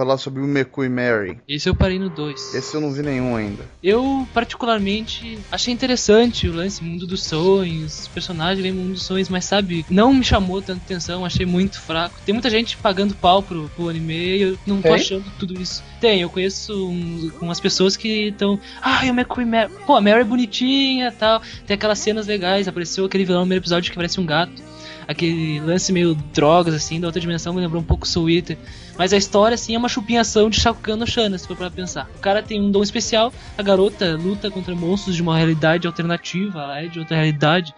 Falar 0.01 0.17
sobre 0.17 0.41
o 0.41 0.47
Meku 0.47 0.83
e 0.83 0.89
Mary. 0.89 1.37
Esse 1.47 1.69
eu 1.69 1.75
parei 1.75 1.99
no 1.99 2.09
2. 2.09 2.55
Esse 2.55 2.75
eu 2.75 2.81
não 2.81 2.91
vi 2.91 3.03
nenhum 3.03 3.35
ainda. 3.35 3.63
Eu, 3.83 4.27
particularmente, 4.33 5.37
achei 5.51 5.71
interessante 5.73 6.47
o 6.47 6.53
lance 6.53 6.83
Mundo 6.83 7.05
dos 7.05 7.23
Sonhos, 7.23 7.99
os 8.01 8.07
personagens 8.07 8.63
lembram 8.63 8.83
Mundo 8.83 8.93
dos 8.93 9.03
Sonhos, 9.03 9.29
mas 9.29 9.45
sabe, 9.45 9.85
não 9.89 10.13
me 10.13 10.23
chamou 10.23 10.59
tanta 10.61 10.81
atenção, 10.83 11.23
achei 11.23 11.45
muito 11.45 11.79
fraco. 11.79 12.15
Tem 12.25 12.33
muita 12.33 12.49
gente 12.49 12.77
pagando 12.77 13.13
pau 13.15 13.43
pro, 13.43 13.69
pro 13.75 13.89
anime 13.89 14.13
e 14.37 14.41
eu 14.41 14.57
não 14.65 14.77
tô 14.77 14.83
Tem? 14.83 14.93
achando 14.93 15.25
tudo 15.37 15.61
isso. 15.61 15.83
Tem, 15.99 16.21
eu 16.21 16.29
conheço 16.29 16.73
um- 16.89 17.31
umas 17.41 17.59
pessoas 17.59 17.95
que 17.95 18.29
estão. 18.29 18.59
Ah, 18.81 19.01
o 19.03 19.07
McQueen 19.09 19.45
Mary. 19.47 19.71
Pô, 19.85 19.95
a 19.95 20.01
Mary 20.01 20.21
é 20.21 20.23
bonitinha 20.23 21.09
e 21.09 21.11
tal. 21.11 21.41
Tem 21.67 21.75
aquelas 21.75 21.99
cenas 21.99 22.25
legais, 22.25 22.67
apareceu 22.67 23.05
aquele 23.05 23.23
vilão 23.23 23.41
no 23.41 23.45
primeiro 23.45 23.61
episódio 23.63 23.89
que 23.91 23.95
parece 23.95 24.19
um 24.19 24.25
gato. 24.25 24.71
Aquele 25.07 25.59
lance 25.59 25.91
meio 25.91 26.15
drogas, 26.33 26.73
assim, 26.73 26.99
da 26.99 27.07
outra 27.07 27.19
dimensão, 27.19 27.53
me 27.53 27.59
lembrou 27.59 27.81
um 27.81 27.85
pouco 27.85 28.07
Soul 28.07 28.29
Eater. 28.29 28.57
Mas 29.01 29.13
a 29.13 29.17
história, 29.17 29.55
assim, 29.55 29.73
é 29.73 29.79
uma 29.79 29.89
chupinhação 29.89 30.47
de 30.47 30.59
Shakugan 30.59 30.95
no 30.95 31.07
Shana, 31.07 31.35
se 31.35 31.47
for 31.47 31.57
pra 31.57 31.71
pensar. 31.71 32.07
O 32.17 32.19
cara 32.19 32.43
tem 32.43 32.61
um 32.61 32.69
dom 32.69 32.83
especial, 32.83 33.33
a 33.57 33.63
garota 33.63 34.15
luta 34.15 34.51
contra 34.51 34.75
monstros 34.75 35.15
de 35.15 35.23
uma 35.23 35.35
realidade 35.35 35.87
alternativa, 35.87 36.61
ela 36.61 36.81
é 36.81 36.87
de 36.87 36.99
outra 36.99 37.15
realidade. 37.15 37.73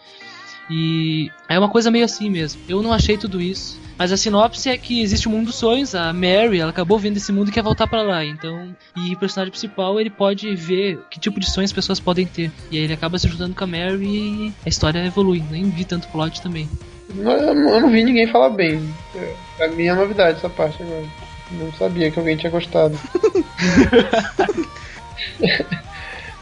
E 0.70 1.32
é 1.48 1.58
uma 1.58 1.70
coisa 1.70 1.90
meio 1.90 2.04
assim 2.04 2.30
mesmo. 2.30 2.62
Eu 2.68 2.84
não 2.84 2.92
achei 2.92 3.18
tudo 3.18 3.40
isso. 3.40 3.80
Mas 3.98 4.12
a 4.12 4.18
sinopse 4.18 4.68
é 4.68 4.78
que 4.78 5.02
existe 5.02 5.30
o 5.30 5.32
mundo 5.32 5.46
dos 5.46 5.56
sonhos, 5.56 5.96
a 5.96 6.12
Mary, 6.12 6.60
ela 6.60 6.72
acabou 6.72 7.00
vendo 7.00 7.16
esse 7.16 7.32
mundo 7.32 7.48
e 7.48 7.54
quer 7.54 7.64
voltar 7.64 7.88
pra 7.88 8.02
lá. 8.02 8.26
Então, 8.26 8.76
e 8.98 9.14
o 9.14 9.18
personagem 9.18 9.52
principal, 9.52 10.02
ele 10.02 10.10
pode 10.10 10.54
ver 10.58 11.00
que 11.10 11.22
tipo 11.22 11.40
de 11.40 11.50
sonhos 11.50 11.72
as 11.72 11.74
pessoas 11.74 12.02
podem 12.02 12.26
ter. 12.26 12.52
E 12.70 12.78
aí 12.78 12.84
ele 12.84 12.92
acaba 12.92 13.18
se 13.18 13.30
juntando 13.30 13.56
com 13.56 13.64
a 13.64 13.68
Mary 13.68 14.06
e 14.06 14.54
a 14.66 14.68
história 14.68 15.00
evolui. 15.06 15.42
Nem 15.50 15.70
vi 15.70 15.86
tanto 15.86 16.10
plot 16.10 16.42
também. 16.42 16.68
Não- 17.14 17.32
Eu 17.32 17.82
não 17.82 17.90
vi 17.90 18.04
ninguém 18.04 18.28
falar 18.28 18.50
bem. 18.50 18.94
É, 19.16 19.34
Pra 19.58 19.68
mim 19.70 19.86
é 19.88 19.94
novidade 19.94 20.38
essa 20.38 20.50
parte 20.50 20.82
agora. 20.82 21.06
Não 21.52 21.72
sabia 21.74 22.10
que 22.10 22.18
alguém 22.20 22.36
tinha 22.38 22.52
gostado. 22.52 22.98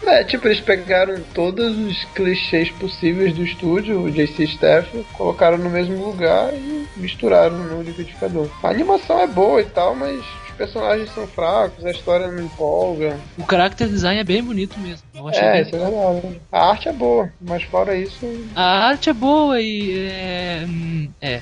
É, 0.03 0.23
tipo, 0.23 0.47
eles 0.47 0.59
pegaram 0.59 1.21
todos 1.33 1.77
os 1.77 2.03
clichês 2.15 2.71
possíveis 2.71 3.35
do 3.35 3.43
estúdio, 3.43 4.01
o 4.01 4.09
JC 4.11 4.43
Staff, 4.45 5.05
colocaram 5.13 5.59
no 5.59 5.69
mesmo 5.69 6.03
lugar 6.03 6.51
e 6.55 6.87
misturaram 6.97 7.55
no 7.55 7.83
liquidificador. 7.83 8.47
A 8.63 8.69
animação 8.69 9.19
é 9.19 9.27
boa 9.27 9.61
e 9.61 9.65
tal, 9.65 9.95
mas 9.95 10.19
os 10.51 10.57
personagens 10.57 11.09
são 11.13 11.27
fracos, 11.27 11.85
a 11.85 11.91
história 11.91 12.27
não 12.27 12.43
empolga. 12.43 13.17
O 13.37 13.43
character 13.49 13.87
design 13.87 14.19
é 14.19 14.23
bem 14.23 14.43
bonito 14.43 14.77
mesmo. 14.79 15.05
É, 15.33 15.61
isso 15.61 15.75
é 15.75 15.79
verdade. 15.79 16.41
A 16.51 16.69
arte 16.69 16.89
é 16.89 16.93
boa, 16.93 17.31
mas 17.41 17.63
fora 17.63 17.95
isso. 17.95 18.25
A 18.55 18.87
arte 18.87 19.09
é 19.09 19.13
boa 19.13 19.59
e 19.59 20.07
é. 20.09 20.65
hum, 20.67 21.09
É. 21.21 21.41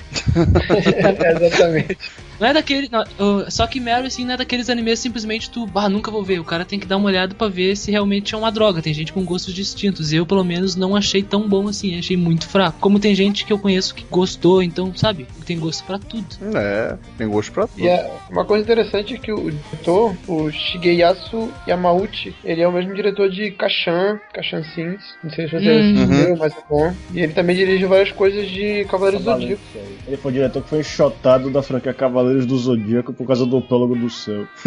é, 1.24 1.32
exatamente. 1.46 1.98
Não 2.40 2.48
é 2.48 2.52
daquele. 2.54 2.88
não, 2.90 3.02
uh, 3.02 3.50
só 3.50 3.66
que 3.66 3.78
Mary, 3.78 4.06
assim, 4.06 4.24
não 4.24 4.34
é 4.34 4.36
daqueles 4.38 4.70
animes 4.70 4.98
simplesmente 4.98 5.50
tu. 5.50 5.66
Bah, 5.66 5.88
nunca 5.88 6.10
vou 6.10 6.24
ver. 6.24 6.40
O 6.40 6.44
cara 6.44 6.64
tem 6.64 6.78
que 6.78 6.86
dar 6.86 6.96
uma 6.96 7.06
olhada 7.08 7.34
pra 7.34 7.48
ver 7.48 7.76
se 7.76 7.90
realmente 7.90 8.34
é 8.34 8.38
uma 8.38 8.50
droga. 8.50 8.80
Tem 8.82 8.94
gente 8.94 9.12
com 9.12 9.24
gostos 9.24 9.52
distintos. 9.54 10.12
Eu, 10.12 10.24
pelo 10.24 10.42
menos, 10.44 10.74
não 10.76 10.96
achei 10.96 11.22
tão 11.22 11.48
bom 11.48 11.68
assim. 11.68 11.98
Achei 11.98 12.16
muito 12.16 12.48
fraco. 12.48 12.78
Como 12.80 12.98
tem 12.98 13.14
gente 13.14 13.44
que 13.44 13.52
eu 13.52 13.58
conheço 13.58 13.94
que 13.94 14.04
gostou, 14.10 14.62
então, 14.62 14.94
sabe? 14.96 15.26
Tem 15.44 15.58
gosto 15.58 15.84
pra 15.84 15.98
tudo. 15.98 16.26
É, 16.54 16.96
tem 17.18 17.28
gosto 17.28 17.52
pra 17.52 17.66
tudo. 17.66 17.80
E 17.84 17.88
é 17.88 18.10
uma 18.30 18.44
coisa 18.44 18.64
interessante 18.64 19.14
é 19.14 19.18
que 19.18 19.32
o 19.32 19.50
diretor, 19.50 20.16
o 20.26 20.50
Shigeyasu 20.50 21.50
Yamauchi, 21.68 22.34
ele 22.44 22.62
é 22.62 22.68
o 22.68 22.72
mesmo 22.72 22.94
diretor 22.94 23.28
de 23.28 23.50
Kashan, 23.50 24.18
Kashan 24.32 24.62
Sins. 24.74 25.02
Não 25.22 25.30
sei 25.30 25.46
se 25.48 25.52
você 25.60 25.70
Uhum. 25.70 25.80
assistiu, 25.80 26.36
mas 26.38 26.52
é 26.56 26.62
bom. 26.68 26.94
E 27.12 27.20
ele 27.20 27.32
também 27.32 27.56
dirige 27.56 27.84
várias 27.84 28.12
coisas 28.12 28.48
de 28.48 28.84
Cavaleiros 28.84 29.22
do 29.24 29.30
Zodíaco. 29.32 29.60
Ele 30.06 30.16
foi 30.16 30.30
o 30.30 30.34
diretor 30.34 30.62
que 30.62 30.68
foi 30.68 30.80
enxotado 30.80 31.50
da 31.50 31.62
franquia 31.62 31.92
Cavaleiros 31.92 32.29
do 32.34 32.56
Zodíaco 32.58 33.12
por 33.12 33.26
causa 33.26 33.46
do 33.46 33.60
Prólogo 33.60 33.96
do 33.96 34.10
Céu. 34.10 34.46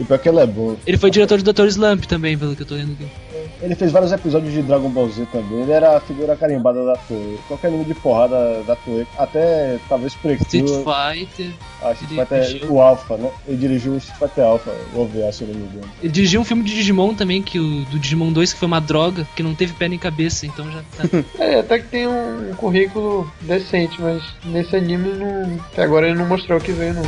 e 0.00 0.04
pior 0.04 0.18
que 0.18 0.28
ele 0.28 0.40
é 0.40 0.46
bom. 0.46 0.76
Ele 0.86 0.96
foi 0.96 1.10
diretor 1.10 1.38
de 1.38 1.44
Dr. 1.44 1.66
Slump 1.66 2.04
também, 2.04 2.36
pelo 2.36 2.54
que 2.54 2.62
eu 2.62 2.66
tô 2.66 2.74
lendo 2.74 2.92
aqui. 2.92 3.06
Ele 3.60 3.74
fez 3.74 3.92
vários 3.92 4.12
episódios 4.12 4.52
de 4.52 4.62
Dragon 4.62 4.88
Ball 4.88 5.08
Z 5.08 5.26
também. 5.32 5.62
Ele 5.62 5.72
era 5.72 5.96
a 5.96 6.00
figura 6.00 6.36
carimbada 6.36 6.84
da 6.84 6.96
Toei. 6.96 7.38
Qualquer 7.48 7.68
anime 7.68 7.84
de 7.84 7.94
porrada 7.94 8.62
da 8.64 8.76
Toei. 8.76 9.06
Até 9.18 9.78
talvez 9.88 10.12
Street 10.12 10.38
Precure. 10.38 10.84
Fighter. 10.84 11.52
Ah, 11.82 11.92
Street 11.92 12.20
Fighter, 12.20 12.46
dirigiu. 12.46 12.72
o 12.72 12.80
Alpha, 12.80 13.16
né? 13.16 13.30
Ele 13.46 13.56
dirigiu 13.56 13.92
o 13.92 13.96
Street 13.96 14.18
Fighter 14.18 14.44
Alpha, 14.44 14.70
o 14.94 15.00
OVA, 15.00 15.32
se 15.32 15.42
eu 15.42 15.48
não 15.48 15.54
me 15.54 15.66
engano. 15.66 15.90
Ele 16.02 16.12
dirigiu 16.12 16.40
um 16.40 16.44
filme 16.44 16.62
de 16.62 16.74
Digimon 16.74 17.14
também, 17.14 17.42
que 17.42 17.58
o 17.58 17.84
do 17.86 17.98
Digimon 17.98 18.32
2, 18.32 18.52
que 18.52 18.58
foi 18.58 18.66
uma 18.66 18.80
droga, 18.80 19.26
que 19.34 19.42
não 19.42 19.54
teve 19.54 19.72
pé 19.74 19.88
nem 19.88 19.98
cabeça, 19.98 20.46
então 20.46 20.70
já 20.70 20.82
tá. 20.96 21.04
É, 21.38 21.60
até 21.60 21.78
que 21.78 21.88
tem 21.88 22.06
um, 22.06 22.50
um 22.50 22.54
currículo 22.54 23.30
decente, 23.42 24.00
mas 24.00 24.22
nesse 24.44 24.76
anime 24.76 25.10
não, 25.12 25.56
até 25.72 25.82
agora 25.82 26.08
ele 26.08 26.18
não 26.18 26.26
mostrou 26.26 26.58
o 26.58 26.62
que 26.62 26.72
veio, 26.72 26.94
não. 26.94 27.02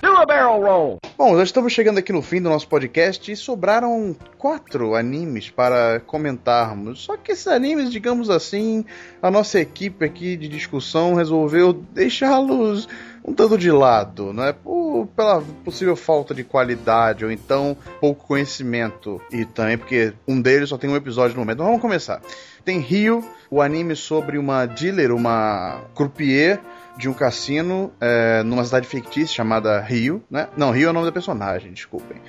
Do 0.00 0.16
a 0.16 0.24
barrel 0.24 0.60
roll! 0.60 0.98
Bom, 1.16 1.34
nós 1.34 1.48
estamos 1.48 1.72
chegando 1.72 1.98
aqui 1.98 2.12
no 2.12 2.22
fim 2.22 2.40
do 2.40 2.48
nosso 2.48 2.68
podcast 2.68 3.32
e 3.32 3.34
sobraram 3.34 4.14
quatro 4.36 4.94
animes 4.94 5.50
para 5.50 6.00
comentarmos. 6.06 7.02
Só 7.02 7.16
que 7.16 7.32
esses 7.32 7.48
animes, 7.48 7.90
digamos 7.90 8.30
assim, 8.30 8.84
a 9.20 9.28
nossa 9.28 9.58
equipe 9.58 10.04
aqui 10.04 10.36
de 10.36 10.46
discussão 10.46 11.14
resolveu 11.14 11.72
deixá-los 11.72 12.88
um 13.24 13.34
tanto 13.34 13.58
de 13.58 13.72
lado, 13.72 14.32
não 14.32 14.44
é? 14.44 14.52
Por, 14.52 15.08
pela 15.16 15.42
possível 15.64 15.96
falta 15.96 16.32
de 16.32 16.44
qualidade 16.44 17.24
ou 17.24 17.32
então 17.32 17.76
pouco 18.00 18.24
conhecimento. 18.24 19.20
E 19.32 19.44
também 19.44 19.76
porque 19.76 20.12
um 20.28 20.40
deles 20.40 20.68
só 20.68 20.78
tem 20.78 20.88
um 20.88 20.96
episódio 20.96 21.34
no 21.34 21.40
momento. 21.40 21.56
Então 21.56 21.66
vamos 21.66 21.82
começar. 21.82 22.22
Tem 22.64 22.78
Rio, 22.78 23.24
o 23.50 23.60
anime 23.60 23.96
sobre 23.96 24.38
uma 24.38 24.64
dealer, 24.64 25.12
uma 25.12 25.82
croupier 25.94 26.60
de 26.98 27.08
um 27.08 27.14
cassino 27.14 27.92
é, 28.00 28.42
numa 28.42 28.64
cidade 28.64 28.86
fictícia 28.86 29.32
chamada 29.36 29.80
Rio, 29.80 30.20
né? 30.28 30.48
Não, 30.56 30.72
Rio 30.72 30.88
é 30.88 30.90
o 30.90 30.92
nome 30.92 31.06
da 31.06 31.12
personagem, 31.12 31.72
desculpem. 31.72 32.20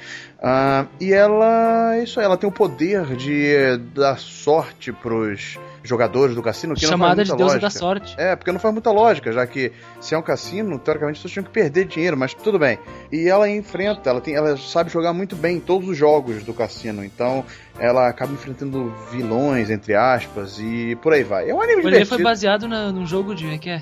Ah, 0.42 0.86
e 1.02 1.12
ela, 1.12 1.98
isso 1.98 2.20
aí, 2.20 2.26
ela 2.26 2.38
tem 2.38 2.48
o 2.48 2.52
poder 2.52 3.16
de 3.16 3.48
eh, 3.48 3.78
dar 3.78 4.18
sorte 4.20 4.92
pros 4.94 5.58
jogadores 5.84 6.36
do 6.36 6.44
cassino, 6.44 6.76
que 6.76 6.86
Chamada 6.86 7.16
não 7.16 7.24
de 7.24 7.30
faz 7.30 7.30
muita 7.30 7.38
deusa 7.38 7.54
lógica. 7.54 7.66
da 7.66 7.70
sorte. 7.72 8.16
É, 8.18 8.36
porque 8.36 8.52
não 8.52 8.60
faz 8.60 8.74
muita 8.74 8.92
lógica, 8.92 9.32
já 9.32 9.46
que 9.48 9.72
se 10.00 10.14
é 10.14 10.18
um 10.18 10.22
cassino, 10.22 10.78
teoricamente 10.78 11.18
pessoas 11.18 11.34
tinham 11.34 11.44
que 11.44 11.50
perder 11.50 11.86
dinheiro, 11.86 12.16
mas 12.16 12.34
tudo 12.36 12.60
bem. 12.60 12.78
E 13.12 13.28
ela 13.28 13.50
enfrenta, 13.50 14.10
ela, 14.10 14.22
tem, 14.22 14.36
ela 14.36 14.56
sabe 14.56 14.92
jogar 14.92 15.14
muito 15.14 15.36
bem 15.36 15.58
em 15.58 15.60
todos 15.60 15.90
os 15.90 15.98
jogos 15.98 16.44
do 16.44 16.54
cassino, 16.54 17.04
então 17.04 17.44
ela 17.80 18.08
acaba 18.08 18.32
enfrentando 18.32 18.94
vilões, 19.12 19.70
entre 19.72 19.96
aspas, 19.96 20.60
e 20.60 20.96
por 21.02 21.12
aí 21.12 21.24
vai. 21.24 21.50
É 21.50 21.54
um 21.56 21.62
anime 21.62 21.78
O 21.84 21.88
anime 21.88 22.06
foi 22.06 22.18
divertido. 22.18 22.24
baseado 22.24 22.68
na, 22.68 22.92
num 22.92 23.06
jogo 23.06 23.34
de. 23.34 23.48
É 23.56 23.58
que 23.58 23.70
é? 23.72 23.82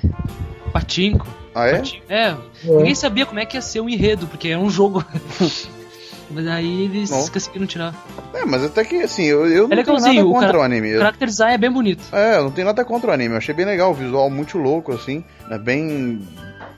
Patinco. 0.68 1.26
Ah, 1.54 1.66
é? 1.66 1.76
Patinco. 1.76 2.04
É, 2.08 2.36
ninguém 2.64 2.94
sabia 2.94 3.26
como 3.26 3.40
é 3.40 3.46
que 3.46 3.56
ia 3.56 3.62
ser 3.62 3.80
o 3.80 3.88
enredo, 3.88 4.26
porque 4.26 4.48
era 4.48 4.60
um 4.60 4.70
jogo. 4.70 5.04
Mas 6.30 6.46
aí 6.46 6.84
eles 6.84 7.08
Bom. 7.10 7.26
conseguiram 7.28 7.66
tirar. 7.66 7.94
É, 8.34 8.44
mas 8.44 8.62
até 8.62 8.84
que, 8.84 8.96
assim, 8.96 9.24
eu, 9.24 9.46
eu 9.46 9.66
não 9.66 9.78
É 9.78 9.82
tenho 9.82 9.96
legalzinho, 9.96 10.14
nada 10.24 10.28
o 10.28 10.32
contra 10.32 10.58
o 10.58 10.62
anime. 10.62 10.94
O 10.94 10.98
character 10.98 11.26
design 11.26 11.54
é 11.54 11.58
bem 11.58 11.70
bonito. 11.70 12.04
É, 12.12 12.36
eu 12.36 12.44
não 12.44 12.50
tenho 12.50 12.66
nada 12.66 12.84
contra 12.84 13.10
o 13.10 13.14
anime. 13.14 13.32
Eu 13.32 13.38
achei 13.38 13.54
bem 13.54 13.64
legal, 13.64 13.92
o 13.92 13.94
visual 13.94 14.28
muito 14.28 14.58
louco, 14.58 14.92
assim. 14.92 15.24
É 15.50 15.56
bem, 15.56 16.20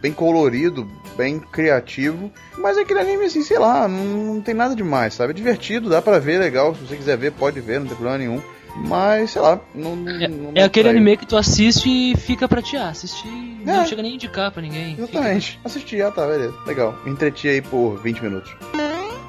bem 0.00 0.12
colorido, 0.12 0.88
bem 1.16 1.40
criativo. 1.40 2.30
Mas 2.58 2.78
é 2.78 2.82
aquele 2.82 3.00
anime, 3.00 3.24
assim, 3.24 3.42
sei 3.42 3.58
lá, 3.58 3.88
não, 3.88 4.04
não 4.34 4.40
tem 4.40 4.54
nada 4.54 4.76
demais, 4.76 5.14
sabe? 5.14 5.32
É 5.32 5.34
divertido, 5.34 5.90
dá 5.90 6.00
pra 6.00 6.20
ver, 6.20 6.38
legal. 6.38 6.72
Se 6.76 6.86
você 6.86 6.96
quiser 6.96 7.18
ver, 7.18 7.32
pode 7.32 7.60
ver, 7.60 7.80
não 7.80 7.86
tem 7.88 7.96
problema 7.96 8.18
nenhum. 8.18 8.40
Mas, 8.76 9.30
sei 9.32 9.42
lá, 9.42 9.60
não. 9.74 9.96
não- 9.96 10.12
É, 10.22 10.28
não 10.28 10.52
é 10.54 10.62
aquele 10.62 10.88
anime 10.88 11.16
que 11.16 11.26
tu 11.26 11.36
assiste 11.36 11.88
e 11.88 12.16
fica 12.16 12.48
pra 12.48 12.62
ti. 12.62 12.76
Ah, 12.76 12.88
assistir. 12.88 13.28
Não 13.64 13.82
É. 13.82 13.86
chega 13.86 14.02
nem 14.02 14.12
a 14.12 14.14
indicar 14.14 14.50
pra 14.50 14.62
ninguém. 14.62 14.96
Fica- 14.96 15.02
Exatamente. 15.10 15.60
Assisti, 15.64 16.00
ah 16.02 16.10
tá, 16.10 16.26
beleza. 16.26 16.54
Legal. 16.66 16.94
Me 17.04 17.10
entreti 17.10 17.48
aí 17.48 17.60
por 17.60 18.00
20 18.02 18.20
minutos. 18.22 18.50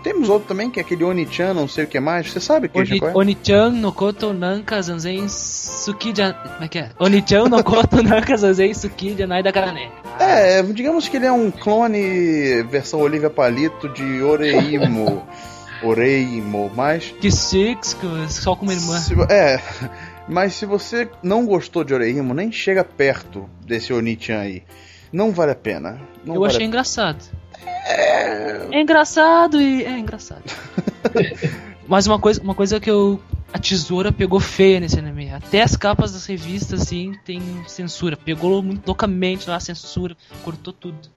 Temos 0.04 0.30
outro 0.30 0.48
também, 0.48 0.68
que 0.72 0.80
é 0.80 0.84
aquele 0.84 1.04
Oni-chan, 1.04 1.54
não 1.54 1.68
sei 1.68 1.84
o 1.84 1.88
que 1.88 2.00
mais. 2.00 2.32
Você 2.32 2.40
sabe, 2.40 2.68
Christian, 2.68 2.94
Oni- 2.96 3.00
qual 3.00 3.12
é? 3.12 3.16
Oni-chan 3.18 3.70
no 3.70 3.92
koto 3.94 4.34
nanka 4.34 4.82
zanzen 4.82 5.28
suki 5.30 6.12
ja... 6.16 6.34
Como 6.34 6.64
é 6.64 6.68
que 6.68 6.80
é? 6.80 6.90
Oni-chan 6.98 7.48
no 7.50 7.64
koto 7.64 8.02
nanka 8.02 8.36
zanzen 8.36 8.74
suki 8.74 9.16
janai 9.16 9.44
da 9.44 9.52
karane. 9.52 9.90
É, 10.20 10.64
digamos 10.64 11.08
que 11.08 11.18
ele 11.18 11.28
é 11.28 11.32
um 11.32 11.52
clone 11.52 12.64
versão 12.64 13.00
Olivia 13.00 13.30
Palito 13.30 13.88
de 13.90 14.24
Oreimo. 14.24 15.22
Oreimo, 15.84 16.72
mas. 16.76 17.14
Que 17.20 17.32
six, 17.32 17.98
só 18.30 18.56
com 18.56 18.64
uma 18.64 18.74
irmã. 18.74 18.98
se- 19.00 19.14
é. 19.30 19.60
Mas 20.28 20.54
se 20.54 20.66
você 20.66 21.10
não 21.24 21.46
gostou 21.46 21.84
de 21.84 21.94
Oreimo, 21.94 22.34
nem 22.34 22.52
chega 22.52 22.84
perto 22.84 23.50
desse 23.66 23.92
Oni-chan 23.92 24.38
aí. 24.40 24.64
Não 25.12 25.32
vale 25.32 25.52
a 25.52 25.56
pena. 25.56 26.00
Não 26.24 26.36
Eu 26.36 26.42
vale 26.42 26.54
achei 26.54 26.66
engraçado. 26.68 27.24
É 28.72 28.80
engraçado 28.80 29.60
e. 29.62 29.84
É 29.84 29.98
engraçado. 29.98 30.44
Mas 31.88 32.08
uma 32.08 32.20
coisa, 32.20 32.42
uma 32.42 32.56
coisa 32.56 32.80
que 32.80 32.90
eu. 32.90 33.20
A 33.54 33.60
tesoura 33.60 34.14
pegou 34.14 34.40
feia 34.40 34.80
nesse 34.80 34.98
anime. 34.98 35.30
Até 35.34 35.62
as 35.62 35.76
capas 35.76 36.14
das 36.14 36.26
revistas, 36.26 36.84
assim, 36.84 37.14
tem 37.26 37.42
censura. 37.68 38.16
Pegou 38.16 38.64
muito 38.64 38.88
loucamente 38.88 39.50
lá 39.50 39.58
a 39.58 39.60
censura, 39.60 40.16
cortou 40.42 40.72
tudo. 40.72 41.10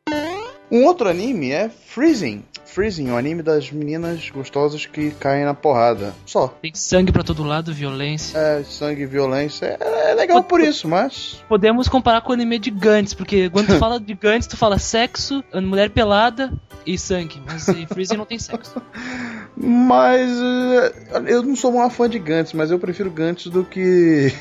Um 0.70 0.84
outro 0.84 1.08
anime 1.08 1.50
é 1.52 1.68
Freezing. 1.68 2.42
Freezing, 2.64 3.10
um 3.10 3.16
anime 3.16 3.40
das 3.42 3.70
meninas 3.70 4.30
gostosas 4.30 4.84
que 4.86 5.12
caem 5.12 5.44
na 5.44 5.54
porrada. 5.54 6.12
Só. 6.26 6.48
Tem 6.60 6.72
sangue 6.74 7.12
pra 7.12 7.22
todo 7.22 7.44
lado, 7.44 7.72
violência. 7.72 8.36
É, 8.36 8.64
sangue 8.64 9.02
e 9.02 9.06
violência. 9.06 9.76
É, 9.78 10.10
é 10.10 10.14
legal 10.14 10.42
por 10.42 10.60
isso, 10.60 10.88
mas. 10.88 11.40
Podemos 11.48 11.88
comparar 11.88 12.20
com 12.22 12.30
o 12.30 12.32
anime 12.32 12.58
de 12.58 12.70
Gantz, 12.72 13.14
porque 13.14 13.48
quando 13.50 13.68
tu 13.68 13.74
fala 13.78 14.00
de 14.00 14.14
Gantz, 14.14 14.46
tu 14.48 14.56
fala 14.56 14.78
sexo, 14.78 15.44
mulher 15.62 15.90
pelada 15.90 16.52
e 16.84 16.98
sangue. 16.98 17.40
Mas 17.46 17.68
em 17.68 17.86
Freezing 17.86 18.16
não 18.16 18.26
tem 18.26 18.38
sexo. 18.38 18.82
Mas. 19.56 20.28
eh, 20.30 20.92
Eu 21.26 21.42
não 21.44 21.54
sou 21.54 21.72
uma 21.72 21.88
fã 21.90 22.08
de 22.10 22.18
Gantz, 22.18 22.52
mas 22.54 22.72
eu 22.72 22.78
prefiro 22.78 23.08
Gantz 23.10 23.46
do 23.46 23.64
que. 23.64 24.32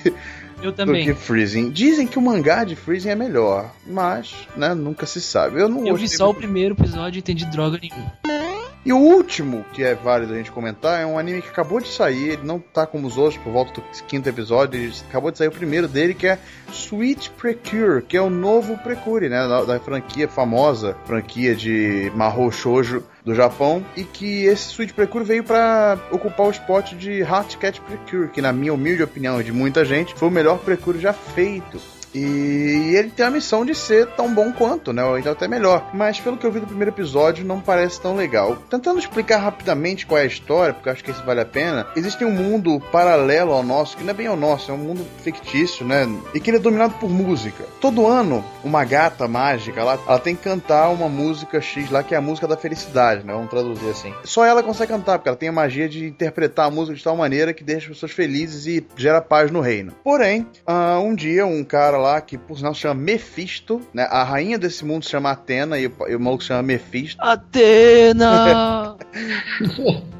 Eu 0.63 0.71
do 0.71 0.75
também. 0.75 1.05
que 1.05 1.13
Freezing. 1.13 1.69
Dizem 1.69 2.07
que 2.07 2.17
o 2.17 2.21
mangá 2.21 2.63
de 2.63 2.75
Freezing 2.75 3.09
é 3.09 3.15
melhor, 3.15 3.69
mas, 3.85 4.47
né, 4.55 4.73
nunca 4.73 5.05
se 5.05 5.19
sabe. 5.21 5.59
Eu 5.59 5.67
não 5.67 5.85
Eu 5.85 5.95
vi 5.95 6.07
só 6.07 6.25
o 6.25 6.27
muito. 6.27 6.37
primeiro 6.37 6.73
episódio 6.73 7.17
e 7.17 7.19
entendi 7.19 7.45
droga 7.45 7.77
nenhuma. 7.81 8.13
E 8.85 8.91
o 8.91 8.97
último, 8.97 9.65
que 9.71 9.81
é 9.81 9.95
válido 9.95 10.33
a 10.33 10.37
gente 10.37 10.51
comentar, 10.51 11.01
é 11.01 11.05
um 11.05 11.17
anime 11.17 11.41
que 11.41 11.47
acabou 11.47 11.79
de 11.79 11.87
sair, 11.87 12.31
ele 12.31 12.43
não 12.43 12.59
tá 12.59 12.85
como 12.85 13.07
os 13.07 13.17
outros 13.17 13.41
por 13.41 13.53
volta 13.53 13.79
do 13.79 14.03
quinto 14.07 14.27
episódio, 14.27 14.77
ele 14.77 14.93
acabou 15.09 15.31
de 15.31 15.37
sair 15.37 15.47
o 15.47 15.51
primeiro 15.51 15.87
dele, 15.87 16.13
que 16.13 16.27
é 16.27 16.37
Sweet 16.69 17.29
Precure, 17.31 18.01
que 18.01 18.17
é 18.17 18.21
o 18.21 18.29
novo 18.29 18.77
Precure, 18.79 19.29
né, 19.29 19.47
da, 19.47 19.63
da 19.63 19.79
franquia 19.79 20.27
famosa, 20.27 20.97
franquia 21.05 21.55
de 21.55 22.11
Mahou 22.13 22.51
Shoujo 22.51 23.03
do 23.25 23.33
Japão, 23.33 23.85
e 23.95 24.03
que 24.03 24.43
esse 24.45 24.71
Sweet 24.71 24.93
Precure 24.93 25.23
veio 25.23 25.43
pra 25.43 25.97
ocupar 26.11 26.47
o 26.47 26.51
spot 26.51 26.93
de 26.93 27.23
Hot 27.23 27.57
Cat 27.57 27.79
Precure, 27.81 28.29
que 28.29 28.41
na 28.41 28.51
minha 28.51 28.73
humilde 28.73 29.03
opinião 29.03 29.39
e 29.39 29.43
de 29.43 29.51
muita 29.51 29.85
gente, 29.85 30.13
foi 30.15 30.27
o 30.27 30.31
melhor 30.31 30.59
Precure 30.59 30.99
já 30.99 31.13
feito. 31.13 31.92
E 32.13 32.93
ele 32.95 33.09
tem 33.09 33.25
a 33.25 33.31
missão 33.31 33.65
de 33.65 33.73
ser 33.73 34.07
tão 34.07 34.33
bom 34.33 34.51
quanto, 34.51 34.93
né? 34.93 35.03
Ou 35.03 35.17
então 35.17 35.31
até 35.31 35.47
melhor. 35.47 35.89
Mas 35.93 36.19
pelo 36.19 36.37
que 36.37 36.45
eu 36.45 36.51
vi 36.51 36.59
do 36.59 36.67
primeiro 36.67 36.91
episódio, 36.91 37.45
não 37.45 37.59
parece 37.59 37.99
tão 37.99 38.15
legal. 38.15 38.55
Tentando 38.69 38.99
explicar 38.99 39.37
rapidamente 39.37 40.05
qual 40.05 40.19
é 40.19 40.23
a 40.23 40.27
história, 40.27 40.73
porque 40.73 40.89
acho 40.89 41.03
que 41.03 41.11
isso 41.11 41.23
vale 41.23 41.41
a 41.41 41.45
pena. 41.45 41.87
Existe 41.95 42.23
um 42.23 42.31
mundo 42.31 42.79
paralelo 42.91 43.51
ao 43.51 43.63
nosso, 43.63 43.97
que 43.97 44.03
não 44.03 44.11
é 44.11 44.13
bem 44.13 44.27
ao 44.27 44.35
nosso, 44.35 44.71
é 44.71 44.73
um 44.73 44.77
mundo 44.77 45.05
fictício, 45.23 45.85
né? 45.85 46.07
E 46.33 46.39
que 46.39 46.49
ele 46.49 46.57
é 46.57 46.59
dominado 46.59 46.93
por 46.95 47.09
música. 47.09 47.63
Todo 47.81 48.07
ano, 48.07 48.43
uma 48.63 48.83
gata 48.85 49.27
mágica 49.27 49.83
lá, 49.83 49.97
ela 50.07 50.19
tem 50.19 50.35
que 50.35 50.43
cantar 50.43 50.89
uma 50.89 51.09
música 51.09 51.59
X 51.61 51.89
lá, 51.89 52.03
que 52.03 52.13
é 52.13 52.17
a 52.17 52.21
música 52.21 52.47
da 52.47 52.57
felicidade, 52.57 53.25
né? 53.25 53.33
Vamos 53.33 53.49
traduzir 53.49 53.89
assim. 53.89 54.13
Só 54.23 54.45
ela 54.45 54.61
consegue 54.61 54.91
cantar, 54.91 55.17
porque 55.17 55.29
ela 55.29 55.37
tem 55.37 55.49
a 55.49 55.53
magia 55.53 55.89
de 55.89 56.05
interpretar 56.05 56.67
a 56.67 56.71
música 56.71 56.95
de 56.95 57.03
tal 57.03 57.15
maneira 57.15 57.53
que 57.53 57.63
deixa 57.63 57.87
as 57.87 57.93
pessoas 57.93 58.11
felizes 58.11 58.65
e 58.67 58.85
gera 58.95 59.21
paz 59.21 59.49
no 59.51 59.61
reino. 59.61 59.93
Porém, 60.03 60.47
ah, 60.65 60.99
um 60.99 61.15
dia, 61.15 61.45
um 61.45 61.63
cara 61.63 61.97
lá, 62.03 62.21
que 62.21 62.37
por 62.37 62.57
sinal 62.57 62.73
se 62.75 62.81
chama 62.81 63.01
Mephisto, 63.01 63.81
né? 63.93 64.07
A 64.09 64.23
rainha 64.23 64.57
desse 64.57 64.85
mundo 64.85 65.03
se 65.03 65.11
chama 65.11 65.31
Atena 65.31 65.79
e 65.79 65.87
o, 65.87 65.93
e 66.07 66.15
o 66.15 66.19
maluco 66.19 66.43
se 66.43 66.49
chama 66.49 66.63
Mephisto. 66.63 67.21
Atena! 67.21 68.97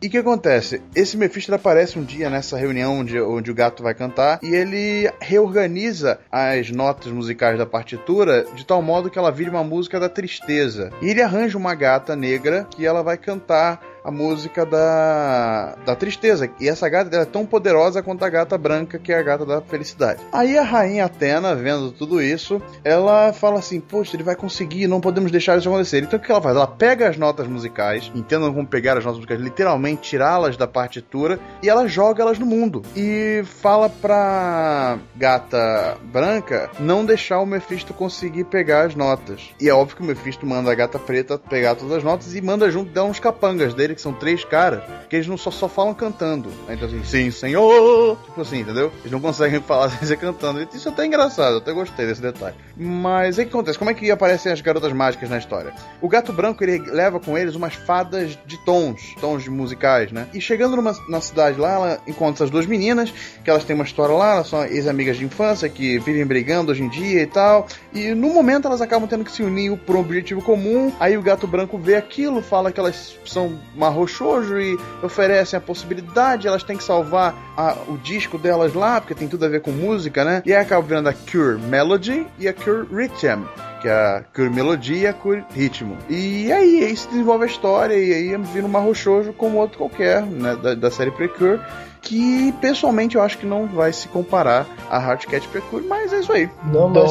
E 0.00 0.06
o 0.06 0.10
que 0.10 0.18
acontece? 0.18 0.80
Esse 0.94 1.16
Mephisto 1.16 1.52
aparece 1.52 1.98
um 1.98 2.04
dia 2.04 2.30
nessa 2.30 2.56
reunião 2.56 3.00
onde, 3.00 3.20
onde 3.20 3.50
o 3.50 3.54
gato 3.54 3.82
vai 3.82 3.94
cantar 3.94 4.38
e 4.44 4.54
ele 4.54 5.10
reorganiza 5.20 6.20
as 6.30 6.70
notas 6.70 7.10
musicais 7.10 7.58
da 7.58 7.66
partitura 7.66 8.46
de 8.54 8.64
tal 8.64 8.80
modo 8.80 9.10
que 9.10 9.18
ela 9.18 9.32
vire 9.32 9.50
uma 9.50 9.64
música 9.64 9.98
da 9.98 10.08
tristeza. 10.08 10.92
E 11.02 11.08
ele 11.08 11.20
arranja 11.20 11.58
uma 11.58 11.74
gata 11.74 12.14
negra 12.14 12.64
que 12.70 12.86
ela 12.86 13.02
vai 13.02 13.16
cantar 13.16 13.80
a 14.04 14.10
música 14.10 14.64
da, 14.64 15.76
da 15.84 15.94
tristeza. 15.94 16.50
E 16.60 16.68
essa 16.68 16.88
gata 16.88 17.14
é 17.16 17.24
tão 17.24 17.44
poderosa 17.44 18.02
quanto 18.02 18.24
a 18.24 18.28
gata 18.28 18.56
branca, 18.56 18.98
que 18.98 19.12
é 19.12 19.18
a 19.18 19.22
gata 19.22 19.44
da 19.44 19.60
felicidade. 19.60 20.20
Aí 20.32 20.56
a 20.58 20.62
rainha 20.62 21.04
Atena, 21.04 21.54
vendo 21.54 21.92
tudo 21.92 22.22
isso, 22.22 22.60
ela 22.84 23.32
fala 23.32 23.58
assim: 23.58 23.80
Poxa, 23.80 24.16
ele 24.16 24.22
vai 24.22 24.36
conseguir, 24.36 24.86
não 24.86 25.00
podemos 25.00 25.30
deixar 25.30 25.58
isso 25.58 25.68
acontecer. 25.68 26.02
Então 26.02 26.18
o 26.18 26.22
que 26.22 26.30
ela 26.30 26.42
faz? 26.42 26.56
Ela 26.56 26.66
pega 26.66 27.08
as 27.08 27.16
notas 27.16 27.46
musicais, 27.46 28.10
entendam 28.14 28.52
como 28.52 28.66
pegar 28.66 28.96
as 28.96 29.04
notas 29.04 29.18
musicais, 29.18 29.40
literalmente 29.40 30.02
tirá-las 30.02 30.56
da 30.56 30.66
partitura, 30.66 31.38
e 31.62 31.68
ela 31.68 31.86
joga 31.88 32.22
elas 32.22 32.38
no 32.38 32.46
mundo. 32.46 32.82
E 32.96 33.42
fala 33.44 33.88
pra 33.88 34.98
gata 35.16 35.96
branca 36.04 36.70
não 36.78 37.04
deixar 37.04 37.40
o 37.40 37.46
Mephisto 37.46 37.92
conseguir 37.94 38.44
pegar 38.44 38.86
as 38.86 38.94
notas. 38.94 39.50
E 39.60 39.68
é 39.68 39.74
óbvio 39.74 39.96
que 39.96 40.02
o 40.02 40.06
Mephisto 40.06 40.46
manda 40.46 40.70
a 40.70 40.74
gata 40.74 40.98
preta 40.98 41.38
pegar 41.38 41.74
todas 41.74 41.98
as 41.98 42.04
notas 42.04 42.34
e 42.34 42.40
manda 42.40 42.70
junto 42.70 42.90
dela 42.90 43.08
uns 43.08 43.20
capangas 43.20 43.74
dele, 43.74 43.87
que 43.94 44.00
são 44.00 44.12
três 44.12 44.44
caras, 44.44 44.82
que 45.08 45.16
eles 45.16 45.26
não 45.26 45.36
só, 45.36 45.50
só 45.50 45.68
falam 45.68 45.94
cantando. 45.94 46.50
Então 46.68 46.86
assim, 46.88 47.02
sim, 47.04 47.30
senhor! 47.30 48.18
Tipo 48.24 48.40
assim, 48.40 48.60
entendeu? 48.60 48.92
Eles 49.00 49.12
não 49.12 49.20
conseguem 49.20 49.60
falar 49.62 49.90
sem 49.90 50.06
ser 50.06 50.16
cantando. 50.16 50.66
Isso 50.74 50.88
é 50.88 50.92
até 50.92 51.06
engraçado, 51.06 51.54
eu 51.54 51.58
até 51.58 51.72
gostei 51.72 52.06
desse 52.06 52.22
detalhe. 52.22 52.54
Mas 52.76 53.38
aí 53.38 53.44
o 53.44 53.48
que 53.48 53.54
acontece? 53.54 53.78
Como 53.78 53.90
é 53.90 53.94
que 53.94 54.10
aparecem 54.10 54.52
as 54.52 54.60
garotas 54.60 54.92
mágicas 54.92 55.28
na 55.28 55.38
história? 55.38 55.72
O 56.00 56.08
gato 56.08 56.32
branco, 56.32 56.62
ele 56.62 56.78
leva 56.90 57.18
com 57.20 57.36
eles 57.36 57.54
umas 57.54 57.74
fadas 57.74 58.38
de 58.46 58.58
tons, 58.64 59.14
tons 59.20 59.46
musicais, 59.48 60.12
né? 60.12 60.26
E 60.32 60.40
chegando 60.40 60.76
numa, 60.76 60.92
na 61.08 61.20
cidade 61.20 61.58
lá, 61.58 61.72
ela 61.72 62.00
encontra 62.06 62.34
essas 62.34 62.50
duas 62.50 62.66
meninas, 62.66 63.12
que 63.42 63.50
elas 63.50 63.64
têm 63.64 63.74
uma 63.74 63.84
história 63.84 64.14
lá, 64.14 64.34
elas 64.34 64.48
são 64.48 64.64
ex-amigas 64.64 65.16
de 65.16 65.24
infância, 65.24 65.68
que 65.68 65.98
vivem 65.98 66.26
brigando 66.26 66.72
hoje 66.72 66.82
em 66.82 66.88
dia 66.88 67.22
e 67.22 67.26
tal. 67.26 67.66
E 67.92 68.14
no 68.14 68.28
momento 68.28 68.66
elas 68.66 68.80
acabam 68.80 69.08
tendo 69.08 69.24
que 69.24 69.32
se 69.32 69.42
unir 69.42 69.76
por 69.78 69.96
um 69.96 70.00
objetivo 70.00 70.42
comum. 70.42 70.92
Aí 71.00 71.16
o 71.16 71.22
gato 71.22 71.46
branco 71.46 71.78
vê 71.78 71.96
aquilo, 71.96 72.42
fala 72.42 72.72
que 72.72 72.80
elas 72.80 73.16
são 73.24 73.58
marrochojo 73.78 74.58
e 74.60 74.78
oferecem 75.02 75.56
a 75.56 75.60
possibilidade, 75.60 76.46
elas 76.48 76.62
têm 76.62 76.76
que 76.76 76.84
salvar 76.84 77.34
a- 77.56 77.76
o 77.88 77.96
disco 77.98 78.36
delas 78.38 78.74
lá, 78.74 79.00
porque 79.00 79.14
tem 79.14 79.28
tudo 79.28 79.44
a 79.44 79.48
ver 79.48 79.60
com 79.62 79.70
música, 79.70 80.24
né? 80.24 80.42
E 80.44 80.52
aí 80.52 80.60
acaba 80.62 80.82
virando 80.82 81.08
a 81.08 81.12
Cure 81.14 81.58
Melody 81.60 82.26
e 82.38 82.48
a 82.48 82.52
Cure 82.52 82.86
Rhythm. 82.92 83.42
Que 83.80 83.86
é 83.86 83.92
a 83.92 84.24
Cure 84.34 84.50
Melodia 84.50 84.96
e 84.96 85.06
a 85.06 85.12
Cure 85.12 85.44
Ritmo. 85.54 85.96
E 86.10 86.50
aí, 86.50 86.84
aí 86.84 86.96
se 86.96 87.06
desenvolve 87.08 87.44
a 87.44 87.46
história 87.46 87.94
e 87.94 88.12
aí 88.12 88.36
vira 88.52 88.66
um 88.66 88.68
marrochojo 88.68 89.32
como 89.32 89.56
outro 89.58 89.78
qualquer, 89.78 90.20
né? 90.22 90.56
Da, 90.60 90.74
da 90.74 90.90
série 90.90 91.12
Precure. 91.12 91.60
Que 92.02 92.52
pessoalmente 92.60 93.14
eu 93.14 93.22
acho 93.22 93.38
que 93.38 93.46
não 93.46 93.66
vai 93.68 93.92
se 93.92 94.08
comparar 94.08 94.66
a 94.90 94.98
Hardcat 94.98 95.46
Precure, 95.46 95.86
mas 95.86 96.12
é 96.12 96.18
isso 96.18 96.32
aí. 96.32 96.50
Não, 96.72 96.88
mas. 96.88 97.08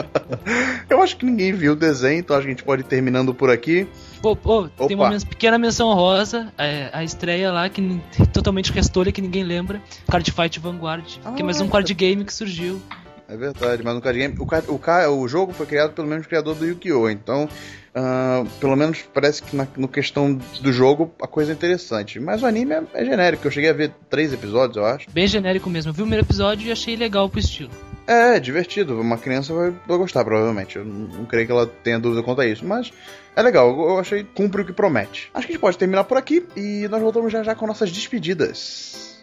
Eu 0.89 1.01
acho 1.01 1.17
que 1.17 1.25
ninguém 1.25 1.53
viu 1.53 1.73
o 1.73 1.75
desenho, 1.75 2.19
então 2.19 2.35
acho 2.35 2.45
que 2.45 2.51
a 2.51 2.55
gente 2.55 2.63
pode 2.63 2.81
ir 2.81 2.85
terminando 2.85 3.33
por 3.33 3.49
aqui. 3.49 3.87
Pô, 4.21 4.35
pô, 4.35 4.67
tem 4.87 4.95
uma 4.95 5.09
pequena 5.19 5.57
menção 5.57 5.93
rosa, 5.93 6.51
é, 6.57 6.89
a 6.93 7.03
estreia 7.03 7.51
lá, 7.51 7.67
que 7.69 7.99
totalmente 8.31 8.71
restolha, 8.71 9.11
que 9.11 9.21
ninguém 9.21 9.43
lembra. 9.43 9.81
Card 10.09 10.29
Fight 10.31 10.59
Vanguard, 10.59 11.05
que 11.35 11.41
é 11.41 11.45
mais 11.45 11.59
um 11.61 11.67
card 11.67 11.91
game 11.93 12.23
que 12.23 12.33
surgiu. 12.33 12.81
É 13.27 13.37
verdade, 13.37 13.81
mas 13.83 13.95
no 13.95 14.01
card 14.01 14.19
game, 14.19 14.35
o, 14.39 14.45
ca- 14.45 14.63
o, 14.67 14.77
ca- 14.77 15.09
o 15.09 15.27
jogo 15.27 15.53
foi 15.53 15.65
criado 15.65 15.93
pelo 15.93 16.07
mesmo 16.07 16.25
criador 16.25 16.55
do 16.55 16.65
Yu-Gi-Oh! 16.65 17.09
Então, 17.09 17.49
ah, 17.95 18.43
pelo 18.59 18.75
menos 18.75 18.99
parece 19.13 19.41
que 19.41 19.55
na 19.55 19.65
no 19.77 19.87
questão 19.87 20.35
do 20.61 20.71
jogo 20.73 21.11
a 21.21 21.27
coisa 21.27 21.51
é 21.51 21.55
interessante. 21.55 22.19
Mas 22.19 22.43
o 22.43 22.45
anime 22.45 22.73
é, 22.73 22.83
é 22.93 23.05
genérico, 23.05 23.47
eu 23.47 23.51
cheguei 23.51 23.69
a 23.69 23.73
ver 23.73 23.91
três 24.09 24.33
episódios, 24.33 24.77
eu 24.77 24.85
acho. 24.85 25.07
Bem 25.11 25.25
genérico 25.25 25.69
mesmo. 25.69 25.89
Eu 25.89 25.93
vi 25.93 26.01
o 26.01 26.05
primeiro 26.05 26.25
episódio 26.25 26.67
e 26.67 26.71
achei 26.71 26.95
legal 26.95 27.29
pro 27.29 27.39
estilo. 27.39 27.71
É, 28.07 28.35
é 28.35 28.39
divertido, 28.39 28.99
uma 28.99 29.17
criança 29.17 29.53
vai, 29.53 29.73
gostar, 29.97 30.23
provavelmente. 30.23 30.77
Eu 30.77 30.85
não, 30.85 31.25
creio 31.25 31.45
que 31.45 31.51
ela 31.51 31.65
tenha 31.65 31.99
dúvida 31.99 32.23
quanto 32.23 32.41
a 32.41 32.45
isso, 32.45 32.65
mas 32.65 32.91
é 33.35 33.41
legal, 33.41 33.69
eu, 33.69 33.99
achei 33.99 34.23
cumpre 34.23 34.61
o 34.61 34.65
que 34.65 34.73
promete. 34.73 35.29
Acho 35.33 35.47
que 35.47 35.53
a 35.53 35.55
gente 35.55 35.61
pode 35.61 35.77
terminar 35.77 36.03
por 36.03 36.17
aqui 36.17 36.45
e 36.55 36.87
nós 36.89 37.01
voltamos 37.01 37.31
já 37.31 37.43
já 37.43 37.55
com 37.55 37.65
nossas 37.65 37.91
despedidas. 37.91 39.21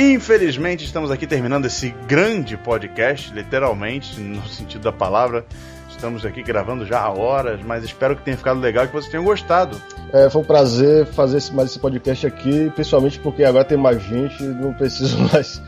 Infelizmente, 0.00 0.84
estamos 0.84 1.10
aqui 1.10 1.26
terminando 1.26 1.64
esse 1.64 1.90
grande 2.06 2.56
podcast, 2.56 3.34
literalmente, 3.34 4.20
no 4.20 4.46
sentido 4.46 4.82
da 4.82 4.92
palavra. 4.92 5.44
Estamos 5.90 6.24
aqui 6.24 6.40
gravando 6.40 6.86
já 6.86 7.00
há 7.00 7.12
horas, 7.12 7.60
mas 7.64 7.82
espero 7.82 8.14
que 8.14 8.22
tenha 8.22 8.36
ficado 8.36 8.60
legal 8.60 8.84
e 8.84 8.86
que 8.86 8.92
vocês 8.92 9.10
tenham 9.10 9.24
gostado. 9.24 9.76
é, 10.12 10.30
foi 10.30 10.42
um 10.42 10.44
prazer 10.44 11.04
fazer 11.06 11.42
mais 11.52 11.70
esse 11.70 11.80
podcast 11.80 12.24
aqui, 12.28 12.70
principalmente 12.76 13.18
porque 13.18 13.42
agora 13.42 13.64
tem 13.64 13.76
mais 13.76 14.00
gente, 14.00 14.40
não 14.44 14.72
preciso 14.72 15.18
mais 15.34 15.60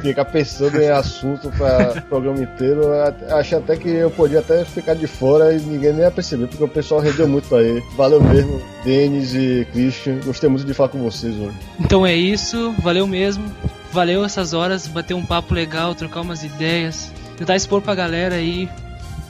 ficar 0.00 0.24
pensando 0.26 0.80
em 0.80 0.88
assunto 0.88 1.50
para 1.56 2.00
programa 2.08 2.40
inteiro. 2.40 2.82
Achei 3.30 3.58
até 3.58 3.76
que 3.76 3.88
eu 3.88 4.10
podia 4.10 4.40
até 4.40 4.64
ficar 4.64 4.94
de 4.94 5.06
fora 5.06 5.52
e 5.52 5.60
ninguém 5.60 5.92
nem 5.92 6.02
ia 6.02 6.10
perceber, 6.10 6.46
porque 6.46 6.64
o 6.64 6.68
pessoal 6.68 7.00
rendeu 7.00 7.28
muito 7.28 7.54
aí. 7.54 7.82
Valeu 7.96 8.22
mesmo, 8.22 8.60
Denis 8.84 9.34
e 9.34 9.66
Christian. 9.72 10.20
Gostei 10.24 10.48
muito 10.48 10.64
de 10.64 10.74
falar 10.74 10.90
com 10.90 11.02
vocês 11.02 11.34
hoje. 11.36 11.56
Então 11.80 12.06
é 12.06 12.14
isso, 12.14 12.74
valeu 12.82 13.06
mesmo. 13.06 13.44
Valeu 13.92 14.24
essas 14.24 14.52
horas, 14.52 14.86
bater 14.86 15.14
um 15.14 15.24
papo 15.24 15.54
legal, 15.54 15.94
trocar 15.94 16.20
umas 16.20 16.44
ideias, 16.44 17.10
tentar 17.38 17.56
expor 17.56 17.80
pra 17.80 17.94
galera 17.94 18.34
aí 18.34 18.68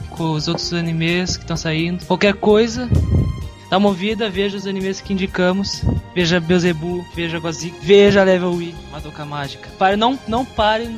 com 0.09 0.31
os 0.31 0.49
outros 0.49 0.73
animes 0.73 1.37
que 1.37 1.43
estão 1.43 1.55
saindo. 1.55 2.05
Qualquer 2.05 2.33
coisa, 2.33 2.89
dá 3.69 3.77
uma 3.77 3.89
ouvida, 3.89 4.29
veja 4.29 4.57
os 4.57 4.65
animes 4.65 5.01
que 5.01 5.13
indicamos. 5.13 5.83
Veja 6.13 6.39
Beelzebub, 6.39 7.05
veja 7.15 7.39
Gozik, 7.39 7.75
veja 7.81 8.23
Level 8.23 8.61
E, 8.61 8.75
Madoka 8.91 9.23
Mágica. 9.25 9.69
Pare, 9.77 9.95
não, 9.95 10.17
não 10.27 10.43
pare 10.43 10.89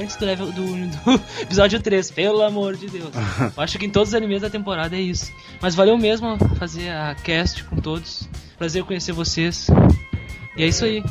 antes 0.00 0.16
do, 0.16 0.24
level, 0.24 0.52
do, 0.52 0.64
do 0.64 1.22
episódio 1.40 1.80
3, 1.80 2.10
pelo 2.10 2.42
amor 2.42 2.76
de 2.76 2.88
Deus. 2.88 3.10
Eu 3.56 3.62
acho 3.62 3.78
que 3.78 3.86
em 3.86 3.90
todos 3.90 4.10
os 4.10 4.14
animes 4.14 4.42
da 4.42 4.50
temporada 4.50 4.96
é 4.96 5.00
isso. 5.00 5.32
Mas 5.60 5.74
valeu 5.74 5.96
mesmo 5.96 6.36
fazer 6.56 6.90
a 6.90 7.14
cast 7.14 7.64
com 7.64 7.76
todos. 7.76 8.28
Prazer 8.58 8.84
conhecer 8.84 9.12
vocês. 9.12 9.68
E 10.56 10.62
é 10.62 10.66
isso 10.66 10.84
aí. 10.84 11.02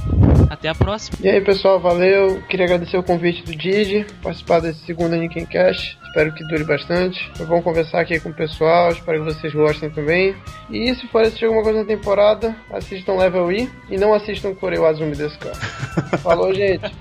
Até 0.49 0.69
a 0.69 0.75
próxima. 0.75 1.17
E 1.21 1.29
aí, 1.29 1.41
pessoal, 1.41 1.79
valeu. 1.79 2.41
Queria 2.43 2.65
agradecer 2.65 2.97
o 2.97 3.03
convite 3.03 3.43
do 3.43 3.55
Didi, 3.55 4.05
participar 4.21 4.59
desse 4.59 4.85
segundo 4.85 5.15
Niken 5.15 5.45
Cash. 5.45 5.97
Espero 6.11 6.31
que 6.33 6.43
dure 6.43 6.65
bastante. 6.65 7.31
Foi 7.35 7.45
bom 7.45 7.61
conversar 7.61 8.01
aqui 8.01 8.19
com 8.19 8.27
o 8.27 8.33
pessoal. 8.33 8.91
Espero 8.91 9.23
que 9.23 9.33
vocês 9.33 9.53
gostem 9.53 9.89
também. 9.89 10.35
E 10.69 10.93
se 10.93 11.07
for 11.07 11.21
assistir 11.21 11.45
alguma 11.45 11.63
coisa 11.63 11.79
na 11.79 11.85
temporada, 11.85 12.53
assistam 12.69 13.15
Level 13.15 13.49
E 13.49 13.71
e 13.89 13.97
não 13.97 14.13
assistam 14.13 14.53
Koreu 14.53 14.85
Azumi 14.85 15.15
desse 15.15 15.37
cara. 15.39 15.55
Falou, 16.17 16.53
gente. 16.53 16.93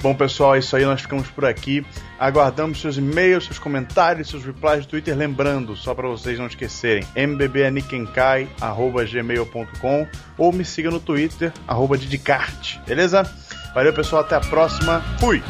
Bom, 0.00 0.14
pessoal, 0.14 0.54
é 0.54 0.60
isso 0.60 0.74
aí. 0.74 0.86
Nós 0.86 1.02
ficamos 1.02 1.28
por 1.28 1.44
aqui. 1.44 1.84
Aguardamos 2.18 2.80
seus 2.80 2.96
e-mails, 2.96 3.44
seus 3.44 3.58
comentários, 3.58 4.30
seus 4.30 4.42
replies 4.42 4.86
do 4.86 4.88
Twitter. 4.88 5.14
Lembrando, 5.14 5.76
só 5.76 5.94
para 5.94 6.08
vocês 6.08 6.38
não 6.38 6.46
esquecerem, 6.46 7.04
mbbanikenkai.gmail.com 7.14 10.06
ou 10.38 10.52
me 10.52 10.64
siga 10.64 10.90
no 10.90 11.00
Twitter, 11.00 11.52
arroba 11.68 11.98
Didicart. 11.98 12.78
Beleza? 12.86 13.30
Valeu, 13.74 13.92
pessoal. 13.92 14.22
Até 14.22 14.36
a 14.36 14.40
próxima. 14.40 15.02
Fui! 15.20 15.42